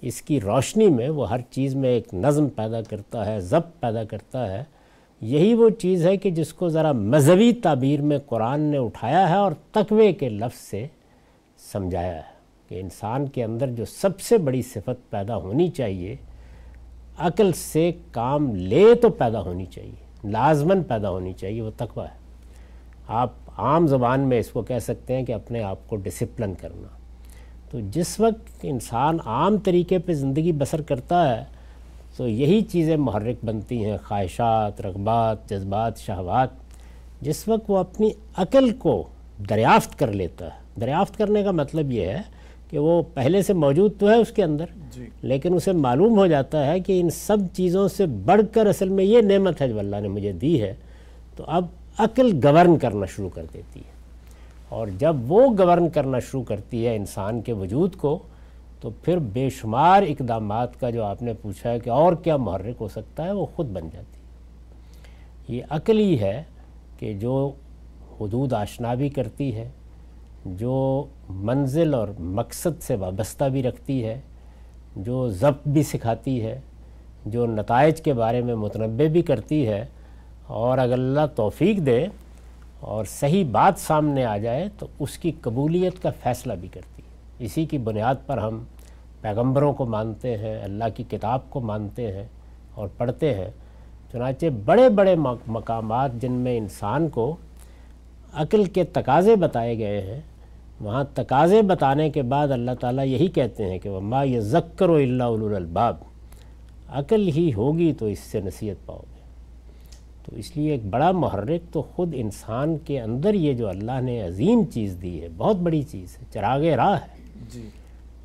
اس 0.00 0.22
کی 0.22 0.40
روشنی 0.40 0.88
میں 0.88 1.08
وہ 1.08 1.30
ہر 1.30 1.40
چیز 1.50 1.74
میں 1.74 1.88
ایک 1.88 2.14
نظم 2.14 2.48
پیدا 2.48 2.82
کرتا 2.82 3.26
ہے 3.26 3.40
ضبط 3.40 3.80
پیدا 3.80 4.04
کرتا 4.04 4.52
ہے۔ 4.52 4.64
یہی 5.20 5.54
وہ 5.54 5.70
چیز 5.70 6.06
ہے 6.06 6.16
کہ 6.16 6.30
جس 6.30 6.52
کو 6.52 6.68
ذرا 6.68 6.92
مذہبی 6.92 7.52
تعبیر 7.52 8.00
میں 8.00 8.18
قرآن 8.26 8.60
نے 8.60 8.78
اٹھایا 8.78 9.30
ہے 9.30 9.34
اور 9.34 9.52
تقوی 9.72 10.12
کے 10.12 10.28
لفظ 10.28 10.58
سے 10.58 10.86
سمجھایا 11.72 12.16
ہے۔ 12.16 12.37
کہ 12.68 12.80
انسان 12.80 13.26
کے 13.26 13.44
اندر 13.44 13.70
جو 13.70 13.84
سب 13.84 14.20
سے 14.20 14.38
بڑی 14.38 14.62
صفت 14.62 15.10
پیدا 15.10 15.36
ہونی 15.36 15.68
چاہیے، 15.68 16.16
عقل 17.18 17.52
سے 17.52 17.92
کام 18.10 18.54
لے 18.54 18.94
تو 18.94 19.10
پیدا 19.10 19.40
ہونی 19.40 19.66
چاہیے 19.66 20.28
لازمن 20.28 20.82
پیدا 20.82 21.10
ہونی 21.10 21.32
چاہیے، 21.32 21.62
وہ 21.62 21.70
تقوی 21.76 22.04
ہے۔ 22.04 22.18
آپ 23.08 23.32
عام 23.56 23.86
زبان 23.86 24.20
میں 24.20 24.38
اس 24.38 24.48
کو 24.48 24.62
کہہ 24.62 24.78
سکتے 24.78 25.16
ہیں 25.16 25.24
کہ 25.24 25.32
اپنے 25.32 25.62
آپ 25.62 25.78
کو 25.86 25.96
ڈسپلن 25.96 26.54
کرنا۔ 26.54 26.88
تو 27.70 27.78
جس 27.80 28.20
وقت 28.20 28.58
انسان 28.62 29.18
عام 29.24 29.56
طریقے 29.58 29.98
پہ 29.98 30.12
زندگی 30.12 30.52
بسر 30.52 30.82
کرتا 30.82 31.38
ہے، 31.38 31.44
تو 32.16 32.28
یہی 32.28 32.60
چیزیں 32.60 32.96
محرک 32.96 33.44
بنتی 33.44 33.84
ہیں، 33.84 33.96
خواہشات، 34.04 34.80
رغبات، 34.80 35.50
جذبات، 35.50 35.98
شہوات۔ 35.98 36.48
جس 37.20 37.48
وقت 37.48 37.64
وہ 37.68 37.78
اپنی 37.78 38.10
عقل 38.36 38.70
کو 38.70 39.08
دریافت 39.50 39.98
کر 39.98 40.12
لیتا 40.12 40.44
ہے۔ 40.44 40.80
دریافت 40.80 41.18
کرنے 41.18 41.42
کا 41.42 41.50
مطلب 41.50 41.92
یہ 41.92 42.06
ہے 42.06 42.37
کہ 42.70 42.78
وہ 42.78 43.02
پہلے 43.14 43.42
سے 43.42 43.52
موجود 43.52 43.92
تو 43.98 44.10
ہے 44.10 44.14
اس 44.14 44.30
کے 44.30 44.42
اندر 44.44 44.64
جی۔ 44.94 45.06
لیکن 45.22 45.54
اسے 45.54 45.72
معلوم 45.72 46.18
ہو 46.18 46.26
جاتا 46.26 46.66
ہے 46.66 46.80
کہ 46.80 47.00
ان 47.00 47.10
سب 47.10 47.36
چیزوں 47.52 47.88
سے 47.88 48.06
بڑھ 48.06 48.42
کر 48.52 48.66
اصل 48.66 48.88
میں 48.88 49.04
یہ 49.04 49.20
نعمت 49.20 49.62
ہے 49.62 49.68
جو 49.68 49.78
اللہ 49.78 49.96
نے 49.96 50.08
مجھے 50.08 50.32
دی 50.32 50.62
ہے 50.62 50.74
تو 51.36 51.44
اب 51.46 51.64
عقل 51.98 52.40
گورن 52.44 52.78
کرنا 52.78 53.06
شروع 53.06 53.28
کر 53.28 53.44
دیتی 53.54 53.80
ہے۔ 53.80 53.96
اور 54.68 54.88
جب 54.98 55.16
وہ 55.32 55.46
گورن 55.58 55.88
کرنا 55.88 56.18
شروع 56.18 56.42
کرتی 56.42 56.86
ہے 56.86 56.96
انسان 56.96 57.40
کے 57.42 57.52
وجود 57.52 57.96
کو 57.96 58.18
تو 58.80 58.90
پھر 59.02 59.18
بے 59.18 59.50
شمار 59.50 60.02
اقدامات 60.02 60.80
کا 60.80 60.90
جو 60.90 61.04
آپ 61.04 61.22
نے 61.22 61.32
پوچھا 61.42 61.70
ہے 61.70 61.78
کہ 61.78 61.90
اور 61.90 62.12
کیا 62.12 62.36
محرک 62.36 62.74
ہو 62.80 62.88
سکتا 62.88 63.24
ہے 63.24 63.32
وہ 63.32 63.46
خود 63.46 63.66
بن 63.66 63.88
جاتی 63.92 64.20
ہے۔ 64.20 65.56
یہ 65.56 65.62
عقل 65.70 65.98
ہی 65.98 66.20
ہے 66.20 66.42
کہ 66.98 67.14
جو 67.14 67.52
حدود 68.20 68.52
آشنا 68.52 68.94
بھی 68.94 69.08
کرتی 69.08 69.54
ہے 69.54 69.68
جو 70.56 71.04
منزل 71.28 71.94
اور 71.94 72.08
مقصد 72.18 72.82
سے 72.82 72.94
وابستہ 72.94 73.44
بھی 73.44 73.62
رکھتی 73.62 74.04
ہے، 74.04 74.20
جو 74.96 75.28
ضبط 75.28 75.68
بھی 75.68 75.82
سکھاتی 75.82 76.42
ہے، 76.42 76.60
جو 77.26 77.46
نتائج 77.46 78.00
کے 78.00 78.12
بارے 78.12 78.40
میں 78.40 78.54
متنبع 78.54 79.06
بھی 79.08 79.22
کرتی 79.22 79.66
ہے 79.68 79.86
اور 80.46 80.78
اگر 80.78 80.92
اللہ 80.92 81.26
توفیق 81.34 81.78
دے 81.86 82.06
اور 82.80 83.04
صحیح 83.04 83.44
بات 83.50 83.74
سامنے 83.78 84.24
آ 84.24 84.38
جائے 84.38 84.68
تو 84.78 84.86
اس 84.98 85.18
کی 85.18 85.32
قبولیت 85.40 86.02
کا 86.02 86.10
فیصلہ 86.22 86.52
بھی 86.52 86.68
کرتی 86.68 87.02
ہے۔ 87.02 87.44
اسی 87.44 87.66
کی 87.66 87.78
بنیاد 87.78 88.14
پر 88.26 88.38
ہم 88.38 88.64
پیغمبروں 89.20 89.72
کو 89.72 89.86
مانتے 89.86 90.38
ہیں، 90.38 90.62
اللہ 90.62 90.84
کی 90.94 91.04
کتاب 91.10 91.50
کو 91.50 91.60
مانتے 91.60 92.12
ہیں 92.12 92.26
اور 92.74 92.88
پڑھتے 92.96 93.34
ہیں۔ 93.34 93.50
چنانچہ 94.12 94.46
بڑے 94.64 94.88
بڑے 94.88 95.14
مقامات 95.46 96.10
جن 96.20 96.32
میں 96.32 96.58
انسان 96.58 97.08
کو 97.08 97.36
عقل 98.32 98.64
کے 98.64 98.84
تقاضے 98.84 99.36
بتائے 99.36 99.78
گئے 99.78 100.00
ہیں 100.00 100.20
وہاں 100.80 101.04
تقاضے 101.14 101.62
بتانے 101.62 102.10
کے 102.10 102.22
بعد 102.22 102.48
اللہ 102.48 102.70
تعالیٰ 102.80 103.06
یہی 103.06 103.26
کہتے 103.26 103.70
ہیں 103.70 103.78
کہ 103.78 103.88
وما 103.88 104.22
یہ 104.22 104.40
ذکر 104.40 104.88
و 104.88 104.94
اللہ 104.94 105.56
الباب 105.56 105.96
عقل 106.88 107.28
ہی 107.28 107.52
ہوگی 107.52 107.92
تو 107.98 108.06
اس 108.06 108.18
سے 108.18 108.40
نصیحت 108.40 108.86
پاؤ 108.86 108.98
گے۔ 108.98 109.18
تو 110.26 110.36
اس 110.36 110.56
لیے 110.56 110.70
ایک 110.70 110.84
بڑا 110.84 111.10
محرک 111.10 111.72
تو 111.72 111.82
خود 111.82 112.14
انسان 112.16 112.78
کے 112.78 113.00
اندر 113.00 113.34
یہ 113.34 113.54
جو 113.54 113.68
اللہ 113.68 114.00
نے 114.00 114.22
عظیم 114.22 114.64
چیز 114.64 114.96
دی 115.02 115.22
ہے 115.22 115.28
بہت 115.36 115.56
بڑی 115.56 115.82
چیز 115.82 116.18
ہے 116.18 116.24
چراغ 116.32 116.64
راہ 116.64 116.94
ہے۔ 116.94 117.16
جی۔ 117.52 117.68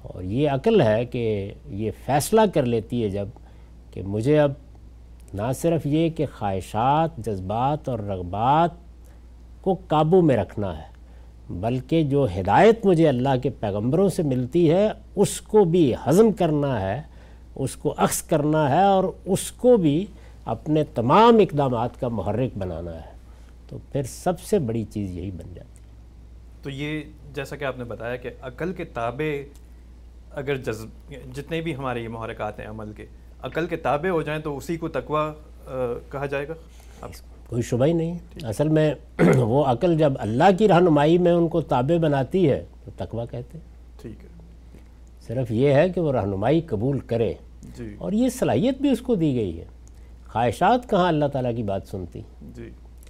اور 0.02 0.24
یہ 0.24 0.50
عقل 0.50 0.82
ہے 0.82 1.06
کہ 1.06 1.54
یہ 1.68 1.92
فیصلہ 2.06 2.42
کر 2.54 2.66
لیتی 2.66 3.04
ہے 3.04 3.10
جبکہ 3.10 4.02
مجھے 4.04 4.40
اب 4.40 4.52
نہ 5.34 5.52
صرف 5.62 5.86
یہ 5.86 6.10
کہ 6.10 6.26
خواہشات 6.38 7.18
جذبات 7.18 7.90
اور 7.90 8.00
رغبات 8.00 8.70
کو 9.62 9.76
قابو 9.88 10.22
میں 10.22 10.38
رکھنا 10.38 10.78
ہے 10.78 10.93
بلکہ 11.54 12.04
جو 12.04 12.28
ہدایت 12.40 12.86
مجھے 12.86 13.08
اللہ 13.08 13.30
کے 13.44 13.50
پیغمبروں 13.50 14.10
سے 14.10 14.24
ملتی 14.24 14.72
ہے، 14.72 14.90
اس 15.16 15.42
کو 15.42 15.64
بھی 15.64 15.94
ہضم 16.08 16.32
کرنا 16.32 16.82
ہے، 16.82 17.02
اس 17.56 17.76
کو 17.76 17.94
عکس 17.98 18.22
کرنا 18.22 18.70
ہے 18.70 18.84
اور 18.84 19.04
اس 19.26 19.52
کو 19.52 19.78
بھی 19.78 20.06
اپنے 20.46 20.84
تمام 20.84 21.38
اقدامات 21.38 22.00
کا 22.00 22.08
محرک 22.08 22.58
بنانا 22.58 22.96
ہے۔ 22.96 23.14
تو 23.70 23.78
پھر 23.92 24.04
سب 24.04 24.40
سے 24.40 24.60
بڑی 24.60 24.84
چیز 24.84 25.12
یہی 25.12 25.32
بن 25.32 25.54
جاتی 25.54 25.82
ہے۔ 25.82 25.84
تو 26.62 26.70
یہ 26.70 27.02
جیسا 27.34 27.56
کہ 27.56 27.66
آپ 27.66 27.78
نے 27.78 27.84
بتایا 27.84 28.16
کہ 28.16 28.30
عقل 28.42 28.74
کے 28.74 28.84
تابع 28.84 29.42
اگر 30.32 30.58
جذب 30.58 31.14
جتنے 31.36 31.62
بھی 31.62 31.76
ہمارے 31.76 32.02
یہ 32.02 32.08
محرکات 32.08 32.60
ہیں 32.60 32.68
عمل 32.68 32.92
کے، 32.96 33.06
عقل 33.42 33.68
کے 33.68 33.76
تابع 33.76 34.10
ہو 34.10 34.22
جائیں 34.22 34.42
تو 34.42 34.58
اسی 34.58 34.78
کو 34.78 34.88
تقوی 34.88 35.22
کہا 36.10 36.26
جائے 36.26 36.48
گا؟ 36.48 36.54
کوئی 37.54 37.64
شبہ 37.64 37.86
ہی 37.86 37.94
نہیں۔ 37.94 38.18
اصل 38.44 38.68
میں 38.68 38.94
وہ 39.38 39.66
عقل 39.66 39.98
جب 39.98 40.14
اللہ 40.20 40.44
کی 40.58 40.68
رہنمائی 40.68 41.18
میں 41.18 41.32
ان 41.32 41.48
کو 41.48 41.62
تابع 41.62 41.98
بناتی 41.98 42.50
ہے 42.50 42.66
تو 42.86 42.92
تقوی 42.98 43.24
کہتے 43.32 43.58
ہیں۔ 43.58 43.66
ٹھیک 44.02 44.24
ہے۔ 44.24 44.30
صرف 45.28 45.52
یہ 45.52 45.74
ہے 45.74 45.90
کہ 45.90 46.02
وہ 46.02 46.12
رہنمائی 46.12 46.62
قبول 46.62 47.00
کرے۔ 47.00 47.34
جی۔ 47.78 47.96
اور 47.98 48.12
یہ 48.12 48.30
صلاحیت 48.30 48.82
بھی 48.82 48.90
اس 48.90 49.00
کو 49.00 49.16
دی 49.16 49.36
گئی 49.36 49.60
ہے۔ 49.60 49.66
خواہشات 50.28 50.90
کہاں 50.90 51.08
اللہ 51.08 51.26
تعالیٰ 51.26 51.56
کی 51.56 51.64
بات 51.64 51.82
سنتی؟ 51.88 52.22
جی۔ 52.56 52.70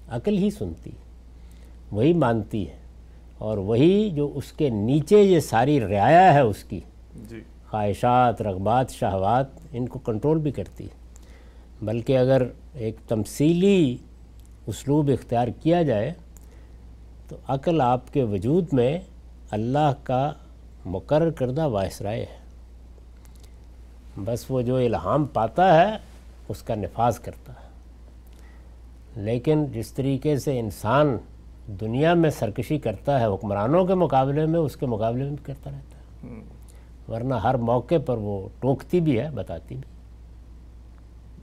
عقل 0.09 0.37
ہی 0.37 0.49
سنتی۔ 0.49 0.91
وہی 1.91 2.13
مانتی 2.13 2.67
ہے۔ 2.67 2.75
اور 3.37 3.57
وہی 3.57 4.09
جو 4.09 4.31
اس 4.35 4.51
کے 4.51 4.69
نیچے 4.69 5.21
یہ 5.21 5.39
ساری 5.39 5.79
رعایا 5.79 6.33
ہے 6.33 6.39
اس 6.39 6.63
کی۔ 6.63 6.79
جی۔ 7.29 7.41
خواہشات 7.69 8.41
رغبات 8.41 8.91
شہوات 8.91 9.45
ان 9.71 9.87
کو 9.87 9.99
کنٹرول 9.99 10.37
بھی 10.37 10.51
کرتی 10.51 10.83
ہے۔ 10.83 11.03
بلکہ 11.81 12.17
اگر 12.17 12.41
ایک 12.73 12.95
تمثیلی 13.07 13.97
اسلوب 14.68 15.09
اختیار 15.14 15.47
کیا 15.47 15.84
جائے، 15.84 16.14
تو 17.28 17.36
عقل 17.47 17.82
آپ 17.82 18.14
کے 18.14 18.24
وجود 18.24 18.66
میں 18.72 18.99
اللہ 19.51 19.93
کا 20.03 20.32
مقرر 20.86 21.30
کردہ 21.30 21.68
وائسرائے 21.68 22.22
ہے۔ 22.22 22.43
بس 24.18 24.45
وہ 24.49 24.61
جو 24.61 24.76
الہام 24.76 25.26
پاتا 25.26 25.76
ہے، 25.76 25.97
اس 26.49 26.61
کا 26.61 26.76
نفاذ 26.76 27.20
کرتا 27.20 27.53
ہے۔ 27.53 27.70
لیکن 29.16 29.66
جس 29.66 29.91
طریقے 29.91 30.38
سے 30.38 30.59
انسان 30.59 31.18
دنیا 31.68 32.14
میں 32.14 32.30
سرکشی 32.30 32.78
کرتا 32.78 33.20
ہے، 33.20 33.26
حکمرانوں 33.26 33.86
کے 33.86 33.95
مقابلے 33.95 34.45
میں، 34.45 34.59
اس 34.59 34.76
کے 34.76 34.86
مقابلے 34.86 35.24
میں 35.24 35.32
بھی 35.32 35.43
کرتا 35.43 35.70
رہتا 35.70 35.97
ہے۔ 35.97 36.39
ورنہ 37.07 37.34
ہر 37.34 37.55
موقع 37.55 37.95
پر 38.05 38.18
وہ 38.18 38.49
ٹوکتی 38.59 38.99
بھی 38.99 39.20
ہے، 39.20 39.30
بتاتی 39.30 39.76
بھی۔ 39.76 39.93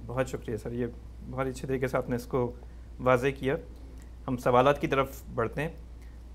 بہت 0.07 0.29
شکریہ 0.29 0.57
سر، 0.57 0.73
یہ 0.73 0.87
بہت 1.31 1.47
اچھے 1.47 1.69
طریقے 1.69 1.87
سے 1.87 1.97
آپ 1.97 2.11
نے 2.11 2.17
اس 2.17 2.27
کو 2.27 2.53
واضح 3.01 3.27
کیا۔ 3.39 3.57
ہم 4.29 4.37
سوالات 4.37 4.81
کی 4.81 4.87
طرف 4.87 5.23
بڑھتے 5.35 5.63
ہیں۔ 5.63 5.69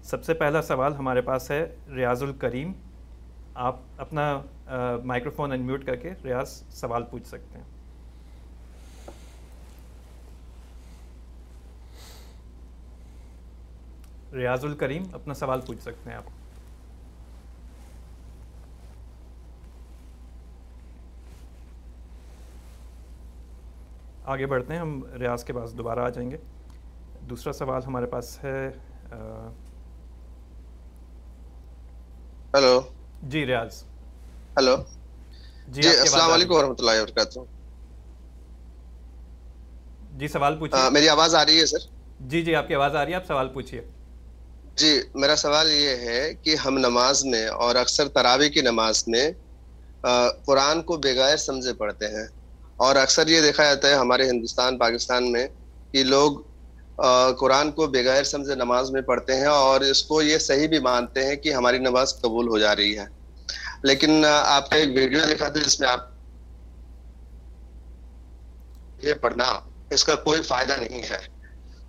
سب 0.03 0.23
سے 0.23 0.33
پہلا 0.33 0.61
سوال 0.61 0.93
ہمارے 0.93 1.21
پاس 1.21 1.51
ہے، 1.51 1.75
ریاض 1.95 2.23
الکریم۔ 2.23 2.71
آپ 3.53 3.75
اپنا 3.97 4.41
مائکروفون 5.03 5.51
انمیوٹ 5.51 5.85
کر 5.85 5.95
کے 5.95 6.11
ریاض 6.23 6.63
سوال 6.69 7.03
پوچھ 7.03 7.27
سکتے 7.27 7.57
ہیں۔ 7.57 7.65
ریاض 14.33 14.65
الکریم، 14.65 15.03
اپنا 15.13 15.33
سوال 15.33 15.61
پوچھ 15.61 15.81
سکتے 15.81 16.09
ہیں 16.09 16.17
آپ۔ 16.17 16.23
آگے 24.25 24.45
بڑھتے 24.45 24.73
ہیں، 24.73 24.79
ہم 24.79 25.01
ریاض 25.19 25.43
کے 25.43 25.53
پاس 25.53 25.77
دوبارہ 25.77 25.99
آ 25.99 26.09
جائیں 26.09 26.31
گے۔ 26.31 26.37
دوسرا 27.29 27.53
سوال 27.53 27.81
ہمارے 27.87 28.05
پاس 28.05 28.37
ہے 28.43 28.57
ہلو۔ 32.53 32.75
جی 33.31 33.45
ریاض۔ 33.45 33.73
ہلو۔ 34.57 34.75
جی 35.67 35.81
جی 35.81 35.95
السلام 35.97 36.31
علیکم 36.31 36.53
ورحمۃ 36.55 36.79
اللہ 36.79 37.01
وبرکاتہ۔ 37.01 37.39
جی 40.19 40.27
سوال 40.27 40.55
پوچھیے۔ 40.59 40.89
میری 40.91 41.09
آواز 41.09 41.35
آ 41.35 41.45
رہی 41.45 41.59
ہے 41.59 41.65
سر؟ 41.65 41.81
جی 42.29 42.41
جی 42.41 42.55
آپ 42.55 42.67
کی 42.67 42.75
آواز 42.75 42.95
آ 42.95 43.03
رہی 43.05 43.11
ہے 43.11 43.17
آپ 43.17 43.25
سوال 43.27 43.47
پوچھیے۔ 43.53 43.81
جی 44.77 44.89
میرا 45.13 45.35
سوال 45.35 45.71
یہ 45.71 45.95
ہے 46.07 46.33
کہ 46.35 46.55
ہم 46.55 46.77
نماز 46.77 47.25
میں 47.25 47.45
اور 47.63 47.75
اکثر 47.75 48.07
تراوی 48.07 48.49
کی 48.49 48.61
نماز 48.61 49.03
میں 49.07 49.25
قرآن 50.45 50.81
کو 50.83 50.97
بغیر 50.97 51.37
سمجھے 51.37 51.73
پڑھتے 51.73 52.07
ہیں۔ 52.07 52.25
اور 52.79 52.95
اکثر 52.95 53.27
یہ 53.27 53.41
دیکھا 53.41 53.63
جاتا 53.63 53.87
ہے 53.87 53.93
ہمارے 53.95 54.29
ہندوستان 54.29 54.77
پاکستان 54.77 55.31
میں 55.31 55.47
کہ 55.93 56.03
لوگ 56.03 56.31
قرآن 57.39 57.71
کو 57.71 57.87
بغیر 57.87 58.23
سمجھے 58.23 58.55
نماز 58.55 58.91
میں 58.91 59.01
پڑھتے 59.01 59.35
ہیں 59.35 59.45
اور 59.45 59.81
اس 59.81 60.03
کو 60.03 60.21
یہ 60.21 60.37
صحیح 60.37 60.67
بھی 60.67 60.79
مانتے 60.79 61.25
ہیں 61.25 61.35
کہ 61.35 61.53
ہماری 61.53 61.77
نماز 61.77 62.19
قبول 62.21 62.47
ہو 62.47 62.59
جا 62.59 62.75
رہی 62.75 62.97
ہے۔ 62.99 63.05
لیکن 63.83 64.25
آپ 64.25 64.69
کا 64.69 64.75
ایک 64.75 64.89
ویڈیو 64.95 65.19
دیکھا 65.27 65.49
تھا 65.49 65.61
جس 65.61 65.79
میں 65.79 65.89
آپ 65.89 66.09
یہ 69.03 69.13
پڑھنا، 69.13 69.59
اس 69.89 70.03
کا 70.03 70.15
کوئی 70.15 70.41
فائدہ 70.41 70.73
نہیں 70.79 71.01
ہے۔ 71.03 71.17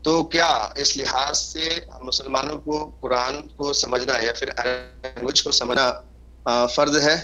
تو 0.03 0.23
کیا 0.25 0.49
اس 0.77 0.97
لحاظ 0.97 1.39
سے 1.39 1.69
مسلمانوں 2.03 2.59
کو 2.59 2.91
قرآن 3.01 3.41
کو 3.49 3.73
سمجھنا 3.73 4.19
یا 4.23 4.33
پھر 4.39 4.47
لینگویج 4.65 5.43
کو 5.43 5.51
سمجھنا 5.51 6.67
فرض 6.67 6.97
ہے؟ 6.99 7.17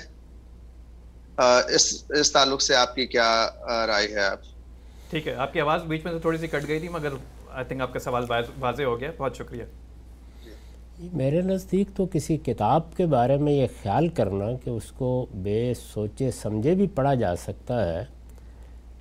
اس 1.75 2.05
اس 2.09 2.33
تعلق 2.33 2.63
سے 2.63 2.75
آپ 2.77 2.95
کی 2.95 3.07
کیا 3.07 3.49
رائے 3.87 4.09
ہے؟ 4.09 4.25
آپ 4.27 4.41
ٹھیک 5.11 5.27
ہے، 5.29 5.35
آپ 5.35 5.53
کی 5.53 5.61
آواز 5.61 5.83
بیچ 5.83 6.05
میں 6.05 6.13
سے 6.13 6.19
تھوڑی 6.19 6.39
سی 6.39 6.47
کٹ 6.47 6.67
گئی 6.69 6.79
تھی، 6.79 6.89
مگر 6.89 7.13
آئی 7.53 7.65
تھنک 7.65 7.81
آپ 7.81 7.93
کا 7.93 7.99
سوال 7.99 8.25
واضح 8.61 8.83
ہو 8.83 9.01
گیا. 9.01 9.11
بہت 9.19 9.37
شکریہ. 9.37 9.63
میرے 11.13 11.41
نزدیک 11.41 11.89
تو 11.97 12.07
کسی 12.13 12.37
کتاب 12.37 12.97
کے 12.97 13.07
بارے 13.07 13.37
میں 13.37 13.53
یہ 13.53 13.67
خیال 13.83 14.09
کرنا 14.09 14.45
کہ 14.65 14.71
اس 14.71 14.93
کو 14.93 15.27
بے 15.35 15.73
سوچے 15.75 16.31
سمجھے 16.31 16.75
بھی 16.75 16.87
پڑھا 16.87 17.15
جا 17.15 17.37
سکتا 17.37 17.93
ہے، 17.93 18.05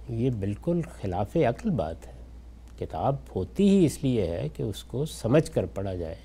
یہ 0.10 0.30
بالکل 0.30 0.82
خلاف 1.02 1.36
عقل 1.36 1.70
بات 1.70 2.08
ہے۔ 2.08 2.12
کتاب 2.80 3.16
ہوتی 3.36 3.70
ہی 3.70 3.86
اس 3.86 4.04
لیے 4.04 4.28
ہے 4.28 4.48
کہ 4.54 4.64
اس 4.64 4.84
کو 4.84 5.06
سمجھ 5.06 5.52
کر 5.52 5.66
پڑھا 5.66 5.96
جائے۔ 5.96 6.16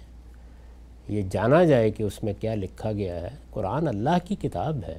یہ 1.08 1.22
جانا 1.30 1.64
جائے 1.64 1.90
کہ 1.90 2.02
اس 2.02 2.24
میں 2.24 2.32
کیا 2.40 2.54
لکھا 2.54 2.92
گیا 2.92 3.20
ہے۔ 3.20 3.30
قرآن 3.50 3.88
اللہ 3.88 4.16
کی 4.24 4.34
کتاب 4.34 4.76
ہے۔ 4.88 4.98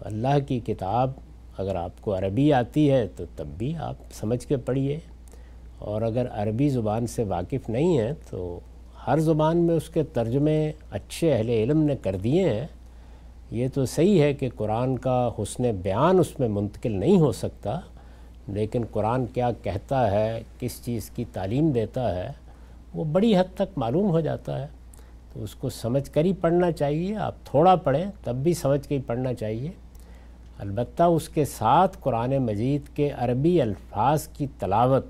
اللہ 0.00 0.38
کی 0.48 0.60
کتاب 0.60 1.10
اگر 1.58 1.74
آپ 1.74 1.92
کو 2.00 2.18
عربی 2.18 2.52
آتی 2.52 2.90
ہے 2.90 3.06
تو 3.16 3.24
تب 3.36 3.46
بھی 3.58 3.76
آپ 3.76 3.94
سمجھ 4.12 4.46
کے 4.46 4.56
پڑھیے۔ 4.56 4.98
اور 5.78 6.02
اگر 6.02 6.26
عربی 6.30 6.68
زبان 6.68 7.06
سے 7.06 7.24
واقف 7.24 7.68
نہیں 7.68 7.98
ہیں، 7.98 8.12
تو 8.30 8.60
ہر 9.06 9.18
زبان 9.18 9.56
میں 9.56 9.74
اس 9.74 9.88
کے 9.88 10.02
ترجمے 10.02 10.72
اچھے 10.90 11.34
اہل 11.34 11.48
علم 11.48 11.82
نے 11.82 11.96
کر 11.96 12.16
دیے 12.16 12.48
ہیں۔ 12.48 12.66
یہ 13.50 13.68
تو 13.74 13.86
صحیح 13.86 14.22
ہے 14.22 14.34
کہ 14.34 14.48
قرآن 14.56 14.98
کا 14.98 15.30
حسن 15.38 15.72
بیان 15.82 16.18
اس 16.18 16.40
میں 16.40 16.48
منتقل 16.48 16.92
نہیں 16.92 17.18
ہو 17.18 17.32
سکتا، 17.32 17.80
لیکن 18.48 18.84
قرآن 18.90 19.26
کیا 19.26 19.50
کہتا 19.62 20.10
ہے، 20.10 20.42
کس 20.58 20.84
چیز 20.84 21.10
کی 21.10 21.24
تعلیم 21.32 21.70
دیتا 21.70 22.14
ہے، 22.14 22.32
وہ 22.94 23.04
بڑی 23.04 23.36
حد 23.36 23.54
تک 23.54 23.78
معلوم 23.78 24.10
ہو 24.10 24.20
جاتا 24.20 24.60
ہے۔ 24.60 24.66
تو 25.32 25.42
اس 25.42 25.54
کو 25.54 25.68
سمجھ 25.68 26.10
کر 26.10 26.24
ہی 26.24 26.32
پڑھنا 26.32 26.72
چاہیے۔ 26.72 27.16
آپ 27.16 27.34
تھوڑا 27.44 27.76
پڑھیں، 27.76 28.04
تب 28.24 28.34
بھی 28.34 28.54
سمجھ 28.54 28.88
کے 28.88 28.96
ہی 28.96 29.02
پڑھنا 29.06 29.34
چاہیے۔ 29.34 29.70
البتہ 30.58 31.02
اس 31.02 31.28
کے 31.28 31.44
ساتھ 31.44 31.96
قرآن 32.00 32.38
مجید 32.38 32.96
کے 32.96 33.10
عربی 33.18 33.62
الفاظ 33.62 34.28
کی 34.28 34.46
تلاوت 34.58 35.06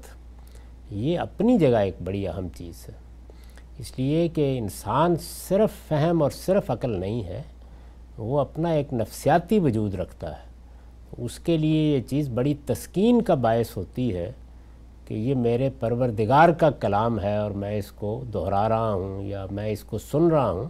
یہ 0.90 1.18
اپنی 1.18 1.58
جگہ 1.58 1.76
ایک 1.76 1.94
بڑی 2.04 2.28
اہم 2.28 2.48
چیز 2.56 2.88
ہے۔ 2.88 2.94
اس 3.78 3.98
لیے 3.98 4.28
کہ 4.28 4.58
انسان 4.58 5.14
صرف 5.20 5.88
فہم 5.88 6.22
اور 6.22 6.30
صرف 6.30 6.70
عقل 6.70 7.00
نہیں 7.00 7.24
ہے، 7.24 7.42
وہ 8.18 8.40
اپنا 8.40 8.70
ایک 8.70 8.94
نفسیاتی 8.94 9.58
وجود 9.58 9.94
رکھتا 9.94 10.30
ہے۔ 10.30 10.48
اس 11.18 11.38
کے 11.38 11.56
لیے 11.56 11.96
یہ 11.96 12.02
چیز 12.08 12.28
بڑی 12.28 12.54
تسکین 12.66 13.22
کا 13.22 13.34
باعث 13.34 13.76
ہوتی 13.76 14.14
ہے 14.14 14.32
کہ 15.04 15.14
یہ 15.14 15.34
میرے 15.34 15.70
پروردگار 15.80 16.48
کا 16.48 16.70
کلام 16.70 17.20
ہے 17.20 17.36
اور 17.36 17.50
میں 17.50 17.78
اس 17.78 17.92
کو 17.92 18.24
دہرا 18.34 18.68
رہا 18.68 18.92
ہوں 18.92 19.22
یا 19.22 19.46
میں 19.50 19.68
اس 19.68 19.84
کو 19.84 19.98
سن 19.98 20.26
رہا 20.26 20.50
ہوں۔ 20.50 20.64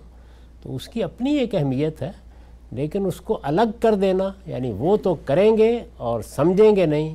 تو 0.62 0.74
اس 0.74 0.88
کی 0.88 1.02
اپنی 1.02 1.36
ایک 1.36 1.54
اہمیت 1.54 2.02
ہے، 2.02 2.10
لیکن 2.72 3.06
اس 3.06 3.20
کو 3.20 3.38
الگ 3.42 3.70
کر 3.80 3.94
دینا 3.94 4.32
یعنی 4.46 4.72
وہ 4.72 4.96
تو 4.96 5.14
کریں 5.14 5.56
گے 5.56 5.78
اور 5.96 6.20
سمجھیں 6.20 6.76
گے 6.76 6.86
نہیں، 6.86 7.14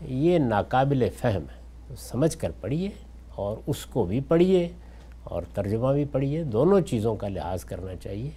یہ 0.00 0.38
ناقابل 0.38 1.08
فہم 1.18 1.42
ہے۔ 1.42 1.61
سمجھ 1.98 2.36
کر 2.36 2.50
پڑھیے 2.60 2.88
اور 3.34 3.56
اس 3.66 3.84
کو 3.86 4.04
بھی 4.04 4.20
پڑھیے 4.28 4.68
اور 5.24 5.42
ترجمہ 5.54 5.92
بھی 5.92 6.04
پڑھیے، 6.12 6.42
دونوں 6.44 6.80
چیزوں 6.80 7.14
کا 7.16 7.28
لحاظ 7.28 7.64
کرنا 7.64 7.94
چاہیے۔ 7.96 8.30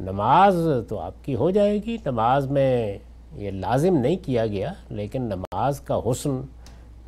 نماز 0.00 0.56
تو 0.88 0.98
آپ 0.98 1.24
کی 1.24 1.34
ہو 1.34 1.50
جائے 1.50 1.78
گی، 1.86 1.96
نماز 2.06 2.46
میں 2.46 2.98
یہ 3.36 3.50
لازم 3.50 3.96
نہیں 3.96 4.16
کیا 4.22 4.46
گیا، 4.46 4.72
لیکن 4.90 5.22
نماز 5.22 5.80
کا 5.80 5.98
حسن، 6.06 6.40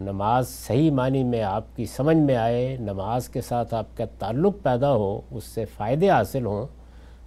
نماز 0.01 0.49
صحیح 0.49 0.91
معنی 0.91 1.23
میں 1.25 1.43
آپ 1.43 1.77
کی 1.77 1.87
سمجھ 1.87 2.17
میں 2.17 2.37
آئے، 2.37 2.77
نماز 2.81 3.29
کے 3.29 3.41
ساتھ 3.41 3.75
آپ 3.75 3.97
کا 3.97 4.05
تعلق 4.19 4.63
پیدا 4.63 4.93
ہو، 4.93 5.21
اس 5.31 5.45
سے 5.45 5.65
فائدے 5.77 6.11
حاصل 6.11 6.47
ہوں، 6.47 6.67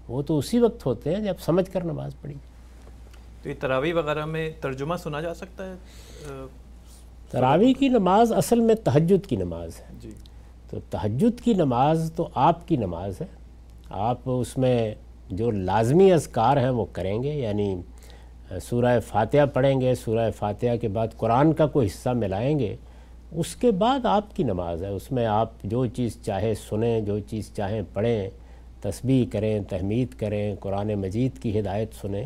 وہ 0.08 0.22
تو 0.22 0.38
اسی 0.38 0.60
وقت 0.60 0.86
ہوتے 0.86 1.16
ہیں 1.16 1.24
جب 1.24 1.40
سمجھ 1.40 1.70
کر 1.72 1.84
نماز 1.84 2.16
پڑھی 2.22 2.36
تو 3.44 3.50
یہ 3.50 3.54
تراوی 3.60 3.92
وغیرہ 3.94 4.26
میں 4.26 4.50
ترجمہ 4.62 4.96
سنا 5.04 5.22
جا 5.22 5.34
سکتا 5.34 5.66
ہے؟ 5.66 5.76
تراوی 7.34 7.74
کی 7.74 7.90
نماز 7.90 8.34
اصل 8.34 8.60
میں 8.60 8.76
تہجد 8.76 9.28
کی 9.28 9.36
نماز 9.36 9.72
ہے۔ 9.80 9.86
جی۔ 10.00 10.10
تو 10.70 10.80
تہجد 10.90 11.42
کی 11.42 11.54
نماز 11.54 12.12
تو 12.16 12.30
آپ 12.36 12.68
کی 12.68 12.78
نماز 12.78 13.22
ہے۔ 13.22 13.26
آپ 13.90 14.18
اس 14.26 14.58
میں 14.58 14.96
جو 15.30 15.52
لازمی 15.52 16.12
اذکار 16.12 16.58
ہیں 16.58 16.70
وہ 16.70 16.86
کریں 16.94 17.24
گے 17.24 17.34
یعنی 17.34 17.76
سورہ 18.62 19.00
فاتحہ 19.00 19.46
پڑھیں 19.46 19.82
گے 19.82 19.96
سورہ 19.96 20.32
فاتحہ 20.32 20.76
کے 20.82 20.88
بعد 20.88 21.08
قرآن 21.18 21.54
کا 21.54 21.68
کوئی 21.68 21.88
حصہ 21.88 22.10
ملائیں 22.10 22.60
گے۔ 22.60 22.76
اس 23.32 23.56
کے 23.56 23.72
بعد 23.72 24.06
آپ 24.06 24.36
کی 24.36 24.44
نماز 24.44 24.84
ہے۔ 24.84 24.90
اس 24.90 25.12
میں 25.12 25.26
آپ 25.26 25.50
جو 25.64 25.86
چیز 25.86 26.18
چاہے 26.22 26.54
سنیں 26.70 27.02
جو 27.02 27.20
چیز 27.20 27.52
چاہیں 27.54 27.82
پڑھیں 27.94 28.30
تسبیح 28.82 29.26
کریں 29.32 29.60
تحمید 29.70 30.14
کریں 30.14 30.56
قرآن 30.60 30.88
مجید 30.88 31.40
کی 31.40 31.60
ہدایت 31.60 31.94
سنیں 32.02 32.26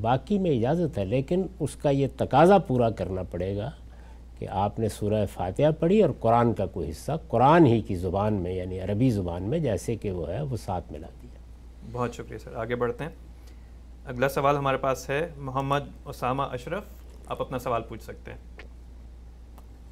باقی 0.00 0.38
میں 0.38 0.50
اجازت 0.50 0.98
ہے۔ 0.98 1.04
لیکن 1.04 1.42
اس 1.60 1.76
کا 1.76 1.90
یہ 1.90 2.06
تقاضا 2.16 2.58
پورا 2.58 2.90
کرنا 2.90 3.22
پڑے 3.22 3.56
گا 3.56 3.70
کہ 4.38 4.46
آپ 4.50 4.78
نے 4.78 4.88
سورہ 4.88 5.26
فاتحہ 5.32 5.70
پڑھی 5.78 6.02
اور 6.02 6.10
قرآن 6.20 6.52
کا 6.52 6.66
کوئی 6.66 6.90
حصہ 6.90 7.12
قرآن 7.28 7.66
ہی 7.66 7.80
کی 7.80 7.94
زبان 7.94 8.34
میں 8.34 8.52
یعنی 8.52 8.80
عربی 8.80 9.10
زبان 9.10 9.42
میں 9.42 9.58
جیسے 9.58 9.96
کہ 9.96 10.10
وہ 10.10 10.28
ہے 10.28 10.42
وہ 10.42 10.56
ساتھ 10.56 10.92
ملا 10.92 11.06
دیا۔ 11.22 11.28
بہت 11.92 12.14
شکریہ 12.14 12.38
سر۔ 12.38 12.54
آگے 12.54 12.76
بڑھتے 12.76 13.04
ہیں۔ 13.04 13.10
اگلا 14.06 14.28
سوال 14.28 14.56
ہمارے 14.56 14.76
پاس 14.76 15.10
ہے 15.10 15.28
محمد 15.36 15.80
اسامہ 16.04 16.42
اشرف 16.42 16.82
آپ 17.26 17.40
اپنا 17.40 17.58
سوال 17.58 17.82
پوچھ 17.88 18.02
سکتے 18.02 18.30
ہیں۔ 18.32 18.38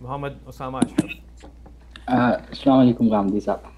محمد 0.00 0.28
اسامہ 0.46 0.76
اشرف۔ 0.76 1.10
السلام 2.50 2.78
علیکم 2.78 3.08
غامدی 3.08 3.40
صاحب۔ 3.40 3.76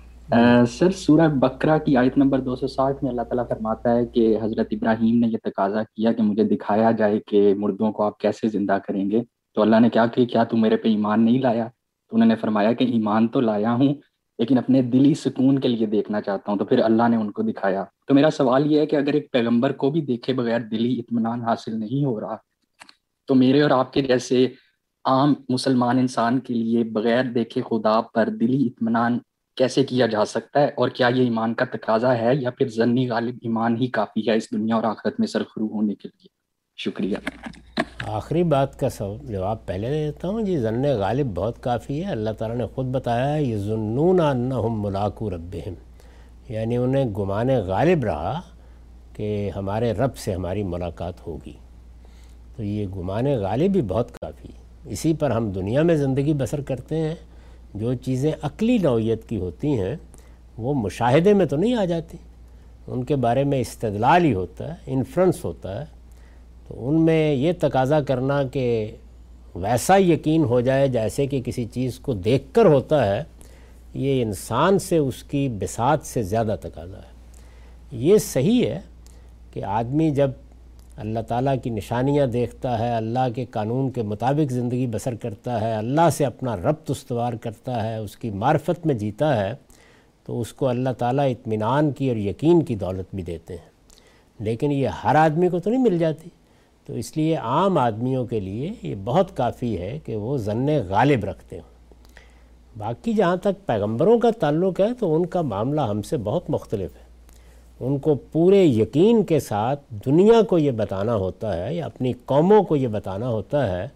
سر 0.69 0.91
سورہ 0.91 1.29
بکرا 1.29 1.79
کی 1.79 1.97
آیت 1.97 2.19
نمبر 2.19 2.41
دو 2.41 2.57
سو 2.57 2.67
ساٹھ 2.67 3.05
میں 3.05 3.11
اللہ 3.11 3.23
تعالیٰ 3.23 3.49
فرماتا 3.49 3.97
ہے 3.97 4.07
کہ 4.07 4.39
حضرت 4.43 4.67
ابراہیم 4.71 5.19
نے 5.19 5.27
یہ 5.27 5.37
تقاضا 5.43 5.83
کیا 5.83 6.13
کہ 6.13 6.23
مجھے 6.23 6.45
دکھایا 6.45 6.91
جائے 6.91 7.21
کہ 7.27 7.55
مردوں 7.55 7.93
کو 7.93 8.03
آپ 8.03 8.19
کیسے 8.19 8.49
زندہ 8.49 8.79
کریں 8.87 9.11
گے۔ 9.11 9.23
تو 9.59 9.63
اللہ 9.63 9.81
نے 9.81 9.91
کیا 9.91 10.07
کہ 10.07 10.27
کیا 10.27 10.45
تو 10.45 10.57
میرے 10.57 10.77
پہ 10.77 10.89
ایمان 10.89 11.25
نہیں 11.25 11.39
لایا؟ 11.39 11.69
تو 12.11 12.17
انہوں 12.17 12.29
نے 12.29 12.37
فرمایا 12.37 12.73
کہ 12.73 12.85
ایمان 12.85 13.29
تو 13.29 13.41
لایا 13.41 13.73
ہوں، 13.73 13.95
لیکن 14.39 14.59
اپنے 14.59 14.83
دلی 14.83 15.15
سکون 15.15 15.59
کے 15.59 15.69
لیے 15.69 15.87
دیکھنا 15.87 16.21
چاہتا 16.21 16.53
ہوں۔ 16.53 16.59
تو 16.59 16.65
پھر 16.65 16.79
اللہ 16.79 17.09
نے 17.09 17.17
ان 17.17 17.31
کو 17.31 17.43
دکھایا۔ 17.43 17.85
تو 18.07 18.15
میرا 18.15 18.31
سوال 18.31 18.73
یہ 18.73 18.81
ہے 18.81 18.87
کہ 18.87 18.97
اگر 18.97 19.13
ایک 19.13 19.33
پیغمبر 19.33 19.73
کو 19.73 19.91
بھی 19.91 20.01
دیکھے 20.01 20.33
بغیر 20.33 20.61
دلی 20.61 20.99
اطمینان 20.99 21.43
حاصل 21.43 21.81
نہیں 21.81 22.05
ہو 22.05 22.21
رہا، 22.21 22.37
تو 23.27 23.35
میرے 23.35 23.63
اور 23.63 23.71
آپ 23.71 23.93
کے 23.93 24.01
جیسے 24.01 24.49
عام 25.05 25.35
مسلمان 25.49 25.99
انسان 25.99 26.41
کے 26.41 26.55
لیے 26.55 26.85
بغیر 26.85 27.25
دیکھے 27.25 27.63
خدا 27.71 28.01
پر 28.01 28.29
دلی 28.29 28.67
اطمینان 28.67 29.19
کیسے 29.57 29.85
کیا 29.85 30.07
جا 30.07 30.25
سکتا 30.25 30.61
ہے؟ 30.61 30.67
اور 30.67 30.89
کیا 30.89 31.09
یہ 31.09 31.25
ایمان 31.25 31.55
کا 31.55 31.65
تقاضا 31.65 32.19
ہے 32.19 32.35
یا 32.35 32.51
پھر 32.51 32.69
ضنی 32.69 33.11
غالب 33.11 33.35
ایمان 33.43 33.77
ہی 33.77 33.87
کافی 33.87 34.29
ہے 34.29 34.37
اس 34.37 34.53
دنیا 34.53 34.75
اور 34.75 34.85
آخرت 34.85 35.21
میں 35.21 35.27
سرخرو 35.27 35.67
ہونے 35.67 35.95
کے 35.95 36.09
لیے؟ 36.09 36.38
شکریہ۔ 36.79 37.17
آخری 38.07 38.43
بات 38.43 38.81
کا 38.81 38.89
جواب 39.25 39.67
پہلے 39.67 39.91
دیتا 39.91 40.29
ہوں 40.29 40.43
جی 40.43 40.59
ضن 40.59 40.83
غالب 40.83 41.27
بہت 41.35 41.63
کافی 41.63 42.05
ہے۔ 42.05 42.11
اللہ 42.11 42.31
تعالیٰ 42.31 42.57
نے 42.57 42.67
خود 42.67 42.87
بتایا 42.87 43.35
ہے 43.35 43.43
یہ 43.43 43.57
ضنون 43.57 44.21
انہم 44.21 44.83
ملاقو 44.83 45.31
ربہم۔ 45.31 45.75
یعنی 46.49 46.77
انہیں 46.77 47.05
گمان 47.05 47.49
غالب 47.67 48.05
رہا 48.05 48.41
کہ 49.13 49.51
ہمارے 49.57 49.93
رب 49.93 50.17
سے 50.17 50.35
ہماری 50.35 50.63
ملاقات 50.63 51.27
ہوگی۔ 51.27 51.53
تو 52.57 52.63
یہ 52.63 52.87
گمان 52.97 53.27
غالب 53.27 53.73
بھی 53.73 53.83
بہت 53.83 54.13
کافی 54.21 54.49
اسی 54.85 55.15
پر 55.15 55.31
ہم 55.31 55.51
دنیا 55.51 55.83
میں 55.83 55.97
زندگی 55.97 56.35
بسر 56.35 56.61
کرتے 56.61 56.97
ہیں۔ 56.97 57.15
جو 57.75 57.95
چیزیں 57.95 58.33
عقلی 58.43 58.79
نوعیت 58.79 59.29
کی 59.29 59.37
ہوتی 59.37 59.81
ہیں، 59.81 59.97
وہ 60.59 60.75
مشاہدے 60.75 61.35
میں 61.35 61.47
تو 61.47 61.57
نہیں 61.57 61.75
آ 61.75 61.85
جاتی۔ 61.85 62.17
ان 62.87 63.05
کے 63.05 63.17
بارے 63.17 63.45
میں 63.45 63.61
استدلال 63.61 64.25
ہی 64.25 64.35
ہوتا 64.35 64.69
ہے، 64.69 64.75
انفرنس 64.87 65.45
ہوتا 65.45 65.81
ہے۔ 65.81 65.98
تو 66.69 66.89
ان 66.89 67.01
میں 67.01 67.35
یہ 67.35 67.53
تقاضا 67.61 68.01
کرنا 68.01 68.43
کہ 68.43 68.97
ویسا 69.55 69.97
یقین 69.97 70.45
ہو 70.45 70.61
جائے 70.61 70.89
جیسے 70.89 71.27
کہ 71.27 71.43
کسی 71.45 71.65
چیز 71.65 71.99
کو 71.99 72.13
دیکھ 72.13 72.55
کر 72.55 72.67
ہوتا 72.67 73.17
ہے، 73.17 73.23
یہ 73.95 74.23
انسان 74.23 74.79
سے 74.79 74.97
اس 74.97 75.23
کی 75.23 75.49
بساط 75.49 76.05
سے 76.05 76.23
زیادہ 76.23 76.57
تقاضا 76.61 76.97
ہے۔ 76.97 77.19
یہ 77.93 78.19
صحیح 78.19 78.67
ہے 78.67 78.81
کہ 79.53 79.65
آدمی 79.65 80.11
جب 80.11 80.31
اللہ 80.97 81.19
تعالیٰ 81.29 81.55
کی 81.63 81.71
نشانیاں 81.71 82.27
دیکھتا 82.27 82.79
ہے، 82.79 82.95
اللہ 82.95 83.29
کے 83.35 83.45
قانون 83.45 83.91
کے 83.91 84.03
مطابق 84.03 84.53
زندگی 84.53 84.87
بسر 84.87 85.15
کرتا 85.15 85.61
ہے، 85.61 85.75
اللہ 85.75 86.11
سے 86.13 86.25
اپنا 86.25 86.57
ربط 86.57 86.91
استوار 86.91 87.33
کرتا 87.33 87.87
ہے، 87.87 87.97
اس 87.97 88.17
کی 88.17 88.31
معرفت 88.31 88.87
میں 88.87 88.95
جیتا 88.95 89.41
ہے، 89.41 89.55
تو 90.25 90.41
اس 90.41 90.53
کو 90.53 90.69
اللہ 90.69 90.91
تعالیٰ 90.99 91.31
اطمینان 91.31 91.91
کی 91.91 92.09
اور 92.09 92.17
یقین 92.17 92.63
کی 92.63 92.75
دولت 92.75 93.15
بھی 93.15 93.23
دیتے 93.23 93.55
ہیں۔ 93.55 93.71
لیکن 94.39 94.73
یہ 94.73 94.89
ہر 94.89 95.15
آدمی 95.15 95.49
کو 95.49 95.59
تو 95.59 95.71
نہیں 95.71 95.83
مل 95.83 95.99
جاتی۔ 95.99 96.29
تو 96.89 96.95
اس 96.95 97.17
لیے 97.17 97.37
عام 97.37 97.79
آدمیوں 97.79 98.27
کے 98.27 98.41
لیے 98.41 98.73
یہ 98.83 98.95
بہت 99.05 99.37
کافی 99.37 99.79
ہے 99.79 99.99
کہ 100.05 100.17
وہ 100.17 100.39
ضن 100.39 100.67
غالب 100.89 101.25
رکھتے 101.25 101.57
ہوں۔ 101.57 101.69
باقی 102.79 103.13
جہاں 103.13 103.37
تک 103.37 103.67
پیغمبروں 103.67 104.19
کا 104.19 104.31
تعلق 104.31 104.81
ہے 104.81 104.95
تو 104.95 105.15
ان 105.15 105.27
کا 105.27 105.43
معاملہ 105.43 105.81
ہم 105.81 106.03
سے 106.03 106.17
بہت 106.17 106.51
مختلف 106.51 106.95
ہے۔ 106.95 107.09
ان 107.81 107.99
کو 107.99 108.15
پورے 108.15 108.65
یقین 108.65 109.23
کے 109.23 109.41
ساتھ 109.41 109.81
دنیا 110.07 110.43
کو 110.43 110.59
یہ 110.59 110.71
بتانا 110.71 111.15
ہوتا 111.15 111.67
ہے 111.67 111.75
یا 111.75 111.87
اپنی 111.87 112.13
قوموں 112.25 112.63
کو 112.63 112.77
یہ 112.77 112.89
بتانا 112.89 113.29
ہوتا 113.29 113.77
ہے 113.77 113.87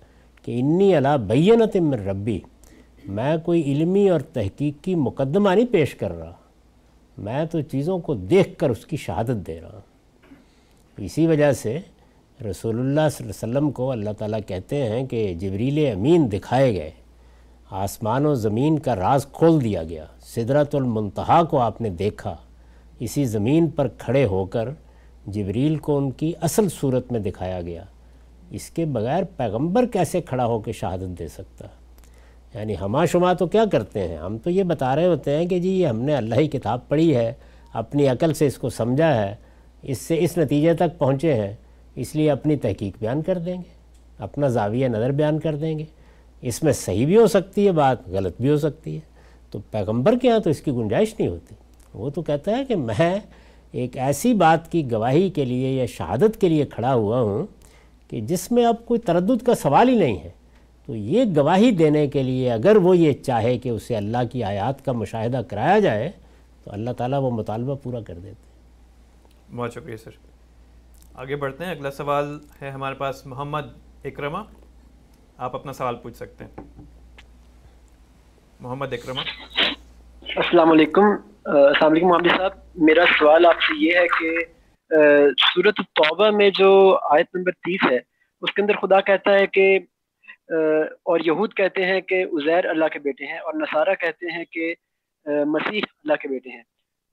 کہ 0.44 0.60
انی 0.60 0.98
علا 0.98 1.16
بینت 1.16 1.77
من 1.77 2.09
ربی، 2.09 2.40
میں 3.05 3.36
کوئی 3.44 3.62
علمی 3.62 4.10
اور 4.10 4.20
تحقیق 4.20 4.85
کی 4.85 4.94
مقدمہ 4.94 5.51
نہیں 5.51 5.73
پیش 5.73 5.94
کر 5.94 6.19
رہا، 6.19 6.32
میں 7.19 7.44
تو 7.44 7.60
چیزوں 7.60 7.98
کو 7.98 8.14
دیکھ 8.14 8.59
کر 8.59 8.70
اس 8.70 8.86
کی 8.86 8.97
شہادت 8.97 9.47
دے 9.47 9.60
رہا 9.60 9.73
ہوں۔ 9.73 11.05
اسی 11.05 11.27
وجہ 11.27 11.52
سے 11.52 11.78
رسول 12.40 12.78
اللہ 12.78 13.09
صلی 13.12 13.24
اللہ 13.24 13.46
علیہ 13.46 13.59
وسلم 13.59 13.70
کو 13.70 13.90
اللہ 13.90 14.10
تعالیٰ 14.18 14.38
کہتے 14.46 14.82
ہیں 14.88 15.06
کہ 15.06 15.34
جبریل 15.34 15.92
امین 15.92 16.32
دکھائے 16.32 16.74
گئے، 16.74 16.90
آسمان 17.70 18.26
و 18.26 18.34
زمین 18.34 18.78
کا 18.78 18.96
راز 18.96 19.26
کھول 19.32 19.64
دیا 19.64 19.82
گیا 19.82 20.04
صدرت 20.24 20.74
المنتہا 20.74 21.42
کو 21.42 21.59
آپ 21.59 21.80
نے 21.80 21.90
دیکھا، 21.90 22.36
اسی 23.00 23.24
زمین 23.24 23.68
پر 23.68 23.88
کھڑے 23.98 24.24
ہو 24.24 24.44
کر 24.44 24.68
جبریل 25.26 25.76
کو 25.76 25.96
ان 25.98 26.10
کی 26.10 26.32
اصل 26.40 26.68
صورت 26.68 27.12
میں 27.12 27.20
دکھایا 27.20 27.60
گیا۔ 27.60 27.84
اس 28.50 28.70
کے 28.70 28.84
بغیر 28.84 29.22
پیغمبر 29.36 29.86
کیسے 29.86 30.20
کھڑا 30.20 30.46
ہو 30.46 30.60
کے 30.60 30.72
شہادت 30.72 31.18
دے 31.18 31.28
سکتا؟ 31.28 31.66
یعنی 32.54 32.74
ہما 32.80 33.04
شما 33.04 33.32
تو 33.32 33.46
کیا 33.46 33.64
کرتے 33.72 34.09
ہیں؟ 34.09 34.16
ہم 34.16 34.38
تو 34.38 34.50
یہ 34.50 34.62
بتا 34.62 34.96
رہے 34.96 35.06
ہوتے 35.06 35.36
ہیں 35.36 35.46
کہ 35.46 35.59
جی 35.59 35.68
یہ 35.68 35.86
ہم 35.86 36.00
نے 36.00 36.14
اللہ 36.14 36.34
ہی 36.34 36.48
کتاب 36.48 36.88
پڑھی 36.88 37.16
ہے، 37.16 37.32
اپنی 37.72 38.09
عقل 38.09 38.34
سے 38.34 38.46
اس 38.46 38.59
کو 38.59 38.70
سمجھا 38.70 39.14
ہے، 39.14 39.34
اس 39.82 39.98
سے 39.98 40.16
اس 40.20 40.38
نتیجے 40.38 40.74
تک 40.74 40.98
پہنچے 40.98 41.34
ہیں۔ 41.34 41.54
اس 41.97 42.16
لیے 42.16 42.31
اپنی 42.31 42.56
تحقیق 42.56 42.94
بیان 42.98 43.23
کر 43.23 43.39
دیں 43.39 43.56
گے، 43.56 43.73
اپنا 44.19 44.48
زاویہ 44.48 44.89
نظر 44.89 45.10
بیان 45.10 45.39
کر 45.39 45.55
دیں 45.55 45.78
گے۔ 45.78 45.85
اس 46.40 46.62
میں 46.62 46.73
صحیح 46.73 47.06
بھی 47.06 47.16
ہو 47.16 47.27
سکتی 47.27 47.66
ہے، 47.66 47.73
بات 47.73 48.09
غلط 48.09 48.40
بھی 48.40 48.48
ہو 48.48 48.56
سکتی 48.56 48.94
ہے۔ 48.94 49.01
تو 49.51 49.59
پیغمبر 49.70 50.19
کے 50.19 50.31
ہاں 50.31 50.39
تو 50.39 50.51
اس 50.51 50.60
کی 50.60 50.70
گنجائش 50.70 51.14
نہیں 51.19 51.28
ہوتی۔ 51.28 51.55
وہ 51.94 52.10
تو 52.10 52.23
کہتا 52.23 52.56
ہے 52.56 52.64
کہ 52.64 52.77
میں 52.77 53.19
ایک 53.73 53.98
ایسی 53.98 54.35
بات 54.35 54.73
کی 54.73 54.93
گواہی 54.93 55.31
کے 55.31 55.44
لیے 55.44 55.73
یا 55.73 55.86
شہادت 55.86 56.40
کے 56.40 56.48
لیے 56.48 56.66
کھڑا 56.66 56.94
ہوا 56.94 57.20
ہوں 57.20 57.47
کہ 58.10 58.20
جس 58.20 58.52
میں 58.52 58.66
اب 58.66 58.74
کوئی 58.85 59.01
تردد 59.01 59.47
کا 59.47 59.55
سوال 59.55 59.89
ہی 59.89 59.98
نہیں 59.98 60.19
ہے۔ 60.19 60.31
تو 60.86 60.97
یہ 60.97 61.24
گواہی 61.36 61.70
دینے 61.70 62.06
کے 62.06 62.23
لیے 62.23 62.52
اگر 62.52 62.77
وہ 62.77 62.97
یہ 62.97 63.12
چاہے 63.12 63.59
کہ 63.59 63.69
اسے 63.69 63.97
اللہ 63.97 64.19
کی 64.32 64.44
آیات 64.44 64.85
کا 64.85 64.93
مشاہدہ 64.93 65.40
کرایا 65.48 65.78
جائے، 65.78 66.10
تو 66.64 66.73
اللہ 66.73 66.90
تعالیٰ 66.90 67.20
وہ 67.20 67.31
مطالبہ 67.31 67.74
پورا 67.82 68.01
کر 68.01 68.19
دیتے 68.19 68.52
بہت 69.56 69.74
شکریہ 69.74 69.97
سر۔ 69.97 70.31
آگے 71.20 71.36
بڑھتے 71.36 71.64
ہیں۔ 71.64 71.70
اگلا 71.70 71.90
سوال 71.90 72.26
ہے 72.60 72.68
ہمارے 72.70 72.94
پاس 72.98 73.24
محمد 73.26 73.66
اکرما 74.05 74.43
آپ 75.44 75.55
اپنا 75.56 75.72
سوال 75.72 75.97
پوچھ 76.02 76.16
سکتے 76.16 76.44
ہیں۔ 76.44 76.52
محمد 78.60 78.93
اکرما 78.93 79.22
السلام 80.36 80.70
علیکم۔ 80.72 81.02
السلام 81.02 81.90
علیکم 81.90 82.09
محمد 82.09 82.36
صاحب۔ 82.36 82.52
میرا 82.86 83.05
سوال 83.18 83.47
آپ 83.47 83.60
سے 83.62 83.78
یہ 83.78 83.98
ہے 83.98 84.06
کہ 84.18 84.30
صورت 85.44 85.80
توبہ 85.94 86.30
میں 86.36 86.51
جو 86.59 86.72
آیت 87.10 87.34
نمبر 87.34 87.52
تیس 87.66 87.90
ہے، 87.90 87.97
اس 87.97 88.52
کے 88.55 88.62
اندر 88.62 88.76
خدا 88.82 89.01
کہتا 89.01 89.39
ہے 89.39 89.47
کہ 89.47 89.78
اور 90.51 91.20
یہود 91.24 91.55
کہتے 91.55 91.84
ہیں 91.86 92.01
کہ 92.01 92.24
عزیر 92.24 92.68
اللہ 92.70 92.89
کے 92.93 92.98
بیٹے 92.98 93.26
ہیں، 93.26 93.39
اور 93.39 93.55
نصارہ 93.55 93.94
کہتے 94.01 94.36
ہیں 94.36 94.44
کہ 94.52 94.74
مسیح 95.47 95.80
اللہ 95.80 96.22
کے 96.22 96.28
بیٹے 96.28 96.51
ہیں۔ 96.51 96.62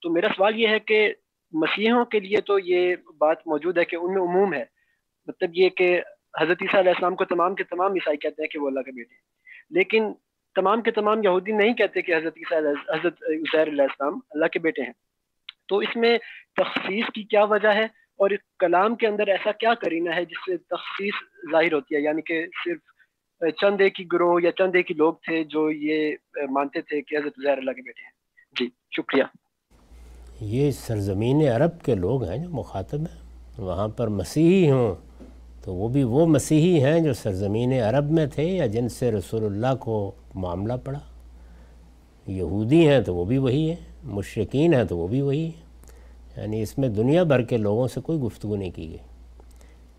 تو 0.03 0.09
میرا 0.09 0.27
سوال 0.35 0.59
یہ 0.59 0.67
ہے 0.67 0.80
کہ 0.80 1.07
مسیحوں 1.51 2.05
کے 2.05 2.19
لیے 2.19 2.41
تو 2.41 2.59
یہ 2.59 2.95
بات 3.17 3.47
موجود 3.47 3.77
ہے 3.77 3.85
کہ 3.85 3.95
ان 3.95 4.13
میں 4.13 4.21
عموم 4.21 4.53
ہے۔ 4.53 4.65
مطلب 5.27 5.49
یہ 5.53 5.69
کہ 5.69 6.01
حضرت 6.41 6.57
عیسیٰ 6.61 6.80
علیہ 6.80 6.91
السلام 6.91 7.15
کو 7.15 7.26
تمام 7.26 7.55
کے 7.55 7.63
تمام 7.63 7.91
عیسائی 7.91 8.17
کہتے 8.17 8.41
ہیں 8.41 8.49
کہ 8.49 8.59
وہ 8.59 8.67
اللہ 8.67 8.80
کے 8.80 8.91
بیٹے 8.91 9.13
ہیں۔ 9.13 9.21
لیکن 9.69 10.13
تمام 10.55 10.81
کے 10.81 10.91
تمام 10.91 11.23
یہودی 11.23 11.51
نہیں 11.51 11.73
کہتے 11.73 12.01
کہ 12.01 12.15
حضرت 12.15 12.34
عیسیٰ 12.38 12.59
حضرت 12.71 13.17
عزیر 13.23 13.67
علیہ 13.67 13.81
السلام 13.81 14.19
اللہ 14.30 14.45
کے 14.45 14.59
بیٹے 14.59 14.81
ہیں۔ 14.81 14.93
تو 15.67 15.77
اس 15.77 15.95
میں 15.95 16.17
تخصیص 16.55 17.05
کی 17.13 17.23
کیا 17.23 17.43
وجہ 17.43 17.67
ہے 17.67 17.84
اور 18.17 18.30
کلام 18.59 18.95
کے 18.95 19.07
اندر 19.07 19.27
ایسا 19.27 19.51
کیا 19.51 19.73
کرینہ 19.73 20.09
ہے 20.09 20.26
جس 20.26 20.45
سے 20.45 20.57
تخصیص 20.57 21.13
ظاہر 21.51 21.73
ہوتی 21.73 21.95
ہے؟ 21.95 22.01
یعنی 22.01 22.21
کہ 22.21 22.45
صرف 22.65 22.80
چند 23.57 23.81
ایک 23.81 23.99
ہی 23.99 24.05
گروہ 24.13 24.41
یا 24.41 24.51
چند 24.51 24.76
ایک 24.76 24.91
ہی 24.91 24.95
لوگ 24.95 25.13
تھے 25.13 25.43
جو 25.43 25.71
یہ 25.71 26.15
مانتے 26.51 26.81
تھے 26.81 27.01
کہ 27.01 27.15
حضرت 27.15 27.34
عزیر 27.38 27.57
اللہ 27.57 27.71
کے 27.71 27.81
بیٹے 27.81 28.01
ہیں۔ 28.01 28.11
جی 28.59 28.69
شکریہ۔ 28.97 29.23
یہ 30.41 30.72
سرزمین 30.72 31.41
عرب 31.41 31.82
کے 31.82 31.95
لوگ 31.95 32.24
ہیں 32.24 32.38
جو 32.38 32.49
مخاطب 32.49 32.99
ہیں، 32.99 33.22
وہاں 33.57 33.88
پر 33.88 34.07
مسیحی 34.07 34.72
ہوں۔ 34.72 34.95
تو 35.64 35.74
وہ 35.74 35.88
بھی 35.88 36.03
وہ 36.03 36.26
مسیحی 36.26 36.84
ہیں 36.84 36.99
جو 36.99 37.14
سرزمین 37.14 37.74
عرب 37.74 38.11
میں 38.11 38.26
تھے 38.26 38.44
یا 38.44 38.66
جن 38.66 38.90
سے 38.90 39.11
رسول 39.11 39.45
اللہ 39.45 39.76
کو 39.80 40.11
معاملہ 40.36 40.74
پڑا۔ 40.84 40.99
یہودی 42.28 42.88
ہیں 42.88 43.02
تو 43.02 43.16
وہ 43.16 43.26
بھی 43.26 43.38
وہی 43.38 43.70
ہیں 43.70 43.76
مشرقین 44.03 44.74
ہیں 44.74 44.84
تو 44.84 44.98
وہ 44.98 45.07
بھی 45.07 45.22
وہی 45.22 45.44
ہیں۔ 45.44 45.70
یعنی 46.38 46.61
اس 46.61 46.78
میں 46.78 46.90
دنیا 46.90 47.24
بھر 47.24 47.41
کے 47.41 47.57
لوگوں 47.57 47.88
سے 47.88 48.02
کوئی 48.02 48.20
گفتگو 48.20 48.56
نہیں 48.56 48.72
کی 48.76 48.90
گئی۔ 48.90 48.98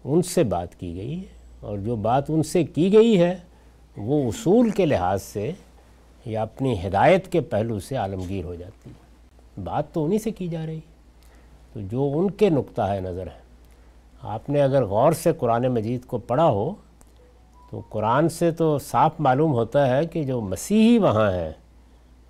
ان 0.05 0.23
سے 0.23 0.45
بات 0.45 0.81
کی 0.81 0.97
گئی 0.97 1.19
ہے 1.19 1.25
اور 1.61 1.79
جو 1.79 1.97
بات 1.97 2.25
ان 2.29 2.43
سے 2.43 2.65
کی 2.65 2.93
گئی 2.93 3.21
ہے، 3.21 3.37
وہ 3.97 4.29
اصول 4.29 4.71
کے 4.71 4.87
لحاظ 4.87 5.23
سے 5.23 5.53
یا 6.27 6.43
اپنی 6.43 6.87
ہدایت 6.87 7.29
کے 7.29 7.41
پہلو 7.41 7.81
سے 7.81 7.97
عالمگیر 7.97 8.45
ہو 8.45 8.55
جاتی 8.55 8.91
ہے۔ 8.91 9.00
بات 9.65 9.93
تو 9.93 10.05
انہی 10.05 10.19
سے 10.19 10.31
کی 10.31 10.49
جا 10.49 10.67
رہی۔ 10.67 10.81
تو 11.73 11.81
جو 11.81 12.11
ان 12.15 12.31
کے 12.31 12.51
نقطہ 12.51 12.83
ہے 12.83 13.01
نظر 13.01 13.27
ہے۔ 13.27 13.41
آپ 14.23 14.51
نے 14.51 14.63
اگر 14.63 14.85
غور 14.85 15.13
سے 15.13 15.33
قرآن 15.33 15.69
مجید 15.69 16.05
کو 16.05 16.19
پڑھا 16.19 16.47
ہو 16.47 16.75
تو 17.71 17.81
قرآن 17.89 18.29
سے 18.29 18.51
تو 18.51 18.79
صاف 18.79 19.13
معلوم 19.19 19.53
ہوتا 19.53 19.97
ہے 19.97 20.07
کہ 20.07 20.23
جو 20.23 20.41
مسیحی 20.41 20.99
وہاں 20.99 21.33
ہیں 21.33 21.53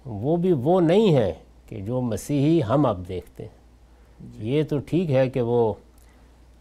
وہ 0.07 0.37
بھی 0.37 0.53
وہ 0.53 0.81
نہیں 0.81 1.15
ہیں 1.15 1.33
کہ 1.67 1.81
جو 1.81 2.01
مسیحی 2.01 2.61
ہم 2.63 2.87
اب 2.87 3.09
دیکھتے 3.09 3.43
ہیں۔ 3.43 3.61
یہ 4.39 4.63
تو 4.63 4.79
ٹھیک 4.79 5.11
ہے 5.11 5.29
کہ 5.31 5.41
وہ 5.41 5.73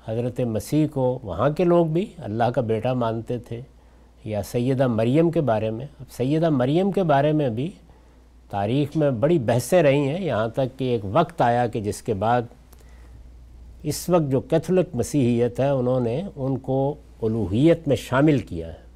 حضرت 0.08 0.40
مسیح 0.40 0.88
کو 0.94 1.20
وہاں 1.24 1.50
کے 1.50 1.64
لوگ 1.64 1.86
بھی 1.86 2.06
اللہ 2.18 2.44
کا 2.44 2.62
بیٹا 2.62 2.94
مانتے 2.94 3.38
تھے 3.38 3.62
یا 4.26 4.44
سیدہ 4.44 4.88
مریم 4.88 5.32
کے 5.32 5.41
بارے 5.41 5.70
میں۔ 5.70 5.86
اب 6.00 6.12
سیدہ 6.12 6.50
مریم 6.50 6.91
کے 6.91 7.04
بارے 7.04 7.32
میں 7.32 7.50
بھی 7.50 7.72
تاریخ 8.50 8.96
میں 8.98 9.12
بڑی 9.12 9.40
بحثیں 9.40 9.84
رہی 9.84 10.08
ہیں، 10.08 10.22
یہاں 10.22 10.48
تک 10.48 10.78
کہ 10.80 10.84
ایک 10.84 11.02
وقت 11.12 11.42
آیا 11.42 11.68
کہ 11.68 11.82
جس 11.82 12.02
کے 12.02 12.14
بعد 12.14 12.42
اس 13.84 14.10
وقت 14.10 14.32
جو 14.32 14.42
کیتھولک 14.42 14.96
مسیحیت 14.96 15.60
ہے، 15.60 15.70
انہوں 15.70 16.00
نے 16.00 16.22
ان 16.36 16.58
کو 16.58 16.96
الوحیت 17.22 17.88
میں 17.88 17.96
شامل 17.96 18.38
کیا 18.40 18.68
ہے۔ 18.68 18.88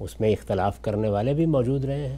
اس 0.00 0.20
میں 0.20 0.30
اختلاف 0.30 0.80
کرنے 0.82 1.08
والے 1.08 1.32
بھی 1.34 1.46
موجود 1.46 1.84
رہے 1.84 2.08
ہیں۔ 2.08 2.16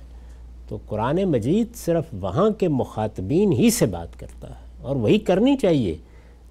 تو 0.69 0.79
قرآن 0.87 1.25
مجید 1.25 1.75
صرف 1.77 2.05
وہاں 2.13 2.51
کے 2.51 2.69
مخاطبین 2.69 3.53
ہی 3.53 3.71
سے 3.71 3.87
بات 3.87 4.19
کرتا 4.21 4.49
ہے، 4.49 4.65
اور 4.83 4.97
وہی 4.97 5.19
کرنی 5.19 5.57
چاہیے۔ 5.57 5.97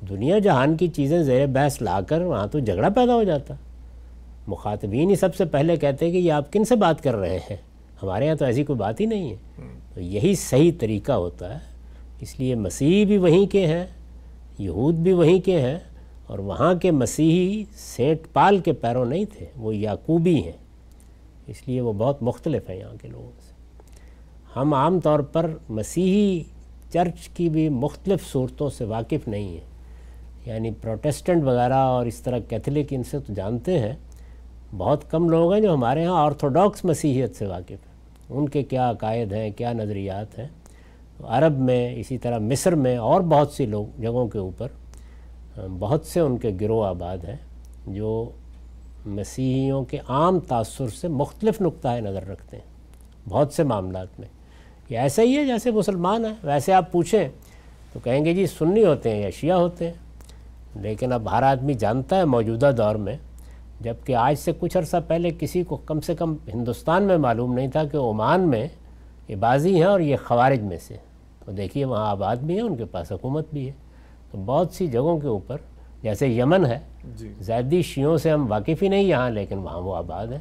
دنیا 0.09 0.39
جہان 0.39 0.77
کی 0.77 0.87
چیزیں 0.87 1.23
زیر 1.23 1.45
بحث 1.47 1.81
لا 1.81 1.99
کر، 2.07 2.21
وہاں 2.21 2.47
تو 2.47 2.59
جھگڑا 2.59 2.89
پیدا 2.89 3.13
ہو 3.13 3.23
جاتا۔ 3.23 3.53
مخاطبین 4.47 5.09
ہی 5.09 5.15
سب 5.15 5.35
سے 5.35 5.45
پہلے 5.45 5.75
کہتے 5.75 6.05
ہیں 6.05 6.11
کہ 6.11 6.17
یہ 6.17 6.31
آپ 6.31 6.53
کن 6.53 6.65
سے 6.65 6.75
بات 6.75 7.03
کر 7.03 7.15
رہے 7.15 7.39
ہیں؟ 7.49 7.57
ہمارے 8.03 8.25
یہاں 8.25 8.35
تو 8.35 8.45
ایسی 8.45 8.63
کوئی 8.63 8.79
بات 8.79 9.01
ہی 9.01 9.05
نہیں 9.05 9.29
ہے۔ 9.29 9.35
تو 9.99 10.03
یہی 10.03 10.35
صحیح 10.35 10.71
طریقہ 10.79 11.11
ہوتا 11.11 11.53
ہے۔ 11.53 11.59
اس 12.19 12.39
لیے 12.39 12.55
مسیح 12.55 13.05
بھی 13.05 13.17
وہیں 13.17 13.45
کے 13.45 13.67
ہیں، 13.67 13.85
یہود 14.59 14.95
بھی 14.95 15.13
وہیں 15.13 15.39
کے 15.39 15.61
ہیں 15.61 15.79
اور 16.27 16.39
وہاں 16.39 16.73
کے 16.73 16.91
مسیحی 16.91 17.63
سینٹ 17.75 18.33
پال 18.33 18.57
کے 18.57 18.73
پیروں 18.73 19.05
نہیں 19.05 19.25
تھے، 19.25 19.45
وہ 19.57 19.75
یعقوبی 19.75 20.43
ہیں۔ 20.43 20.51
اس 21.47 21.67
لیے 21.67 21.81
وہ 21.81 21.93
بہت 21.93 22.23
مختلف 22.23 22.69
ہیں 22.69 22.77
یہاں 22.77 23.01
کے 23.01 23.07
لوگوں 23.07 23.31
سے۔ 23.39 23.53
ہم 24.55 24.73
عام 24.73 24.99
طور 24.99 25.19
پر 25.19 25.51
مسیحی 25.69 26.43
چرچ 26.93 27.29
کی 27.29 27.49
بھی 27.49 27.69
مختلف 27.69 28.31
صورتوں 28.31 28.69
سے 28.69 28.85
واقف 28.85 29.27
نہیں 29.27 29.49
ہیں۔ 29.49 29.67
یعنی 30.45 30.71
پروٹیسٹنٹ 30.71 31.43
وغیرہ 31.43 31.73
اور 31.73 32.05
اس 32.05 32.21
طرح 32.21 32.39
کیتھولک 32.39 32.87
ان 32.91 33.03
سے 33.03 33.19
تو 33.19 33.33
جانتے 33.33 33.79
ہیں۔ 33.79 33.93
بہت 34.77 35.11
کم 35.11 35.29
لوگ 35.29 35.53
ہیں 35.53 35.61
جو 35.61 35.73
ہمارے 35.73 36.05
ہاں 36.05 36.25
آرتھوڈاکس 36.25 36.85
مسیحیت 36.85 37.35
سے 37.35 37.45
واقف 37.45 37.71
ہیں۔ 37.71 37.88
ان 38.29 38.49
کے 38.49 38.63
کیا 38.63 38.89
عقائد 38.89 39.33
ہیں، 39.33 39.49
کیا 39.51 39.73
نظریات 39.73 40.39
ہیں۔ 40.39 40.47
عرب 41.23 41.57
میں، 41.59 41.95
اسی 41.95 42.17
طرح 42.17 42.37
مصر 42.39 42.75
میں 42.75 42.97
اور 42.97 43.21
بہت 43.21 43.51
سی 43.51 43.65
لوگ، 43.65 43.85
جگہوں 44.01 44.27
کے 44.27 44.37
اوپر، 44.37 44.67
بہت 45.79 46.05
سے 46.05 46.19
ان 46.19 46.37
کے 46.37 46.51
گروہ 46.61 46.85
آباد 46.85 47.17
ہیں 47.17 47.35
جو 47.87 48.29
مسیحیوں 49.05 49.83
کے 49.83 49.97
عام 50.07 50.39
تاثر 50.39 50.87
سے 50.87 51.07
مختلف 51.07 51.61
نقطۂ 51.61 51.99
نظر 52.01 52.27
رکھتے 52.27 52.57
ہیں، 52.57 53.29
بہت 53.29 53.53
سے 53.53 53.63
معاملات 53.63 54.19
میں۔ 54.19 54.27
یہ 54.89 54.97
ایسا 54.97 55.21
ہی 55.21 55.37
ہے 55.37 55.45
جیسے 55.45 55.71
مسلمان 55.71 56.25
ہیں۔ 56.25 56.33
ویسے 56.43 56.73
آپ 56.73 56.91
پوچھیں 56.91 57.27
تو 57.93 57.99
کہیں 58.03 58.23
گے 58.25 58.33
جی 58.33 58.45
سنی 58.47 58.85
ہوتے 58.85 59.09
ہیں 59.09 59.21
یا 59.21 59.29
شیعہ 59.29 59.57
ہوتے 59.57 59.85
ہیں، 59.85 59.93
لیکن 60.75 61.13
اب 61.13 61.29
ہر 61.31 61.43
آدمی 61.43 61.73
جانتا 61.73 62.17
ہے 62.17 62.25
موجودہ 62.25 62.71
دور 62.77 62.95
میں 62.95 63.15
جبکہ 63.79 64.15
آج 64.15 64.35
سے 64.35 64.51
کچھ 64.59 64.77
عرصہ 64.77 64.97
پہلے 65.07 65.29
کسی 65.39 65.63
کو 65.63 65.77
کم 65.77 65.99
سے 65.99 66.15
کم 66.15 66.35
ہندوستان 66.53 67.03
میں 67.03 67.17
معلوم 67.17 67.53
نہیں 67.53 67.67
تھا 67.67 67.83
کہ 67.83 67.97
عمان 67.97 68.41
میں 68.41 68.67
یہ 69.27 69.35
بازی 69.35 69.75
ہیں 69.75 69.83
اور 69.83 69.99
یہ 69.99 70.15
خوارج 70.25 70.59
میں 70.59 70.77
سے۔ 70.77 70.97
تو 71.45 71.51
دیکھیے 71.51 71.85
وہاں 71.85 72.09
آباد 72.09 72.35
بھی 72.35 72.55
ہے 72.55 72.61
ان 72.61 72.75
کے 72.75 72.85
پاس 72.85 73.11
حکومت 73.11 73.47
بھی 73.53 73.67
ہے۔ 73.67 73.71
تو 74.31 74.37
بہت 74.37 74.71
سی 74.71 74.87
جگہوں 74.87 75.19
کے 75.19 75.27
اوپر 75.27 75.57
جیسے 76.01 76.27
یمن 76.27 76.65
ہے 76.65 76.79
جی۔ 77.15 77.33
زیادی 77.39 77.81
شیعوں 77.81 78.17
سے 78.17 78.31
ہم 78.31 78.51
واقف 78.51 78.83
ہی 78.83 78.87
نہیں 78.87 79.03
یہاں 79.03 79.29
لیکن 79.29 79.57
وہاں 79.57 79.81
وہ 79.81 79.95
آباد 79.95 80.27
ہیں۔ 80.27 80.39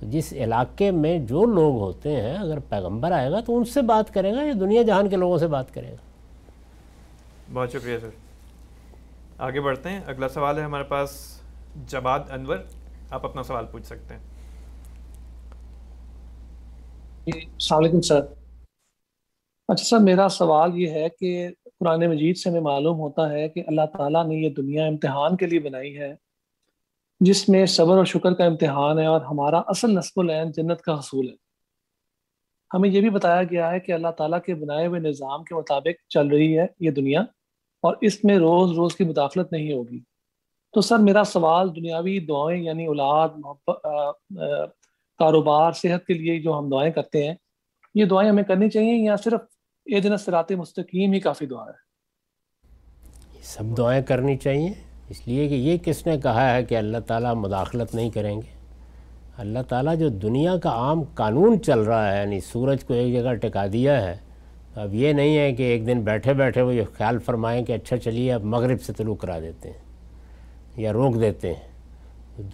تو 0.00 0.06
جس 0.10 0.32
علاقے 0.32 0.90
میں 0.90 1.18
جو 1.18 1.44
لوگ 1.44 1.76
ہوتے 1.76 2.22
ہیں 2.22 2.36
اگر 2.36 2.58
پیغمبر 2.58 3.12
آئے 3.12 3.30
گا 3.30 3.40
تو 3.40 3.58
ان 3.58 3.64
سے 3.64 3.82
بات 3.82 4.14
کرے 4.14 4.32
گا 4.34 4.42
یا 4.42 4.52
دنیا 4.60 4.82
جہان 4.82 5.08
کے 5.08 5.16
لوگوں 5.16 5.38
سے 5.38 5.46
بات 5.46 5.74
کرے 5.74 5.90
گا؟ 5.90 5.96
بہت 7.52 7.72
شکریہ 7.72 7.98
سر۔ 7.98 8.08
آگے 9.38 9.60
بڑھتے 9.60 9.88
ہیں۔ 9.88 10.00
اگلا 10.06 10.28
سوال 10.28 10.58
ہے 10.58 10.62
ہمارے 10.62 10.84
پاس۔ 10.84 11.41
جواد 11.76 12.20
انور، 12.30 12.56
آپ 13.10 13.24
اپنا 13.24 13.42
سوال 13.42 13.66
پوچھ 13.66 13.86
سکتے 13.86 14.14
ہیں۔ 14.14 14.22
جی 17.26 17.40
السلام 17.44 17.82
علیکم 17.82 18.00
سر۔ 18.00 18.20
اچھا 19.68 19.84
سر، 19.84 19.98
میرا 19.98 20.28
سوال 20.28 20.78
یہ 20.78 20.90
ہے 20.90 21.08
کہ 21.20 21.48
قرآن 21.80 22.06
مجید 22.06 22.36
سے 22.36 22.50
ہمیں 22.50 22.60
معلوم 22.60 22.98
ہوتا 22.98 23.30
ہے 23.30 23.48
کہ 23.48 23.62
اللہ 23.66 23.86
تعالیٰ 23.92 24.26
نے 24.26 24.34
یہ 24.34 24.50
دنیا 24.50 24.86
امتحان 24.86 25.36
کے 25.36 25.46
لیے 25.46 25.60
بنائی 25.60 25.98
ہے، 25.98 26.14
جس 27.20 27.48
میں 27.48 27.66
صبر 27.66 27.96
اور 27.96 28.04
شکر 28.04 28.34
کا 28.34 28.44
امتحان 28.44 28.98
ہے 28.98 29.06
اور 29.06 29.20
ہمارا 29.20 29.58
اصل 29.58 29.94
نصب 29.94 30.20
العین 30.20 30.50
جنت 30.50 30.80
کا 30.82 30.94
حصول 30.98 31.28
ہے۔ 31.28 31.34
ہمیں 32.74 32.90
یہ 32.90 33.00
بھی 33.00 33.10
بتایا 33.10 33.42
گیا 33.42 33.70
ہے 33.70 33.80
کہ 33.80 33.92
اللہ 33.92 34.08
تعالیٰ 34.08 34.40
کے 34.46 34.54
بنائے 34.54 34.86
ہوئے 34.86 35.00
نظام 35.00 35.44
کے 35.44 35.54
مطابق 35.54 36.08
چل 36.08 36.28
رہی 36.28 36.58
ہے 36.58 36.66
یہ 36.80 36.90
دنیا 36.90 37.20
اور 37.80 37.96
اس 38.00 38.24
میں 38.24 38.36
روز 38.36 38.72
روز 38.72 38.96
کی 38.96 39.04
مداخلت 39.04 39.52
نہیں 39.52 39.72
ہوگی۔ 39.72 40.00
تو 40.74 40.80
سر 40.80 40.98
میرا 40.98 41.22
سوال 41.24 41.74
دنیاوی 41.76 42.18
دعائیں 42.26 42.62
یعنی 42.62 42.86
اولاد، 42.86 43.28
محبت 43.36 43.86
کاروبار، 45.20 45.72
صحت 45.72 46.06
کے 46.06 46.14
لیے 46.14 46.38
جو 46.42 46.58
ہم 46.58 46.68
دعائیں 46.70 46.92
کرتے 46.92 47.26
ہیں، 47.26 47.34
یہ 47.94 48.04
دعائیں 48.04 48.28
ہمیں 48.30 48.42
کرنی 48.42 48.68
چاہیے 48.70 48.94
یا 48.96 49.16
صرف 49.24 49.40
اے 49.86 50.00
دن 50.00 50.16
سرات 50.16 50.52
مستقیم 50.52 51.12
ہی 51.12 51.20
کافی 51.20 51.46
دعا 51.46 51.64
ہے؟ 51.64 51.80
سب 53.44 53.76
دعائیں 53.76 54.02
کرنی 54.06 54.36
چاہیے، 54.36 54.72
اس 55.10 55.26
لیے 55.26 55.48
کہ 55.48 55.54
یہ 55.54 55.76
کس 55.84 56.06
نے 56.06 56.16
کہا 56.22 56.54
ہے 56.54 56.64
کہ 56.64 56.76
اللہ 56.76 56.98
تعالیٰ 57.06 57.34
مداخلت 57.36 57.94
نہیں 57.94 58.10
کریں 58.10 58.36
گے؟ 58.36 58.50
اللہ 59.38 59.62
تعالیٰ 59.68 59.96
جو 59.98 60.08
دنیا 60.22 60.56
کا 60.62 60.70
عام 60.70 61.02
قانون 61.14 61.62
چل 61.62 61.80
رہا 61.80 62.12
ہے 62.12 62.18
یعنی 62.18 62.40
سورج 62.40 62.84
کو 62.84 62.94
ایک 62.94 63.12
جگہ 63.14 63.34
ٹکا 63.42 63.66
دیا 63.72 64.00
ہے 64.02 64.16
اب 64.76 64.94
یہ 64.94 65.12
نہیں 65.12 65.38
ہے 65.38 65.52
کہ 65.52 65.62
ایک 65.62 65.86
دن 65.86 66.00
بیٹھے 66.04 66.32
بیٹھے 66.34 66.62
وہ 66.62 66.74
یہ 66.74 66.84
خیال 66.92 67.18
فرمائیں 67.18 67.64
کہ 67.64 67.72
اچھا 67.72 67.96
چلیے، 67.96 68.32
اب 68.32 68.44
مغرب 68.54 68.82
سے 68.82 68.92
طلوع 68.92 69.14
کرا 69.14 69.38
دیتے 69.40 69.70
ہیں۔ 69.70 69.91
یا 70.76 70.92
روک 70.92 71.14
دیتے 71.20 71.54
ہیں۔ 71.54 71.72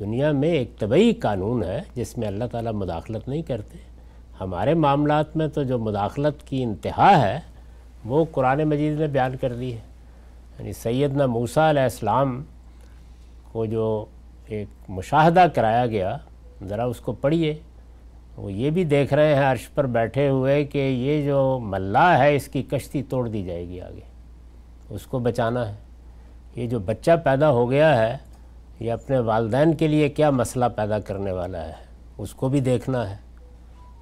دنیا 0.01 0.32
میں 0.32 0.49
ایک 0.49 0.78
طبعی 0.78 1.12
قانون 1.12 1.62
ہے 1.62 1.81
جس 1.95 2.19
میں 2.19 2.28
اللہ 2.28 2.45
تعالیٰ 2.53 2.73
مداخلت 2.73 3.28
نہیں 3.28 3.43
کرتے۔ 3.43 3.78
ہمارے 4.40 4.74
معاملات 4.74 5.36
میں 5.36 5.49
تو 5.49 5.62
جو 5.62 5.78
مداخلت 5.78 6.47
کی 6.47 6.62
انتہا 6.62 7.28
ہے، 7.28 7.40
وہ 8.05 8.24
قرآن 8.32 8.65
مجید 8.65 9.01
نے 9.01 9.07
بیان 9.07 9.36
کر 9.36 9.53
دی 9.53 9.73
ہے۔ 9.73 9.81
یعنی 10.59 10.73
سیدنا 10.73 11.27
موسیٰ 11.27 11.69
علیہ 11.69 11.82
السلام 11.82 12.45
کو 13.53 13.66
جو 13.66 14.05
ایک 14.47 14.69
مشاہدہ 14.89 15.47
کرایا 15.55 15.86
گیا، 15.86 16.16
ذرا 16.66 16.85
اس 16.85 17.01
کو 17.01 17.12
پڑھیے۔ 17.12 17.59
وہ 18.36 18.53
یہ 18.53 18.70
بھی 18.70 18.85
دیکھ 18.85 19.15
رہے 19.15 19.35
ہیں 19.35 19.43
عرش 19.43 19.69
پر 19.74 19.86
بیٹھے 19.86 20.28
ہوئے 20.28 20.65
کہ 20.65 20.78
یہ 20.78 21.27
جو 21.27 21.59
ملا 21.62 22.19
ہے، 22.19 22.36
اس 22.36 22.49
کی 22.49 22.62
کشتی 22.62 23.03
توڑ 23.03 23.28
دی 23.28 23.43
جائے 23.43 23.69
گی 23.69 23.81
آگے۔ 23.81 24.01
اس 24.90 25.07
کو 25.07 25.19
بچانا 25.19 25.69
ہے۔ 25.69 25.88
یہ 26.59 26.67
جو 26.67 26.79
بچہ 26.79 27.11
پیدا 27.25 27.51
ہو 27.51 27.71
گیا 27.71 27.99
ہے، 27.99 28.17
یہ 28.81 28.93
اپنے 28.93 29.19
والدین 29.19 29.75
کے 29.75 29.89
لیے 29.89 30.09
کیا 30.09 30.31
مسئلہ 30.31 30.65
پیدا 30.77 30.99
کرنے 30.99 31.33
والا 31.33 31.67
ہے؟ 31.67 31.73
اس 32.19 32.35
کو 32.35 32.49
بھی 32.49 32.61
دیکھنا 32.61 33.11
ہے۔ 33.11 33.17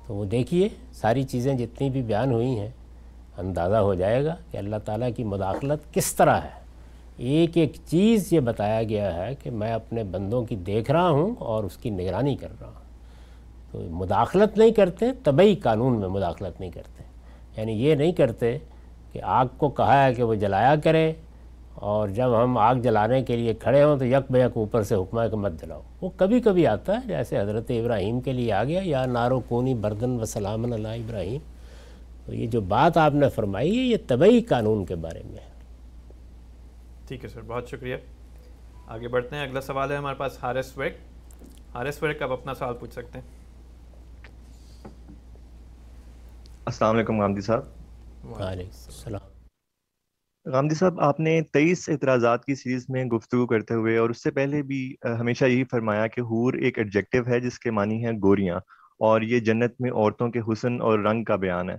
تو 0.07 0.15
وہ 0.15 0.24
دیکھیے، 0.24 0.69
ساری 0.93 1.23
چیزیں 1.23 1.55
جتنی 1.55 1.91
بھی 1.91 2.03
بیان 2.03 2.33
ہوئی 2.33 2.59
ہیں، 2.59 2.70
اندازہ 3.39 3.77
ہو 3.77 3.95
جائے 3.95 4.24
گا 4.24 4.37
کہ 4.51 4.57
اللہ 4.57 4.77
تعالیٰ 4.85 5.09
کی 5.16 5.24
مداخلت 5.24 5.95
کس 5.95 6.15
طرح 6.15 6.37
ہے۔ 6.37 6.49
ایک 7.16 7.51
ایک 7.55 7.73
چیز 7.87 8.33
یہ 8.33 8.41
بتایا 8.41 8.83
گیا 8.83 9.15
ہے 9.15 9.35
کہ 9.35 9.51
میں 9.51 9.73
اپنے 9.73 10.05
بندوں 10.05 10.45
کی 10.45 10.57
دیکھ 10.57 10.91
رہا 10.91 11.09
ہوں 11.09 11.35
اور 11.39 11.65
اس 11.65 11.77
کی 11.77 11.91
نگرانی 11.91 12.37
کر 12.37 12.49
رہا 12.61 12.66
ہوں۔ 12.66 12.85
تو 13.73 13.78
مداخلت 13.91 14.59
نہیں 14.59 14.70
کرتے، 14.70 15.07
طبعی 15.24 15.55
قانون 15.55 16.01
میں 16.01 16.09
مداخلت 16.09 16.61
نہیں 16.61 16.70
کرتے۔ 16.70 17.03
یعنی 17.57 17.73
یہ 17.73 17.95
نہیں 17.95 18.12
کرتے 18.12 18.59
کہ 19.12 19.20
آگ 19.23 19.47
کو 19.57 19.69
کہا 19.69 20.05
ہے 20.05 20.15
کہ 20.15 20.23
وہ 20.23 20.35
جلایا 20.35 20.74
کرے 20.85 21.12
اور 21.77 22.09
جب 22.09 22.44
ہم 22.44 22.59
آگ 22.59 22.74
جلانے 22.74 23.23
کے 23.23 23.36
لیے 23.36 23.55
کھڑے 23.55 23.82
ہوں 23.82 23.98
تو 23.98 24.05
یک 24.05 24.32
بیک 24.32 24.51
اوپر 24.55 24.82
سے 24.82 24.94
حکمہ 24.94 25.20
کہ 25.31 25.36
مت 25.36 25.53
جلاؤ۔ 25.61 25.82
وہ 26.01 26.11
کبھی 26.16 26.40
کبھی 26.40 26.66
آتا 26.66 26.93
ہے 26.93 26.98
جیسے 27.07 27.40
حضرت 27.40 27.70
ابراہیم 27.70 28.20
کے 28.20 28.32
لیے 28.32 28.53
آ 28.53 28.65
گیا 28.65 28.81
یا 28.85 29.07
نارو 29.07 29.40
کونی 29.40 29.74
بردن 29.74 30.11
و 30.11 30.24
سلام 30.24 30.73
اللہ 30.73 30.89
ابراہیم۔ 30.89 31.40
تو 32.27 32.35
یہ 32.35 32.47
جو 32.47 32.61
بات 32.61 32.97
آپ 32.97 33.15
نے 33.15 33.28
فرمائی 33.28 33.78
ہے 33.78 33.82
یہ 33.82 33.97
طبعی 34.07 34.40
قانون 34.40 34.85
کے 34.85 34.94
بارے 34.94 35.23
میں 35.24 35.35
ہے۔ 35.35 35.51
ٹھیک 37.09 37.24
ہے 37.24 37.28
سر 37.28 37.40
بہت 37.47 37.69
شکریہ۔ 37.69 37.97
آگے 38.86 39.09
بڑھتے 39.09 39.36
ہیں 39.36 39.43
اگلا 39.43 39.61
سوال 39.61 39.90
ہے 39.90 39.97
ہمارے 39.97 40.16
پاس 40.16 40.39
ہارس 40.43 40.78
ویک 40.78 40.97
ہارس 41.74 42.03
ویک 42.03 42.23
آپ 42.23 42.32
اپنا 42.32 42.55
سوال 42.55 42.74
پوچھ 42.74 42.93
سکتے 42.93 43.19
ہیں؟ 43.19 43.27
السلام 46.65 46.97
علیکم 46.97 47.20
غامدی 47.20 47.40
صاحب۔ 47.40 47.62
وعلیکم 48.24 48.70
السلام۔ 48.86 49.35
غامدی 50.47 50.74
صاحب، 50.74 51.01
آپ 51.01 51.20
نے 51.20 51.40
تیئیس 51.52 51.89
اعتراضات 51.89 52.44
کی 52.44 52.55
سیریز 52.55 52.85
میں 52.89 53.05
گفتگو 53.05 53.47
کرتے 53.47 53.74
ہوئے 53.74 53.97
اور 53.98 54.10
اس 54.10 54.23
سے 54.23 54.31
پہلے 54.31 54.62
بھی 54.62 54.94
ہمیشہ 55.20 55.44
یہی 55.44 55.64
فرمایا 55.64 56.06
کہ 56.06 56.20
حور 56.20 56.55
ایک 56.55 56.78
ایڈجیکٹو 56.78 57.18
ہے 57.27 57.40
جس 57.40 57.59
کے 57.59 57.70
معنی 57.70 58.06
ہے 58.06 58.12
گوریاں 58.23 58.56
اور 58.98 59.20
یہ 59.20 59.40
جنت 59.40 59.81
میں 59.81 59.90
عورتوں 59.90 60.28
کے 60.31 60.40
حسن 60.52 60.81
اور 60.81 60.98
رنگ 60.98 61.24
کا 61.24 61.36
بیان 61.36 61.70
ہے۔ 61.70 61.77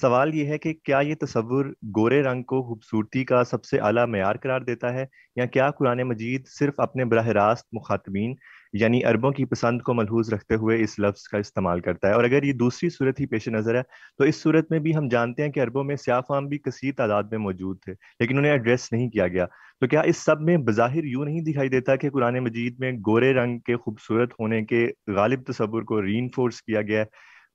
سوال 0.00 0.34
یہ 0.34 0.46
ہے 0.46 0.58
کہ 0.58 0.72
کیا 0.84 0.98
یہ 0.98 1.14
تصور 1.20 1.64
گورے 1.96 2.22
رنگ 2.22 2.42
کو 2.42 2.62
خوبصورتی 2.62 3.24
کا 3.24 3.44
سب 3.44 3.64
سے 3.64 3.78
اعلیٰ 3.78 4.06
معیار 4.06 4.36
قرار 4.36 4.60
دیتا 4.60 4.92
ہے 4.94 5.04
یا 5.36 5.46
کیا 5.46 5.70
قرآن 5.70 6.02
مجید 6.02 6.46
صرف 6.48 6.80
اپنے 6.80 7.04
براہ 7.04 7.28
راست 7.28 7.66
مخاطبین 7.72 8.34
یعنی 8.74 9.04
عربوں 9.04 9.30
کی 9.30 9.44
پسند 9.44 9.82
کو 9.82 9.94
ملحوظ 9.94 10.32
رکھتے 10.32 10.54
ہوئے 10.54 10.80
اس 10.80 10.98
لفظ 10.98 11.22
کا 11.22 11.38
استعمال 11.38 11.80
کرتا 11.80 12.08
ہے۔ 12.08 12.12
اور 12.12 12.24
اگر 12.24 12.42
یہ 12.42 12.52
دوسری 12.52 12.90
صورت 12.90 13.20
ہی 13.20 13.26
پیش 13.26 13.48
نظر 13.48 13.74
ہے، 13.74 13.82
تو 14.18 14.24
اس 14.24 14.42
صورت 14.42 14.70
میں 14.70 14.78
بھی 14.78 14.96
ہم 14.96 15.08
جانتے 15.08 15.42
ہیں 15.42 15.52
کہ 15.52 15.60
عربوں 15.60 15.84
میں 15.84 15.96
سیاہ 15.96 16.20
فام 16.28 16.46
بھی 16.46 16.58
کثیر 16.58 16.94
تعداد 16.96 17.22
میں 17.22 17.38
موجود 17.38 17.80
تھے، 17.80 17.92
لیکن 18.20 18.38
انہیں 18.38 18.52
ایڈریس 18.52 18.92
نہیں 18.92 19.10
کیا 19.10 19.28
گیا۔ 19.28 19.46
تو 19.80 19.86
کیا 19.86 20.00
اس 20.00 20.16
سب 20.16 20.40
میں 20.40 20.56
بظاہر 20.56 21.04
یوں 21.04 21.24
نہیں 21.24 21.40
دکھائی 21.40 21.68
دیتا 21.68 21.96
کہ 21.96 22.10
قرآن 22.10 22.38
مجید 22.38 22.74
میں 22.78 22.92
گورے 22.92 23.32
رنگ 23.34 23.58
کے 23.58 23.76
خوبصورت 23.76 24.32
ہونے 24.40 24.64
کے 24.64 24.90
غالب 25.06 25.42
تصور 25.42 25.82
کو 25.82 26.02
ری 26.02 26.18
انفورس 26.18 26.62
کیا 26.62 26.82
گیا 26.82 27.00
ہے؟ 27.00 27.04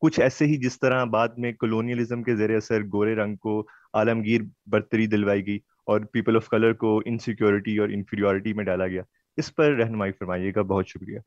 کچھ 0.01 0.19
ایسے 0.19 0.45
ہی 0.45 0.57
جس 0.57 0.79
طرح 0.79 1.03
بعد 1.03 1.27
میں 1.37 1.51
کلونیلزم 1.51 2.23
کے 2.23 2.35
زیر 2.35 2.55
اثر 2.55 2.83
گورے 2.83 3.15
رنگ 3.15 3.35
کو 3.35 3.67
عالمگیر 3.93 4.41
برتری 4.65 5.07
دلوائی 5.07 5.47
گئی 5.47 5.59
اور 5.85 6.01
پیپل 6.01 6.35
آف 6.35 6.47
کلر 6.47 6.73
کو 6.73 7.01
انسیکیورٹی 7.05 7.77
اور 7.77 7.89
انفیریورٹی 7.89 8.53
میں 8.53 8.63
ڈالا 8.63 8.87
گیا۔ 8.87 9.01
اس 9.39 9.55
پر 9.55 9.71
رہنمائی 9.71 10.11
فرمائیے 10.11 10.51
گا، 10.55 10.61
بہت 10.61 10.87
شکریہ۔ 10.87 11.19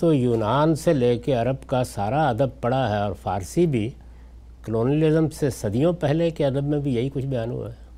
تو 0.00 0.14
یونان 0.14 0.74
سے 0.74 0.92
لے 0.92 1.18
کے 1.18 1.32
عرب 1.34 1.56
کا 1.66 1.84
سارا 1.84 2.28
ادب 2.28 2.60
پڑا 2.60 2.90
ہے 2.90 2.96
اور 2.96 3.12
فارسی 3.22 3.66
بھی 3.66 3.90
کلونیلزم 4.64 5.28
سے 5.28 5.50
صدیوں 5.50 5.92
پہلے 5.92 6.30
کے 6.30 6.46
ادب 6.46 6.64
میں 6.64 6.78
بھی 6.78 6.94
یہی 6.94 7.10
کچھ 7.12 7.26
بیان 7.26 7.50
ہوا 7.50 7.70
ہے۔ 7.70 7.88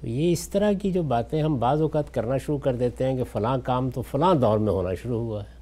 تو 0.00 0.08
یہ 0.08 0.32
اس 0.32 0.48
طرح 0.48 0.72
کی 0.72 0.92
جو 0.92 1.02
باتیں 1.02 1.42
ہم 1.42 1.56
بعض 1.56 1.82
اوقات 1.82 2.14
کرنا 2.14 2.36
شروع 2.36 2.58
کر 2.58 2.76
دیتے 2.76 3.08
ہیں 3.08 3.16
کہ 3.16 3.24
فلاں 3.24 3.58
کام 3.64 3.90
تو 3.90 4.02
فلاں 4.02 4.34
دور 4.34 4.58
میں 4.58 4.72
ہونا 4.72 4.94
شروع 4.94 5.20
ہوا 5.20 5.42
ہے۔ 5.42 5.56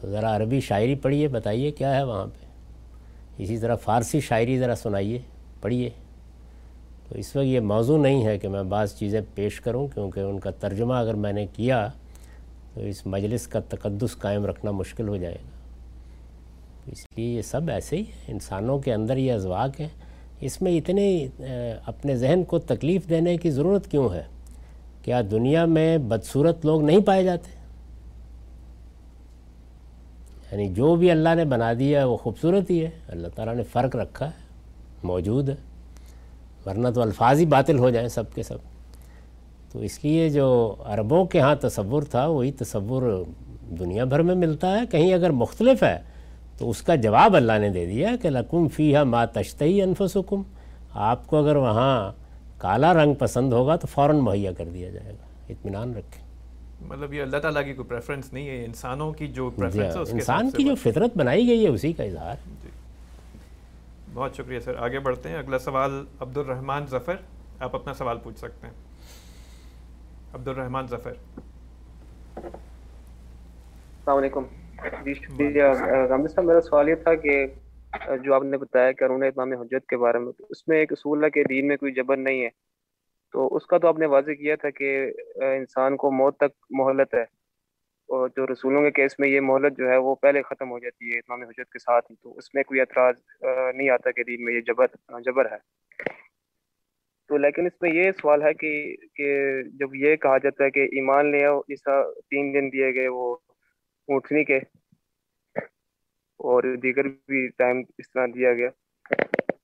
تو 0.00 0.10
ذرا 0.10 0.36
عربی 0.36 0.60
شاعری 0.60 0.94
پڑھیے، 0.94 1.28
بتائیے 1.28 1.70
کیا 1.70 1.96
ہے 1.96 2.02
وہاں 2.02 2.26
پہ۔ 2.26 2.46
اسی 3.42 3.58
طرح 3.58 3.74
فارسی 3.74 4.20
شاعری 4.20 4.58
ذرا 4.58 4.74
سنائیے، 4.74 5.18
پڑھیے۔ 5.60 5.90
تو 7.12 7.18
اس 7.18 7.36
وقت 7.36 7.46
یہ 7.46 7.60
موضوع 7.60 7.98
نہیں 7.98 8.24
ہے 8.24 8.38
کہ 8.38 8.48
میں 8.48 8.62
بعض 8.62 8.94
چیزیں 8.94 9.20
پیش 9.34 9.60
کروں، 9.60 9.88
کیونکہ 9.94 10.20
ان 10.20 10.38
کا 10.38 10.50
ترجمہ 10.50 10.94
اگر 10.94 11.14
میں 11.14 11.32
نے 11.32 11.46
کیا 11.46 11.88
تو 12.74 12.80
اس 12.80 13.06
مجلس 13.06 13.46
کا 13.46 13.60
تقدس 13.68 14.16
قائم 14.18 14.46
رکھنا 14.46 14.70
مشکل 14.70 15.08
ہو 15.08 15.16
جائے 15.16 15.34
گا۔ 15.34 15.48
اس 16.92 17.06
لیے 17.16 17.26
یہ 17.26 17.42
سب 17.42 17.60
ایسے 17.70 17.96
ہی 17.96 18.02
ہے 18.02 18.32
انسانوں 18.32 18.78
کے 18.78 18.94
اندر 18.94 19.16
یہ 19.16 19.32
ازواق 19.32 19.80
ہیں۔ 19.80 19.88
اس 20.40 20.62
میں 20.62 20.72
اتنے 20.72 21.26
اپنے 21.86 22.16
ذہن 22.16 22.44
کو 22.44 22.58
تکلیف 22.58 23.08
دینے 23.08 23.36
کی 23.36 23.50
ضرورت 23.50 23.90
کیوں 23.90 24.14
ہے؟ 24.14 24.22
کیا 25.02 25.20
دنیا 25.30 25.64
میں 25.64 25.98
بدصورت 25.98 26.66
لوگ 26.66 26.82
نہیں 26.82 27.00
پائے 27.00 27.24
جاتے؟ 27.24 27.50
یعنی 30.52 30.68
جو 30.68 30.96
بھی 30.96 31.10
اللہ 31.10 31.34
نے 31.34 31.44
بنا 31.44 31.72
دیا 31.78 31.98
ہے 31.98 32.04
وہ 32.04 32.16
خوبصورت 32.16 32.70
ہی 32.70 32.84
ہے، 32.84 32.90
اللہ 33.08 33.28
تعالیٰ 33.34 33.54
نے 33.54 33.62
فرق 33.62 33.96
رکھا 33.96 34.26
ہے، 34.26 34.44
موجود 35.02 35.48
ہے۔ 35.48 35.71
ورنہ 36.66 36.88
تو 36.88 37.02
الفاظ 37.02 37.38
ہی 37.40 37.46
باطل 37.46 37.78
ہو 37.78 37.90
جائیں 37.90 38.08
سب 38.08 38.34
کے 38.34 38.42
سب۔ 38.42 38.56
تو 39.72 39.78
اس 39.78 40.04
لیے 40.04 40.28
جو 40.28 40.74
عربوں 40.84 41.24
کے 41.24 41.40
ہاں 41.40 41.54
تصور 41.54 42.02
تھا 42.02 42.26
وہی 42.26 42.52
تصور 42.52 43.24
دنیا 43.78 44.04
بھر 44.04 44.22
میں 44.22 44.34
ملتا 44.34 44.80
ہے۔ 44.80 44.86
کہیں 44.90 45.14
اگر 45.14 45.30
مختلف 45.30 45.82
ہے 45.82 45.98
تو 46.58 46.70
اس 46.70 46.82
کا 46.82 46.94
جواب 46.94 47.36
اللہ 47.36 47.52
نے 47.60 47.68
دے 47.68 47.86
دیا 47.86 48.08
کہ 48.22 48.30
لکم 48.30 48.68
فی 48.68 48.96
ہا 48.96 49.04
ما 49.04 49.24
تشتہی 49.24 49.82
انفسکم۔ 49.82 50.42
آپ 50.94 51.26
کو 51.26 51.36
اگر 51.36 51.56
وہاں 51.56 52.12
کالا 52.58 52.94
رنگ 52.94 53.14
پسند 53.14 53.52
ہوگا 53.52 53.76
تو 53.76 53.86
فوراً 53.86 54.16
مہیا 54.16 54.52
کر 54.52 54.64
دیا 54.74 54.90
جائے 54.90 55.12
گا۔ 55.12 55.26
اطمینان 55.48 55.94
رکھیں۔ 55.94 56.22
مطلب 56.88 57.12
یہ 57.12 57.22
اللہ 57.22 57.36
تعالیٰ 57.36 57.64
کی 57.64 57.72
کوئی 57.72 57.88
پریفرنس 57.88 58.32
نہیں 58.32 58.48
ہے 58.48 58.64
انسانوں 58.64 59.12
کی 59.12 59.26
جو 59.26 59.50
پریفرنس 59.56 59.96
ہے 59.96 60.02
انسان 60.12 60.50
کی 60.50 60.64
جو 60.64 60.74
فطرت 60.74 61.16
بنائی 61.16 61.48
گئی 61.48 61.64
ہے 61.64 61.68
اسی 61.68 61.92
کا 61.92 62.04
اظہار۔ 62.04 62.34
جی۔ 62.62 62.68
بہت 64.14 64.34
شکریہ 64.34 64.60
سر۔ 64.60 64.76
آگے 64.76 64.98
بڑھتے 64.98 65.28
ہیں۔ 65.28 65.36
اگلا 65.36 65.58
سوال 65.58 66.06
عبد 66.20 66.36
الرحمن 66.36 66.86
ظفر۔ 66.86 67.16
آپ 67.58 67.74
اپنا 67.74 67.94
سوال 67.94 68.18
پوچھ 68.22 68.38
سکتے 68.38 68.66
ہیں۔ 68.66 68.74
عبد 70.34 70.48
الرحمن 70.48 70.86
ظفر۔ 70.86 71.12
السلام 73.96 74.16
علیکم۔ 74.16 74.44
جی 75.04 75.60
صاحب 76.28 76.44
میرا 76.44 76.60
سوال 76.60 76.88
یہ 76.88 76.94
تھا 76.94 77.14
کہ 77.14 77.46
جو 78.22 78.34
آپ 78.34 78.42
نے 78.42 78.56
بتایا 78.56 78.92
کہ 78.92 79.04
ارون 79.04 79.22
امام 79.22 79.52
حجت 79.52 79.86
کے 79.86 79.96
بارے 79.96 80.18
میں 80.18 80.32
اس 80.50 80.68
میں 80.68 80.78
ایک 80.78 80.92
اصول 80.92 81.24
ہے 81.24 81.30
کہ 81.30 81.44
دین 81.44 81.68
میں 81.68 81.76
کوئی 81.76 81.92
جبر 81.92 82.16
نہیں 82.16 82.42
ہے۔ 82.42 82.48
تو 83.32 83.56
اس 83.56 83.66
کا 83.66 83.78
تو 83.78 83.88
آپ 83.88 83.98
نے 83.98 84.06
واضح 84.06 84.30
کیا 84.30 84.56
تھا 84.56 84.70
کہ 84.70 85.12
انسان 85.36 85.96
کو 85.96 86.10
موت 86.10 86.36
تک 86.36 86.66
مہلت 86.70 87.14
ہے۔ 87.14 87.41
اور 88.12 88.28
جو 88.36 88.46
رسولوں 88.46 88.82
کے 88.82 88.90
کیس 88.90 89.18
میں 89.18 89.28
یہ 89.28 89.40
مہلت 89.40 89.76
جو 89.78 89.88
ہے 89.90 89.96
وہ 89.96 90.14
پہلے 90.22 90.42
ختم 90.42 90.70
ہو 90.70 90.78
جاتی 90.78 91.12
ہے 91.12 91.18
اتمام 91.18 91.42
حجت 91.42 91.70
کے 91.72 91.78
ساتھ 91.78 92.10
ہی، 92.10 92.16
تو 92.22 92.36
اس 92.38 92.54
میں 92.54 92.62
کوئی 92.62 92.80
اعتراض 92.80 93.14
نہیں 93.76 93.90
آتا 93.90 94.10
کہ 94.10 94.24
دین 94.24 94.44
میں 94.44 94.54
یہ 94.54 94.60
جبر 94.60 94.86
جبر 95.24 95.50
ہے۔ 95.52 95.56
تو 97.28 97.36
لیکن 97.36 97.66
اس 97.66 97.80
میں 97.82 97.90
یہ 97.90 98.10
سوال 98.20 98.42
ہے 98.42 98.52
کہ 98.54 98.72
کہ 99.14 99.62
جب 99.80 99.94
یہ 99.94 100.16
کہا 100.16 100.38
جاتا 100.38 100.64
ہے 100.64 100.70
کہ 100.70 100.80
ایمان 100.92 101.30
لے 101.30 101.44
آؤ، 101.44 101.60
اس 101.68 101.82
تین 102.30 102.52
دن 102.54 102.72
دیے 102.72 102.94
گئے 102.94 103.08
وہ 103.08 103.36
اونٹنی 104.08 104.44
کے 104.44 104.58
اور 106.40 106.62
دیگر 106.82 107.08
بھی 107.08 107.46
ٹائم 107.48 107.82
اس 107.98 108.10
طرح 108.12 108.26
دیا 108.34 108.54
گیا۔ 108.54 108.68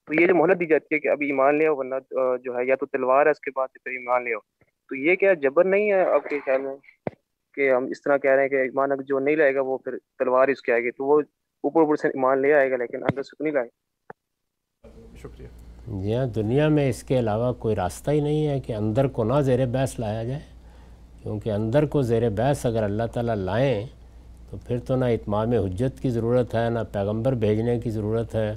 تو 0.04 0.20
یہ 0.20 0.26
جو 0.26 0.34
مہلت 0.34 0.60
دی 0.60 0.66
جاتی 0.66 0.94
ہے 0.94 1.00
کہ 1.00 1.08
ابھی 1.08 1.26
ایمان 1.26 1.58
لے 1.58 1.66
آؤ، 1.66 1.76
ورنہ 1.76 1.94
جو 2.42 2.56
ہے 2.58 2.64
یا 2.66 2.74
تو 2.74 2.86
تلوار 2.86 3.26
ہے 3.26 3.30
اس 3.30 3.40
کے 3.40 3.50
بعد 3.56 3.68
پھر 3.72 3.90
ایمان 3.90 4.24
لے 4.24 4.34
آؤ۔ 4.34 4.40
تو 4.88 4.94
یہ 4.96 5.14
کیا 5.14 5.32
جبر 5.32 5.64
نہیں 5.64 5.90
ہے 5.92 6.00
آپ 6.00 6.28
کے 6.28 6.38
خیال 6.44 6.62
میں؟ 6.62 6.76
کہ 7.54 7.70
ہم 7.70 7.84
اس 7.84 8.02
طرح 8.02 8.16
کہہ 8.16 8.30
رہے 8.30 8.42
ہیں 8.42 8.48
کہ 8.48 8.54
ایمان 8.54 8.92
اگر 8.92 9.02
جو 9.02 9.18
نہیں 9.18 9.36
لائے 9.36 9.54
گا 9.54 9.60
وہ 9.60 9.78
پھر 9.78 9.98
تلوار 10.18 10.48
اس 10.48 10.62
کے 10.62 10.72
آئے 10.72 10.82
گی۔ 10.82 10.90
تو 10.90 11.04
وہ 11.04 11.20
اوپر 11.62 11.80
اوپر 11.80 11.96
سے 11.96 12.08
ایمان 12.08 12.42
لے 12.42 12.54
آئے 12.54 12.70
گا 12.70 12.76
لیکن 12.76 13.02
اندر 13.02 13.22
سکھ 13.22 13.42
نہیں 13.42 13.52
لائے۔ 13.52 13.68
شکریہ۔ 15.16 15.46
جی 16.02 16.14
ہاں 16.14 16.26
دنیا 16.26 16.68
میں 16.68 16.88
اس 16.90 17.02
کے 17.02 17.18
علاوہ 17.18 17.52
کوئی 17.52 17.76
راستہ 17.76 18.10
ہی 18.10 18.20
نہیں 18.20 18.46
ہے 18.46 18.60
کہ 18.60 18.72
اندر 18.72 19.06
کو 19.06 19.24
نہ 19.24 19.40
زیر 19.40 19.66
بحث 19.66 19.98
لایا 19.98 20.24
جائے۔ 20.24 20.40
کیونکہ 21.22 21.50
اندر 21.50 21.86
کو 21.86 22.02
زیر 22.02 22.28
بحث 22.30 22.66
اگر 22.66 22.82
اللہ 22.82 23.02
تعالیٰ 23.12 23.34
لائیں 23.34 23.86
تو 24.50 24.56
پھر 24.66 24.78
تو 24.78 24.96
نہ 24.96 25.04
اتمام 25.04 25.52
حجت 25.52 26.02
کی 26.02 26.10
ضرورت 26.10 26.54
ہے 26.54 26.70
نہ 26.70 26.78
پیغمبر 26.92 27.32
بھیجنے 27.32 27.78
کی 27.78 27.90
ضرورت 27.90 28.34
ہے۔ 28.34 28.56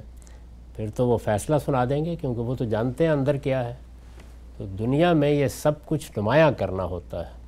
پھر 0.76 0.86
تو 0.94 1.08
وہ 1.08 1.18
فیصلہ 1.18 1.56
سنا 1.64 1.84
دیں 1.84 2.04
گے 2.04 2.16
کیونکہ 2.16 2.40
وہ 2.40 2.54
تو 2.54 2.64
جانتے 2.64 3.04
ہیں 3.04 3.12
اندر 3.12 3.36
کیا 3.36 3.68
ہے۔ 3.68 3.74
تو 4.56 4.66
دنیا 4.66 5.12
میں 5.12 5.30
یہ 5.30 5.46
سب 5.46 5.86
کچھ 5.86 6.12
نمایاں 6.16 6.52
کرنا 6.58 6.84
ہوتا 6.84 7.26
ہے۔ 7.26 7.41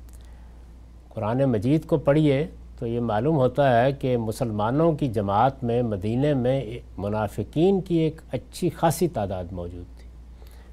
قرآن 1.15 1.43
مجید 1.45 1.85
کو 1.85 1.97
پڑھیے 1.97 2.47
تو 2.79 2.87
یہ 2.87 2.99
معلوم 2.99 3.35
ہوتا 3.35 3.83
ہے 3.83 3.91
کہ 3.91 4.17
مسلمانوں 4.17 4.91
کی 4.91 5.07
جماعت 5.07 5.63
میں 5.63 5.81
مدینہ 5.81 6.33
میں 6.33 6.79
منافقین 6.97 7.81
کی 7.81 7.95
ایک 7.95 8.21
اچھی 8.31 8.69
خاصی 8.69 9.07
تعداد 9.07 9.43
موجود 9.51 9.99
تھی 9.99 10.09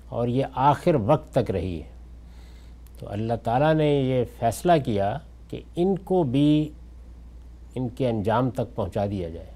اور 0.09 0.29
یہ 0.29 0.45
آخر 0.55 0.95
وقت 0.95 1.35
تک 1.35 1.51
رہی 1.51 1.83
ہے۔ 1.83 1.91
تو 2.99 3.07
اللہ 3.09 3.33
تعالیٰ 3.45 3.75
نے 3.75 3.95
یہ 3.95 4.25
فیصلہ 4.39 4.73
کیا 4.85 5.19
کہ 5.49 5.61
ان 5.77 5.97
کو 5.97 6.23
بھی 6.23 6.69
ان 7.75 7.89
کے 7.89 8.09
انجام 8.09 8.51
تک 8.51 8.75
پہنچا 8.75 9.07
دیا 9.07 9.29
جائے۔ 9.29 9.47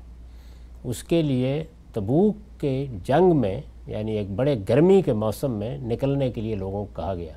اس 0.85 1.05
کے 1.05 1.23
لیے 1.23 1.65
تبوک 1.93 2.61
کے 2.61 2.87
جنگ 3.05 3.37
میں 3.37 3.61
یعنی 3.87 4.13
ایک 4.13 4.31
بڑے 4.31 4.57
گرمی 4.69 5.03
کے 5.03 5.13
موسم 5.13 5.53
میں 5.53 5.79
نکلنے 5.79 6.31
کے 6.31 6.41
لیے 6.41 6.55
لوگوں 6.55 6.85
کو 6.85 7.03
کہا 7.03 7.15
گیا۔ 7.15 7.33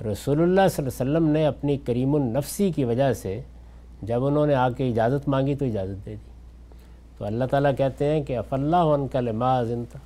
رسول 0.00 0.42
اللہ 0.42 0.60
صلی 0.70 0.86
اللہ 0.86 1.02
علیہ 1.02 1.10
وسلم 1.10 1.28
نے 1.28 1.46
اپنی 1.46 1.76
کریم 1.76 2.14
النفسی 2.14 2.70
کی 2.70 2.84
وجہ 2.84 3.12
سے 3.12 3.40
جب 4.02 4.24
انہوں 4.24 4.46
نے 4.46 4.54
آ 4.54 4.70
کے 4.70 4.88
اجازت 4.88 5.28
مانگی 5.28 5.54
تو 5.54 5.64
اجازت 5.64 6.06
دے 6.06 6.10
دی۔ 6.10 6.30
تو 7.18 7.24
اللہ 7.24 7.44
تعالیٰ 7.44 7.72
کہتے 7.78 8.04
ہیں 8.04 8.22
کہ 8.22 8.38
اف 8.38 8.54
اللہ 8.54 8.76
ان 8.76 9.08
کا 9.08 9.20
لما 9.20 9.62
تھا 9.62 9.98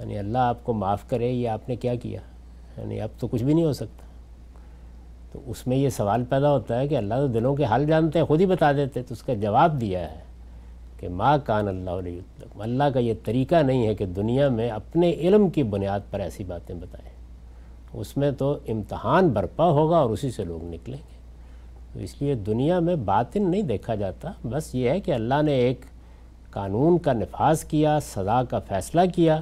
یعنی 0.00 0.18
اللہ 0.18 0.38
آپ 0.38 0.64
کو 0.64 0.72
معاف 0.72 1.08
کرے، 1.08 1.28
یہ 1.28 1.48
آپ 1.48 1.68
نے 1.68 1.76
کیا 1.76 1.94
کیا؟ 1.94 2.20
یعنی 2.78 3.00
اب 3.00 3.08
تو 3.18 3.26
کچھ 3.26 3.44
بھی 3.44 3.54
نہیں 3.54 3.64
ہو 3.64 3.72
سکتا۔ 3.72 4.06
تو 5.32 5.40
اس 5.46 5.66
میں 5.66 5.76
یہ 5.76 5.88
سوال 5.88 6.24
پیدا 6.24 6.50
ہوتا 6.50 6.80
ہے 6.80 6.88
کہ 6.88 6.96
اللہ 6.96 7.14
تو 7.14 7.26
دلوں 7.26 7.56
کے 7.56 7.64
حال 7.64 7.86
جانتے 7.86 8.18
ہیں، 8.18 8.26
خود 8.26 8.40
ہی 8.40 8.46
بتا 8.46 8.72
دیتے 8.72 9.02
تو 9.02 9.14
اس 9.14 9.22
کا 9.22 9.34
جواب 9.34 9.80
دیا 9.80 10.12
ہے 10.12 10.20
کہ 11.00 11.08
ماں 11.08 11.38
کان 11.44 11.68
اللہ 11.68 11.90
علیہ 11.90 12.20
اللہ 12.58 12.84
کا 12.94 12.98
یہ 12.98 13.14
طریقہ 13.24 13.54
نہیں 13.54 13.86
ہے 13.86 13.94
کہ 13.94 14.06
دنیا 14.06 14.48
میں 14.48 14.68
اپنے 14.68 15.10
علم 15.10 15.50
کی 15.50 15.62
بنیاد 15.62 16.00
پر 16.10 16.20
ایسی 16.20 16.44
باتیں 16.44 16.74
بتائیں 16.74 17.13
اس 17.94 18.16
میں 18.16 18.30
تو 18.30 18.58
امتحان 18.68 19.28
برپا 19.28 19.64
ہوگا 19.64 19.98
اور 19.98 20.10
اسی 20.10 20.30
سے 20.30 20.44
لوگ 20.44 20.64
نکلیں 20.64 20.98
گے۔ 20.98 21.14
تو 21.92 22.00
اس 22.00 22.22
لیے 22.22 22.34
دنیا 22.34 22.78
میں 22.78 22.96
باطن 22.96 23.50
نہیں 23.50 23.62
دیکھا 23.62 23.94
جاتا، 23.94 24.30
بس 24.44 24.74
یہ 24.74 24.90
ہے 24.90 25.00
کہ 25.00 25.12
اللہ 25.12 25.42
نے 25.42 25.52
ایک 25.52 25.80
قانون 26.50 26.98
کا 26.98 27.12
نفاذ 27.12 27.64
کیا، 27.64 28.00
سزا 28.00 28.42
کا 28.42 28.58
فیصلہ 28.58 29.00
کیا۔ 29.14 29.40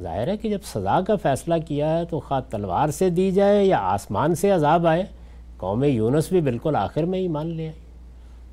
ظاہر 0.00 0.28
ہے 0.28 0.36
کہ 0.36 0.50
جب 0.50 0.58
سزا 0.64 1.00
کا 1.00 1.16
فیصلہ 1.16 1.54
کیا 1.68 1.98
ہے 1.98 2.04
تو 2.04 2.20
خواہ 2.20 2.40
تلوار 2.50 2.88
سے 2.88 3.10
دی 3.10 3.30
جائے 3.30 3.64
یا 3.64 3.78
آسمان 3.78 4.34
سے 4.34 4.50
عذاب 4.50 4.86
آئے، 4.86 5.04
قوم 5.56 5.84
یونس 5.84 6.28
بھی 6.28 6.40
بالکل 6.40 6.76
آخر 6.76 7.02
میں 7.02 7.18
ہی 7.18 7.28
مان 7.28 7.46
لے 7.46 7.68
آئی۔ 7.68 7.78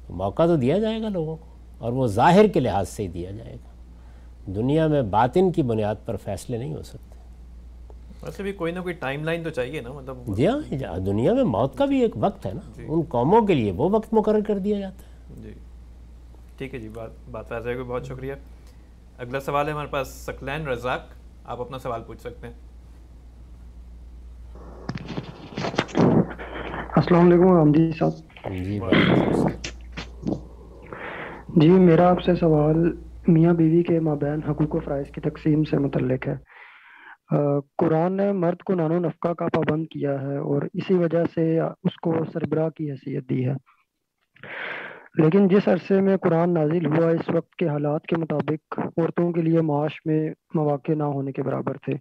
موقع 0.10 0.46
تو 0.46 0.56
دیا 0.56 0.78
جائے 0.78 1.02
گا 1.02 1.10
لوگوں 1.10 1.36
کو 1.36 1.46
اور 1.80 1.94
وہ 1.94 2.08
ظاہر 2.08 2.48
کے 2.48 2.60
لحاظ 2.60 2.90
سے 2.90 3.04
ہی 3.04 3.08
دیا 3.08 3.32
جائے 3.32 3.54
گا۔ 3.54 3.72
دنیا 4.52 4.88
میں 4.88 5.02
باطن 5.02 5.52
کی 5.52 5.62
بنیاد 5.62 5.96
پر 6.06 6.16
فیصلے 6.16 6.58
نہیں 6.58 6.74
ہو 6.74 6.84
سکتے۔ 6.84 7.17
ویسے 8.28 8.44
بھی 8.44 8.52
کوئی 8.52 8.72
نہ 8.72 8.80
کوئی 8.80 8.94
ٹائم 8.94 9.24
لائن 9.24 9.44
تو 9.44 9.50
چاہیے 9.50 9.82
نا 9.82 9.92
مطلب 9.92 10.18
جی 10.28 10.48
ہاں 10.48 10.98
دنیا 10.98 11.34
میں 11.34 11.44
موت 11.44 11.78
کا 11.78 11.86
بھی 11.86 12.02
ایک 12.02 12.12
وقت 12.16 12.46
ہے 12.46 12.54
نا۔ 12.54 12.72
جی۔ 12.76 12.86
ان 12.88 13.02
قوموں 13.02 13.42
کے 13.42 13.54
لیے 13.54 13.72
وہ 13.72 13.90
وقت 13.90 14.14
مقرر 14.14 14.42
کر 14.48 14.58
دیا 14.58 14.80
جاتا 14.80 15.04
ہے۔ 15.04 15.42
جی۔ 15.42 15.54
ٹھیک 16.58 16.74
ہے 16.74 16.80
جی 16.80 16.90
بات 16.90 17.10
بات 17.32 17.50
فیصلے 17.50 17.76
کو 17.76 17.84
بہت 17.84 18.06
شکریہ۔ 18.06 18.34
اگلا 19.18 19.40
سوال 19.40 19.68
ہے 19.68 19.72
ہمارے 19.72 19.88
پاس 19.88 20.08
سکلین 20.08 20.68
رزاق 20.68 21.00
آپ 21.46 21.62
اپنا 21.62 21.80
سوال 21.80 22.02
پوچھ 22.08 22.22
سکتے 22.22 22.48
ہیں۔ 22.48 22.54
السلام 26.96 27.26
علیکم 27.26 27.58
رامدی 27.58 27.92
صاحب۔ 28.00 28.12
جی۔ 28.54 28.80
جی 31.56 31.70
میرا 31.70 32.10
آپ 32.10 32.22
سے 32.22 32.36
سوال 32.36 32.96
میاں 33.28 33.54
بیوی 33.54 33.84
کے 33.84 34.00
مابین 34.00 34.44
حقوق 34.44 34.76
و 34.76 34.80
فرائض 34.80 35.12
کی 35.12 35.22
تقسیم 35.22 35.64
سے 35.64 35.78
متعلق 35.78 36.28
ہے۔ 36.28 36.57
قرآن 37.78 38.18
نے 38.18 38.32
مرد 38.32 38.64
کو 38.64 38.76
نان 38.76 38.92
و 38.92 39.00
نفقہ 39.00 39.34
کا 39.34 39.46
پابند 39.54 39.86
کیا 39.92 40.22
ہے 40.22 40.38
اور 40.38 40.62
اسی 40.74 40.94
وجہ 40.94 41.24
سے 41.36 41.60
اس 41.60 41.96
کو 41.96 42.16
سربراہ 42.34 42.70
کی 42.70 42.92
حیثیت 42.92 43.30
دی 43.30 43.48
ہے۔ 43.48 43.54
لیکن 45.16 45.48
جس 45.48 45.68
عرصے 45.68 46.02
میں 46.02 46.18
قرآن 46.18 46.54
نازل 46.54 46.86
ہوا، 46.86 47.10
اس 47.10 47.30
وقت 47.34 47.56
کے 47.56 47.68
حالات 47.68 48.06
کے 48.06 48.16
مطابق 48.16 48.80
عورتوں 48.80 49.32
کے 49.32 49.42
لیے 49.42 49.62
معاش 49.62 50.00
میں 50.06 50.30
مواقع 50.54 50.92
نہ 50.92 51.04
ہونے 51.04 51.32
کے 51.32 51.44
برابر 51.44 51.78
تھے 51.78 51.94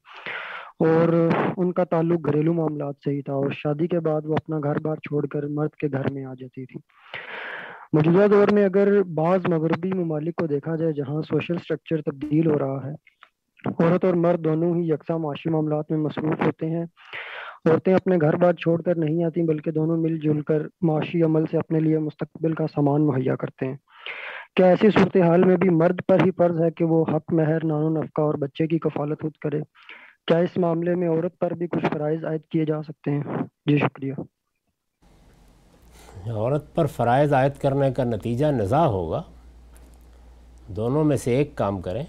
اور 0.79 1.29
ان 1.57 1.73
کا 1.73 1.85
تعلق 1.85 2.27
گھریلو 2.27 2.53
معاملات 2.55 2.95
سے 3.05 3.11
ہی 3.11 3.23
تھا 3.23 3.33
اور 3.33 3.51
شادی 3.51 3.87
کے 3.87 4.01
بعد 4.01 4.21
وہ 4.25 4.35
اپنا 4.35 4.59
گھر 4.59 4.79
بار 4.79 4.97
چھوڑ 4.97 5.27
کر 5.27 5.43
مرد 5.43 5.71
کے 5.71 5.89
گھر 5.93 6.11
میں 6.13 6.25
آ 6.25 6.35
جاتی 6.35 6.67
تھی۔ 6.67 6.81
موجودہ 7.93 8.27
دور 8.27 8.49
میں 8.53 8.65
اگر 8.65 9.03
بعض 9.03 9.41
مغربی 9.49 9.93
ممالک 9.93 10.37
کو 10.37 10.47
دیکھا 10.47 10.77
جائے 10.77 10.93
جہاں 10.93 11.23
سوشل 11.23 11.59
سٹرکچر 11.59 12.03
تبدیل 12.03 12.51
ہو 12.51 12.59
رہا 12.59 12.87
ہے 12.87 13.16
عورت 13.67 14.05
اور 14.05 14.15
مرد 14.15 14.45
دونوں 14.45 14.77
ہی 14.77 14.89
یکساں 14.89 15.19
معاشی 15.19 15.51
معاملات 15.51 15.91
میں 15.91 15.99
مصروف 15.99 16.47
ہوتے 16.47 16.71
ہیں۔ 16.71 16.85
عورتیں 17.65 17.95
اپنے 17.95 18.17
گھر 18.21 18.37
بار 18.37 18.53
چھوڑ 18.53 18.83
کر 18.83 18.95
نہیں 18.97 19.25
آتی 19.25 19.43
بلکہ 19.43 19.71
دونوں 19.71 19.97
مل 19.97 20.19
جل 20.19 20.41
کر 20.41 20.63
معاشی 20.81 21.23
عمل 21.23 21.47
سے 21.51 21.59
اپنے 21.59 21.81
لیے 21.81 21.99
مستقبل 21.99 22.55
کا 22.55 22.67
سامان 22.67 23.07
مہیا 23.07 23.37
کرتے 23.37 23.67
ہیں۔ 23.67 23.77
کیا 24.57 24.67
ایسی 24.67 24.91
صورتحال 24.91 25.45
میں 25.45 25.57
بھی 25.57 25.71
مرد 25.71 26.01
پر 26.09 26.17
ہی 26.25 26.31
فرض 26.31 26.63
ہے 26.63 26.71
کہ 26.71 26.85
وہ 26.85 27.05
حق، 27.09 27.33
مہر، 27.33 27.65
نان 27.65 27.83
و 27.83 27.89
نفقہ 27.89 28.21
اور 28.21 28.35
بچے 28.35 28.67
کی 28.67 28.79
کفالت 28.79 29.23
خود 29.23 29.33
کرے؟ 29.33 29.61
کیا 30.27 30.39
اس 30.39 30.57
معاملے 30.57 30.95
میں 30.95 31.09
عورت 31.09 31.39
پر 31.39 31.51
بھی 31.51 31.67
کچھ 31.67 31.87
فرائض 31.93 32.25
عائد 32.25 32.41
کیے 32.51 32.65
جا 32.65 32.83
سکتے 32.83 33.11
ہیں؟ 33.11 33.23
جی 33.67 33.79
شکریہ۔ 33.79 34.13
عورت 36.27 36.75
پر 36.75 36.87
فرائض 36.87 37.33
عائد 37.33 37.53
کرنے 37.61 37.91
کا 37.91 38.05
نتیجہ 38.05 38.47
نزا 38.47 38.87
ہوگا۔ 38.87 39.23
دونوں 40.69 41.05
میں 41.05 41.17
سے 41.17 41.37
ایک 41.37 41.57
کام 41.57 41.81
کریں۔ 41.81 42.05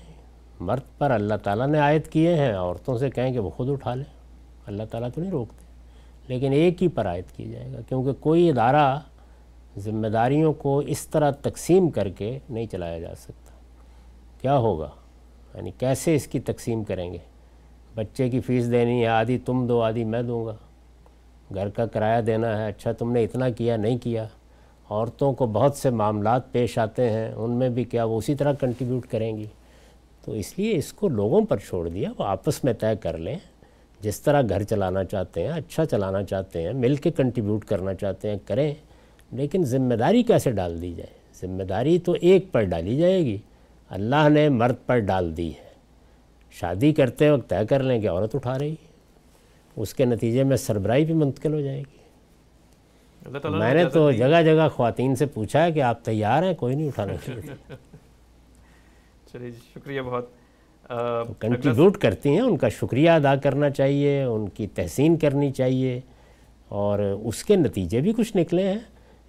مرد 0.60 0.98
پر 0.98 1.12
اللہ 1.12 1.34
تعالیٰ 1.44 1.68
نے 1.68 1.80
عائد 1.80 2.08
کیے 2.08 2.36
ہیں، 2.36 2.54
عورتوں 2.54 2.98
سے 2.98 3.10
کہیں 3.10 3.34
کہ 3.34 3.40
وہ 3.40 3.50
خود 3.50 3.70
اٹھا 3.70 3.96
لیں۔ 3.96 4.18
اللہ 4.66 4.84
تعالیٰ 4.84 5.10
تو 5.16 5.22
نہیں 5.22 5.32
روکتے۔ 5.32 5.66
لیکن 6.28 6.54
ایک 6.54 6.84
ہی 6.84 6.88
پر 6.88 7.08
عائد 7.08 7.36
کیا 7.36 7.46
جائے 7.52 7.74
گا، 7.74 7.82
کیونکہ 7.82 8.14
کوئی 8.14 8.50
ادارہ 8.50 9.00
ذمہ 9.78 10.08
داریوں 10.08 10.54
کو 10.54 10.80
اس 10.80 11.08
طرح 11.08 11.32
تقسیم 11.32 11.90
کر 11.90 12.10
کے 12.10 12.40
نہیں 12.50 12.66
چلایا 12.66 13.00
جا 13.00 13.16
سکتا۔ 13.16 13.52
کیا 14.42 14.58
ہوگا؟ 14.58 14.90
یعنی 15.56 15.72
کیسے 15.80 16.16
اس 16.16 16.28
کی 16.28 16.40
تقسیم 16.40 16.84
کریں 16.84 17.14
گے؟ 17.14 17.18
بچے 17.96 18.30
کی 18.30 18.40
فیس 18.40 18.72
دینی 18.72 19.02
ہے، 19.02 19.08
آدھی 19.08 19.38
تم 19.38 19.68
دو، 19.68 19.82
آدھی 19.82 20.04
میں 20.04 20.22
دوں 20.22 20.46
گا۔ 20.46 20.56
گھر 21.56 21.70
کا 21.70 21.86
کرایہ 21.86 22.22
دینا 22.22 22.58
ہے 22.58 22.68
اچھا 22.68 22.92
تم 22.92 23.12
نے 23.12 23.24
اتنا 23.24 23.50
کیا، 23.50 23.78
نہیں 23.78 23.98
کیا۔ 23.98 24.28
عورتوں 24.90 25.34
کو 25.34 25.46
بہت 25.46 25.76
سے 25.76 25.90
معاملات 25.90 26.52
پیش 26.52 26.78
آتے 26.78 27.10
ہیں، 27.10 27.32
ان 27.32 27.52
میں 27.52 27.70
بھی 27.70 27.84
کیا 27.84 28.04
وہ 28.04 28.18
اسی 28.18 28.36
طرح 28.36 28.54
کنٹریبیوٹ 28.54 29.08
کریں 29.08 29.38
گی؟ 29.38 29.46
تو 30.28 30.34
اس 30.34 30.60
لیے 30.60 30.78
اس 30.78 30.94
کو 30.94 31.10
لوگوں 31.10 31.46
پر 31.46 31.58
چھوڑ 31.58 31.90
دیا 31.90 32.10
وہ 32.18 32.24
آپس 32.24 32.64
میں 32.64 32.74
طے 32.74 32.96
کر 33.02 33.18
لیں۔ 33.18 33.36
جس 34.02 34.22
طرح 34.22 34.42
گھر 34.50 34.64
چلانا 34.64 35.04
چاہتے 35.04 35.42
ہیں 35.42 35.50
اچھا 35.50 35.86
چلانا 35.86 36.24
چاہتے 36.24 36.62
ہیں 36.62 36.74
مل 36.74 36.96
کے 36.96 37.12
کنٹریبیوٹ 37.12 37.66
کرنا 37.66 37.94
چاہتے 37.94 38.30
ہیں 38.30 38.38
کریں۔ 38.46 38.74
لیکن 39.32 39.64
ذمہ 39.64 39.94
داری 39.94 40.24
کیسے 40.24 40.52
ڈال 40.52 40.82
دی 40.82 40.94
جائے؟ 40.94 41.18
ذمہ 41.42 41.64
داری 41.64 42.00
تو 42.00 42.16
ایک 42.22 42.52
پر 42.52 42.64
ڈالی 42.64 42.98
جائے 42.98 43.26
گی۔ 43.26 43.38
اللہ 43.90 44.30
نے 44.30 44.50
مرد 44.50 44.76
پر 44.86 45.00
ڈال 45.00 45.38
دی 45.38 45.50
ہے۔ 45.50 45.68
شادی 46.52 46.94
کرتے 46.94 47.30
وقت 47.30 47.50
طے 47.50 47.66
کر 47.70 47.84
لیں 47.84 48.02
کہ 48.02 48.10
عورت 48.10 48.36
اٹھا 48.36 48.60
رہی 48.60 48.76
اس 49.76 49.94
کے 49.94 50.06
نتیجے 50.06 50.44
میں 50.44 50.58
سربراہی 50.58 51.06
بھی 51.06 51.14
منتقل 51.14 51.54
ہو 51.54 51.62
جائے 51.62 51.80
گی۔ 51.80 51.98
میں 53.50 53.74
نے 53.74 53.86
تو 53.86 54.12
جگہ 54.12 54.42
جگہ 54.46 54.68
خواتین 54.76 55.16
سے 55.16 55.26
پوچھا 55.26 55.64
ہے 55.64 55.72
کہ 55.72 55.82
آپ 55.82 56.06
تیار 56.06 56.44
ہیں 56.44 56.54
کوئی 56.54 56.76
نہیں 56.76 56.88
اٹھانا 56.88 57.14
چاہیے۔ 57.26 57.74
چلیے 59.32 59.52
جی 59.52 59.60
شکریہ 59.76 60.02
بہت۔ 60.02 60.26
کنٹریبیوٹ 61.40 61.98
کرتی 61.98 62.30
ہیں؟ 62.30 62.42
ان 62.42 62.58
کا 62.58 62.70
شکریہ 62.70 63.10
ادا 63.10 63.36
کرنا 63.36 63.70
چاہیے 63.70 64.24
ان 64.24 64.50
کی 64.50 64.68
تحسین 64.68 65.18
کرنی 65.18 65.52
چاہیے 65.52 66.00
اور 66.70 67.00
اس 67.00 67.44
کے 67.44 67.56
نتیجے 67.56 68.02
بھی 68.02 68.14
کچھ 68.14 68.38
نکلے 68.38 68.68
ہیں۔ 68.68 68.80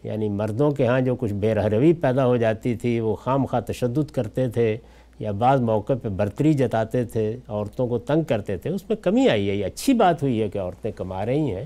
یعنی 0.03 0.29
مردوں 0.29 0.71
کے 0.71 0.87
ہاں 0.87 1.01
جو 1.01 1.17
کچھ 1.17 1.33
بے 1.33 1.55
رہروی 1.55 1.93
پیدا 1.93 2.27
ہو 2.27 2.37
جاتی 2.37 2.77
تھی 2.77 3.01
وہ 3.01 3.15
خام 3.15 3.47
خواہ 3.47 3.61
تشدد 3.61 4.11
کرتے 4.11 4.49
تھے 4.49 4.77
یا 5.19 5.33
بعض 5.33 5.61
موقع 5.61 5.93
پہ 6.03 6.09
برتری 6.09 6.53
جتاتے 6.55 7.05
تھے 7.05 7.37
عورتوں 7.49 7.87
کو 7.89 7.99
تنگ 7.99 8.23
کرتے 8.23 8.57
تھے۔ 8.57 8.71
اس 8.71 8.89
میں 8.89 8.97
کمی 8.97 9.29
آئی 9.29 9.51
ہے 9.51 9.55
یہ 9.55 9.65
اچھی 9.65 9.93
بات 9.93 10.23
ہوئی 10.23 10.43
ہے 10.43 10.49
کہ 10.49 10.59
عورتیں 10.59 10.91
کما 10.93 11.27
رہی 11.27 11.55
ہیں 11.55 11.65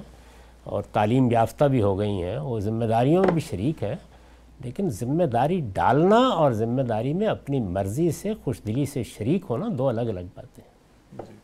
اور 0.65 0.83
تعلیم 0.83 1.31
یافتہ 1.31 1.65
بھی 1.65 1.83
ہو 1.83 1.99
گئی 1.99 2.23
ہیں۔ 2.23 2.39
وہ 2.39 2.61
ذمہ 2.61 2.85
داریوں 2.85 3.25
میں 3.25 3.33
بھی 3.33 3.41
شریک 3.41 3.83
ہیں۔ 3.83 3.95
لیکن 4.65 4.89
ذمہ 4.91 5.25
داری 5.25 5.61
ڈالنا 5.73 6.17
اور 6.17 6.53
ذمہ 6.53 6.83
داری 6.83 7.13
میں 7.13 7.27
اپنی 7.27 7.61
مرضی 7.61 8.11
سے 8.11 8.35
خوش 8.35 8.61
دلی 8.67 8.87
سے 8.87 9.03
شریک 9.03 9.45
ہونا 9.51 9.67
دو 9.79 9.89
الگ 9.89 10.01
الگ 10.01 10.21
باتیں 10.35 10.65
جی۔ 11.13 11.37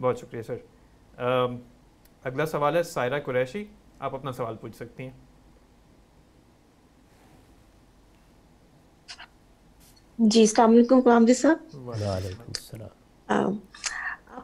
بہت 0.00 0.18
شکریہ 0.18 0.42
سر۔ 0.42 0.56
اگلا 2.24 2.46
سوال 2.46 2.76
ہے 2.76 2.82
سائرہ 2.82 3.20
قریشی۔ 3.20 3.64
آپ 3.98 4.14
اپنا 4.14 4.32
سوال 4.32 4.56
پوچھ 4.56 4.76
سکتی 4.76 5.02
ہیں۔ 5.02 5.10
جی 10.18 10.40
السلام 10.40 10.70
علیکم 10.70 11.00
قرآن 11.00 11.26
جی 11.26 11.34
صاحب۔ 11.34 11.88
وعلیکم 11.88 12.42
السلام۔ 12.48 13.56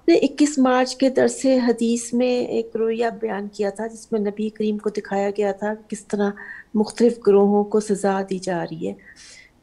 نے 0.09 0.15
اکیس 0.15 0.59
مارچ 0.59 0.97
کے 0.97 1.09
درس 1.11 1.47
حدیث 1.69 2.13
میں 2.15 2.31
ایک 2.47 2.77
رویہ 2.77 3.07
بیان 3.21 3.49
کیا 3.49 3.71
تھا، 3.71 3.87
جس 3.87 4.13
میں 4.13 4.21
نبی 4.21 4.49
کریم 4.49 4.79
کو 4.79 4.91
دکھایا 4.91 5.31
گیا 5.31 5.53
تھا 5.53 5.73
کس 5.89 6.07
طرح 6.07 6.31
مختلف 6.75 7.19
گروہوں 7.27 7.65
کو 7.65 7.81
سزا 7.81 8.21
دی 8.31 8.39
جا 8.39 8.63
رہی 8.65 8.89
ہے۔ 8.89 8.93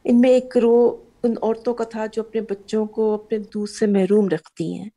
ان 0.04 0.20
میں 0.20 0.30
ایک 0.30 0.44
گروہ 0.56 0.96
ان 1.22 1.34
عورتوں 1.42 1.74
کا 1.74 1.84
تھا 1.84 2.06
جو 2.06 2.22
اپنے 2.22 2.40
بچوں 2.40 2.84
کو 2.86 3.12
اپنے 3.14 3.38
دودھ 3.54 3.70
سے 3.70 3.86
محروم 3.86 4.28
رکھتی 4.28 4.72
ہیں۔ 4.78 4.88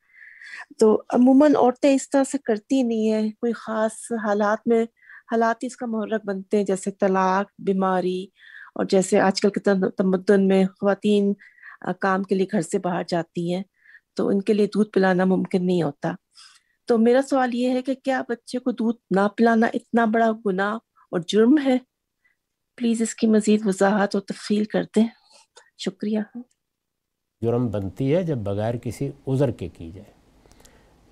تو 0.80 1.02
عموماً 1.14 1.56
عورتیں 1.56 1.94
اس 1.95 2.10
طرح 2.10 2.24
سے 2.32 2.38
کرتی 2.38 2.82
نہیں 2.84 3.11
ہیں، 3.11 3.30
کوئی 3.32 3.53
خاص 3.53 4.11
حالات 4.24 4.68
میں، 4.68 4.84
حالات 5.32 5.56
اس 5.61 5.78
کا 5.78 5.86
محرک 5.86 6.26
بنتے 6.26 6.57
ہیں، 6.57 6.64
جیسے 6.64 6.91
طلاق، 6.91 7.52
بیماری 7.60 8.24
اور 8.76 8.86
جیسے 8.86 9.19
آج 9.19 9.41
کل 9.41 9.49
کے 9.49 9.60
تمدن 9.98 10.48
میں 10.48 10.65
خواتین 10.80 11.34
کام 11.99 12.24
کے 12.24 12.36
لیے 12.36 12.45
گھر 12.52 12.61
سے 12.61 12.80
باہر 12.80 13.03
جاتی 13.07 13.53
ہیں۔ 13.53 13.64
تو 14.18 14.27
ان 14.27 14.41
کے 14.41 14.53
لیے 14.53 14.68
دودھ 14.68 14.89
پلانا 14.89 15.26
ممکن 15.26 15.65
نہیں 15.65 15.84
ہوتا۔ 15.84 16.14
تو 16.85 16.98
میرا 16.98 17.22
سوال 17.30 17.56
یہ 17.56 17.69
ہے 17.69 17.81
کہ 17.81 17.94
کیا 17.94 18.22
بچے 18.30 18.60
کو 18.60 18.72
دودھ 18.72 18.98
نہ 19.11 19.27
پلانا 19.38 19.68
اتنا 19.73 20.06
بڑا 20.06 20.31
گناہ 20.45 20.73
اور 21.11 21.19
جرم 21.27 21.57
ہے؟ 21.65 21.77
پلیز 22.76 23.02
اس 23.02 23.15
کی 23.15 23.27
مزید 23.27 23.61
وضاحت 23.65 24.15
اور 24.15 24.22
تفصیل 24.22 24.65
کر 24.65 24.84
دیں۔ 24.95 25.07
شکریہ۔ 25.77 26.19
جرم 27.41 27.68
بنتی 27.68 28.15
ہے 28.15 28.23
جب 28.23 28.38
بغیر 28.38 28.77
کسی 28.77 29.11
عذر 29.27 29.52
کے 29.52 29.69
کی 29.69 29.91
جائے۔ 29.91 30.11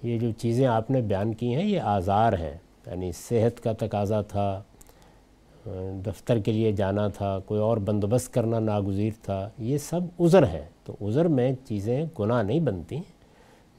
یہ 0.04 0.20
جو 0.20 0.32
چیزیں 0.32 0.68
آپ 0.68 0.92
نے 0.92 1.02
بیان 1.02 1.34
کی 1.34 1.56
ہیں، 1.56 1.66
یہ 1.66 1.80
آزار 1.80 2.34
ہیں 2.34 2.58
یعنی 2.88 3.12
صحت 3.12 3.64
کا 3.64 3.74
تقاضا 3.74 4.22
تھا 4.22 4.64
دفتر 6.06 6.40
کے 6.40 6.52
لیے 6.52 6.72
جانا 6.72 7.08
تھا، 7.08 7.40
کوئی 7.46 7.62
اور 7.62 7.78
بندوبست 7.78 8.34
کرنا 8.34 8.60
ناگزیر 8.60 9.12
تھا، 9.22 9.50
یہ 9.60 9.78
سب 9.78 10.00
عذر 10.20 10.48
ہے۔ 10.48 10.66
تو 10.84 10.96
عذر 11.02 11.28
میں 11.28 11.52
چیزیں 11.66 12.06
گناہ 12.20 12.44
نہیں 12.44 12.60
بنتی۔ 12.60 12.98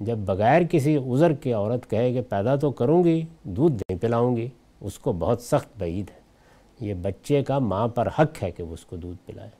جب 0.01 0.19
بغیر 0.19 0.63
کسی 0.71 0.97
عذر 0.97 1.33
کے 1.33 1.53
عورت 1.53 1.91
کہے 1.91 2.13
کہ 2.13 2.21
پیدا 2.21 2.57
تو 2.57 2.71
کروں 2.71 3.05
گی، 3.05 3.25
دودھ 3.43 3.75
نہیں 3.75 3.99
پلاؤں 3.99 4.37
گی، 4.37 4.49
اس 4.81 4.99
کو 4.99 5.13
بہت 5.13 5.41
سخت 5.41 5.79
بعید 5.79 6.11
ہے۔ 6.11 6.27
یہ 6.81 6.95
بچے 6.95 7.43
کا 7.43 7.59
ماں 7.59 7.89
پر 7.89 8.09
حق 8.19 8.43
ہے 8.43 8.51
کہ 8.51 8.63
وہ 8.63 8.73
اس 8.73 8.85
کو 8.85 8.97
دودھ 8.97 9.17
پلائے۔ 9.27 9.51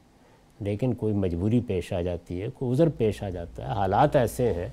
لیکن 0.61 0.95
کوئی 0.95 1.15
مجبوری 1.15 1.61
پیش 1.61 1.93
آ 1.93 2.01
جاتی 2.01 2.43
ہے، 2.43 2.49
کوئی 2.55 2.73
عذر 2.73 2.89
پیش 2.89 3.23
آ 3.23 3.29
جاتا 3.29 3.63
ہے۔ 3.63 3.69
حالات 3.69 4.17
ایسے 4.17 4.53
ہیں۔ 4.53 4.69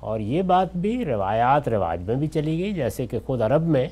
اور 0.00 0.20
یہ 0.20 0.42
بات 0.42 0.76
بھی 0.76 1.04
روایات، 1.04 1.68
رواج 1.68 2.02
میں 2.02 2.14
بھی 2.14 2.26
چلی 2.26 2.58
گئی، 2.58 2.72
جیسے 2.72 3.06
کہ 3.06 3.18
خود 3.26 3.42
عرب 3.42 3.62
میں 3.62 3.88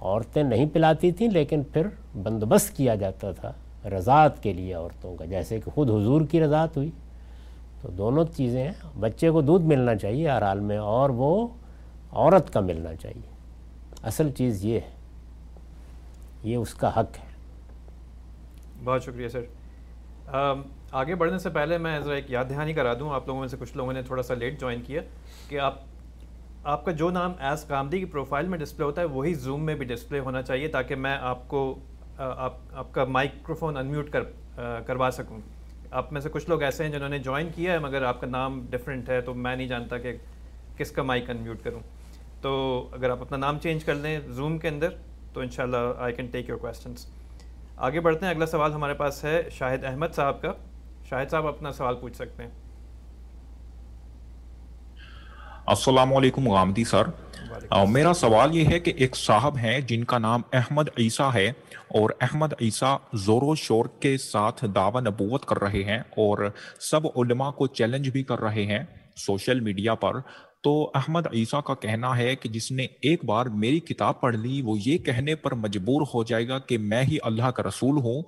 عورتیں 0.00 0.42
نہیں 0.42 0.66
پلاتی 0.72 1.10
تھیں، 1.12 1.28
لیکن 1.30 1.62
پھر 1.62 1.86
بندوبست 2.22 2.76
کیا 2.76 2.94
جاتا 2.94 3.30
تھا 3.32 3.52
رضاعت 3.90 4.42
کے 4.42 4.52
لیے 4.52 4.74
عورتوں 4.74 5.16
کا، 5.16 5.24
جیسے 5.24 5.60
کہ 5.60 5.70
خود 5.70 5.90
حضور 5.90 6.22
کی 6.30 6.40
رضاعت 6.40 6.76
ہوئی۔ 6.76 6.90
تو 7.82 7.88
دونوں 7.88 8.24
چیزیں 8.36 8.62
ہیں۔ 8.62 8.72
بچے 9.00 9.30
کو 9.30 9.40
دودھ 9.40 9.64
ملنا 9.64 9.94
چاہیے 9.96 10.28
ہر 10.28 10.42
حال 10.42 10.60
میں، 10.60 10.78
اور 10.78 11.10
وہ 11.10 11.46
عورت 12.12 12.52
کا 12.52 12.60
ملنا 12.60 12.94
چاہیے۔ 12.94 13.28
اصل 14.02 14.30
چیز 14.30 14.64
یہ 14.64 14.80
ہے، 14.80 14.90
یہ 16.42 16.56
اس 16.56 16.74
کا 16.74 16.88
حق 16.88 17.18
ہے۔ 17.18 17.24
بہت 18.84 19.02
شکریہ 19.02 19.28
سر۔ 19.28 19.44
آگے 20.92 21.14
بڑھنے 21.14 21.38
سے 21.38 21.50
پہلے 21.50 21.78
میں 21.78 22.00
ذرا 22.00 22.14
ایک 22.14 22.30
یاد 22.30 22.44
دہانی 22.50 22.72
کرا 22.72 22.94
دوں، 22.94 23.10
آپ 23.10 23.26
لوگوں 23.26 23.40
میں 23.40 23.48
سے 23.48 23.56
کچھ 23.60 23.76
لوگوں 23.76 23.92
نے 23.92 24.02
تھوڑا 24.02 24.22
سا 24.22 24.34
لیٹ 24.34 24.60
جوائن 24.60 24.80
کیا 24.82 25.00
کہ 25.48 25.58
آپ 25.58 25.78
آپ 26.66 26.84
کا 26.84 26.92
جو 26.92 27.10
نام 27.10 27.32
ایز 27.38 27.64
کامدی 27.64 27.98
کی 27.98 28.04
پروفائل 28.04 28.46
میں 28.48 28.58
ڈسپلے 28.58 28.84
ہوتا 28.84 29.00
ہے، 29.00 29.06
وہی 29.06 29.34
زوم 29.34 29.64
میں 29.64 29.74
بھی 29.74 29.86
ڈسپلے 29.86 30.18
ہونا 30.18 30.42
چاہیے 30.42 30.68
تاکہ 30.68 30.94
میں 30.94 31.16
آپ 31.20 31.48
کو 31.48 31.78
آپ 32.18 32.54
آپ 32.72 32.92
کا 32.92 33.04
مائکروفون 33.04 33.76
انمیوٹ 33.76 34.10
کر 34.10 34.22
کروا 34.86 35.10
سکوں۔ 35.12 35.38
آپ 35.90 36.12
میں 36.12 36.20
سے 36.20 36.28
کچھ 36.32 36.48
لوگ 36.48 36.62
ایسے 36.62 36.84
ہیں 36.84 36.90
جنہوں 36.90 37.08
نے 37.08 37.18
جوائن 37.18 37.48
کیا 37.54 37.72
ہے، 37.72 37.78
مگر 37.78 38.02
آپ 38.02 38.20
کا 38.20 38.26
نام 38.26 38.60
ڈفرینٹ 38.70 39.08
ہے، 39.08 39.20
تو 39.20 39.34
میں 39.34 39.54
نہیں 39.56 39.68
جانتا 39.68 39.98
کہ 39.98 40.12
کس 40.76 40.90
کا 40.90 41.02
مائک 41.02 41.30
انمیوٹ 41.30 41.62
کروں۔ 41.64 41.80
تو 42.40 42.88
اگر 42.92 43.10
آپ 43.10 43.20
اپنا 43.20 43.36
نام 43.36 43.58
چینج 43.58 43.84
کر 43.84 43.94
لیں 43.94 44.18
زوم 44.26 44.58
کے 44.58 44.68
اندر، 44.68 44.88
تو 45.32 45.40
ان 45.40 45.50
شاء 45.50 45.62
اللہ 45.62 45.76
I 45.98 46.14
can 46.14 46.26
take 46.26 46.48
your 46.48 46.58
questions 46.58 47.06
آگے 47.76 48.00
بڑھتے 48.00 48.26
ہیں، 48.26 48.32
اگلا 48.32 48.46
سوال 48.46 48.72
ہمارے 48.72 48.94
پاس 48.94 49.24
ہے 49.24 49.42
شاہد 49.50 49.84
احمد 49.84 50.14
صاحب 50.14 50.42
کا۔ 50.42 50.52
شاہد 51.08 51.30
صاحب، 51.30 51.46
اپنا 51.46 51.72
سوال 51.72 51.94
پوچھ 51.94 52.16
سکتے 52.16 52.42
ہیں۔ 52.42 52.50
السلام 55.66 56.14
علیکم 56.14 56.48
غامدی 56.48 56.84
سر۔ 56.84 57.02
میرا 57.88 58.12
سوال 58.12 58.56
یہ 58.56 58.64
ہے 58.64 58.80
کہ 58.80 58.92
ایک 58.96 59.16
صاحب 59.16 59.56
ہیں 59.56 59.80
جن 59.80 60.04
کا 60.04 60.18
نام 60.18 60.42
احمد 60.52 60.88
عیسیٰ 60.98 61.34
ہے 61.34 61.46
اور 61.88 62.10
احمد 62.20 62.52
عیسیٰ 62.60 62.98
زور 63.14 63.42
و 63.42 63.54
شور 63.54 63.84
کے 64.00 64.18
ساتھ 64.18 64.64
دعوی 64.74 65.00
نبوت 65.00 65.44
کر 65.44 65.58
رہے 65.58 65.84
ہیں 65.84 65.98
اور 65.98 66.50
سب 66.80 67.06
علماء 67.06 67.50
کو 67.50 67.66
چیلنج 67.66 68.08
بھی 68.08 68.22
کر 68.22 68.40
رہے 68.40 68.66
ہیں 68.66 68.78
سوشل 69.16 69.60
میڈیا 69.60 69.94
پر۔ 69.94 70.12
تو 70.62 70.90
احمد 70.94 71.26
عیسیٰ 71.32 71.62
کا 71.62 71.74
کہنا 71.74 72.18
ہے 72.18 72.36
کہ 72.36 72.48
جس 72.48 72.72
نے 72.72 72.86
ایک 73.02 73.24
بار 73.24 73.46
میری 73.46 73.80
کتاب 73.80 74.20
پڑھ 74.20 74.36
لی 74.36 74.62
وہ 74.62 74.76
یہ 74.86 74.98
کہنے 74.98 75.34
پر 75.34 75.54
مجبور 75.54 76.02
ہو 76.14 76.24
جائے 76.24 76.48
گا 76.48 76.58
کہ 76.58 76.78
میں 76.78 77.02
ہی 77.02 77.18
اللہ 77.22 77.50
کا 77.50 77.62
رسول 77.62 77.96
ہوں۔ 77.96 78.22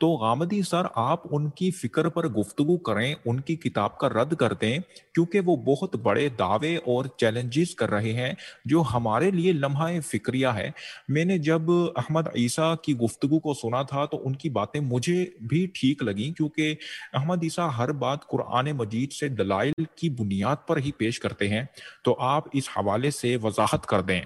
تو 0.00 0.08
غامدی 0.08 0.62
سر، 0.62 0.82
آپ 0.94 1.20
ان 1.30 1.50
کی 1.50 1.70
فکر 1.70 2.08
پر 2.08 2.28
گفتگو 2.28 2.76
کریں، 2.76 3.14
ان 3.24 3.40
کی 3.40 3.56
کتاب 3.56 3.98
کا 3.98 4.08
رد 4.08 4.34
کر 4.34 4.52
دیں، 4.52 4.78
کیونکہ 5.14 5.40
وہ 5.40 5.56
بہت 5.56 5.96
بڑے 5.96 6.28
دعوے 6.28 6.76
اور 6.76 7.04
چیلنجز 7.16 7.74
کر 7.74 7.90
رہے 7.90 8.12
ہیں، 8.12 8.34
جو 8.64 8.82
ہمارے 8.94 9.30
لیے 9.30 9.52
لمحہ 9.52 10.00
فکریہ 10.00 10.46
ہے۔ 10.46 10.70
میں 11.08 11.24
نے 11.24 11.38
جب 11.38 11.70
احمد 11.96 12.28
عیسیٰ 12.34 12.74
کی 12.82 12.96
گفتگو 12.96 13.38
کو 13.38 13.54
سنا 13.54 13.82
تھا، 13.82 14.04
تو 14.04 14.26
ان 14.26 14.36
کی 14.36 14.50
باتیں 14.50 14.80
مجھے 14.80 15.26
بھی 15.48 15.66
ٹھیک 15.74 16.02
لگیں، 16.02 16.36
کیونکہ 16.36 16.74
احمد 17.12 17.36
عیسیٰ 17.42 17.70
ہر 17.78 17.92
بات 17.92 18.26
قرآن 18.26 18.72
مجید 18.72 19.12
سے 19.12 19.28
دلائل 19.28 19.84
کی 19.96 20.10
بنیاد 20.10 20.56
پر 20.66 20.76
ہی 20.76 20.92
پیش 20.92 21.20
کرتے 21.20 21.48
ہیں۔ 21.48 21.64
تو 22.04 22.16
آپ 22.18 22.44
اس 22.52 22.68
حوالے 22.68 23.10
سے 23.10 23.36
وضاحت 23.36 23.86
کر 23.86 24.00
دیں۔ 24.00 24.20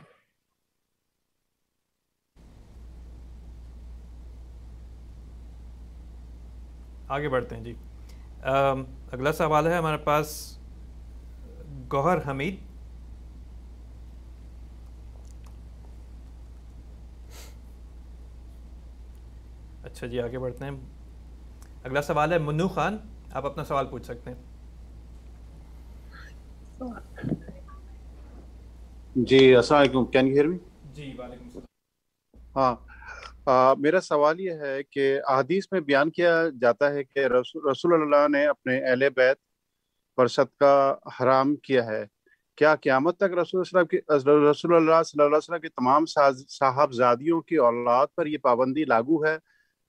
آگے 7.09 7.29
بڑھتے 7.29 7.57
ہیں 7.57 7.65
جی۔ 7.65 7.75
اگلا 9.13 9.33
سوال 9.33 9.67
ہے 9.67 9.77
ہمارے 9.79 9.97
پاس 9.97 10.29
گوہر 11.93 12.19
حمید۔ 12.29 12.57
اچھا 19.85 20.07
جی 20.07 20.21
آگے 20.21 20.39
بڑھتے 20.39 20.65
ہیں۔ 20.65 20.71
اگلا 21.85 22.03
سوال 22.03 22.33
ہے 22.33 22.39
منو 22.39 22.69
خان 22.69 22.97
آپ 23.33 23.47
اپنا 23.47 23.65
سوال 23.65 23.87
پوچھ 23.87 24.05
سکتے 24.07 24.31
ہیں۔ 24.31 24.39
جی 29.29 29.55
السلام 29.57 29.81
علیکم 29.81 30.05
کین 30.05 30.27
یو 30.27 30.35
ہیئر 30.35 30.47
می 30.47 30.57
جی 30.95 31.13
وعلیکم 31.19 31.45
السلام۔ 31.45 31.67
ہاں۔ 32.57 32.75
میرا 33.79 34.01
سوال 34.01 34.41
یہ 34.41 34.51
ہے 34.51 34.83
کہ 34.91 35.19
احادیث 35.29 35.67
میں 35.73 35.81
بیان 35.81 36.11
کیا 36.11 36.43
جاتا 36.61 36.91
ہے 36.95 37.05
کہ 37.05 37.19
رسول 37.27 37.93
اللہ 37.93 38.29
نے 38.29 38.47
اپنے 38.47 38.79
اہل 38.91 39.09
بیت 39.17 39.37
پر 40.19 40.27
صدقہ 40.27 40.97
حرام 41.21 41.55
کیا 41.57 41.87
ہے۔ 41.87 42.05
کیا 42.59 42.75
قیامت 42.75 43.17
تک 43.17 43.39
رسول 43.39 43.63
اللہ 43.65 43.85
کی 43.85 43.99
رسول 44.51 44.75
اللہ 44.75 45.03
صلی 45.03 45.23
اللہ 45.23 45.27
علیہ 45.27 45.37
وسلم 45.37 45.61
کی 45.61 45.69
تمام 45.69 46.07
صاحب 46.49 46.93
زادیوں 46.93 47.41
کی 47.41 47.57
اولاد 47.57 48.07
پر 48.17 48.27
یہ 48.27 48.39
پابندی 48.39 48.85
لاگو 48.85 49.25
ہے؟ 49.25 49.37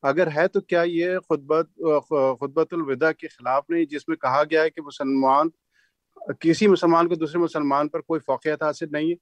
اگر 0.04 0.28
ہے 0.36 0.48
تو 0.48 0.62
کیا 0.62 0.82
یہ 0.82 1.18
خطبت 1.20 1.70
خطبت 2.40 2.74
الوداع 2.74 3.12
کے 3.12 3.28
خلاف 3.28 3.70
نہیں، 3.70 3.86
جس 3.86 4.08
میں 4.08 4.18
کہا 4.18 4.44
گیا 4.52 4.64
ہے 4.64 4.70
کہ 4.70 4.82
مسلمان 4.82 5.50
کسی 6.40 6.68
مسلمان 6.68 7.08
کو 7.08 7.16
دوسرے 7.16 7.40
مسلمان 7.42 7.88
پر 7.88 8.02
کوئی 8.02 8.20
فوقیت 8.26 8.64
حاصل 8.64 8.86
نہیں 8.92 9.10
ہے؟ 9.10 9.16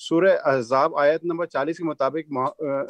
سورہ 0.00 0.36
احزاب 0.44 0.96
آیت 0.98 1.24
نمبر 1.24 1.46
چالیس 1.46 1.78
کے 1.78 1.84
مطابق 1.84 2.32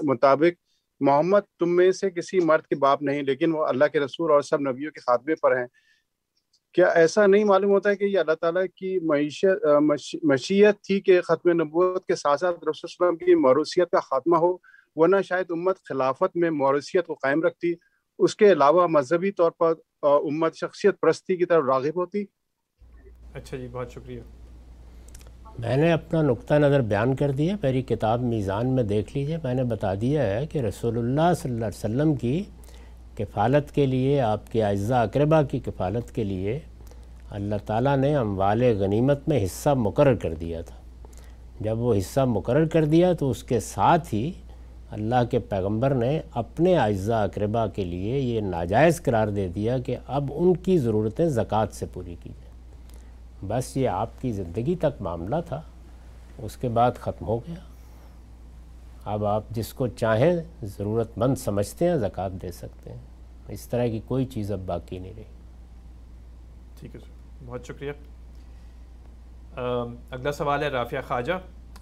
مطابق 0.02 0.62
محمد 1.00 1.40
تم 1.58 1.76
میں 1.76 1.92
سے 1.92 2.10
کسی 2.10 2.40
مرد 2.40 2.66
کے 2.66 2.76
باپ 2.76 3.02
نہیں، 3.02 3.22
لیکن 3.22 3.52
وہ 3.52 3.64
اللہ 3.66 3.84
کے 3.92 4.00
رسول 4.00 4.30
اور 4.30 4.42
سب 4.42 4.60
نبیوں 4.60 4.92
کے 4.92 5.00
خاتمے 5.00 5.34
پر 5.34 5.56
ہیں۔ 5.56 5.66
کیا 6.72 6.86
ایسا 6.86 7.26
نہیں 7.26 7.44
معلوم 7.44 7.70
ہوتا 7.70 7.90
ہے 7.90 7.96
کہ 7.96 8.04
یہ 8.04 8.18
اللہ 8.18 8.32
تعالیٰ 8.32 8.64
کی 8.76 8.98
معیشت 9.00 9.66
مشیت 10.22 10.80
تھی 10.82 11.00
کہ 11.00 11.20
ختم 11.20 11.62
نبوت 11.62 12.06
کے 12.06 12.14
ساتھ 12.14 12.40
ساتھ 12.40 12.56
رسول 12.56 12.72
وسلم 12.82 13.16
کی 13.16 13.34
معروثیت 13.34 13.90
کا 13.90 14.00
خاتمہ 14.00 14.36
ہو، 14.36 14.56
ورنہ 14.94 15.16
شاید 15.24 15.50
امت 15.50 15.76
خلافت 15.88 16.36
میں 16.36 16.50
مورثیت 16.50 17.06
کو 17.06 17.14
قائم 17.14 17.42
رکھتی۔ 17.42 17.74
اس 18.18 18.36
کے 18.36 18.52
علاوہ 18.52 18.86
مذہبی 18.86 19.30
طور 19.30 19.50
پر 19.50 19.72
امت 20.02 20.54
شخصیت 20.54 21.00
پرستی 21.00 21.36
کی 21.36 21.44
طرف 21.44 21.64
راغب 21.64 21.96
ہوتی۔ 21.96 22.24
اچھا 23.34 23.56
جی 23.56 23.68
بہت 23.72 23.90
شکریہ۔ 23.90 24.20
میں 25.58 25.76
نے 25.76 25.92
اپنا 25.92 26.22
نقطہ 26.22 26.54
نظر 26.54 26.80
بیان 26.80 27.14
کر 27.16 27.30
دیا 27.30 27.56
میری 27.62 27.82
کتاب 27.82 28.22
میزان 28.22 28.66
میں 28.66 28.82
دیکھ 28.82 29.16
لیجیے۔ 29.16 29.36
میں 29.44 29.54
نے 29.54 29.64
بتا 29.64 29.92
دیا 30.00 30.22
ہے 30.26 30.46
کہ 30.46 30.58
رسول 30.58 30.98
اللہ 30.98 31.32
صلی 31.42 31.52
اللہ 31.52 31.64
علیہ 31.64 31.78
وسلم 31.78 32.14
کی 32.14 32.42
کفالت 33.16 33.70
کے 33.74 33.86
لیے، 33.86 34.20
آپ 34.20 34.50
کے 34.52 34.64
اعزاء 34.64 35.02
اقربا 35.02 35.42
کی 35.42 35.58
کفالت 35.58 36.14
کے 36.14 36.24
لیے 36.24 36.58
اللہ 37.30 37.54
تعالیٰ 37.66 37.96
نے 37.96 38.14
اموال 38.16 38.62
غنیمت 38.78 39.28
میں 39.28 39.44
حصہ 39.44 39.70
مقرر 39.76 40.14
کر 40.14 40.34
دیا 40.34 40.60
تھا۔ 40.60 40.76
جب 41.60 41.78
وہ 41.78 41.94
حصہ 41.94 42.20
مقرر 42.20 42.66
کر 42.66 42.84
دیا 42.84 43.12
تو 43.12 43.30
اس 43.30 43.42
کے 43.42 43.60
ساتھ 43.60 44.14
ہی 44.14 44.30
اللہ 44.90 45.24
کے 45.30 45.38
پیغمبر 45.38 45.94
نے 45.94 46.20
اپنے 46.34 46.76
اعزاء 46.76 47.22
اقربا 47.22 47.66
کے 47.66 47.84
لیے 47.84 48.18
یہ 48.18 48.40
ناجائز 48.40 49.02
قرار 49.02 49.28
دے 49.28 49.48
دیا 49.48 49.78
کہ 49.78 49.96
اب 50.06 50.32
ان 50.34 50.56
کی 50.56 50.78
ضرورتیں 50.78 51.28
زکوٰۃ 51.28 51.72
سے 51.72 51.86
پوری 51.92 52.14
کی 52.22 52.30
جائیں۔ 52.30 52.43
بس 53.48 53.76
یہ 53.76 53.88
آپ 53.88 54.10
کی 54.20 54.32
زندگی 54.32 54.76
تک 54.76 55.02
معاملہ 55.02 55.36
تھا، 55.46 55.62
اس 56.38 56.56
کے 56.56 56.68
بعد 56.68 56.92
ختم 57.00 57.26
ہو 57.26 57.38
گیا۔ 57.38 57.54
اب 59.04 59.24
آپ 59.24 59.42
جس 59.50 59.72
کو 59.72 59.86
چاہیں 59.88 60.36
ضرورت 60.62 61.18
مند 61.18 61.34
سمجھتے 61.38 61.88
ہیں، 61.88 61.96
زکوٰۃ 61.96 62.30
دے 62.42 62.52
سکتے 62.52 62.90
ہیں۔ 62.90 62.98
اس 63.48 63.68
طرح 63.68 63.86
کی 63.86 64.00
کوئی 64.06 64.24
چیز 64.24 64.52
اب 64.52 64.60
باقی 64.66 64.98
نہیں 64.98 65.12
رہی۔ 65.16 65.24
ٹھیک 66.80 66.94
ہے 66.94 67.00
سر، 67.00 67.44
بہت 67.46 67.66
شکریہ۔ 67.66 67.92
اگلا 70.10 70.32
سوال 70.32 70.62
ہے 70.62 70.68
رافیہ 70.68 70.98
خواجہ۔ 71.06 71.32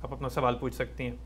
آپ 0.02 0.12
اپنا 0.12 0.28
سوال 0.28 0.54
پوچھ 0.58 0.74
سکتی 0.74 1.04
ہیں۔ 1.04 1.16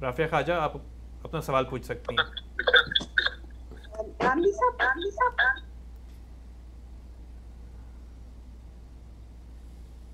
رافیہ 0.00 0.24
خواجہ، 0.30 0.52
آپ 0.52 0.72
اپنا 1.26 1.40
سوال 1.40 1.64
پوچھ 1.64 1.84
سکتی 1.84 2.14
ہیں۔ 2.14 2.24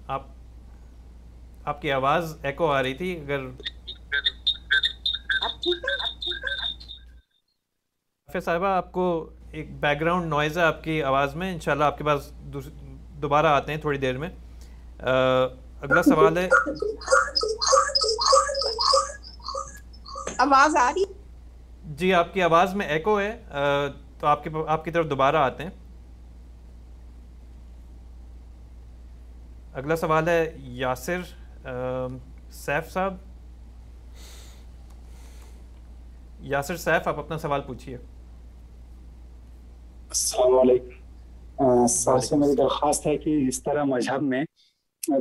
آپ 0.07 0.23
آپ 1.65 1.83
کی 1.83 1.93
آواز 1.93 2.37
ایکو 2.43 2.71
آ 2.73 2.83
رہی 2.83 2.95
تھی 2.95 3.21
اگر 3.21 3.41
صاحبہ 8.45 8.67
آپ 8.67 8.93
کو 8.93 9.31
ایک 9.51 9.81
بیک 9.81 10.01
گراؤنڈ 10.01 10.27
نوائز 10.27 10.59
ہے 10.59 10.63
آپ 10.63 10.85
کی 10.85 11.03
آواز 11.03 11.35
میں۔ 11.35 11.53
انشاءاللہ 11.53 11.85
آپ 11.85 11.99
کے 11.99 12.05
پاس 12.05 12.33
دوبارہ 13.23 13.47
آتے 13.47 13.73
ہیں 13.73 13.81
تھوڑی 13.81 13.99
دیر 13.99 14.19
میں۔ 14.19 14.29
اگلا 15.81 16.03
سوال 16.03 16.39
ہے۔ 16.39 16.49
آواز 20.39 20.77
آ 20.77 20.93
رہی 20.97 21.05
جی 21.85 22.15
آپ 22.15 22.35
کی 22.35 22.43
آواز 22.43 22.75
میں 22.75 22.87
ایکو 22.87 23.21
ہے 23.21 23.43
تو 24.19 24.27
آپ 24.27 24.45
کی 24.45 24.51
آپ 24.67 24.85
کی 24.85 24.91
طرف 24.91 25.11
دوبارہ 25.11 25.37
آتے 25.37 25.63
ہیں۔ 25.63 25.71
اگلا 29.75 29.97
سوال 29.97 30.29
ہے 30.29 30.53
یاسر 30.57 31.21
سیف 32.51 32.93
صاحب۔ 32.93 33.15
یاسر 36.41 36.77
سیف 36.77 37.09
آپ 37.09 37.19
اپنا 37.19 37.39
سوال 37.39 37.61
پوچھیے۔ 37.61 37.97
السلام 40.09 40.59
علیکم۔ 40.59 41.87
سر 41.87 42.19
سے 42.19 42.37
میری 42.37 42.57
درخواست 42.57 43.07
ہے 43.07 43.17
کہ 43.19 43.45
اس 43.49 43.63
طرح 43.63 43.85
مذہب 43.85 44.23
میں 44.23 44.45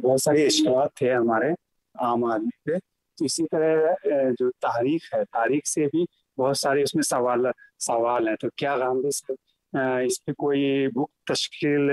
بہت 0.03 0.21
ساری 0.21 0.45
اشکالات 0.45 0.93
تھے 0.93 1.13
ہمارے 1.13 1.51
عام 1.99 2.23
آدمی 2.25 2.49
پہ۔ 2.65 2.90
اسی 3.25 3.43
طرح 3.51 3.93
جو 4.39 4.51
تاریخ 4.51 5.13
ہے 5.13 5.25
تاریخ 5.25 5.65
سے 5.65 5.85
بھی 5.85 6.05
بہت 6.37 6.57
سارے 6.57 6.81
اس 6.81 6.95
میں 6.95 7.03
سوال 7.03 7.45
سوال 7.79 8.27
ہیں۔ 8.27 8.35
تو 8.35 8.47
کیا 8.55 8.77
گاندھی 8.77 9.09
صاحب 9.11 9.77
اس 10.05 10.25
پہ 10.25 10.31
کوئی 10.31 10.87
بک 10.87 11.11
تشکیل 11.25 11.91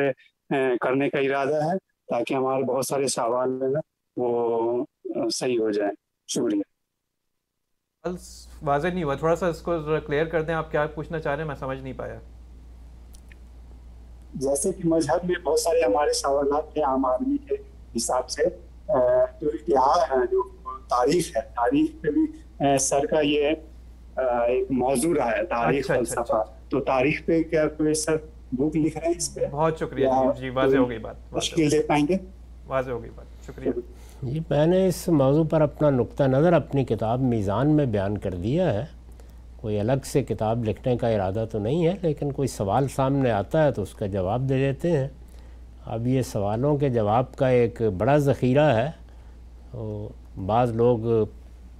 کرنے 0.80 1.10
کا 1.10 1.18
ارادہ 1.18 1.64
ہے 1.64 1.78
تاکہ 2.08 2.34
ہمارے 2.34 2.62
بہت 2.62 2.86
سارے 2.86 3.08
سوال 3.08 3.62
ہیں 3.62 3.80
وہ 4.16 4.84
صحیح 5.32 5.58
ہو 5.58 5.70
جائیں؟ 5.70 5.92
شکریہ۔ 6.28 6.62
واضح 8.62 8.88
نہیں 8.88 9.04
ہوا۔ 9.04 9.14
تھوڑا 9.14 9.36
سا 9.36 9.46
اس 9.48 9.60
کو 9.62 9.72
کلیئر 10.06 10.26
کر 10.26 10.42
دیں 10.42 10.54
آپ 10.54 10.70
کیا 10.70 10.86
پوچھنا 10.86 11.18
چاہ 11.18 11.34
رہے 11.34 11.42
ہیں؟ 11.42 11.48
میں 11.48 11.56
سمجھ 11.56 11.78
نہیں 11.78 11.92
پایا۔ 11.96 12.18
جیسے 14.34 14.72
کہ 14.72 14.88
مذہب 14.88 15.24
میں 15.24 15.40
بہت 15.42 15.60
سارے 15.60 15.80
ہمارے 15.82 16.12
سوالات 16.12 16.72
تھے 16.72 16.82
عام 16.82 17.06
آدمی 17.06 17.36
کے 17.36 17.54
حساب 17.96 18.30
سے 18.30 18.44
جو 19.40 19.48
اتحاد 19.48 20.10
ہے 20.10 20.26
جو 20.26 20.42
تاریخ 20.88 21.36
ہے۔ 21.36 21.40
تاریخ 21.56 22.02
پہ 22.02 22.08
بھی 22.10 22.78
سر 22.80 23.06
کا 23.06 23.20
یہ 23.20 23.46
ایک 23.46 24.70
موضوع 24.70 25.14
رہا 25.14 25.30
ہے 25.30 25.44
تاریخ 25.46 25.86
فلسفہ۔ 25.86 26.42
تو 26.68 26.80
تاریخ 26.80 27.24
پہ 27.26 27.42
کیا 27.42 27.66
کوئی 27.68 27.94
سر 27.94 28.16
بک 28.52 28.76
لکھ 28.76 28.96
رہے 28.98 29.06
ہیں 29.06 29.14
اس 29.16 29.34
پہ؟ 29.34 29.46
بہت 29.50 29.78
شکریہ 29.80 30.08
جی 30.38 30.50
واضح 30.50 30.76
ہو 30.76 30.88
گئی 30.88 30.98
بات 30.98 31.16
تشکیل 31.30 31.70
دے 31.70 31.82
پائیں 31.82 32.06
گے؟ 32.08 32.16
واضح 32.66 32.90
ہو 32.90 33.02
گئی 33.02 33.10
بات 33.16 33.46
شکریہ۔ 33.46 33.70
جی 34.22 34.40
میں 34.50 34.66
نے 34.66 34.86
اس 34.86 35.08
موضوع 35.08 35.44
پر 35.44 35.60
اپنا 35.60 35.90
نقطہ 35.90 36.22
نظر 36.22 36.52
اپنی 36.52 36.84
کتاب 36.84 37.20
میزان 37.20 37.70
میں 37.70 37.86
بیان 37.86 38.18
کر 38.18 38.34
دیا 38.34 38.72
ہے۔ 38.74 38.84
کوئی 39.60 39.78
الگ 39.80 40.04
سے 40.04 40.22
کتاب 40.22 40.64
لکھنے 40.64 40.96
کا 40.96 41.08
ارادہ 41.08 41.44
تو 41.52 41.58
نہیں 41.58 41.86
ہے 41.86 41.94
لیکن 42.02 42.32
کوئی 42.32 42.48
سوال 42.48 42.88
سامنے 42.88 43.30
آتا 43.30 43.64
ہے 43.64 43.72
تو 43.72 43.82
اس 43.82 43.94
کا 43.94 44.06
جواب 44.06 44.48
دے 44.48 44.58
دیتے 44.58 44.92
ہیں۔ 44.92 45.08
اب 45.86 46.06
یہ 46.06 46.22
سوالوں 46.22 46.76
کے 46.76 46.88
جواب 46.88 47.36
کا 47.36 47.48
ایک 47.48 47.82
بڑا 47.98 48.16
ذخیرہ 48.16 48.74
ہے۔ 48.76 48.90
بعض 50.46 50.72
لوگ 50.72 50.98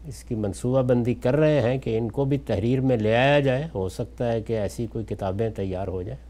اس 0.06 0.24
کی 0.24 0.34
منصوبہ 0.34 0.82
بندی 0.82 1.14
کر 1.14 1.36
رہے 1.36 1.60
ہیں 1.60 1.78
کہ 1.78 1.98
ان 1.98 2.10
کو 2.10 2.24
بھی 2.24 2.38
تحریر 2.38 2.80
میں 2.80 2.96
لے 2.96 3.16
آیا 3.16 3.40
جائے 3.40 3.68
ہو 3.74 3.88
سکتا 3.88 4.32
ہے 4.32 4.42
کہ 4.42 4.58
ایسی 4.58 4.86
کوئی 4.86 5.04
کتابیں 5.04 5.50
تیار 5.50 5.88
ہو 5.88 6.02
جائیں۔ 6.02 6.20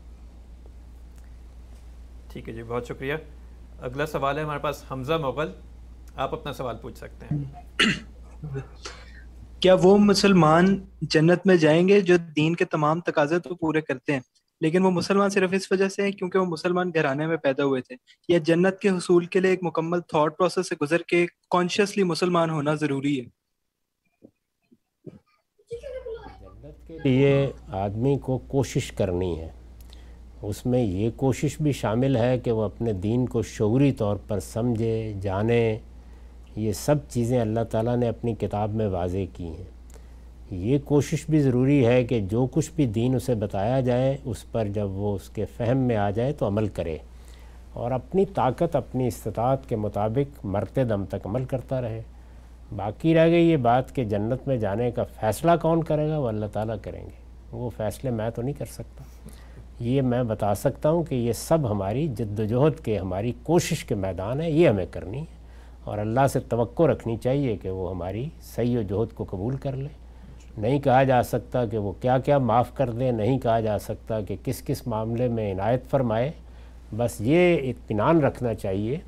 ٹھیک 2.33 2.49
ہے 2.49 2.55
جی 2.55 2.63
بہت 2.63 2.87
شکریہ۔ 2.87 3.15
اگلا 3.81 4.07
سوال 4.07 4.39
ہے 4.39 4.43
ہمارے 4.43 4.59
پاس 4.59 4.85
حمزہ 4.91 5.13
مغل 5.13 5.53
آپ 6.17 6.35
اپنا 6.35 6.53
سوال 6.53 6.77
پوچھ 6.83 6.99
سکتے 6.99 7.27
ہیں۔ 7.27 7.45
کیا 9.61 9.77
وہ 9.83 9.99
مسلمان 9.99 10.85
جنت 11.03 11.47
میں 11.47 11.57
جائیں 11.57 11.89
گے 11.89 12.01
جو 12.01 12.17
دین 12.37 12.55
کے 12.57 12.65
تمام 12.65 13.01
تقاضے 13.01 13.39
تو 13.39 13.55
پورے 13.55 13.81
کرتے 13.81 14.13
ہیں؟ 14.13 14.21
لیکن 14.61 14.85
وہ 14.85 14.91
مسلمان 14.91 15.31
صرف 15.31 15.51
اس 15.53 15.73
وجہ 15.73 15.89
سے 15.89 16.03
ہیں 16.03 16.11
کیونکہ 16.11 16.39
وہ 16.39 16.45
مسلمان 16.45 16.91
گھرانے 16.95 17.27
میں 17.27 17.37
پیدا 17.37 17.65
ہوئے 17.65 17.81
تھے۔ 17.83 17.95
یا 18.29 18.39
جنت 18.39 18.79
کے 18.79 18.89
حصول 18.89 19.25
کے 19.25 19.41
لیے 19.41 19.51
ایک 19.51 19.59
مکمل 19.63 20.01
تھاٹ 20.01 20.39
پروسیس 20.39 20.69
سے 20.69 20.75
گزر 20.83 21.03
کے 21.03 21.27
کانشیسلی 21.51 22.03
مسلمان 22.03 22.51
ہونا 22.51 22.75
ضروری 22.75 23.21
ہے۔ 23.21 23.25
جنت 26.41 26.87
کے 26.87 26.99
لیے 27.05 27.53
آدمی 27.69 28.19
کو 28.19 28.39
کوشش 28.39 28.93
کرنی 28.93 29.41
ہے۔ 29.41 29.53
اس 30.43 30.67
میں 30.67 30.83
یہ 30.83 31.11
کوشش 31.17 31.61
بھی 31.61 31.73
شامل 31.73 32.17
ہے 32.17 32.39
کہ 32.39 32.53
وہ 32.53 32.63
اپنے 32.63 32.93
دین 32.93 33.27
کو 33.27 33.43
شعوری 33.43 33.93
طور 33.93 34.17
پر 34.29 34.41
سمجھے، 34.41 35.13
جانے۔ 35.23 35.79
یہ 36.57 36.73
سب 36.73 36.95
چیزیں 37.09 37.41
اللہ 37.41 37.65
تعالیٰ 37.71 37.97
نے 37.97 38.09
اپنی 38.09 38.35
کتاب 38.35 38.75
میں 38.75 38.87
واضح 38.87 39.25
کی 39.33 39.45
ہیں۔ 39.45 39.78
یہ 40.51 40.79
کوشش 40.85 41.25
بھی 41.31 41.41
ضروری 41.41 41.87
ہے 41.87 42.05
کہ 42.05 42.21
جو 42.21 42.47
کچھ 42.51 42.71
بھی 42.77 42.87
دین 42.87 43.15
اسے 43.15 43.35
بتایا 43.35 43.81
جائے، 43.81 44.17
اس 44.25 44.53
پر 44.53 44.67
جب 44.69 44.91
وہ 44.91 45.15
اس 45.15 45.31
کے 45.31 45.45
فہم 45.45 45.79
میں 45.79 45.97
آ 45.97 46.11
جائے 46.11 46.33
تو 46.33 46.47
عمل 46.47 46.69
کرے 46.69 46.97
اور 47.73 47.91
اپنی 47.91 48.25
طاقت، 48.27 48.77
اپنی 48.77 49.07
استطاعت 49.07 49.69
کے 49.69 49.77
مطابق 49.77 50.47
مرتے 50.47 50.85
دم 50.85 51.05
تک 51.05 51.27
عمل 51.27 51.45
کرتا 51.45 51.81
رہے۔ 51.81 52.03
باقی 52.77 53.15
رہ 53.15 53.29
گئی 53.29 53.49
یہ 53.51 53.57
بات 53.57 53.95
کہ 53.95 54.05
جنت 54.05 54.49
میں 54.49 54.57
جانے 54.57 54.91
کا 54.91 55.05
فیصلہ 55.05 55.51
کون 55.63 55.83
کرے 55.83 56.09
گا؟ 56.09 56.19
وہ 56.19 56.29
اللہ 56.29 56.47
تعالیٰ 56.53 56.77
کریں 56.83 57.05
گے۔ 57.05 57.29
وہ 57.53 57.71
فیصلے 57.77 58.11
میں 58.11 58.31
تو 58.31 58.43
نہیں 58.43 58.59
کر 58.59 58.65
سکتا۔ 58.65 59.05
یہ 59.81 60.03
میں 60.03 60.23
بتا 60.23 60.55
سکتا 60.55 60.91
ہوں 60.91 61.03
کہ 61.03 61.15
یہ 61.15 61.33
سب 61.33 61.71
ہماری 61.71 62.09
جد 62.09 62.41
و 62.41 62.45
جہد 62.45 62.85
کے، 62.85 62.99
ہماری 62.99 63.33
کوشش 63.43 63.85
کے 63.85 63.95
میدان 63.95 64.41
ہے 64.41 64.51
یہ 64.51 64.69
ہمیں 64.69 64.87
کرنی 64.91 65.19
ہے 65.19 65.39
اور 65.85 65.99
اللہ 65.99 66.27
سے 66.33 66.41
توقع 66.41 66.83
رکھنی 66.83 67.17
چاہیے 67.17 67.57
کہ 67.57 67.71
وہ 67.71 67.91
ہماری 67.91 68.29
صحیح 68.55 68.79
و 68.79 68.83
جہد 68.83 69.15
کو 69.15 69.25
قبول 69.31 69.57
کر 69.57 69.73
لے۔ 69.73 70.08
نہیں 70.57 70.79
کہا 70.79 71.03
جا 71.05 71.23
سکتا 71.23 71.67
کہ 71.67 71.79
وہ 71.79 71.93
کیا 72.01 72.19
کیا 72.19 72.39
معاف 72.39 72.75
کر 72.75 72.91
دیں، 72.91 73.13
نہیں 73.13 73.39
کہا 73.39 73.61
جا 73.61 73.79
سکتا 73.79 74.21
کہ 74.21 74.37
کس 74.45 74.63
کس 74.63 74.87
معاملے 74.87 75.29
میں 75.29 75.53
عنایت 75.53 75.85
فرمائے۔ 75.91 76.31
بس 76.97 77.21
یہ 77.21 77.71
اطمینان 77.71 78.21
رکھنا 78.21 78.55
چاہیے 78.55 78.99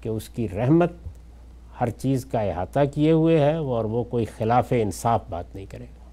کہ 0.00 0.08
اس 0.08 0.28
کی 0.28 0.48
رحمت 0.48 0.92
ہر 1.80 1.90
چیز 1.90 2.24
کا 2.24 2.40
احاطہ 2.40 2.80
کیے 2.94 3.12
ہوئے 3.12 3.38
ہے 3.38 3.56
اور 3.56 3.84
وہ 3.84 4.04
کوئی 4.04 4.24
خلاف 4.24 4.66
انصاف 4.70 5.20
بات 5.30 5.54
نہیں 5.54 5.66
کرے۔ 5.66 5.84
گا 5.84 6.04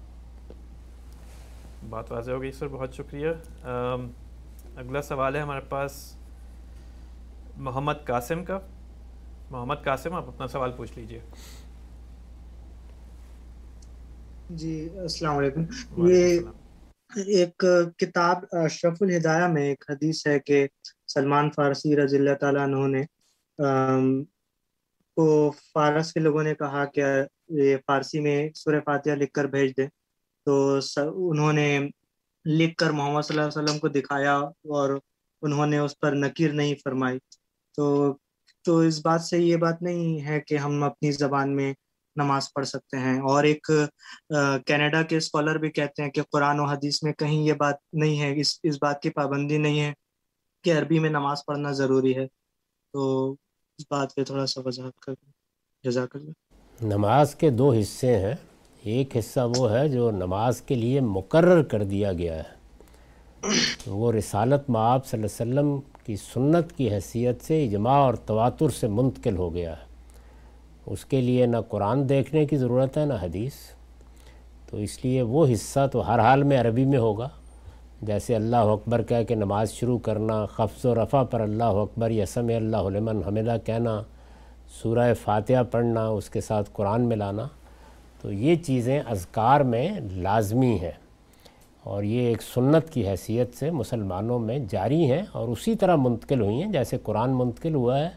بات 1.88 2.12
واضح 2.12 2.32
ہو 2.32 2.40
گئی 2.40 2.52
سر، 2.52 2.68
بہت 2.68 2.94
شکریہ۔ 2.94 3.28
اگلا 4.76 5.02
سوال 5.02 5.36
ہے 5.36 5.40
ہمارے 5.40 5.60
پاس 5.68 6.16
محمد 7.56 8.04
قاسم 8.04 8.44
کا۔ 8.44 8.58
محمد 9.50 9.84
قاسم، 9.84 10.14
آپ 10.14 10.24
اپنا 10.26 10.46
سوال 10.46 10.72
پوچھ 10.76 10.92
لیجیے۔ 10.96 11.20
جی 14.50 14.88
السلام 14.98 15.36
علیکم۔ 15.36 15.62
یہ 16.08 16.40
ایک 17.16 17.64
کتاب 17.98 18.44
اشرف 18.52 18.96
الہدایہ 19.00 19.46
میں 19.48 19.62
ایک 19.62 19.84
حدیث 19.88 20.26
ہے 20.26 20.38
کہ 20.40 20.66
سلمان 21.08 21.50
فارسی 21.50 21.96
رضی 21.96 22.16
اللہ 22.16 22.34
تعالیٰ 22.40 22.62
عنہ 22.62 22.86
نے 22.86 23.02
کو 25.16 25.50
فارس 25.72 26.12
کے 26.12 26.20
لوگوں 26.20 26.42
نے 26.42 26.54
کہا 26.54 26.84
کہ 26.84 27.04
یہ 27.48 27.76
فارسی 27.86 28.20
میں 28.20 28.48
سورہ 28.54 28.80
فاتحہ 28.84 29.12
لکھ 29.12 29.32
کر 29.32 29.44
بھیج 29.44 29.72
دیں۔ 29.76 29.86
تو 30.46 30.78
انہوں 31.30 31.52
نے 31.52 31.88
لکھ 32.44 32.76
کر 32.76 32.90
محمد 32.90 33.22
صلی 33.22 33.38
اللہ 33.38 33.48
علیہ 33.48 33.62
وسلم 33.62 33.78
کو 33.78 33.88
دکھایا 33.88 34.36
اور 34.36 34.98
انہوں 35.42 35.66
نے 35.66 35.78
اس 35.78 35.98
پر 36.00 36.12
نکیر 36.14 36.52
نہیں 36.52 36.74
فرمائی۔ 36.84 37.18
تو 37.76 38.16
تو 38.64 38.78
اس 38.78 39.00
بات 39.04 39.22
سے 39.22 39.38
یہ 39.38 39.56
بات 39.56 39.82
نہیں 39.82 40.20
ہے 40.26 40.40
کہ 40.40 40.56
ہم 40.56 40.82
اپنی 40.82 41.12
زبان 41.12 41.56
میں 41.56 41.72
نماز 42.16 42.52
پڑھ 42.54 42.66
سکتے 42.66 42.96
ہیں۔ 42.96 43.20
اور 43.20 43.44
ایک 43.44 43.70
کینیڈا 44.66 45.02
کے 45.02 45.16
اسکالر 45.16 45.58
بھی 45.58 45.70
کہتے 45.70 46.02
ہیں 46.02 46.10
کہ 46.10 46.22
قرآن 46.32 46.60
و 46.60 46.64
حدیث 46.64 47.02
میں 47.02 47.12
کہیں 47.12 47.42
یہ 47.42 47.52
بات 47.52 47.74
نہیں 47.92 48.20
ہے، 48.20 48.40
اس 48.40 48.58
اس 48.62 48.76
بات 48.82 49.02
کی 49.02 49.10
پابندی 49.10 49.58
نہیں 49.58 49.80
ہے 49.80 49.92
کہ 50.62 50.78
عربی 50.78 50.98
میں 50.98 51.10
نماز 51.10 51.44
پڑھنا 51.46 51.72
ضروری 51.72 52.16
ہے۔ 52.16 52.26
تو 52.92 53.32
اس 53.78 53.86
بات 53.90 54.14
پہ 54.14 54.24
تھوڑا 54.24 54.46
سا 54.46 54.60
وضاحت 54.64 55.00
کر 55.00 55.12
دیں 55.12 55.32
جزاک 55.82 56.16
اللہ۔ 56.16 56.32
نماز 56.82 57.34
کے 57.34 57.50
دو 57.50 57.72
حصے 57.72 58.18
ہیں۔ 58.18 58.34
ایک 58.82 59.16
حصہ 59.16 59.40
وہ 59.56 59.72
ہے 59.72 59.88
جو 59.88 60.10
نماز 60.10 60.60
کے 60.60 60.74
لیے 60.74 61.00
مقرر 61.00 61.62
کر 61.62 61.84
دیا 61.84 62.12
گیا 62.12 62.36
ہے۔ 62.36 62.54
وہ 63.86 64.12
رسالت 64.12 64.70
معاب 64.70 65.06
صلی 65.06 65.22
اللہ 65.22 65.42
علیہ 65.42 65.70
وسلم 65.70 66.00
کی 66.04 66.16
سنت 66.16 66.72
کی 66.76 66.90
حیثیت 66.90 67.44
سے 67.44 67.64
اجماع 67.64 67.96
اور 67.96 68.14
تواتر 68.14 68.68
سے 68.68 68.88
منتقل 68.88 69.36
ہو 69.36 69.54
گیا 69.54 69.74
ہے۔ 69.78 69.93
اس 70.86 71.04
کے 71.04 71.20
لیے 71.20 71.46
نہ 71.46 71.56
قرآن 71.68 72.08
دیکھنے 72.08 72.46
کی 72.46 72.56
ضرورت 72.56 72.98
ہے، 72.98 73.04
نہ 73.04 73.14
حدیث۔ 73.14 73.52
تو 74.70 74.76
اس 74.76 75.04
لیے 75.04 75.22
وہ 75.22 75.46
حصہ 75.52 75.86
تو 75.92 76.08
ہر 76.08 76.18
حال 76.18 76.42
میں 76.42 76.60
عربی 76.60 76.84
میں 76.84 76.98
ہوگا۔ 76.98 77.28
جیسے 78.02 78.36
اللہ 78.36 78.56
اکبر 78.56 79.02
کہہ 79.02 79.22
کے 79.28 79.34
نماز 79.34 79.70
شروع 79.72 79.98
کرنا 79.98 80.46
خفظ 80.46 80.84
و 80.84 80.94
رفع 80.94 81.22
پر 81.22 81.40
اللہ 81.40 81.64
اکبر، 81.64 82.10
یسم 82.10 82.48
اللہ 82.48 82.76
علمن 82.76 83.22
حمدہ 83.26 83.56
کہنا، 83.64 84.02
سورہ 84.82 85.14
فاتحہ 85.14 85.62
پڑھنا، 85.70 86.06
اس 86.06 86.30
کے 86.30 86.40
ساتھ 86.40 86.70
قرآن 86.72 87.08
ملانا۔ 87.08 87.48
تو 88.22 88.32
یہ 88.32 88.54
چیزیں 88.54 89.00
اذکار 89.06 89.60
میں 89.60 89.90
لازمی 90.12 90.78
ہیں۔ 90.82 90.90
اور 91.82 92.02
یہ 92.02 92.20
ایک 92.20 92.42
سنت 92.42 92.90
کی 92.90 93.08
حیثیت 93.08 93.54
سے 93.54 93.70
مسلمانوں 93.70 94.38
میں 94.38 94.58
جاری 94.68 95.10
ہیں 95.10 95.22
اور 95.32 95.48
اسی 95.48 95.74
طرح 95.74 95.96
منتقل 95.96 96.40
ہوئی 96.40 96.62
ہیں، 96.62 96.72
جیسے 96.72 96.98
قرآن 97.02 97.30
منتقل 97.30 97.74
ہوا 97.74 97.98
ہے 97.98 98.08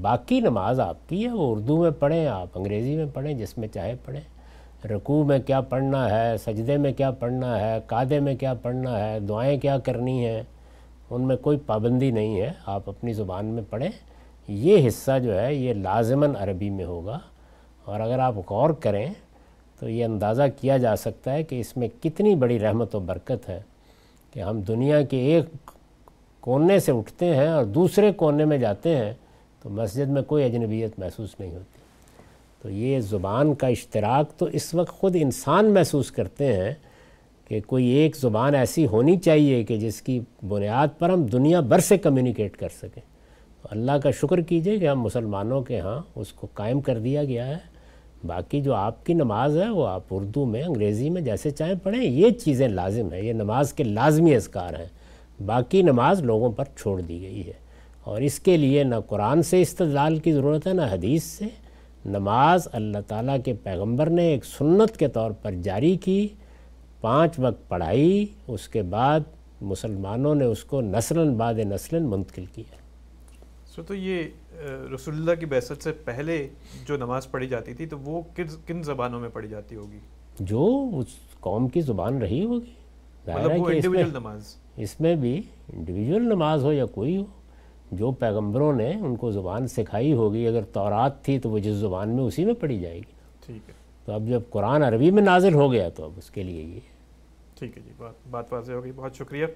باقی 0.00 0.40
نماز 0.40 0.80
آپ 0.80 1.08
کی 1.08 1.24
ہے، 1.24 1.32
وہ 1.32 1.52
اردو 1.52 1.82
میں 1.82 1.90
پڑھیں، 1.90 2.26
آپ 2.26 2.48
انگریزی 2.54 2.96
میں 2.96 3.06
پڑھیں، 3.14 3.34
جس 3.34 3.58
میں 3.58 3.68
چاہے 3.68 3.94
پڑھیں۔ 4.04 4.20
رکوع 4.86 5.24
میں 5.24 5.38
کیا 5.38 5.60
پڑھنا 5.60 6.10
ہے، 6.10 6.36
سجدے 6.36 6.76
میں 6.76 6.92
کیا 6.92 7.10
پڑھنا 7.10 7.60
ہے 7.60 7.80
قادے 7.86 8.20
میں 8.20 8.34
کیا 8.34 8.54
پڑھنا 8.54 9.08
ہے، 9.08 9.20
دعائیں 9.20 9.60
کیا 9.60 9.78
کرنی 9.78 10.26
ہیں، 10.26 10.42
ان 11.10 11.22
میں 11.22 11.36
کوئی 11.36 11.58
پابندی 11.66 12.10
نہیں 12.10 12.40
ہے۔ 12.40 12.52
آپ 12.66 12.88
اپنی 12.88 13.12
زبان 13.12 13.46
میں 13.46 13.62
پڑھیں۔ 13.70 13.88
یہ 14.48 14.88
حصہ 14.88 15.18
جو 15.18 15.40
ہے، 15.40 15.54
یہ 15.54 15.74
لازماً 15.74 16.32
عربی 16.38 16.70
میں 16.70 16.84
ہوگا۔ 16.84 17.18
اور 17.84 18.00
اگر 18.00 18.18
آپ 18.18 18.34
غور 18.50 18.70
کریں، 18.70 19.06
تو 19.80 19.88
یہ 19.88 20.04
اندازہ 20.04 20.42
کیا 20.60 20.76
جا 20.76 20.96
سکتا 20.96 21.32
ہے 21.32 21.42
کہ 21.42 21.60
اس 21.60 21.76
میں 21.76 21.88
کتنی 22.02 22.34
بڑی 22.34 22.58
رحمت 22.58 22.94
و 22.94 23.00
برکت 23.00 23.48
ہے 23.48 23.60
کہ 24.32 24.40
ہم 24.40 24.60
دنیا 24.60 25.02
کے 25.02 25.16
ایک 25.16 25.44
کونے 26.40 26.78
سے 26.78 26.92
اٹھتے 26.92 27.36
ہیں 27.36 27.48
اور 27.48 27.64
دوسرے 27.64 28.12
کونے 28.12 28.44
میں 28.44 28.58
جاتے 28.58 28.96
ہیں 28.96 29.14
تو 29.62 29.70
مسجد 29.70 30.08
میں 30.08 30.22
کوئی 30.22 30.44
اجنبیت 30.44 30.98
محسوس 30.98 31.40
نہیں 31.40 31.52
ہوتی۔ 31.52 31.78
تو 32.62 32.70
یہ 32.70 33.00
زبان 33.00 33.54
کا 33.54 33.66
اشتراک 33.66 34.38
تو 34.38 34.46
اس 34.46 34.74
وقت 34.74 34.92
خود 34.92 35.16
انسان 35.20 35.70
محسوس 35.70 36.10
کرتے 36.10 36.52
ہیں 36.52 36.74
کہ 37.48 37.60
کوئی 37.66 37.86
ایک 37.86 38.16
زبان 38.16 38.54
ایسی 38.54 38.86
ہونی 38.86 39.16
چاہیے 39.16 39.64
کہ 39.64 39.76
جس 39.76 40.02
کی 40.02 40.20
بنیاد 40.48 40.88
پر 40.98 41.10
ہم 41.10 41.26
دنیا 41.26 41.60
بھر 41.60 41.78
سے 41.78 41.98
کمیونیکیٹ 41.98 42.56
کر 42.56 42.68
سکیں۔ 42.68 43.02
تو 43.62 43.68
اللہ 43.70 43.92
کا 43.92 44.10
شکر 44.10 44.40
کیجیے 44.40 44.78
کہ 44.78 44.88
ہم 44.88 45.00
مسلمانوں 45.00 45.62
کے 45.62 45.80
ہاں 45.80 46.00
اس 46.16 46.32
کو 46.32 46.48
قائم 46.54 46.80
کر 46.80 46.98
دیا 46.98 47.24
گیا 47.24 47.46
ہے۔ 47.46 47.78
باقی 48.26 48.60
جو 48.60 48.74
آپ 48.74 49.06
کی 49.06 49.14
نماز 49.14 49.58
ہے 49.58 49.70
وہ 49.70 49.86
آپ 49.86 50.02
اردو 50.10 50.44
میں، 50.44 50.62
انگریزی 50.62 51.10
میں 51.10 51.22
جیسے 51.22 51.50
چاہیں 51.50 51.74
پڑھیں، 51.82 52.04
یہ 52.04 52.30
چیزیں 52.30 52.68
لازم 52.68 53.12
ہیں، 53.12 53.22
یہ 53.22 53.32
نماز 53.32 53.72
کے 53.72 53.84
لازمی 53.84 54.34
اذکار 54.34 54.74
ہیں۔ 54.74 54.88
باقی 55.46 55.82
نماز 55.82 56.22
لوگوں 56.22 56.52
پر 56.52 56.64
چھوڑ 56.76 57.00
دی 57.00 57.22
گئی 57.22 57.46
ہے۔ 57.46 57.67
اور 58.08 58.20
اس 58.20 58.40
کے 58.40 58.56
لیے 58.56 58.84
نہ 58.84 58.94
قرآن 59.06 59.42
سے 59.42 59.62
استدلال 59.62 60.18
کی 60.18 60.32
ضرورت 60.32 60.66
ہے 60.66 60.72
نہ 60.72 60.82
حدیث 60.82 61.24
سے۔ 61.24 61.44
نماز 62.06 62.68
اللہ 62.72 62.98
تعالیٰ 63.06 63.36
کے 63.44 63.54
پیغمبر 63.54 64.10
نے 64.10 64.22
ایک 64.22 64.44
سنت 64.44 64.96
کے 64.96 65.08
طور 65.08 65.30
پر 65.30 65.52
جاری 65.52 65.96
کی 65.96 66.28
پانچ 67.00 67.34
وقت 67.38 67.68
پڑھائی 67.68 68.26
اس 68.46 68.68
کے 68.68 68.82
بعد 68.82 69.20
مسلمانوں 69.60 70.34
نے 70.34 70.44
اس 70.44 70.64
کو 70.64 70.80
نسلاً 70.80 71.34
بعد 71.34 71.54
نسلاً 71.54 72.02
منتقل 72.02 72.44
کیا۔ 72.44 72.76
سو 73.66 73.82
تو 73.82 73.94
یہ 73.94 74.22
رسول 74.94 75.14
اللہ 75.14 75.34
کی 75.40 75.46
بحثت 75.46 75.82
سے 75.82 75.92
پہلے 75.92 76.48
جو 76.86 76.96
نماز 76.96 77.30
پڑھی 77.30 77.48
جاتی 77.48 77.74
تھی 77.74 77.86
تو 77.86 77.98
وہ 77.98 78.22
کن 78.66 78.82
زبانوں 78.82 79.20
میں 79.20 79.28
پڑھی 79.28 79.48
جاتی 79.48 79.76
ہوگی؟ 79.76 79.98
جو 80.40 80.90
اس 80.92 81.06
قوم 81.40 81.68
کی 81.68 81.80
زبان 81.80 82.18
رہی 82.18 82.44
ہوگی۔ 82.44 82.74
مطلب 83.26 84.18
نماز۔ 84.18 84.54
اس 84.76 85.00
میں 85.00 85.14
بھی 85.14 85.42
انڈیویجول 85.72 86.22
نماز 86.22 86.64
ہو 86.64 86.72
یا 86.72 86.86
کوئی 86.86 87.16
ہو۔ 87.16 87.24
جو 87.92 88.10
پیغمبروں 88.10 88.72
نے 88.72 88.90
ان 88.90 89.16
کو 89.16 89.30
زبان 89.30 89.68
سکھائی 89.68 90.12
ہوگی 90.12 90.46
اگر 90.46 90.62
تورات 90.62 91.24
تھی 91.24 91.38
تو 91.38 91.50
وہ 91.50 91.58
جس 91.58 91.74
زبان 91.74 92.08
میں 92.08 92.24
اسی 92.24 92.44
میں 92.44 92.54
پڑھی 92.54 92.80
جائے 92.80 92.96
گی۔ 92.96 93.12
ٹھیک 93.46 93.68
ہے۔ 93.68 93.74
تو 94.04 94.12
اب 94.12 94.26
جب 94.26 94.40
قرآن 94.50 94.82
عربی 94.82 95.10
میں 95.10 95.22
نازل 95.22 95.54
ہو 95.54 95.72
گیا 95.72 95.88
تو 95.88 96.04
اب 96.04 96.10
اس 96.16 96.30
کے 96.30 96.42
لیے 96.42 96.62
یہ۔ 96.62 96.80
ٹھیک 97.58 97.76
ہے 97.76 97.82
جی 97.82 97.92
بات 97.96 98.12
بات 98.30 98.52
واضح 98.52 98.72
ہوگی 98.72 98.92
بہت 98.96 99.14
شکریہ۔ 99.14 99.46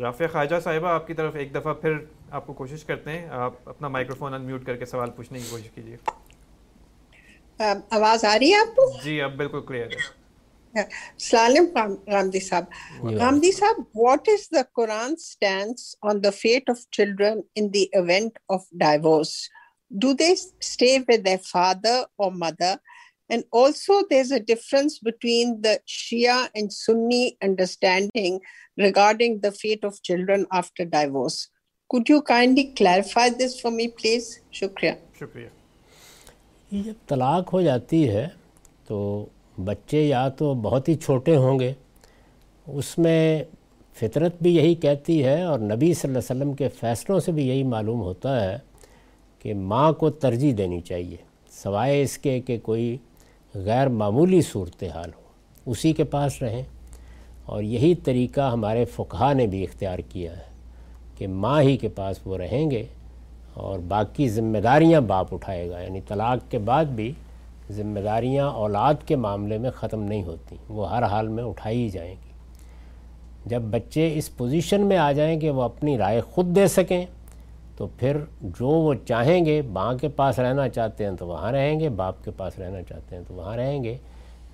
رافع 0.00 0.24
خواجہ 0.32 0.60
صاحبہ 0.64 0.88
آپ 0.88 1.06
کی 1.06 1.14
طرف 1.14 1.34
ایک 1.34 1.54
دفعہ 1.54 1.74
پھر 1.74 1.92
آپ 2.30 2.46
کو 2.46 2.52
کوشش 2.52 2.84
کرتے 2.84 3.10
ہیں۔ 3.10 3.28
آپ 3.30 3.52
اپنا 3.64 3.88
مائکروفون 3.88 4.34
ان 4.34 4.42
میوٹ 4.42 4.64
کر 4.64 4.76
کے 4.76 4.86
سوال 4.86 5.10
پوچھنے 5.10 5.38
کی 5.38 5.44
کوشش 5.50 5.70
کیجیے۔ 5.70 5.96
آواز 7.90 8.24
آ 8.24 8.38
رہی 8.38 8.50
ہے 8.50 8.56
آپ 8.56 8.76
کو؟ 8.76 8.82
جی 9.04 9.22
اب 9.22 9.32
بالکل 9.36 9.60
کلیئر 9.66 9.86
ہے۔ 9.86 10.15
سالم 11.18 11.66
رامدی 12.08 12.40
صاحب 12.40 13.08
رامدی 13.12 13.52
صاحب 13.52 13.96
what 13.96 14.28
is 14.28 14.48
the 14.52 14.62
Quran 14.74 15.12
stands 15.12 15.94
on 16.02 16.22
the 16.24 16.30
fate 16.32 16.70
of 16.70 16.80
children 16.90 17.40
in 17.54 17.72
the 17.74 17.84
event 17.92 18.38
of 18.48 18.64
divorce 18.80 19.32
do 19.90 20.12
they 20.12 20.30
stay 20.32 20.96
with 20.98 21.24
the 21.26 21.34
father 21.44 22.02
اور 22.16 22.32
mother 22.36 22.74
and 23.30 23.42
also 23.54 24.00
there 24.10 24.20
is 24.20 24.32
a 24.32 24.38
difference 24.48 24.98
between 25.02 25.54
the 25.64 25.74
Shia 25.86 26.36
and 26.54 26.72
Sunni 26.72 27.28
understanding 27.40 28.38
regarding 28.78 29.38
the 29.38 29.50
fate 29.60 29.84
of 29.84 30.00
children 30.00 30.44
after 30.50 30.84
divorce 30.86 31.46
could 31.90 32.10
you 32.10 32.20
kindly 32.22 32.62
clarify 32.74 33.30
this 33.30 33.60
for 33.62 33.72
me 33.72 33.86
please 33.96 34.28
شکریہ 34.52 34.92
شکریہ 35.20 35.48
یہ 36.70 36.92
طلاق 37.06 37.52
ہو 37.52 37.60
جاتی 37.62 38.08
ہے 38.08 38.26
تو 38.86 39.26
بچے 39.64 40.06
یا 40.06 40.28
تو 40.28 40.54
بہت 40.54 40.88
ہی 40.88 40.94
چھوٹے 40.94 41.36
ہوں 41.36 41.58
گے، 41.58 41.72
اس 42.66 42.98
میں 42.98 43.44
فطرت 44.00 44.34
بھی 44.42 44.56
یہی 44.56 44.74
کہتی 44.74 45.24
ہے 45.24 45.42
اور 45.42 45.58
نبی 45.58 45.94
صلی 45.94 46.10
اللہ 46.10 46.18
علیہ 46.18 46.40
وسلم 46.40 46.52
کے 46.52 46.68
فیصلوں 46.68 47.20
سے 47.20 47.32
بھی 47.32 47.48
یہی 47.48 47.62
معلوم 47.62 48.00
ہوتا 48.00 48.44
ہے 48.44 48.58
کہ 49.38 49.54
ماں 49.54 49.92
کو 49.92 50.10
ترجیح 50.10 50.54
دینی 50.58 50.80
چاہیے، 50.80 51.16
سوائے 51.62 52.02
اس 52.02 52.18
کے 52.18 52.40
کہ 52.40 52.58
کوئی 52.62 52.96
غیر 53.54 53.88
معمولی 53.88 54.40
صورتحال 54.40 55.10
ہو، 55.16 55.70
اسی 55.70 55.92
کے 55.92 56.04
پاس 56.04 56.42
رہیں۔ 56.42 56.62
اور 57.44 57.62
یہی 57.62 57.94
طریقہ 57.94 58.50
ہمارے 58.52 58.84
فقہ 58.84 59.32
نے 59.34 59.46
بھی 59.46 59.62
اختیار 59.64 59.98
کیا 59.98 60.36
ہے 60.36 60.44
کہ 61.18 61.26
ماں 61.26 61.62
ہی 61.62 61.76
کے 61.76 61.88
پاس 61.88 62.16
وہ 62.24 62.38
رہیں 62.38 62.70
گے 62.70 62.84
اور 63.54 63.78
باقی 63.78 64.28
ذمہ 64.28 64.58
داریاں 64.58 65.00
باپ 65.00 65.34
اٹھائے 65.34 65.70
گا 65.70 65.80
یعنی 65.80 66.00
طلاق 66.08 66.50
کے 66.50 66.58
بعد 66.58 66.84
بھی 66.84 67.12
ذمہ 67.70 68.00
داریاں 68.00 68.50
اولاد 68.50 68.94
کے 69.06 69.16
معاملے 69.16 69.58
میں 69.58 69.70
ختم 69.70 70.02
نہیں 70.02 70.22
ہوتی، 70.22 70.56
وہ 70.68 70.90
ہر 70.90 71.02
حال 71.02 71.28
میں 71.28 71.44
اٹھائی 71.44 71.82
ہی 71.82 71.88
جائیں 71.88 72.14
گی۔ 72.24 72.30
جب 73.46 73.62
بچے 73.62 74.12
اس 74.14 74.36
پوزیشن 74.36 74.86
میں 74.86 74.96
آ 74.96 75.12
جائیں 75.12 75.40
کہ 75.40 75.50
وہ 75.50 75.62
اپنی 75.62 75.98
رائے 75.98 76.20
خود 76.20 76.56
دے 76.56 76.66
سکیں، 76.66 77.06
تو 77.76 77.86
پھر 77.98 78.16
جو 78.40 78.68
وہ 78.68 78.94
چاہیں 79.08 79.44
گے، 79.44 79.62
ماں 79.62 79.94
کے 79.94 80.08
پاس 80.08 80.38
رہنا 80.38 80.68
چاہتے 80.68 81.04
ہیں 81.04 81.12
تو 81.18 81.26
وہاں 81.26 81.52
رہیں 81.52 81.80
گے، 81.80 81.88
باپ 81.88 82.24
کے 82.24 82.30
پاس 82.36 82.58
رہنا 82.58 82.82
چاہتے 82.82 83.16
ہیں 83.16 83.22
تو 83.28 83.34
وہاں 83.34 83.56
رہیں 83.56 83.84
گے۔ 83.84 83.96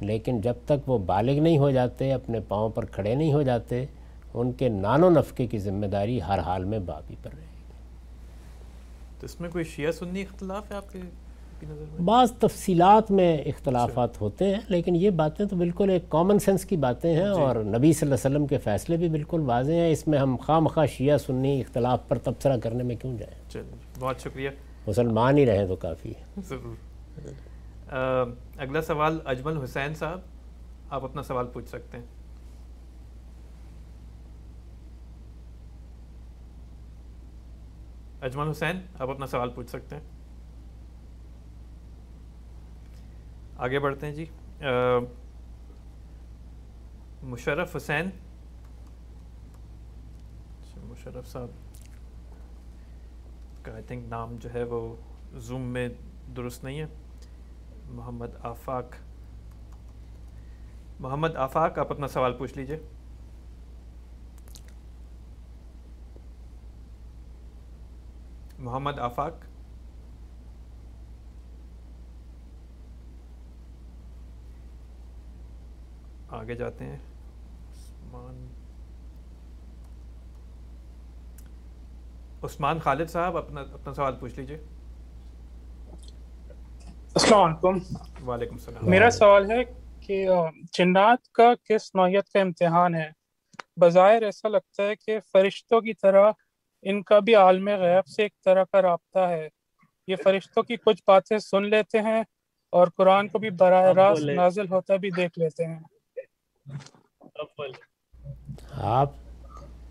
لیکن 0.01 0.41
جب 0.41 0.55
تک 0.67 0.89
وہ 0.89 0.99
بالغ 0.99 1.33
نہیں 1.33 1.59
ہو 1.59 1.71
جاتے، 1.71 2.13
اپنے 2.13 2.41
پاؤں 2.49 2.71
پر 2.71 2.85
کھڑے 2.85 3.15
نہیں 3.15 3.33
ہو 3.33 3.43
جاتے، 3.43 3.85
ان 4.35 4.53
کے 4.53 4.69
نان 4.69 5.05
و 5.05 5.11
نفقے 5.11 5.47
کی 5.47 5.59
ذمہ 5.59 5.87
داری 5.87 6.23
ہر 6.23 6.39
حال 6.39 6.65
میں 6.65 6.79
باپ 6.79 7.03
ہی 7.11 7.17
پر 7.23 7.31
رہے 7.33 7.43
گی۔ 7.43 7.73
تو 9.21 9.25
اس 9.25 9.41
میں 9.41 9.51
کوئی 9.51 9.65
شیعہ 9.65 9.93
سنی 9.93 10.23
اختلاف 10.23 10.71
ہے 10.71 10.77
آپ 10.77 10.93
کے 10.93 10.99
بعض 12.05 12.33
تفصیلات 12.33 13.11
میں 13.11 13.39
اختلافات 13.39 14.21
ہوتے 14.21 14.47
ہیں 14.47 14.61
لیکن 14.69 14.97
یہ 14.97 15.11
باتیں 15.11 15.47
تو 15.47 15.57
بالکل 15.57 15.91
ایک 15.91 16.09
کامن 16.09 16.39
سینس 16.39 16.65
کی 16.65 16.77
باتیں 16.77 17.15
ہیں 17.15 17.29
اور 17.29 17.57
نبی 17.57 17.93
صلی 17.93 18.13
اللہ 18.13 18.15
علیہ 18.15 18.37
وسلم 18.37 18.47
کے 18.47 18.59
فیصلے 18.59 18.97
بھی 18.97 19.09
بالکل 19.09 19.41
واضح 19.41 19.73
ہیں۔ 19.73 19.93
اس 19.93 20.09
میں 20.09 20.19
ہم 20.19 20.37
خواہ 20.37 20.61
مخواہ 20.61 20.87
شیعہ 20.87 21.19
سنی 21.19 21.61
اختلاف 21.61 22.09
پر 22.09 22.19
تبصرہ 22.19 22.57
کرنے 22.57 22.85
میں 22.85 22.97
کیوں 22.97 23.19
جائیں؟ 23.19 23.65
بہت 24.01 24.21
شکریہ۔ 24.21 24.51
مسلمان 24.87 25.39
ہی 25.39 25.47
رہیں 25.47 25.67
تو 25.67 25.77
کافی 25.77 26.11
ہے۔ 26.11 26.41
ضرور۔ 26.49 26.75
اگلا 28.59 28.83
سوال 28.83 29.19
اجمل 29.25 29.63
حسین 29.63 29.95
صاحب 29.95 30.21
آپ 30.91 31.05
اپنا 31.05 31.23
سوال 31.23 31.47
پوچھ 31.47 31.69
سکتے 31.69 31.99
ہیں۔ 31.99 32.05
اجمل 38.23 38.51
حسین 38.51 38.81
آپ 38.99 39.11
اپنا 39.11 39.27
سوال 39.27 39.51
پوچھ 39.51 39.69
سکتے 39.71 39.97
ہیں۔ 39.97 40.22
آگے 43.63 43.79
بڑھتے 43.79 44.07
ہیں 44.07 44.15
جی۔ 44.15 44.27
مشرف 47.23 47.77
حسین۔ 47.77 48.07
اچھا، 50.61 50.81
مشرف 50.85 51.29
صاحب 51.29 51.49
کا 53.65 53.75
آئی 53.75 53.83
تھنک 53.83 54.09
نام 54.09 54.37
جو 54.41 54.55
ہے 54.55 54.65
وہ 54.65 54.97
زوم 55.33 55.61
میں 55.61 55.89
درست 56.37 56.65
نہیں 56.65 56.81
ہے۔ 56.81 56.87
محمد 57.85 58.27
آفاق۔ 58.41 58.85
محمد 61.01 61.37
آفاق، 61.37 61.79
آپ 61.79 61.91
اپنا 61.91 62.09
سوال 62.09 62.33
پوچھ 62.33 62.59
لیجیے۔ 62.59 62.79
محمد 68.59 68.99
آفاق۔ 68.99 69.52
آگے 76.33 76.55
جاتے 76.55 76.85
ہیں۔ 76.85 76.97
عثمان۔ 76.97 78.49
عثمان 82.43 82.79
خالد 82.79 83.11
صاحب 83.11 83.37
اپنا 83.37 83.61
اپنا 83.61 83.95
سوال 83.95 84.17
پوچھ 84.21 84.39
لیجیے۔ 84.39 84.57
السلام 87.15 87.43
علیکم۔ 87.43 87.79
وعلیکم 88.29 88.55
السلام۔ 88.55 88.91
میرا 88.91 89.11
سوال 89.11 89.51
ہے 89.51 89.65
کہ 90.01 90.29
جنات 90.79 91.29
کا 91.29 91.55
کس 91.69 91.95
نوعیت 91.95 92.29
کا 92.29 92.41
امتحان 92.41 92.95
ہے؟ 92.95 93.11
بظاہر 93.77 94.23
ایسا 94.23 94.49
لگتا 94.49 94.83
ہے 94.83 94.97
کہ 94.97 95.19
فرشتوں 95.33 95.81
کی 95.81 95.95
طرح 95.95 96.33
ان 96.83 97.03
کا 97.03 97.19
بھی 97.19 97.35
عالم 97.35 97.69
غیب 97.69 98.07
سے 98.07 98.23
ایک 98.23 98.33
طرح 98.45 98.65
کا 98.73 98.83
رابطہ 98.83 99.19
ہے۔ 99.19 99.49
یہ 100.07 100.17
فرشتوں 100.25 100.63
کی 100.63 100.77
کچھ 100.77 101.03
باتیں 101.07 101.39
سن 101.39 101.63
لیتے 101.63 102.01
ہیں 102.01 102.23
اور 102.71 102.87
قرآن 102.97 103.29
کو 103.29 103.39
بھی 103.39 103.51
براہ 103.51 103.83
راست 103.83 104.25
نازل 104.25 104.73
ہوتا 104.73 104.97
بھی 104.97 105.11
دیکھ 105.11 105.39
لیتے 105.39 105.65
ہیں۔ 105.65 105.81
آپ 108.71 109.11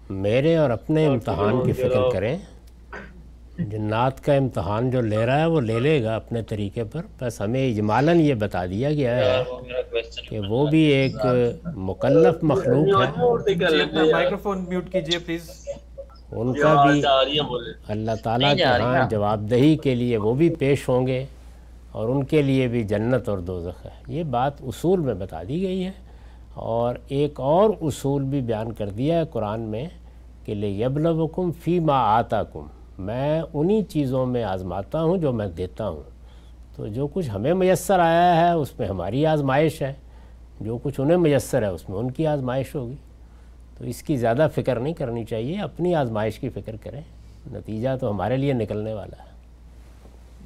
میرے 0.09 0.55
اور 0.57 0.69
اپنے 0.69 1.07
امتحان 1.07 1.65
کی 1.65 1.73
فکر 1.73 2.09
کریں۔ 2.13 2.37
جنات 3.59 4.23
کا 4.23 4.33
امتحان 4.33 4.91
جو 4.91 5.01
لے 5.01 5.25
رہا 5.25 5.39
ہے 5.39 5.45
وہ 5.45 5.61
لے 5.61 5.79
لے 5.79 6.03
گا 6.03 6.15
اپنے 6.15 6.41
طریقے 6.41 6.83
پر۔ 6.83 7.01
بس 7.19 7.41
ہمیں 7.41 7.71
اجمالاً 7.71 8.19
یہ 8.19 8.33
بتا 8.33 8.65
دیا 8.65 8.91
گیا 8.91 9.17
ہے 9.17 9.43
کہ 10.29 10.39
وہ 10.39 10.67
بھی 10.67 10.79
ایک 10.79 11.15
مکلف 11.75 12.43
مخلوق 12.43 13.01
ہے۔ 13.01 13.11
میوٹ 14.59 14.91
کیجیے 14.91 15.19
پلیز۔ 15.19 15.49
ان 16.31 16.53
کا 16.53 16.85
بھی 16.85 17.01
اللہ 17.87 18.11
تعالیٰ 18.23 18.57
کے 18.57 18.63
ہاں 18.63 19.09
جواب 19.09 19.49
دہی 19.49 19.77
کے 19.77 19.95
لیے 19.95 20.17
وہ 20.17 20.33
بھی 20.33 20.49
پیش 20.49 20.89
ہوں 20.89 21.07
گے 21.07 21.25
اور 21.91 22.09
ان 22.09 22.23
کے 22.23 22.41
لیے 22.41 22.67
بھی 22.67 22.83
جنت 22.83 23.29
اور 23.29 23.37
دوزخ 23.37 23.85
ہے۔ 23.85 23.89
یہ 24.07 24.23
بات 24.23 24.53
اصول 24.61 24.99
میں 24.99 25.13
بتا 25.13 25.43
دی 25.43 25.61
گئی 25.61 25.85
ہے۔ 25.85 25.91
اور 26.53 26.95
ایک 27.07 27.39
اور 27.39 27.69
اصول 27.81 28.23
بھی 28.23 28.41
بیان 28.41 28.71
کر 28.71 28.89
دیا 28.89 29.19
ہے 29.19 29.25
قرآن 29.25 29.61
میں 29.61 29.87
کہ 30.45 30.53
لے 30.53 30.69
یبلوکم 30.69 31.51
فی 31.51 31.79
ما 31.79 31.93
آتا 31.93 32.43
کم 32.43 32.67
میں 32.99 33.41
انہی 33.53 33.83
چیزوں 33.83 34.25
میں 34.25 34.43
آزماتا 34.43 35.03
ہوں 35.03 35.17
جو 35.17 35.31
میں 35.31 35.47
دیتا 35.47 35.89
ہوں۔ 35.89 36.01
تو 36.75 36.87
جو 36.87 37.07
کچھ 37.07 37.29
ہمیں 37.29 37.53
میسر 37.53 37.99
آیا 37.99 38.41
ہے، 38.41 38.51
اس 38.51 38.79
میں 38.79 38.87
ہماری 38.87 39.25
آزمائش 39.25 39.81
ہے۔ 39.81 39.93
جو 40.61 40.77
کچھ 40.83 41.01
انہیں 41.01 41.17
میسر 41.17 41.61
ہے، 41.61 41.67
اس 41.67 41.89
میں 41.89 41.97
ان 41.97 42.11
کی 42.11 42.27
آزمائش 42.27 42.75
ہوگی۔ 42.75 42.95
تو 43.77 43.83
اس 43.83 44.03
کی 44.03 44.17
زیادہ 44.17 44.47
فکر 44.55 44.79
نہیں 44.79 44.93
کرنی 44.93 45.23
چاہیے۔ 45.23 45.61
اپنی 45.61 45.95
آزمائش 45.95 46.39
کی 46.39 46.49
فکر 46.49 46.75
کریں۔ 46.81 47.01
نتیجہ 47.51 47.89
تو 48.01 48.11
ہمارے 48.11 48.37
لیے 48.37 48.53
نکلنے 48.53 48.93
والا 48.93 49.23
ہے۔ 49.23 49.29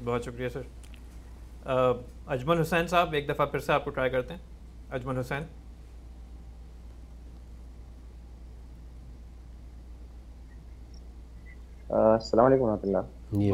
بہت 0.06 0.24
شکریہ 0.24 0.50
سر۔ 0.50 0.62
اجمل 2.28 2.60
حسین 2.60 2.88
صاحب، 2.88 3.14
ایک 3.14 3.30
دفعہ 3.30 3.46
پھر 3.46 3.60
سے 3.60 3.74
آپ 3.74 3.86
کو 3.86 3.92
ٹرائی 3.92 4.10
کرتے 4.10 4.34
ہیں۔ 4.34 4.42
اجمل 4.92 5.18
حسین۔ 5.18 5.65
السلام 11.90 12.46
علیکم 12.46 12.64
ورحمۃ 12.64 12.78
اللہ۔ 12.84 12.98
جی 13.32 13.52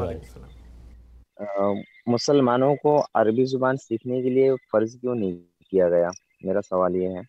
مسلمانوں 2.08 2.76
کو 2.76 3.06
عربی 3.14 3.46
زبان 3.46 3.78
سیکھنے 3.78 4.22
کے 4.22 4.30
لیے 4.30 4.52
فرض 4.72 4.96
کیوں 5.02 5.16
نہیں 5.16 5.32
کیا 5.70 5.90
گیا؟ 5.90 6.10
میرا 6.44 6.62
سوال 6.62 6.96
یہ 6.96 7.08
ہے۔ 7.08 7.20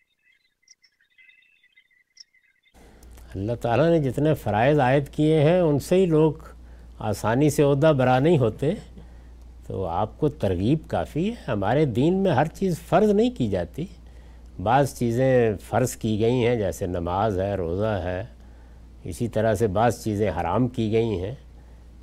اللہ 3.35 3.51
تعالیٰ 3.61 3.89
نے 3.89 3.99
جتنے 3.99 4.33
فرائض 4.33 4.79
عائد 4.79 5.09
کیے 5.09 5.43
ہیں 5.43 5.59
ان 5.59 5.79
سے 5.79 5.95
ہی 5.95 6.05
لوگ 6.05 6.33
آسانی 6.99 7.49
سے 7.49 7.63
عہدہ 7.63 7.93
برا 7.97 8.19
نہیں 8.19 8.37
ہوتے۔ 8.37 8.71
تو 9.67 9.85
آپ 9.85 10.19
کو 10.19 10.29
ترغیب 10.29 10.79
کافی 10.87 11.29
ہے۔ 11.29 11.35
ہمارے 11.47 11.85
دین 11.85 12.13
میں 12.13 12.31
ہر 12.31 12.45
چیز 12.45 12.79
فرض 12.79 13.09
نہیں 13.09 13.31
کی 13.37 13.47
جاتی۔ 13.47 13.85
بعض 14.63 14.97
چیزیں 14.97 15.57
فرض 15.57 15.95
کی 15.95 16.19
گئی 16.19 16.47
ہیں 16.47 16.55
جیسے 16.55 16.87
نماز 16.87 17.39
ہے 17.39 17.55
روزہ 17.55 17.99
ہے۔ 18.03 18.23
اسی 19.03 19.27
طرح 19.27 19.53
سے 19.53 19.67
بعض 19.67 20.03
چیزیں 20.03 20.31
حرام 20.41 20.67
کی 20.67 20.91
گئی 20.91 21.19
ہیں، 21.19 21.35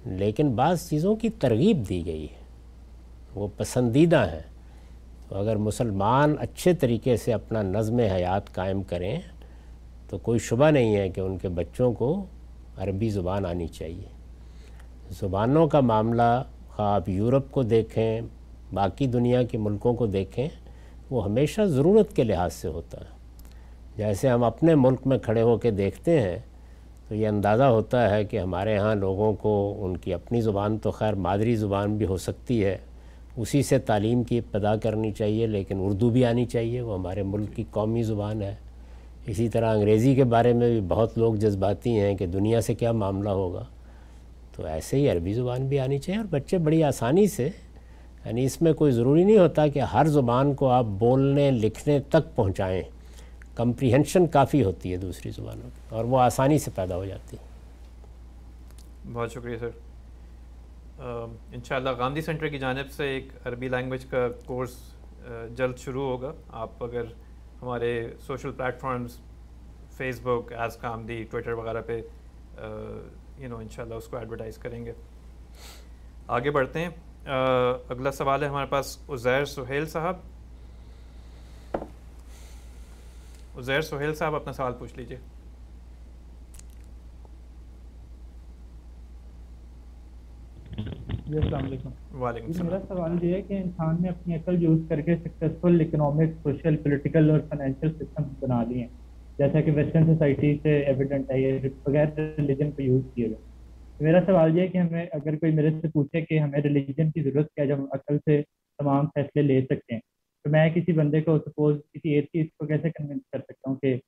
لیکن 0.05 0.49
بعض 0.49 0.89
چیزوں 0.89 1.17
کی 1.17 1.29
ترغیب 1.29 1.89
دی 1.89 2.07
گئی 2.07 2.25
ہے۔ 2.25 2.41
وہ 3.35 3.49
پسندیدہ 3.57 4.27
ہیں۔ 4.33 4.51
تو 5.29 5.37
اگر 5.37 5.57
مسلمان 5.57 6.35
اچھے 6.39 6.75
طریقے 6.75 7.17
سے 7.17 7.33
اپنا 7.33 7.63
نظم 7.63 7.99
حیات 7.99 8.55
قائم 8.55 8.83
کریں، 8.83 9.21
تو 10.09 10.19
کوئی 10.19 10.39
شبہ 10.39 10.71
نہیں 10.71 10.97
ہے 10.97 11.09
کہ 11.09 11.21
ان 11.21 11.39
کے 11.39 11.49
بچوں 11.49 11.93
کو 11.93 12.25
عربی 12.77 13.11
زبان 13.11 13.47
آنی 13.47 13.67
چاہیے۔ 13.67 14.09
زبانوں 15.11 15.69
کا 15.69 15.81
معاملہ 15.81 16.43
خواہ 16.69 16.95
آپ 16.95 17.09
یورپ 17.09 17.51
کو 17.51 17.63
دیکھیں، 17.63 18.21
باقی 18.73 19.07
دنیا 19.07 19.43
کے 19.43 19.59
ملکوں 19.59 19.95
کو 19.95 20.07
دیکھیں، 20.07 20.49
وہ 21.11 21.25
ہمیشہ 21.25 21.63
ضرورت 21.63 22.17
کے 22.17 22.25
لحاظ 22.25 22.53
سے 22.53 22.69
ہوتا 22.69 22.99
ہے۔ 23.01 23.11
جیسے 23.97 24.29
ہم 24.29 24.45
اپنے 24.45 24.75
ملک 24.75 25.07
میں 25.07 25.19
کھڑے 25.19 25.43
ہو 25.43 25.59
کے 25.59 25.71
دیکھتے 25.71 26.21
ہیں 26.21 26.39
تو 27.11 27.17
یہ 27.17 27.29
اندازہ 27.29 27.63
ہوتا 27.63 28.11
ہے 28.11 28.25
کہ 28.25 28.39
ہمارے 28.39 28.79
ہاں 28.79 28.95
لوگوں 28.95 29.33
کو 29.33 29.77
ان 29.81 29.97
کی 29.97 30.15
اپنی 30.15 30.41
زبان 30.41 30.79
تو 30.79 30.91
خیر 30.91 31.15
مادری 31.15 31.57
زبان 31.57 31.97
بھی 31.97 32.07
ہو 32.07 32.17
سکتی 32.17 32.65
ہے۔ 32.65 32.79
اسی 33.37 33.63
سے 33.63 33.79
تعلیم 33.79 34.23
کی 34.23 34.39
ابتدا 34.39 34.77
کرنی 34.77 35.13
چاہیے، 35.13 35.47
لیکن 35.47 35.79
اردو 35.81 36.11
بھی 36.11 36.25
آنی 36.25 36.45
چاہیے، 36.45 36.81
وہ 36.81 36.95
ہمارے 36.95 37.23
ملک 37.23 37.57
کی 37.57 37.65
قومی 37.71 38.03
زبان 38.03 38.43
ہے۔ 38.43 38.55
اسی 39.27 39.49
طرح 39.49 39.75
انگریزی 39.75 40.15
کے 40.15 40.25
بارے 40.25 40.53
میں 40.53 40.71
بھی 40.71 40.81
بہت 40.89 41.19
لوگ 41.19 41.35
جذباتی 41.35 41.91
ہیں 41.91 42.17
کہ 42.17 42.27
دنیا 42.27 42.61
سے 42.61 42.75
کیا 42.75 42.93
معاملہ 42.93 43.29
ہوگا۔ 43.29 43.65
تو 44.57 44.67
ایسے 44.67 44.97
ہی 44.97 45.11
عربی 45.11 45.33
زبان 45.33 45.67
بھی 45.67 45.81
آنی 45.81 45.99
چاہیے 45.99 46.19
اور 46.19 46.27
بچے 46.31 46.59
بڑی 46.59 46.83
آسانی 46.83 47.27
سے 47.27 47.49
یعنی 48.25 48.45
اس 48.45 48.63
میں 48.63 48.73
کوئی 48.73 48.93
ضروری 48.93 49.25
نہیں 49.25 49.39
ہوتا 49.39 49.67
کہ 49.67 49.79
ہر 49.79 50.07
زبان 50.07 50.55
کو 50.55 50.69
آپ 50.69 50.85
بولنے، 50.85 51.51
لکھنے 51.51 52.01
تک 52.01 52.37
پہنچائیں۔ 52.37 52.83
کمپریہنشن 53.55 54.27
کافی 54.27 54.65
ہوتی 54.65 54.93
ہے 54.93 54.97
دوسری 54.97 55.31
زبانوں 55.31 55.69
کی 55.75 55.81
اور 55.89 56.05
وہ 56.05 56.21
آسانی 56.21 56.59
سے 56.59 56.71
پیدا 56.75 56.97
ہو 56.97 57.05
جاتی 57.05 57.37
ہے۔ 57.37 57.49
بہت 59.13 59.33
شکریہ 59.33 59.57
سر۔ 59.57 59.71
انشاءاللہ 61.53 61.91
گاندھی 61.99 62.23
سینٹر 62.23 62.49
کی 62.49 62.59
جانب 62.59 62.91
سے 62.91 63.09
ایک 63.09 63.29
عربی 63.45 63.69
لینگویج 63.69 64.05
کا 64.05 64.27
کورس 64.47 64.77
جلد 65.57 65.77
شروع 65.77 66.07
ہوگا۔ 66.09 66.33
آپ 66.49 66.85
اگر 66.85 67.05
ہمارے 67.63 68.09
سوشل 68.27 68.53
پلیٹفارمز 68.53 69.19
فیس 69.97 70.21
بک 70.23 70.53
ایز 70.53 70.77
کامدی 70.77 71.23
ٹویٹر 71.31 71.53
وغیرہ 71.53 71.81
پہ 71.87 72.01
یو 73.39 73.49
نو 73.49 73.57
انشاءاللہ 73.57 73.95
اس 73.95 74.07
کو 74.07 74.17
ایڈورٹائز 74.17 74.59
کریں 74.59 74.85
گے۔ 74.87 74.93
آگے 76.29 76.51
بڑھتے 76.51 76.81
ہیں۔ 76.81 76.91
اگلا 77.89 78.13
سوال 78.13 78.43
ہے 78.43 78.49
ہمارے 78.49 78.67
پاس، 78.67 78.99
عزیر 79.09 79.45
سہیل 79.45 79.87
صاحب۔ 79.87 80.17
عزیر 83.61 83.81
سہیل 83.81 84.15
صاحب 84.15 84.35
اپنا 84.35 84.53
سوال 84.53 84.73
پوچھ 84.79 84.93
لیجیے۔ 84.97 85.17
جی 91.27 91.39
السلام 91.39 91.65
علیکم۔ 91.65 91.89
وعلیکم 92.21 92.47
جی، 92.47 92.53
السلام۔ 92.53 92.67
میرا 92.67 92.81
سوال 92.89 93.25
یہ 93.25 93.35
ہے 93.35 93.43
کہ 93.43 93.55
انسان 93.55 93.97
نے 94.03 94.09
اپنی 94.09 94.35
عقل 94.35 94.63
یوز 94.63 94.81
کر 94.89 95.01
کے 95.01 95.17
سکسیزفل 95.17 95.81
اکنامک 95.81 96.31
سوشل 96.43 96.77
پولیٹیکل 96.77 97.31
اور 97.31 97.41
فائنینشیل 97.49 97.93
سسٹم 97.93 98.23
بنا 98.41 98.63
لیے 98.65 98.81
ہیں۔ 98.81 98.89
جیسا 99.39 99.61
کہ 99.61 99.71
ویسٹرن 99.71 100.07
سوسائٹی 100.07 100.57
سے 100.63 100.79
ایویڈنٹ 100.81 101.31
ہے 101.31 101.41
یہ 101.41 101.59
بغیر 101.85 102.07
ریلیجن 102.17 102.71
کو 102.71 102.83
یوز 102.83 103.03
کیے 103.15 103.27
گئے۔ 103.27 103.51
میرا 104.01 104.21
سوال 104.27 104.57
یہ 104.57 104.63
ہے 104.63 104.69
کہ 104.69 104.79
ہمیں 104.79 105.07
اگر 105.13 105.37
کوئی 105.37 105.53
میرے 105.53 105.71
سے 105.71 105.89
پوچھے 105.89 106.21
کہ 106.21 106.39
ہمیں 106.39 106.61
ریلیجن 106.61 107.11
کی 107.11 107.23
ضرورت 107.23 107.47
کیا 107.55 107.65
جب 107.65 107.79
ہم 107.79 107.87
عقل 107.93 108.19
سے 108.19 108.43
تمام 108.79 109.07
فیصلے 109.07 109.43
لے 109.43 109.63
سکتے 109.63 109.95
ہیں 109.95 110.01
تو 110.45 110.51
میں 110.51 110.71
کسی 110.71 110.93
بندے 110.93 111.21
کو 111.21 111.39
سپوز 111.39 111.77
کسی 111.93 112.09
ایتھیس 112.09 112.47
کو 112.59 112.67
کیسے 112.67 112.91
کنونس 112.91 113.23
کر 113.33 113.39
سکتا 113.39 113.71
ہوں 113.71 113.77
کہ 113.77 113.99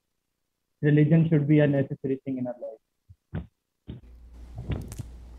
religion 0.83 1.29
should 1.29 1.41
be 1.41 1.61
a 1.61 1.67
necessary 1.67 2.17
thing 2.17 2.39
in 2.39 2.45
life 2.45 2.79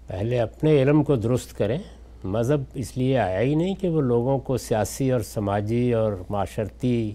پہلے 0.07 0.39
اپنے 0.39 0.81
علم 0.81 1.03
کو 1.03 1.15
درست 1.15 1.57
کریں۔ 1.57 1.77
مذہب 2.23 2.61
اس 2.73 2.97
لیے 2.97 3.17
آیا 3.17 3.41
ہی 3.41 3.55
نہیں 3.55 3.75
کہ 3.75 3.89
وہ 3.89 4.01
لوگوں 4.01 4.39
کو 4.39 4.57
سیاسی 4.57 5.11
اور 5.11 5.21
سماجی 5.21 5.93
اور 5.93 6.13
معاشرتی 6.29 7.11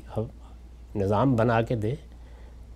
نظام 0.95 1.37
بنا 1.37 1.63
کے 1.63 1.77
دے۔ 1.77 1.95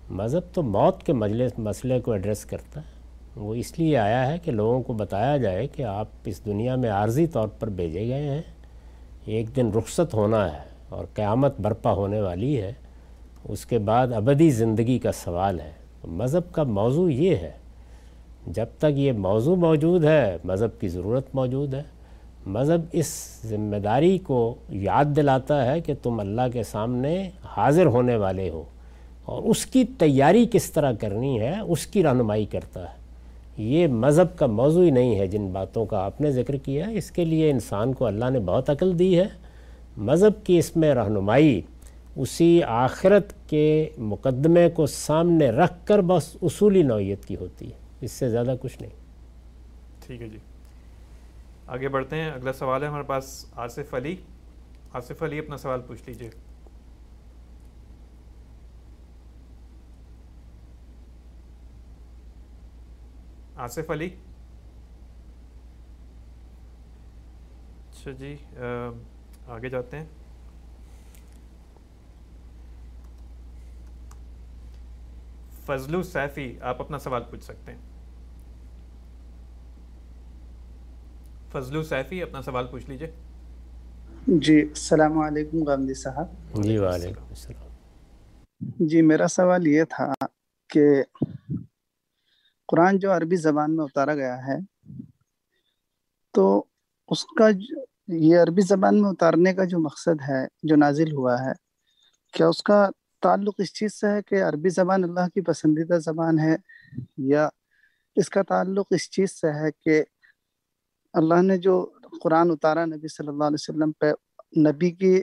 مذہب 0.09 0.53
تو 0.53 0.63
موت 0.63 1.03
کے 1.03 1.13
مجلس 1.13 1.59
مسئلے 1.59 1.99
کو 1.99 2.11
ایڈریس 2.11 2.45
کرتا 2.45 2.81
ہے۔ 2.81 2.93
وہ 3.35 3.55
اس 3.55 3.79
لیے 3.79 3.97
آیا 3.97 4.31
ہے 4.31 4.37
کہ 4.37 4.51
لوگوں 4.51 4.83
کو 4.83 4.93
بتایا 4.93 5.37
جائے 5.37 5.67
کہ 5.67 5.83
آپ 5.83 6.07
اس 6.25 6.45
دنیا 6.45 6.75
میں 6.75 6.89
عارضی 6.89 7.27
طور 7.27 7.47
پر 7.47 7.69
بھیجے 7.69 8.07
گئے 8.07 8.29
ہیں۔ 8.29 8.41
ایک 9.25 9.55
دن 9.55 9.71
رخصت 9.71 10.13
ہونا 10.13 10.53
ہے۔ 10.53 10.72
اور 10.93 11.05
قیامت 11.13 11.59
برپا 11.59 11.93
ہونے 11.93 12.21
والی 12.21 12.61
ہے، 12.61 12.73
اس 13.43 13.65
کے 13.65 13.77
بعد 13.77 14.13
ابدی 14.13 14.49
زندگی 14.49 14.99
کا 14.99 15.11
سوال 15.11 15.59
ہے۔ 15.59 15.71
مذہب 16.07 16.53
کا 16.53 16.63
موضوع 16.63 17.09
یہ 17.09 17.35
ہے، 17.35 17.51
جب 18.47 18.65
تک 18.77 18.97
یہ 18.97 19.11
موضوع 19.11 19.55
موجود 19.55 20.03
ہے، 20.03 20.37
مذہب 20.43 20.81
کی 20.81 20.87
ضرورت 20.87 21.27
موجود 21.33 21.73
ہے۔ 21.73 21.83
مذہب 22.45 22.81
اس 22.91 23.39
ذمہ 23.45 23.75
داری 23.75 24.17
کو 24.17 24.55
یاد 24.69 25.05
دلاتا 25.05 25.65
ہے 25.65 25.81
کہ 25.81 25.93
تم 26.03 26.19
اللہ 26.19 26.41
کے 26.53 26.63
سامنے 26.63 27.29
حاضر 27.43 27.85
ہونے 27.85 28.15
والے 28.15 28.49
ہو۔ 28.49 28.63
اور 29.25 29.43
اس 29.43 29.65
کی 29.65 29.83
تیاری 29.83 30.47
کس 30.51 30.71
طرح 30.71 30.91
کرنی 30.91 31.39
ہے، 31.39 31.59
اس 31.59 31.87
کی 31.87 32.03
رہنمائی 32.03 32.45
کرتا 32.45 32.81
ہے۔ 32.81 33.03
یہ 33.57 33.87
مذہب 33.87 34.37
کا 34.37 34.45
موضوع 34.45 34.83
ہی 34.83 34.91
نہیں 34.91 35.19
ہے۔ 35.19 35.27
جن 35.27 35.47
باتوں 35.47 35.85
کا 35.85 36.05
آپ 36.05 36.21
نے 36.21 36.31
ذکر 36.31 36.55
کیا 36.55 36.87
اس 36.87 37.11
کے 37.11 37.25
لیے 37.25 37.49
انسان 37.49 37.93
کو 37.93 38.05
اللہ 38.05 38.29
نے 38.29 38.39
بہت 38.39 38.69
عقل 38.69 38.99
دی 38.99 39.19
ہے۔ 39.19 39.42
مذہب 39.97 40.45
کی 40.45 40.57
اس 40.57 40.77
میں 40.77 40.95
رہنمائی، 40.95 41.61
اسی 42.15 42.63
آخرت 42.63 43.33
کے 43.49 43.89
مقدمے 43.97 44.69
کو 44.69 44.85
سامنے 44.85 45.49
رکھ 45.49 45.85
کر 45.85 46.01
بس 46.01 46.37
اصولی 46.41 46.83
نوعیت 46.83 47.25
کی 47.25 47.35
ہوتی 47.35 47.71
ہے۔ 47.71 47.77
اس 48.01 48.11
سے 48.11 48.29
زیادہ 48.29 48.55
کچھ 48.61 48.81
نہیں۔ 48.81 48.91
ٹھیک 50.05 50.21
ہے 50.21 50.29
جی۔ 50.29 50.37
آگے 51.67 51.87
بڑھتے 51.87 52.15
ہیں۔ 52.15 52.31
اگلا 52.31 52.53
سوال 52.53 52.83
ہے 52.83 52.87
ہمارے 52.87 53.03
پاس 53.03 53.45
آصف 53.55 53.93
علی۔ 53.93 54.15
آصف 54.93 55.23
علی، 55.23 55.39
اپنا 55.39 55.57
سوال 55.57 55.81
پوچھ 55.87 56.01
لیجیے۔ 56.05 56.29
آصف 63.55 63.91
علی۔ 63.91 64.09
اچھا 67.89 68.11
جی 68.11 68.35
آگے 69.47 69.69
جاتے 69.69 69.97
ہیں۔ 69.97 70.05
فضلو 75.65 76.03
سیفی 76.03 76.59
آپ 76.61 76.81
اپنا 76.81 76.99
سوال 76.99 77.23
پوچھ 77.23 77.43
سکتے 77.43 77.71
ہیں۔ 77.71 77.79
فضلو 81.51 81.83
سیفی 81.83 82.23
اپنا 82.23 82.41
سوال 82.41 82.67
پوچھ 82.67 82.89
لیجیے۔ 82.89 83.11
جی 84.27 84.61
السلام 84.61 85.19
علیکم 85.19 85.63
غامدی 85.63 85.93
صاحب۔ 85.93 86.27
جی 86.63 86.77
وعلیکم 86.77 87.23
السلام۔ 87.29 87.67
جی 88.79 89.01
میرا 89.01 89.27
سوال 89.27 89.67
یہ 89.67 89.83
تھا 89.83 90.13
کہ 90.69 91.03
قرآن 92.67 92.99
جو 92.99 93.13
عربی 93.13 93.35
زبان 93.35 93.75
میں 93.75 93.85
اتارا 93.85 94.15
گیا 94.15 94.47
ہے 94.47 94.57
تو 96.31 96.63
اس 97.07 97.25
کا 97.25 97.51
یہ 98.07 98.39
عربی 98.39 98.61
زبان 98.61 99.01
میں 99.01 99.09
اتارنے 99.09 99.53
کا 99.53 99.63
جو 99.63 99.79
مقصد 99.79 100.21
ہے 100.29 100.47
جو 100.63 100.75
نازل 100.75 101.13
ہوا 101.13 101.41
ہے 101.41 101.51
کیا 102.33 102.47
اس 102.47 102.63
کا 102.63 102.89
تعلق 103.21 103.55
اس 103.57 103.73
چیز 103.73 103.93
سے 103.93 104.07
ہے 104.07 104.21
کہ 104.21 104.43
عربی 104.43 104.69
زبان 104.69 105.03
اللہ 105.03 105.27
کی 105.33 105.41
پسندیدہ 105.41 105.97
زبان 105.97 106.39
ہے؟ 106.39 106.55
یا 107.17 107.49
اس 108.15 108.29
کا 108.29 108.41
تعلق 108.41 108.87
اس 108.89 109.09
چیز 109.11 109.31
سے 109.31 109.47
ہے 109.51 109.71
کہ 109.71 110.03
اللہ 111.13 111.41
نے 111.41 111.57
جو 111.57 111.89
قرآن 112.23 112.51
اتارا 112.51 112.85
نبی 112.85 113.07
صلی 113.07 113.27
اللہ 113.27 113.43
علیہ 113.43 113.57
وسلم 113.59 113.91
پہ 113.91 114.11
نبی 114.59 114.91
کی 114.91 115.21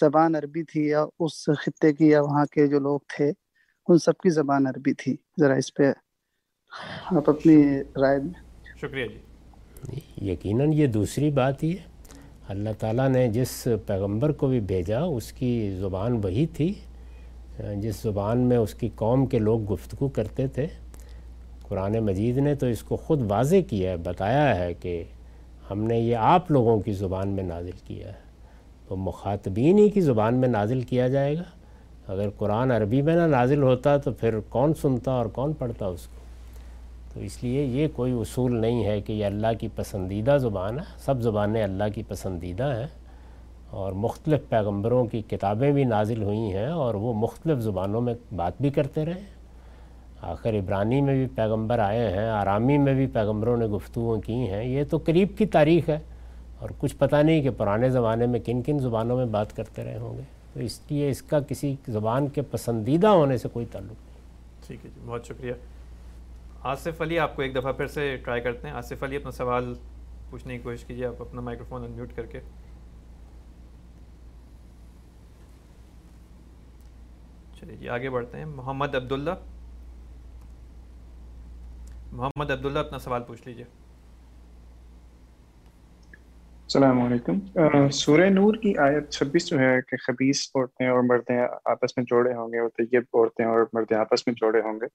زبان 0.00 0.34
عربی 0.34 0.62
تھی 0.62 0.88
یا 0.88 1.04
اس 1.20 1.48
خطے 1.60 1.92
کی 1.92 2.08
یا 2.08 2.22
وہاں 2.22 2.44
کے 2.46 2.66
جو 2.66 2.78
لوگ 2.78 3.00
تھے 3.16 3.32
ان 3.88 3.98
سب 3.98 4.12
کی 4.12 4.30
زبان 4.30 4.66
عربی 4.66 4.94
تھی؟ 4.94 5.16
ذرا 5.40 5.54
اس 5.54 5.74
پہ 5.74 5.92
آپ 7.04 7.30
اپنی 7.30 7.80
رائے 7.80 8.18
دیں۔ 8.18 8.32
شکریہ 8.80 9.06
جی۔ 9.06 10.30
یقیناً 10.30 10.72
یہ 10.72 10.86
دوسری 10.86 11.30
بات 11.30 11.62
ہی 11.62 11.78
ہے۔ 11.78 11.91
اللہ 12.48 12.70
تعالیٰ 12.78 13.08
نے 13.08 13.28
جس 13.28 13.68
پیغمبر 13.86 14.32
کو 14.32 14.46
بھی 14.46 14.60
بھیجا، 14.60 15.02
اس 15.02 15.32
کی 15.32 15.76
زبان 15.80 16.20
وہی 16.24 16.46
تھی، 16.46 16.74
جس 17.76 18.02
زبان 18.02 18.38
میں 18.38 18.56
اس 18.56 18.74
کی 18.74 18.88
قوم 18.94 19.26
کے 19.26 19.38
لوگ 19.38 19.72
گفتگو 19.72 20.08
کرتے 20.08 20.46
تھے۔ 20.46 20.66
قرآن 21.68 21.98
مجید 21.98 22.38
نے 22.38 22.54
تو 22.54 22.66
اس 22.66 22.82
کو 22.82 22.96
خود 22.96 23.20
واضح 23.28 23.56
کیا 23.68 23.90
ہے، 23.90 23.96
بتایا 23.96 24.58
ہے 24.58 24.74
کہ 24.74 25.04
ہم 25.70 25.82
نے 25.82 25.98
یہ 25.98 26.16
آپ 26.16 26.50
لوگوں 26.50 26.80
کی 26.80 26.92
زبان 26.92 27.28
میں 27.28 27.44
نازل 27.44 27.78
کیا 27.86 28.08
ہے۔ 28.08 28.22
تو 28.88 28.96
مخاطبین 28.96 29.78
ہی 29.78 29.90
کی 29.90 30.00
زبان 30.00 30.34
میں 30.34 30.48
نازل 30.48 30.80
کیا 30.80 31.08
جائے 31.08 31.36
گا۔ 31.36 31.42
اگر 32.06 32.30
قرآن 32.30 32.70
عربی 32.70 33.02
میں 33.02 33.16
نہ 33.16 33.26
نازل 33.26 33.62
ہوتا 33.62 33.96
تو 33.96 34.12
پھر 34.12 34.40
کون 34.48 34.74
سنتا 34.74 35.12
اور 35.12 35.26
کون 35.26 35.52
پڑھتا 35.52 35.86
اس 35.86 36.06
کو؟ 36.06 36.21
تو 37.14 37.20
اس 37.20 37.44
لیے 37.44 37.64
یہ 37.64 37.88
کوئی 37.96 38.12
اصول 38.12 38.60
نہیں 38.60 38.84
ہے 38.84 39.00
کہ 39.00 39.12
یہ 39.12 39.26
اللہ 39.26 39.46
کی 39.60 39.68
پسندیدہ 39.74 40.36
زبان 40.40 40.78
ہے۔ 40.78 40.84
سب 40.98 41.20
زبانیں 41.20 41.62
اللہ 41.62 41.84
کی 41.94 42.02
پسندیدہ 42.08 42.74
ہیں 42.76 42.86
اور 43.70 43.92
مختلف 43.92 44.40
پیغمبروں 44.48 45.04
کی 45.04 45.22
کتابیں 45.22 45.72
بھی 45.72 45.84
نازل 45.84 46.22
ہوئی 46.22 46.52
ہیں 46.52 46.66
اور 46.66 46.94
وہ 46.94 47.14
مختلف 47.14 47.58
زبانوں 47.58 48.00
میں 48.00 48.14
بات 48.36 48.52
بھی 48.60 48.70
کرتے 48.70 49.04
رہے۔ 49.04 49.20
آخر 50.22 50.54
عبرانی 50.54 51.00
میں 51.00 51.14
بھی 51.14 51.26
پیغمبر 51.34 51.78
آئے 51.78 52.10
ہیں، 52.10 52.28
آرامی 52.28 52.78
میں 52.78 52.94
بھی 52.94 53.06
پیغمبروں 53.06 53.56
نے 53.56 53.66
گفتگو 53.66 54.20
کی 54.20 54.34
ہیں۔ 54.34 54.64
یہ 54.64 54.84
تو 54.90 54.98
قریب 55.04 55.28
کی 55.38 55.46
تاریخ 55.46 55.88
ہے 55.88 55.98
اور 56.58 56.70
کچھ 56.78 56.96
پتہ 56.96 57.16
نہیں 57.16 57.42
کہ 57.42 57.50
پرانے 57.50 57.90
زمانے 57.90 58.26
میں 58.26 58.40
کن 58.40 58.62
کن 58.62 58.78
زبانوں 58.78 59.16
میں 59.16 59.26
بات 59.26 59.56
کرتے 59.56 59.84
رہے 59.84 59.98
ہوں 59.98 60.16
گے۔ 60.16 60.22
تو 60.54 60.60
اس 60.60 60.80
لیے 60.90 61.10
اس 61.10 61.22
کا 61.22 61.40
کسی 61.40 61.74
زبان 61.88 62.28
کے 62.28 62.42
پسندیدہ 62.42 63.06
ہونے 63.06 63.38
سے 63.38 63.48
کوئی 63.48 63.66
تعلق 63.72 63.90
نہیں۔ 63.90 64.20
ٹھیک 64.66 64.84
ہے 64.84 64.90
جی 64.94 65.00
بہت 65.06 65.26
شکریہ۔ 65.26 65.52
آصف 66.62 67.02
علی، 67.02 67.18
آپ 67.18 67.36
کو 67.36 67.42
ایک 67.42 67.54
دفعہ 67.54 67.72
پھر 67.72 67.86
سے 67.86 68.16
ٹرائی 68.24 68.40
کرتے 68.40 68.68
ہیں. 68.68 68.74
آصف 68.74 69.02
علی، 69.02 69.16
اپنا 69.16 69.30
سوال 69.30 69.74
پوچھنے 70.30 70.56
کی 70.56 70.62
کوشش 70.62 70.84
کیجیے، 70.84 71.06
آپ 71.06 71.22
اپنا 71.22 71.40
مائکروفون 71.40 71.84
انمیوٹ 71.84 72.12
کر 72.14 72.26
کے۔ 72.26 72.40
چلیے 77.60 77.76
جی 77.76 77.88
آگے 77.88 78.10
بڑھتے 78.10 78.38
ہیں. 78.38 78.44
محمد 78.44 78.94
عبداللہ۔ 78.94 79.30
محمد 82.12 82.50
عبداللہ، 82.50 82.78
اپنا 82.78 82.98
سوال 82.98 83.22
پوچھ 83.22 83.48
لیجیے 83.48 83.64
السلام 86.62 87.02
علیکم۔ 87.02 87.88
سورہ 87.88 88.28
نور 88.30 88.54
کی 88.54 88.78
آیت 88.78 89.10
چھبیس 89.10 89.46
جو 89.46 89.58
ہے 89.58 89.80
کہ 89.88 89.96
خبیص 89.96 90.50
عورتیں 90.54 90.88
اور 90.88 91.00
مردیں 91.00 91.48
آپس 91.64 91.96
میں 91.96 92.04
جوڑے 92.04 92.34
ہوں 92.34 92.48
گے 92.48 92.58
اور 92.58 92.68
طیب 92.68 93.02
عورتیں 93.14 93.44
اور 93.44 93.66
مردیں 93.72 93.96
آپس 93.96 94.26
میں 94.26 94.34
جوڑے 94.34 94.60
ہوں 94.60 94.80
گے۔ 94.80 94.86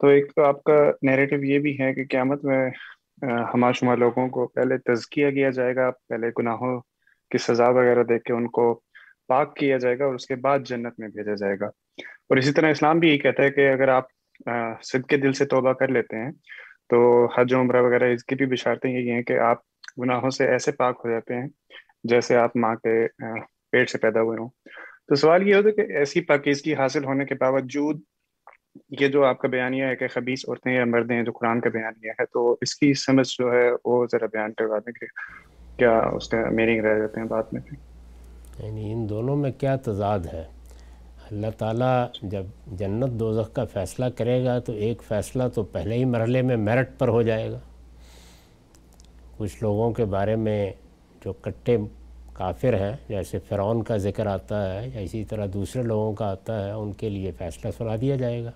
تو 0.00 0.06
ایک 0.06 0.34
تو 0.34 0.44
آپ 0.44 0.62
کا 0.64 0.74
نیریٹو 1.02 1.36
یہ 1.44 1.58
بھی 1.58 1.78
ہے 1.80 1.92
کہ 1.94 2.04
قیامت 2.10 2.44
میں 2.44 2.68
ہما 3.54 3.70
شما 3.72 3.94
لوگوں 3.94 4.28
کو 4.28 4.46
پہلے 4.46 4.78
تزکیہ 4.78 5.30
کیا 5.30 5.50
جائے 5.50 5.74
گا، 5.76 5.90
پہلے 6.08 6.28
گناہوں 6.38 6.78
کی 7.30 7.38
سزا 7.38 7.68
وغیرہ 7.68 8.02
دیکھ 8.02 8.24
کے 8.24 8.32
ان 8.32 8.46
کو 8.48 8.72
پاک 9.28 9.56
کیا 9.56 9.76
جائے 9.78 9.98
گا 9.98 10.04
اور 10.04 10.14
اس 10.14 10.26
کے 10.26 10.34
بعد 10.36 10.58
جنت 10.66 11.00
میں 11.00 11.08
بھیجا 11.08 11.34
جائے 11.34 11.56
گا۔ 11.60 11.66
اور 12.28 12.36
اسی 12.36 12.52
طرح 12.52 12.70
اسلام 12.70 12.98
بھی 12.98 13.08
یہ 13.08 13.18
کہتا 13.18 13.42
ہے 13.42 13.50
کہ 13.50 13.70
اگر 13.72 13.88
آپ 13.88 14.04
صد 14.82 15.06
کے 15.08 15.16
دل 15.16 15.32
سے 15.32 15.44
توبہ 15.44 15.72
کر 15.72 15.88
لیتے 15.88 16.16
ہیں، 16.16 16.30
تو 16.90 16.98
حج 17.34 17.54
عمرہ 17.54 17.82
وغیرہ 17.82 18.12
اس 18.14 18.24
کی 18.24 18.34
بھی 18.34 18.46
بشارتیں 18.46 18.90
یہی 18.90 19.10
ہیں 19.10 19.22
کہ 19.22 19.38
آپ 19.38 19.58
گناہوں 20.02 20.30
سے 20.30 20.46
ایسے 20.52 20.72
پاک 20.72 21.00
ہو 21.04 21.10
جاتے 21.10 21.34
ہیں 21.34 21.46
جیسے 22.04 22.36
آپ 22.36 22.56
ماں 22.56 22.74
کے 22.74 23.06
پیٹ 23.70 23.90
سے 23.90 23.98
پیدا 23.98 24.22
ہوئے 24.22 24.38
ہوں۔ 24.38 24.48
تو 25.08 25.14
سوال 25.14 25.48
یہ 25.48 25.54
ہوتا 25.54 25.68
ہے 25.68 25.72
کہ 25.72 25.92
ایسی 25.92 26.20
پاکیزگی 26.20 26.74
حاصل 26.74 27.04
ہونے 27.04 27.24
کے 27.24 27.34
باوجود 27.34 28.00
یہ 29.00 29.08
جو 29.08 29.24
آپ 29.24 29.38
کا 29.38 29.48
بیانیہ 29.48 29.84
ہے 29.84 29.96
کہ 29.96 30.08
خبیص 30.08 30.48
عورتیں 30.48 30.72
یا 30.72 30.84
مرد 30.84 31.10
ہیں 31.10 31.22
جو 31.22 31.32
قرآن 31.32 31.60
کا 31.60 31.68
بیانیہ 31.68 32.10
ہے، 32.10 32.24
تو 32.26 32.56
اس 32.60 32.74
کی 32.74 32.94
سمجھ 32.94 33.36
جو 33.38 33.52
ہے 33.52 33.70
وہ 33.84 34.06
ذرا 34.12 34.26
بیان 34.26 34.52
کروا 34.52 34.78
دیں 34.78 34.92
کہ 34.92 35.06
کیا 35.78 35.98
اس 35.98 36.28
کا 36.28 36.50
میرنگ 36.50 36.80
رہ 36.80 36.98
جاتے 36.98 37.20
ہیں 37.20 37.26
بات 37.26 37.54
میں۔ 37.54 37.60
یعنی 38.58 38.92
ان 38.92 39.08
دونوں 39.08 39.36
میں 39.36 39.52
کیا 39.52 39.76
تضاد 39.76 40.18
ہے؟ 40.32 40.44
اللہ 41.30 41.46
تعالیٰ 41.58 42.06
جب 42.22 42.44
جنت 42.66 43.10
دوزخ 43.10 43.52
کا 43.52 43.64
فیصلہ 43.64 44.04
کرے 44.16 44.44
گا 44.44 44.58
تو 44.58 44.72
ایک 44.72 45.02
فیصلہ 45.02 45.42
تو 45.54 45.62
پہلے 45.62 45.94
ہی 45.94 46.04
مرحلے 46.04 46.42
میں 46.42 46.56
میرٹ 46.56 46.90
پر 46.98 47.08
ہو 47.08 47.22
جائے 47.22 47.50
گا۔ 47.50 47.58
کچھ 49.36 49.56
لوگوں 49.62 49.92
کے 49.92 50.04
بارے 50.04 50.36
میں 50.36 50.72
جو 51.24 51.32
کٹے 51.32 51.76
کافر 52.32 52.74
ہیں، 52.74 52.96
جیسے 53.08 53.38
فرعون 53.38 53.82
کا 53.82 53.96
ذکر 53.96 54.26
آتا 54.26 54.74
ہے 54.74 54.90
یا 54.94 55.00
اسی 55.00 55.24
طرح 55.24 55.46
دوسرے 55.54 55.82
لوگوں 55.82 56.12
کا 56.12 56.30
آتا 56.30 56.66
ہے، 56.66 56.70
ان 56.70 56.92
کے 56.92 57.08
لیے 57.08 57.32
فیصلہ 57.32 57.70
سنا 57.78 57.96
دیا 58.00 58.16
جائے 58.16 58.44
گا۔ 58.44 58.50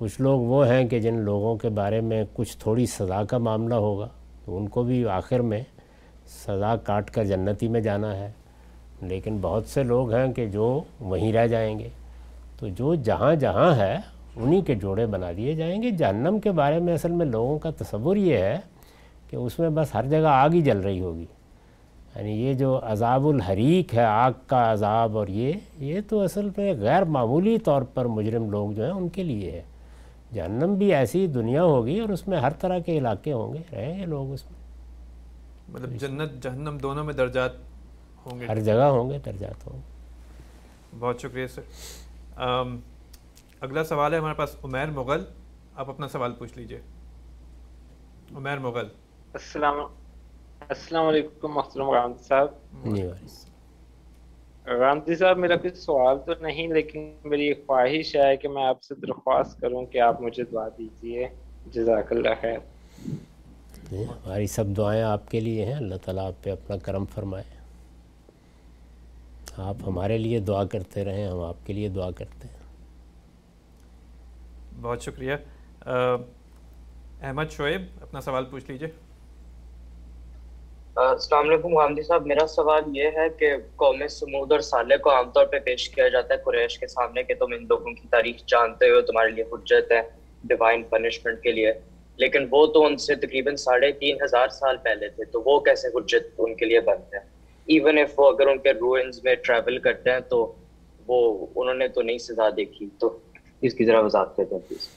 کچھ 0.00 0.20
لوگ 0.20 0.40
وہ 0.40 0.66
ہیں 0.66 0.88
کہ 0.88 0.98
جن 0.98 1.14
لوگوں 1.14 1.56
کے 1.56 1.68
بارے 1.68 2.00
میں 2.00 2.24
کچھ 2.34 2.58
تھوڑی 2.58 2.86
سزا 2.86 3.24
کا 3.24 3.38
معاملہ 3.38 3.74
ہوگا، 3.74 4.08
تو 4.44 4.56
ان 4.56 4.68
کو 4.68 4.82
بھی 4.82 5.06
آخر 5.06 5.40
میں 5.40 5.62
سزا 6.26 6.76
کاٹ 6.76 7.10
کر 7.10 7.24
جنتی 7.24 7.68
میں 7.68 7.80
جانا 7.80 8.16
ہے۔ 8.16 8.32
لیکن 9.02 9.38
بہت 9.40 9.66
سے 9.66 9.82
لوگ 9.82 10.14
ہیں 10.14 10.32
کہ 10.32 10.46
جو 10.46 10.80
وہیں 11.00 11.32
رہ 11.32 11.46
جائیں 11.46 11.78
گے۔ 11.78 11.88
تو 12.58 12.68
جو 12.68 12.94
جہاں 12.94 13.34
جہاں 13.34 13.76
ہے، 13.76 13.96
انہی 14.36 14.60
کے 14.60 14.74
جوڑے 14.74 15.06
بنا 15.06 15.26
دیے 15.36 15.54
جائیں 15.54 15.82
گے۔ 15.82 15.90
جہنم 15.90 16.38
کے 16.38 16.50
بارے 16.50 16.78
میں 16.78 16.94
اصل 16.94 17.12
میں 17.12 17.26
لوگوں 17.26 17.58
کا 17.58 17.70
تصور 17.70 18.16
یہ 18.16 18.36
ہے 18.36 18.58
کہ 19.30 19.36
اس 19.36 19.58
میں 19.58 19.68
بس 19.68 19.94
ہر 19.94 20.06
جگہ 20.06 20.26
آگ 20.26 20.50
ہی 20.50 20.60
جل 20.60 20.78
رہی 20.78 21.00
ہوگی۔ 21.00 21.26
یعنی 22.16 22.30
یہ 22.30 22.54
جو 22.54 22.80
عذاب 22.82 23.26
الحریق 23.26 23.94
ہے، 23.94 24.04
آگ 24.04 24.32
کا 24.46 24.72
عذاب 24.72 25.18
اور 25.18 25.28
یہ 25.28 25.52
یہ 25.78 26.00
تو 26.08 26.20
اصل 26.20 26.48
میں 26.56 26.74
غیر 26.74 27.04
معمولی 27.04 27.58
طور 27.58 27.82
پر 27.82 28.04
مجرم 28.04 28.50
لوگ 28.50 28.70
جو 28.70 28.84
ہیں، 28.84 28.92
ان 28.92 29.08
کے 29.08 29.22
لیے 29.22 29.50
ہے۔ 29.50 29.62
جہنم 30.32 30.74
بھی 30.74 30.94
ایسی 30.94 31.26
دنیا 31.26 31.62
ہوگی 31.62 32.00
اور 32.00 32.08
اس 32.08 32.28
میں 32.28 32.38
ہر 32.38 32.52
طرح 32.52 32.78
کے 32.78 32.98
علاقے 32.98 33.32
ہوں 33.32 33.54
گے 33.54 33.58
رہیں 33.72 34.00
گے 34.00 34.06
لوگ 34.06 34.32
اس 34.32 34.50
میں۔ 34.50 34.60
مطلب 35.68 35.90
جنت 35.90 36.42
جہنم 36.42 36.78
دونوں 36.82 37.04
میں 37.04 37.14
درجات 37.14 37.50
ہوں 38.26 38.40
گے۔ 38.40 38.46
ہر 38.46 38.60
جگہ 38.60 38.82
ہوں 38.82 39.10
گے 39.10 39.18
درجات 39.18 39.66
ہوں 39.66 39.72
گے۔ 39.72 40.96
بہت 40.98 41.20
شکریہ 41.20 41.46
سر۔ 41.46 41.62
اگلا 43.60 43.84
سوال 43.84 44.14
ہے 44.14 44.18
ہمارے 44.18 44.34
پاس 44.34 44.56
عمیر 44.64 44.86
مغل 44.86 45.24
آپ 45.74 45.90
اپنا 45.90 46.08
سوال 46.08 46.32
پوچھ 46.32 46.58
لیجیے۔ 46.58 46.80
عمیر 48.36 48.58
مغل۔ 48.58 48.88
السلام 49.32 49.74
السلام 50.68 51.06
علیکم 51.06 51.52
محترم 51.52 51.90
رحمت 51.90 52.20
صاحب 52.20 52.48
جی 54.70 54.76
رامتی 54.76 55.16
صاحب 55.16 55.38
میرا 55.38 55.56
کچھ 55.56 55.76
سوال 55.76 56.16
تو 56.26 56.32
نہیں 56.40 56.68
لیکن 56.68 57.14
میری 57.24 57.54
خواہش 57.54 58.16
ہے 58.16 58.36
کہ 58.36 58.48
میں 58.48 58.64
آپ 58.64 58.82
سے 58.82 58.94
درخواست 58.94 59.60
کروں 59.60 59.86
کہ 59.86 60.00
آپ 60.00 60.20
مجھے 60.20 60.44
دعا 60.44 60.68
دیجیے 60.78 61.28
جزاک 61.66 62.12
اللہ 62.12 62.28
خیر۔ 62.40 62.58
ہماری 63.92 64.46
سب 64.46 64.64
دعائیں 64.76 65.02
آپ 65.02 65.30
کے 65.30 65.40
لیے 65.40 65.64
ہیں۔ 65.64 65.74
اللہ 65.74 65.94
تعالیٰ 66.04 66.26
آپ 66.26 66.44
پہ 66.44 66.50
اپنا 66.50 66.76
کرم 66.76 67.04
فرمائے۔ 67.04 67.44
آپ 69.56 69.76
ہمارے 69.86 70.18
لیے 70.18 70.40
دعا 70.40 70.64
کرتے 70.64 71.04
رہیں 71.04 71.26
ہم 71.26 71.40
آپ 71.40 71.56
کے 71.66 71.72
لیے 71.72 71.88
دعا 71.88 72.10
کرتے 72.10 72.48
ہیں۔ 72.48 72.56
بہت 74.82 75.02
شکریہ۔ 75.02 75.34
احمد 77.22 77.44
شعیب 77.50 77.82
اپنا 78.02 78.20
سوال 78.20 78.44
پوچھ 78.44 78.70
لیجیے۔ 78.70 79.09
السلام 81.08 81.48
علیکم 81.48 81.74
غامدی 81.74 82.02
صاحب، 82.02 82.26
میرا 82.26 82.46
سوال 82.46 82.96
یہ 82.96 83.04
ہے 83.16 83.28
کہ 83.38 83.52
قوم 83.76 84.06
سمود 84.06 84.52
اور 84.52 84.60
صالح 84.60 84.96
کو 84.96 85.10
عام 85.10 85.30
طور 85.30 85.46
پہ 85.46 85.58
پیش 85.58 85.88
کیا 85.88 86.08
جاتا 86.08 86.34
ہے 86.34 86.38
قریش 86.44 86.78
کے 86.78 86.86
سامنے 86.86 87.22
کہ 87.22 87.34
تم 87.34 87.44
ان 87.44 87.66
لوگوں 87.68 87.92
کی 87.92 88.08
تاریخ 88.10 88.36
جانتے 88.46 88.90
ہو، 88.90 89.00
تمہارے 89.00 89.30
لیے 89.30 89.44
حجت 89.52 89.92
ہے 89.92 90.02
ڈیوائن 90.44 90.82
پنشمنٹ 90.82 91.42
کے 91.42 91.52
لیے۔ 91.52 91.72
لیکن 92.16 92.46
وہ 92.50 92.66
تو 92.66 92.84
ان 92.84 92.96
سے 92.96 93.14
تقریباً 93.14 93.56
ساڑھے 93.56 93.92
تین 93.92 94.16
ہزار 94.24 94.48
سال 94.48 94.76
پہلے 94.82 95.08
تھے، 95.08 95.24
تو 95.24 95.42
وہ 95.44 95.60
کیسے 95.60 95.88
حجت 95.88 96.26
ان 96.38 96.54
کے 96.54 96.64
لیے 96.66 96.80
بنتے 96.80 97.16
ہیں؟ 97.16 97.24
ایون 97.66 97.98
ایف 97.98 98.20
وہ 98.20 98.28
اگر 98.28 98.46
ان 98.46 98.58
کے 98.58 98.72
روئنز 98.72 99.24
میں 99.24 99.34
ٹریول 99.34 99.78
کرتے 99.78 100.10
ہیں 100.10 100.20
تو 100.20 100.52
وہ، 101.06 101.46
انہوں 101.56 101.74
نے 101.74 101.88
تو 101.88 102.02
نہیں 102.02 102.18
سزا 102.18 102.48
دیکھی۔ 102.56 102.88
تو 102.98 103.18
اس 103.60 103.74
کی 103.74 103.84
ذرا 103.84 104.00
وضاحت 104.00 104.36
کرتے 104.36 104.54
ہیں 104.54 104.68
پلیز۔ 104.68 104.88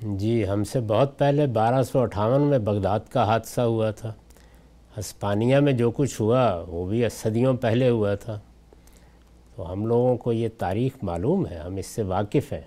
جی 0.00 0.48
ہم 0.48 0.64
سے 0.64 0.80
بہت 0.80 1.18
پہلے 1.18 1.46
بارہ 1.46 1.82
سو 1.82 1.98
اٹھاون 1.98 2.42
میں 2.42 2.58
بغداد 2.58 3.00
کا 3.10 3.24
حادثہ 3.24 3.60
ہوا 3.60 3.90
تھا۔ 3.90 4.12
ہسپانیہ 4.98 5.56
میں 5.56 5.72
جو 5.72 5.90
کچھ 5.90 6.20
ہوا 6.20 6.64
وہ 6.68 6.86
بھی 6.86 7.08
صدیوں 7.08 7.54
پہلے 7.54 7.88
ہوا 7.88 8.14
تھا۔ 8.14 8.40
تو 9.56 9.72
ہم 9.72 9.86
لوگوں 9.86 10.16
کو 10.16 10.32
یہ 10.32 10.48
تاریخ 10.58 10.92
معلوم 11.02 11.46
ہے 11.46 11.58
ہم 11.58 11.76
اس 11.76 11.86
سے 11.86 12.02
واقف 12.02 12.52
ہیں۔ 12.52 12.60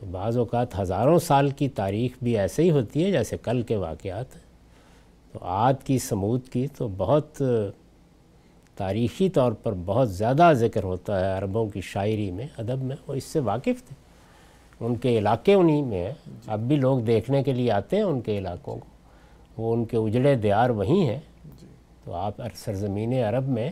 تو 0.00 0.06
بعض 0.06 0.38
اوقات 0.38 0.78
ہزاروں 0.78 1.18
سال 1.18 1.50
کی 1.50 1.68
تاریخ 1.68 2.12
بھی 2.22 2.38
ایسے 2.38 2.62
ہی 2.62 2.70
ہوتی 2.70 3.04
ہے 3.04 3.12
جیسے 3.12 3.36
کل 3.36 3.62
کے 3.62 3.76
واقعات 3.76 4.26
تو 5.32 5.38
آج 5.42 5.74
کی 5.84 5.98
سمود 5.98 6.48
کی 6.48 6.66
تو 6.78 6.88
بہت 6.96 7.42
تاریخی 8.76 9.28
طور 9.28 9.52
پر 9.52 9.72
بہت 9.84 10.10
زیادہ 10.10 10.52
ذکر 10.54 10.82
ہوتا 10.84 11.20
ہے 11.20 11.38
عربوں 11.38 11.68
کی 11.68 11.80
شاعری 11.80 12.30
میں 12.30 12.46
ادب 12.58 12.82
میں 12.82 12.96
وہ 13.06 13.14
اس 13.14 13.24
سے 13.24 13.40
واقف 13.40 13.88
تھے۔ 13.88 13.94
ان 14.80 14.96
کے 14.96 15.18
علاقے 15.18 15.54
انہی 15.54 15.82
میں 15.82 16.04
ہیں۔ 16.04 16.12
اب 16.46 16.60
بھی 16.60 16.76
لوگ 16.76 17.00
دیکھنے 17.00 17.42
کے 17.42 17.52
لیے 17.52 17.70
آتے 17.70 17.96
ہیں 17.96 18.02
ان 18.02 18.20
کے 18.20 18.38
علاقوں 18.38 18.76
کو۔ 18.76 18.86
وہ 19.56 19.72
ان 19.72 19.84
کے 19.84 19.96
اجڑے 19.96 20.34
دیار 20.34 20.70
وہیں 20.70 21.06
ہیں۔ 21.06 21.20
تو 22.04 22.14
آپ 22.14 22.34
سرزمین 22.54 23.12
عرب 23.12 23.48
میں 23.48 23.70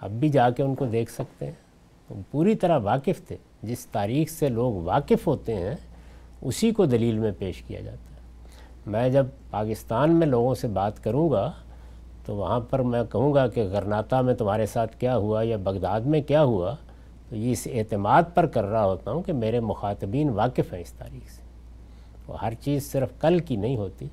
اب 0.00 0.10
بھی 0.10 0.28
جا 0.28 0.50
کے 0.50 0.62
ان 0.62 0.74
کو 0.74 0.86
دیکھ 0.86 1.12
سکتے 1.12 1.46
ہیں۔ 1.46 2.12
پوری 2.30 2.54
طرح 2.54 2.78
واقف 2.78 3.26
تھے۔ 3.28 3.36
جس 3.62 3.86
تاریخ 3.86 4.30
سے 4.30 4.48
لوگ 4.48 4.72
واقف 4.72 5.26
ہوتے 5.26 5.54
ہیں، 5.54 5.74
اسی 6.42 6.70
کو 6.70 6.84
دلیل 6.84 7.18
میں 7.18 7.32
پیش 7.38 7.62
کیا 7.62 7.80
جاتا 7.80 8.14
ہے۔ 8.14 8.20
میں 8.86 9.08
جب 9.08 9.26
پاکستان 9.50 10.16
میں 10.16 10.26
لوگوں 10.26 10.54
سے 10.54 10.68
بات 10.68 11.04
کروں 11.04 11.30
گا، 11.30 11.52
تو 12.26 12.36
وہاں 12.36 12.60
پر 12.60 12.78
میں 12.78 13.02
کہوں 13.12 13.34
گا 13.34 13.48
کہ 13.48 13.62
غرناتا 13.62 14.20
میں 14.20 14.34
تمہارے 14.34 14.66
ساتھ 14.66 14.96
کیا 14.96 15.16
ہوا 15.16 15.42
یا 15.42 15.56
بغداد 15.56 16.00
میں 16.00 16.20
کیا 16.20 16.44
ہوا، 16.44 16.74
تو 17.28 17.36
یہ 17.36 17.52
اس 17.52 17.68
اعتماد 17.72 18.22
پر 18.34 18.46
کر 18.46 18.64
رہا 18.64 18.84
ہوتا 18.84 19.10
ہوں 19.10 19.22
کہ 19.22 19.32
میرے 19.32 19.60
مخاطبین 19.60 20.30
واقف 20.30 20.72
ہیں 20.72 20.80
اس 20.80 20.92
تاریخ 20.92 21.30
سے۔ 21.30 21.42
وہ 22.26 22.40
ہر 22.40 22.54
چیز 22.54 22.92
صرف 22.92 23.08
کل 23.20 23.38
کی 23.38 23.56
نہیں 23.56 23.76
ہوتی، 23.76 24.06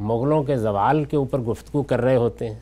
مغلوں 0.00 0.42
کے 0.42 0.56
زوال 0.56 1.04
کے 1.04 1.16
اوپر 1.16 1.38
گفتگو 1.38 1.82
کر 1.82 2.00
رہے 2.00 2.16
ہوتے 2.16 2.50
ہیں۔ 2.50 2.60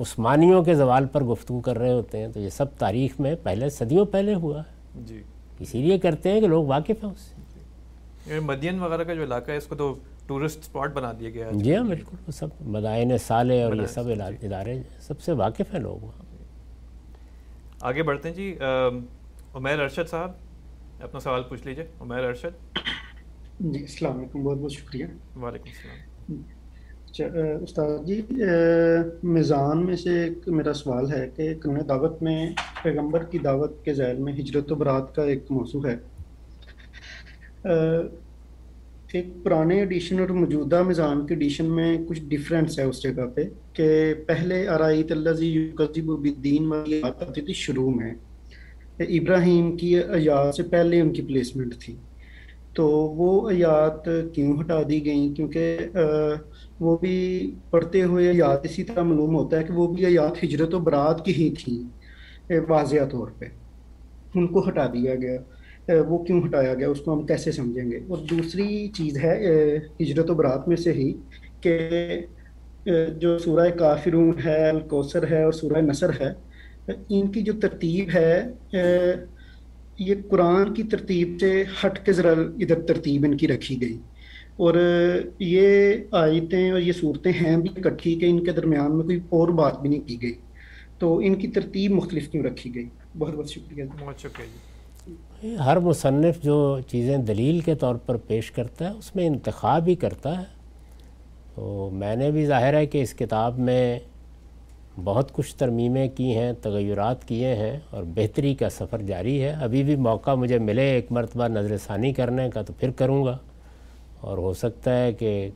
عثمانیوں 0.00 0.64
کے 0.64 0.74
زوال 0.74 1.06
پر 1.06 1.24
گفتگو 1.24 1.60
کر 1.60 1.78
رہے 1.78 1.92
ہوتے 1.92 2.18
ہیں 2.18 2.28
تو 2.28 2.40
یہ 2.40 2.48
سب 2.48 2.66
تاریخ 2.78 3.20
میں 3.20 3.34
پہلے 3.42 3.70
صدیوں 3.70 4.04
پہلے 4.04 4.34
ہوا 4.34 4.60
ہے۔ 4.60 5.00
جی۔ 5.06 5.22
اسی 5.58 5.82
لیے 5.82 5.98
کرتے 5.98 6.32
ہیں 6.32 6.40
کہ 6.40 6.46
لوگ 6.46 6.64
واقف 6.64 7.04
ہیں 7.04 7.10
اس 7.10 7.20
سے۔ 7.20 8.40
مدین 8.40 8.78
وغیرہ 8.80 9.04
کا 9.04 9.14
جو 9.14 9.22
علاقہ 9.22 9.50
ہے 9.50 9.56
اس 9.56 9.66
کو 9.66 9.74
تو 9.74 9.94
ٹورسٹ 10.26 10.64
سپاٹ 10.64 10.92
بنا 10.92 11.12
دیا 11.20 11.30
گیا 11.30 11.46
ہے۔ 11.46 11.52
جی 11.52 11.76
ہاں 11.76 11.84
بالکل۔ 11.84 12.16
وہ 12.26 12.32
سب 12.32 12.48
مدائن 12.60 13.18
سالے 13.18 13.62
اور 13.62 13.74
یہ 13.74 13.86
سب 13.86 14.08
ادارے 14.42 14.82
سب 15.00 15.20
سے 15.20 15.32
واقف 15.32 15.74
ہیں 15.74 15.80
لوگ 15.80 16.04
وہاں۔ 16.04 16.24
آگے 17.80 18.02
بڑھتے 18.02 18.28
ہیں 18.28 18.36
جی 18.36 18.56
عمیر 19.54 19.80
ارشد 19.80 20.10
صاحب 20.10 20.30
اپنا 21.02 21.20
سوال 21.20 21.42
پوچھ 21.42 21.66
لیجیے۔ 21.66 21.86
عمیر 22.00 22.24
ارشد۔ 22.24 22.78
جی 23.60 23.78
السلام 23.78 24.18
علیکم 24.18 24.42
بہت 24.42 24.58
بہت 24.58 24.72
شکریہ۔ 24.72 25.04
وعلیکم 25.36 25.68
السلام۔ 25.68 26.42
استاد 27.18 28.06
جی 28.06 28.22
میزان 29.22 29.86
میں 29.86 29.96
سے 29.96 30.24
ایک 30.24 30.48
میرا 30.48 30.72
سوال 30.72 31.12
ہے 31.12 31.30
کہ 31.36 31.54
قانون 31.62 31.88
دعوت 31.88 32.22
میں، 32.22 32.50
پیغمبر 32.82 33.24
کی 33.24 33.38
دعوت 33.38 33.84
کے 33.84 33.94
ذیل 33.94 34.16
میں 34.16 34.32
ہجرت 34.32 34.72
و 34.72 34.74
برات 34.74 35.14
کا 35.14 35.24
ایک 35.24 35.44
موضوع 35.50 35.82
ہے۔ 35.86 35.96
ایک 39.12 39.26
پرانے 39.42 39.78
ایڈیشن 39.78 40.20
اور 40.20 40.28
موجودہ 40.28 40.82
میزان 40.82 41.26
کے 41.26 41.34
ایڈیشن 41.34 41.64
میں 41.64 41.98
کچھ 42.08 42.20
ڈفرینس 42.28 42.78
ہے 42.78 42.84
اس 42.84 43.02
جگہ 43.02 43.26
پہ 43.34 43.42
کہ 43.72 44.14
پہلے 44.26 44.68
آرائیت 44.68 45.12
اللہ 45.12 45.30
زی 45.30 45.70
بالدین 45.76 46.66
والی 46.66 47.00
بات 47.02 47.22
آتی 47.28 47.40
تھی 47.40 47.52
شروع 47.52 47.90
میں 47.90 48.14
ابراہیم 48.98 49.76
کی 49.76 49.96
ایات 49.98 50.54
سے 50.54 50.62
پہلے 50.62 51.00
ان 51.00 51.12
کی 51.12 51.22
پلیسمنٹ 51.22 51.74
تھی۔ 51.78 51.96
تو 52.74 52.88
وہ 52.88 53.50
ایات 53.50 54.04
کیوں 54.04 54.60
ہٹا 54.60 54.82
دی 54.88 55.04
گئیں؟ 55.04 55.34
کیونکہ 55.34 55.78
وہ 56.80 56.96
بھی 56.98 57.50
پڑھتے 57.70 58.02
ہوئے 58.02 58.30
ایات 58.30 58.64
اسی 58.64 58.82
طرح 58.84 59.02
معلوم 59.02 59.34
ہوتا 59.34 59.58
ہے 59.58 59.64
کہ 59.64 59.72
وہ 59.72 59.94
بھی 59.94 60.06
ایات 60.06 60.44
ہجرت 60.44 60.74
و 60.74 60.78
برات 60.78 61.24
کی 61.24 61.32
ہی 61.32 61.50
تھیں 61.50 62.60
واضح 62.68 63.04
طور 63.10 63.28
پہ۔ 63.38 63.46
ان 64.34 64.46
کو 64.46 64.68
ہٹا 64.68 64.86
دیا 64.86 65.14
گیا۔ 65.14 65.40
وہ 66.08 66.24
کیوں 66.24 66.40
ہٹایا 66.46 66.74
گیا؟ 66.74 66.88
اس 66.88 67.00
کو 67.00 67.12
ہم 67.14 67.26
کیسے 67.26 67.52
سمجھیں 67.52 67.90
گے؟ 67.90 67.96
اور 67.96 68.18
دوسری 68.30 68.88
چیز 68.88 69.16
ہے 69.16 69.76
ہجرت 70.00 70.30
و 70.30 70.34
برات 70.34 70.68
میں 70.68 70.76
سے 70.76 70.92
ہی 70.92 71.12
کہ 71.60 71.78
جو 73.18 73.38
سورہ 73.38 73.68
کافرون 73.70 74.32
ہے، 74.44 74.68
الکوثر 74.68 75.30
ہے 75.30 75.42
اور 75.44 75.52
سورہ 75.52 75.78
نصر 75.78 76.10
ہے، 76.20 76.32
ان 77.08 77.32
کی 77.32 77.42
جو 77.42 77.52
ترتیب 77.60 78.08
ہے 78.14 78.44
یہ 79.98 80.14
قرآن 80.28 80.74
کی 80.74 80.82
ترتیب 80.82 81.36
سے 81.40 81.64
ہٹ 81.84 82.06
کے 82.06 82.12
ذرا 82.12 82.30
ادھر 82.30 82.80
ترتیب 82.80 83.24
ان 83.24 83.36
کی 83.36 83.48
رکھی 83.48 83.80
گئی۔ 83.82 83.98
اور 84.60 84.74
یہ 85.38 85.94
آیتیں 86.10 86.70
اور 86.70 86.80
یہ 86.80 86.92
صورتیں 86.92 87.32
ہیں 87.32 87.56
بھی 87.56 87.70
اکٹھی 87.76 88.14
کہ 88.14 88.26
ان 88.26 88.44
کے 88.44 88.52
درمیان 88.52 88.96
میں 88.96 89.04
کوئی 89.04 89.16
اور 89.16 89.48
بات 89.48 89.80
بھی 89.80 89.88
نہیں 89.88 90.08
کی 90.08 90.22
گئی۔ 90.22 90.32
تو 90.98 91.18
ان 91.18 91.34
کی 91.34 91.48
ترتیب 91.48 91.90
مختلف 91.90 92.28
کیوں 92.28 92.44
رکھی 92.44 92.74
گئی؟ 92.74 92.88
بہت 93.18 93.34
بہت 93.34 93.50
شکریہ۔ 93.50 93.84
بہت 94.00 94.20
شکریہ 94.20 94.46
جی۔ 95.42 95.56
ہر 95.56 95.78
مصنف 95.78 96.42
جو 96.42 96.78
چیزیں 96.86 97.18
دلیل 97.18 97.60
کے 97.60 97.74
طور 97.74 97.94
پر 97.94 98.16
پیش 98.16 98.50
کرتا 98.50 98.90
ہے 98.90 98.98
اس 98.98 99.16
میں 99.16 99.26
انتخاب 99.26 99.86
ہی 99.86 99.94
کرتا 99.94 100.38
ہے۔ 100.38 100.44
تو 101.54 101.90
میں 101.92 102.16
نے 102.16 102.30
بھی 102.30 102.46
ظاہر 102.46 102.74
ہے 102.74 102.86
کہ 102.86 103.02
اس 103.02 103.14
کتاب 103.14 103.58
میں 103.58 103.98
بہت 105.04 105.32
کچھ 105.32 105.56
ترمیمیں 105.56 106.08
کی 106.08 106.36
ہیں 106.36 106.52
تغیرات 106.62 107.28
کیے 107.28 107.54
ہیں 107.54 107.78
اور 107.90 108.02
بہتری 108.02 108.54
کا 108.54 108.70
سفر 108.70 109.02
جاری 109.02 109.42
ہے۔ 109.42 109.48
ابھی 109.48 109.82
بھی 109.82 109.96
موقع 109.96 110.34
مجھے 110.34 110.58
ملے 110.58 110.90
ایک 110.90 111.12
مرتبہ 111.12 111.48
نظر 111.48 111.76
ثانی 111.76 112.12
کرنے 112.12 112.50
کا 112.50 112.62
تو 112.62 112.72
پھر 112.72 112.90
کروں 112.90 113.24
گا۔ 113.24 113.38
اور 114.20 114.38
ہو 114.38 114.52
سکتا 114.52 114.98
ہے 114.98 115.12
کہ 115.12 115.50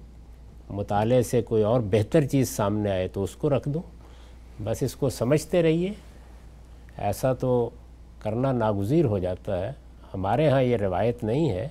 مطالعے 0.70 1.22
سے 1.22 1.42
کوئی 1.42 1.62
اور 1.62 1.80
بہتر 1.90 2.24
چیز 2.26 2.48
سامنے 2.48 2.90
آئے 2.90 3.08
تو 3.08 3.22
اس 3.22 3.36
کو 3.36 3.50
رکھ 3.50 3.68
دوں 3.68 3.82
بس 4.64 4.82
اس 4.82 4.94
کو 4.94 5.10
سمجھتے 5.10 5.62
رہیے۔ 5.62 5.92
ایسا 6.98 7.32
تو 7.32 7.70
کرنا 8.18 8.52
ناگزیر 8.52 9.04
ہو 9.04 9.18
جاتا 9.18 9.66
ہے۔ 9.66 9.72
ہمارے 10.14 10.48
ہاں 10.48 10.62
یہ 10.62 10.76
روایت 10.76 11.24
نہیں 11.24 11.50
ہے، 11.50 11.68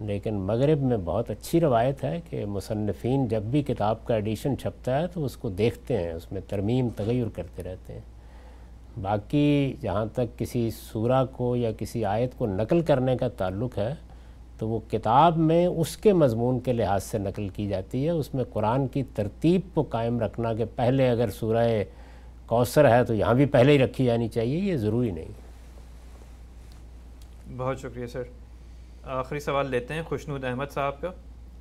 لیکن 0.00 0.34
مغرب 0.34 0.82
میں 0.82 0.96
بہت 1.04 1.30
اچھی 1.30 1.60
روایت 1.60 2.04
ہے 2.04 2.20
کہ 2.30 2.44
مصنفین 2.46 3.26
جب 3.26 3.42
بھی 3.42 3.62
کتاب 3.62 4.04
کا 4.04 4.14
ایڈیشن 4.14 4.58
چھپتا 4.58 5.00
ہے 5.00 5.06
تو 5.06 5.24
اس 5.24 5.36
کو 5.36 5.48
دیکھتے 5.48 5.96
ہیں، 5.96 6.12
اس 6.12 6.32
میں 6.32 6.40
ترمیم، 6.48 6.88
تغیر 6.96 7.28
کرتے 7.34 7.62
رہتے 7.62 7.92
ہیں۔ 7.92 8.00
باقی 9.02 9.74
جہاں 9.80 10.06
تک 10.12 10.38
کسی 10.38 10.70
سورہ 10.70 11.24
کو 11.32 11.56
یا 11.56 11.72
کسی 11.72 12.04
آیت 12.04 12.38
کو 12.38 12.46
نقل 12.46 12.80
کرنے 12.80 13.16
کا 13.16 13.28
تعلق 13.28 13.78
ہے 13.78 13.94
تو 14.58 14.68
وہ 14.68 14.80
کتاب 14.90 15.36
میں 15.36 15.66
اس 15.66 15.96
کے 15.96 16.12
مضمون 16.12 16.60
کے 16.60 16.72
لحاظ 16.72 17.04
سے 17.04 17.18
نقل 17.18 17.48
کی 17.48 17.68
جاتی 17.68 18.04
ہے۔ 18.04 18.10
اس 18.10 18.34
میں 18.34 18.44
قرآن 18.44 18.88
کی 18.88 19.02
ترتیب 19.14 19.60
کو 19.74 19.82
قائم 19.82 20.20
رکھنا 20.20 20.54
کہ 20.54 20.64
پہلے 20.76 21.08
اگر 21.10 21.30
سورہ 21.30 21.68
کوثر 22.46 22.90
ہے 22.90 23.04
تو 23.04 23.14
یہاں 23.14 23.34
بھی 23.34 23.46
پہلے 23.46 23.72
ہی 23.72 23.78
رکھی 23.78 24.04
جانی 24.04 24.28
چاہیے 24.28 24.58
یہ 24.58 24.76
ضروری 24.76 25.10
نہیں۔ 25.10 25.32
بہت 27.56 27.78
شکریہ 27.80 28.06
سر۔ 28.06 28.22
آخری 29.04 29.40
سوال 29.40 29.70
لیتے 29.70 29.94
ہیں 29.94 30.02
خوشنود 30.02 30.44
احمد 30.44 30.72
صاحب 30.74 31.00
کا۔ 31.00 31.10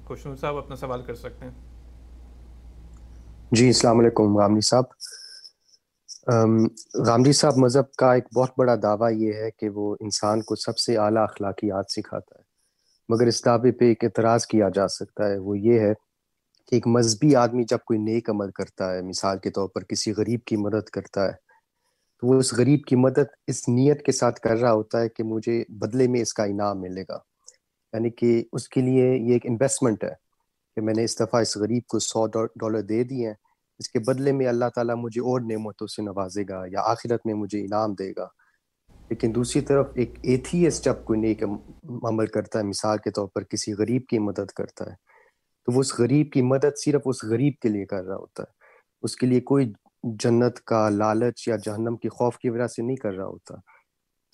خوشنود 0.06 0.40
صاحب 0.40 0.58
اپنا 0.58 0.76
سوال 0.76 1.02
کر 1.02 1.16
سکتے 1.16 1.46
ہیں۔ 1.46 1.52
جی 3.52 3.68
السلام 3.68 4.00
علیکم 4.00 4.38
غامدی 4.38 4.62
صاحب۔ 4.62 4.84
غامدی 6.94 7.32
صاحب 7.32 7.58
مذہب 7.58 7.92
کا 7.92 8.14
ایک 8.14 8.26
بہت 8.36 8.50
بڑا 8.58 8.76
دعویٰ 8.84 9.12
یہ 9.12 9.34
ہے 9.34 9.52
کہ 9.52 9.70
وہ 9.70 9.96
انسان 10.00 10.42
کو 10.42 10.56
سب 10.56 10.78
سے 10.78 10.98
اعلیٰ 10.98 11.24
اخلاقیات 11.24 11.92
سکھاتا 11.92 12.36
ہے۔ 12.40 12.47
مگر 13.10 13.28
اس 13.28 13.46
دعوے 13.46 13.72
پہ 13.72 13.86
ایک 13.86 14.04
اعتراض 14.04 14.46
کیا 14.46 14.70
جا 14.70 14.88
سکتا 14.88 15.28
ہے۔ 15.28 15.38
وہ 15.38 15.60
یہ 15.60 15.80
ہے 15.80 15.94
کہ 16.68 16.76
ایک 16.76 16.88
مذہبی 16.88 17.36
آدمی 17.36 17.64
جب 17.64 17.78
کوئی 17.86 18.00
نیک 18.00 18.30
عمل 18.30 18.52
کرتا 18.52 18.94
ہے، 18.94 19.02
مثال 19.02 19.38
کے 19.38 19.50
طور 19.50 19.70
پر 19.70 19.84
کسی 19.84 20.14
غریب 20.18 20.40
کی 20.46 20.58
مدد 20.58 20.90
کرتا 20.90 21.26
ہے، 21.26 21.32
تو 22.22 22.28
وہ 22.28 22.34
اس 22.34 22.54
غریب 22.54 22.84
کی 22.84 22.96
مدد 22.96 23.28
اس 23.48 23.70
نیت 23.70 24.06
کے 24.06 24.12
ساتھ 24.12 24.40
کر 24.40 24.60
رہا 24.60 24.72
ہوتا 24.72 25.02
ہے 25.02 25.10
کہ 25.10 25.24
مجھے 25.24 25.64
بدلے 25.70 26.08
میں 26.08 26.22
اس 26.22 26.34
کا 26.34 26.44
انعام 26.44 26.82
ملے 26.82 27.04
گا۔ 27.10 27.20
یعنی 27.94 28.10
کہ 28.10 28.44
اس 28.54 28.70
کے 28.70 28.82
لیے 28.82 29.18
یہ 29.18 29.34
ایک 29.34 29.46
انویسٹمنٹ 29.46 30.04
ہے 30.04 30.14
کہ 30.76 30.82
میں 30.82 30.94
نے 30.98 31.04
اس 31.04 31.20
دفعہ 31.20 31.42
اس 31.42 31.58
غریب 31.58 31.84
کو 31.88 32.00
سو 32.00 32.28
ڈالر 32.28 32.82
دے 32.82 33.04
دیے 33.04 33.28
ہیں، 33.28 33.34
اس 33.80 33.90
کے 33.90 34.00
بدلے 34.00 34.32
میں 34.32 34.48
اللہ 34.48 34.66
تعالیٰ 34.76 34.96
مجھے 34.98 35.22
اور 35.22 35.42
نعمتوں 35.42 35.88
سے 35.88 36.02
نوازے 36.02 36.44
گا 36.50 36.64
یا 36.72 36.82
آخرت 36.82 37.26
میں 37.26 37.34
مجھے 37.34 37.62
انعام 37.62 37.94
دے 37.94 38.12
گا۔ 38.18 38.28
لیکن 39.10 39.32
دوسری 39.36 39.62
طرف 39.62 39.88
ایک 39.96 40.12
ایتھیس 40.24 40.84
جب 40.84 41.04
کوئی 41.04 41.20
نیک 41.20 41.44
عمل 42.04 42.28
کرتا 42.28 42.60
ہے، 42.60 42.64
مثال 42.64 42.98
کے 42.98 43.12
طور 43.12 43.28
پر 43.28 43.44
کسی 43.44 43.74
غریب 43.74 44.06
کی 44.08 44.20
مدد 44.20 44.52
کرتا 44.52 44.86
ہے، 44.86 44.96
تو 45.68 45.72
وہ 45.72 45.80
اس 45.80 46.00
غریب 46.00 46.32
کی 46.32 46.42
مدد 46.42 46.78
صرف 46.78 47.02
اس 47.06 47.24
غریب 47.24 47.54
کے 47.62 47.70
لیے 47.70 47.86
کر 47.86 48.04
رہا 48.04 48.16
ہوتا 48.16 48.44
ہے۔ 48.44 48.52
اس 49.02 49.16
کے 49.16 49.28
لیے 49.28 49.42
کوئی 49.42 49.72
جنت 50.04 50.60
کا 50.62 50.90
لالچ 50.90 51.48
یا 51.48 51.56
جہنم 51.56 51.96
کی 51.96 52.10
خوف 52.10 52.38
کی 52.38 52.50
وجہ 52.50 52.68
سے 52.68 52.82
نہیں 52.82 52.96
کر 52.96 53.14
رہا 53.14 53.26
ہوتا۔ 53.26 53.56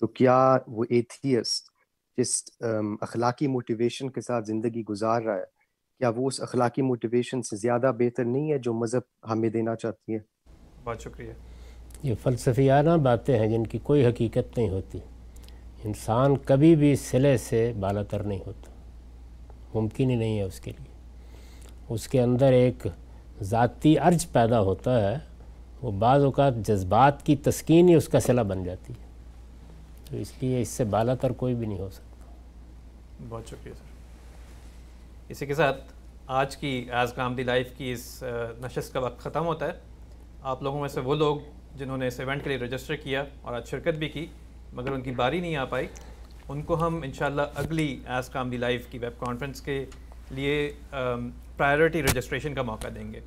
تو 0.00 0.06
کیا 0.06 0.58
وہ 0.66 0.84
ایتھیس 0.90 1.62
جس 2.18 2.42
اخلاقی 3.00 3.46
موٹیویشن 3.46 4.10
کے 4.10 4.20
ساتھ 4.20 4.46
زندگی 4.46 4.82
گزار 4.84 5.22
رہا 5.22 5.36
ہے، 5.36 5.44
کیا 5.98 6.08
وہ 6.08 6.26
اس 6.26 6.40
اخلاقی 6.40 6.82
موٹیویشن 6.82 7.42
سے 7.42 7.56
زیادہ 7.56 7.92
بہتر 7.98 8.24
نہیں 8.24 8.52
ہے 8.52 8.58
جو 8.58 8.72
مذہب 8.72 9.30
ہمیں 9.30 9.48
دینا 9.48 9.76
چاہتی 9.76 10.14
ہے؟ 10.14 10.18
بہت 10.84 11.00
شکریہ۔ 11.00 11.32
یہ 12.04 12.14
فلسفیانہ 12.22 12.90
باتیں 12.90 13.38
ہیں 13.38 13.46
جن 13.46 13.66
کی 13.66 13.78
کوئی 13.82 14.06
حقیقت 14.06 14.58
نہیں 14.58 14.68
ہوتی، 14.68 14.98
انسان 15.84 16.36
کبھی 16.36 16.76
بھی 16.76 16.96
سلے 16.96 17.36
سے 17.36 17.72
بالا 17.80 18.02
تر 18.02 18.22
نہیں 18.22 18.38
ہوتا۔ 18.46 18.70
ممکن 19.74 20.10
ہی 20.10 20.14
نہیں 20.14 20.38
ہے 20.38 20.42
اس 20.42 20.60
کے 20.60 20.70
لیے۔ 20.70 20.92
اس 21.88 22.08
کے 22.08 22.22
اندر 22.22 22.52
ایک 22.52 22.86
ذاتی 23.42 23.98
عرج 23.98 24.32
پیدا 24.32 24.60
ہوتا 24.60 25.12
ہے، 25.12 25.18
وہ 25.82 25.90
بعض 25.90 26.24
اوقات 26.24 26.54
جذبات 26.56 27.26
کی 27.26 27.36
تسکین 27.36 27.88
ہی 27.88 27.94
اس 27.94 28.08
کا 28.08 28.20
صلہ 28.20 28.40
بن 28.40 28.64
جاتی 28.64 28.92
ہے۔ 29.00 29.06
تو 30.10 30.16
اس 30.16 30.32
لیے 30.40 30.60
اس 30.60 30.68
سے 30.68 30.84
بالا 30.84 31.14
تر 31.14 31.32
کوئی 31.32 31.54
بھی 31.54 31.66
نہیں 31.66 31.78
ہو 31.78 31.88
سکتا۔ 31.90 32.34
بہت 33.28 33.48
شکریہ 33.48 33.72
سر۔ 33.72 33.84
اسی 35.28 35.46
کے 35.46 35.54
ساتھ 35.54 35.92
آج 36.26 36.56
کی 36.56 36.86
ایز 36.92 37.12
کام 37.12 37.34
دی 37.34 37.42
لائف 37.42 37.68
کی 37.78 37.92
اس 37.92 38.24
نشست 38.58 38.92
کا 38.92 39.00
وقت 39.00 39.18
ختم 39.18 39.46
ہوتا 39.46 39.66
ہے۔ 39.66 39.72
آپ 40.42 40.62
لوگوں 40.62 40.80
میں 40.80 40.88
سے 40.88 41.00
وہ 41.00 41.14
لوگ 41.14 41.36
جنہوں 41.76 41.96
نے 41.98 42.06
اس 42.06 42.18
ایونٹ 42.20 42.42
کے 42.42 42.48
لیے 42.48 42.58
رجسٹر 42.58 42.96
کیا 42.96 43.24
اور 43.42 43.54
آج 43.54 43.68
شرکت 43.68 43.98
بھی 43.98 44.08
کی، 44.08 44.26
مگر 44.72 44.92
ان 44.92 45.00
کی 45.00 45.10
باری 45.10 45.40
نہیں 45.40 45.56
آ 45.56 45.64
پائی۔ 45.64 45.86
ان 46.48 46.62
کو 46.62 46.86
ہم 46.86 47.00
انشاءاللہ 47.04 47.42
اگلی 47.54 47.86
ایز 48.06 48.28
کام 48.28 48.50
دی 48.50 48.56
لائف 48.56 48.86
کی 48.90 48.98
ویب 48.98 49.20
کانفرنس 49.20 49.60
کے 49.60 49.84
لیے 50.30 50.70
پرائرٹی 51.56 52.02
رجسٹریشن 52.02 52.54
کا 52.54 52.62
موقع 52.62 52.88
دیں 52.94 53.12
گے۔ 53.12 53.20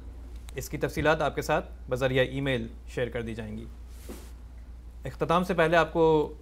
اس 0.55 0.69
کی 0.69 0.77
تفصیلات 0.77 1.21
آپ 1.21 1.35
کے 1.35 1.41
ساتھ 1.41 1.71
بذریعہ 1.89 2.25
ای 2.25 2.41
میل 2.41 2.67
شیئر 2.93 3.09
کر 3.09 3.21
دی 3.21 3.35
جائیں 3.35 3.55
گی۔ 3.57 3.65
اختتام 5.05 5.43
سے 5.43 5.53
پہلے 5.53 5.77
آپ 5.77 5.93
کو 5.93 6.33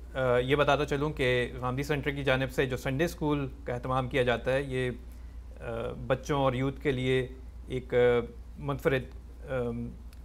یہ 0.44 0.56
بتاتا 0.56 0.86
چلوں 0.86 1.10
کہ 1.14 1.27
غامدی 1.60 1.84
سینٹر 1.84 2.11
کی 2.11 2.23
جانب 2.23 2.52
سے 2.52 2.65
جو 2.65 2.77
سنڈے 2.77 3.06
اسکول 3.06 3.48
کا 3.65 3.73
اہتمام 3.73 4.07
کیا 4.10 4.23
جاتا 4.23 4.53
ہے، 4.53 4.61
یہ 4.64 4.90
بچوں 6.07 6.40
اور 6.40 6.53
یوتھ 6.53 6.82
کے 6.84 6.91
لیے 6.91 7.27
ایک 7.68 7.94
منفرد 8.60 9.03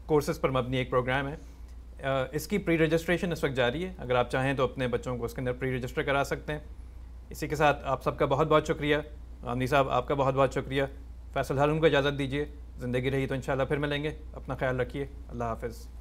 کورسز 0.06 0.40
پر 0.40 0.50
مبنی 0.50 0.76
ایک 0.76 0.90
پروگرام 0.90 1.28
ہے۔ 1.28 1.36
اس 2.32 2.46
کی 2.46 2.58
پری 2.58 2.78
رجسٹریشن 2.78 3.32
اس 3.32 3.44
وقت 3.44 3.56
جاری 3.56 3.84
ہے۔ 3.84 3.94
اگر 3.98 4.14
آپ 4.14 4.30
چاہیں 4.30 4.54
تو 4.54 4.64
اپنے 4.64 4.88
بچوں 4.88 5.18
کو 5.18 5.24
اس 5.24 5.34
کے 5.34 5.40
اندر 5.40 5.52
پری 5.52 5.76
رجسٹر 5.76 6.02
کرا 6.02 6.24
سکتے 6.24 6.52
ہیں۔ 6.52 6.60
اسی 7.30 7.48
کے 7.48 7.56
ساتھ 7.56 7.80
آپ 7.84 8.02
سب 8.02 8.18
کا 8.18 8.26
بہت 8.26 8.48
بہت 8.48 8.66
شکریہ۔ 8.66 8.96
غامدی 9.42 9.66
صاحب، 9.66 9.90
آپ 9.90 10.08
کا 10.08 10.14
بہت 10.14 10.34
بہت 10.34 10.54
شکریہ۔ 10.54 10.82
فیصل 11.32 11.58
ہارون 11.58 11.80
کو 11.80 11.86
اجازت 11.86 12.18
دیجیے 12.18 12.44
زندگی 12.78 13.10
رہی 13.10 13.26
تو 13.26 13.34
انشاءاللہ 13.34 13.64
پھر 13.64 13.76
ملیں 13.76 14.02
گے۔ 14.02 14.10
اپنا 14.32 14.54
خیال 14.54 14.80
رکھیے۔ 14.80 15.06
اللہ 15.28 15.44
حافظ۔ 15.44 15.99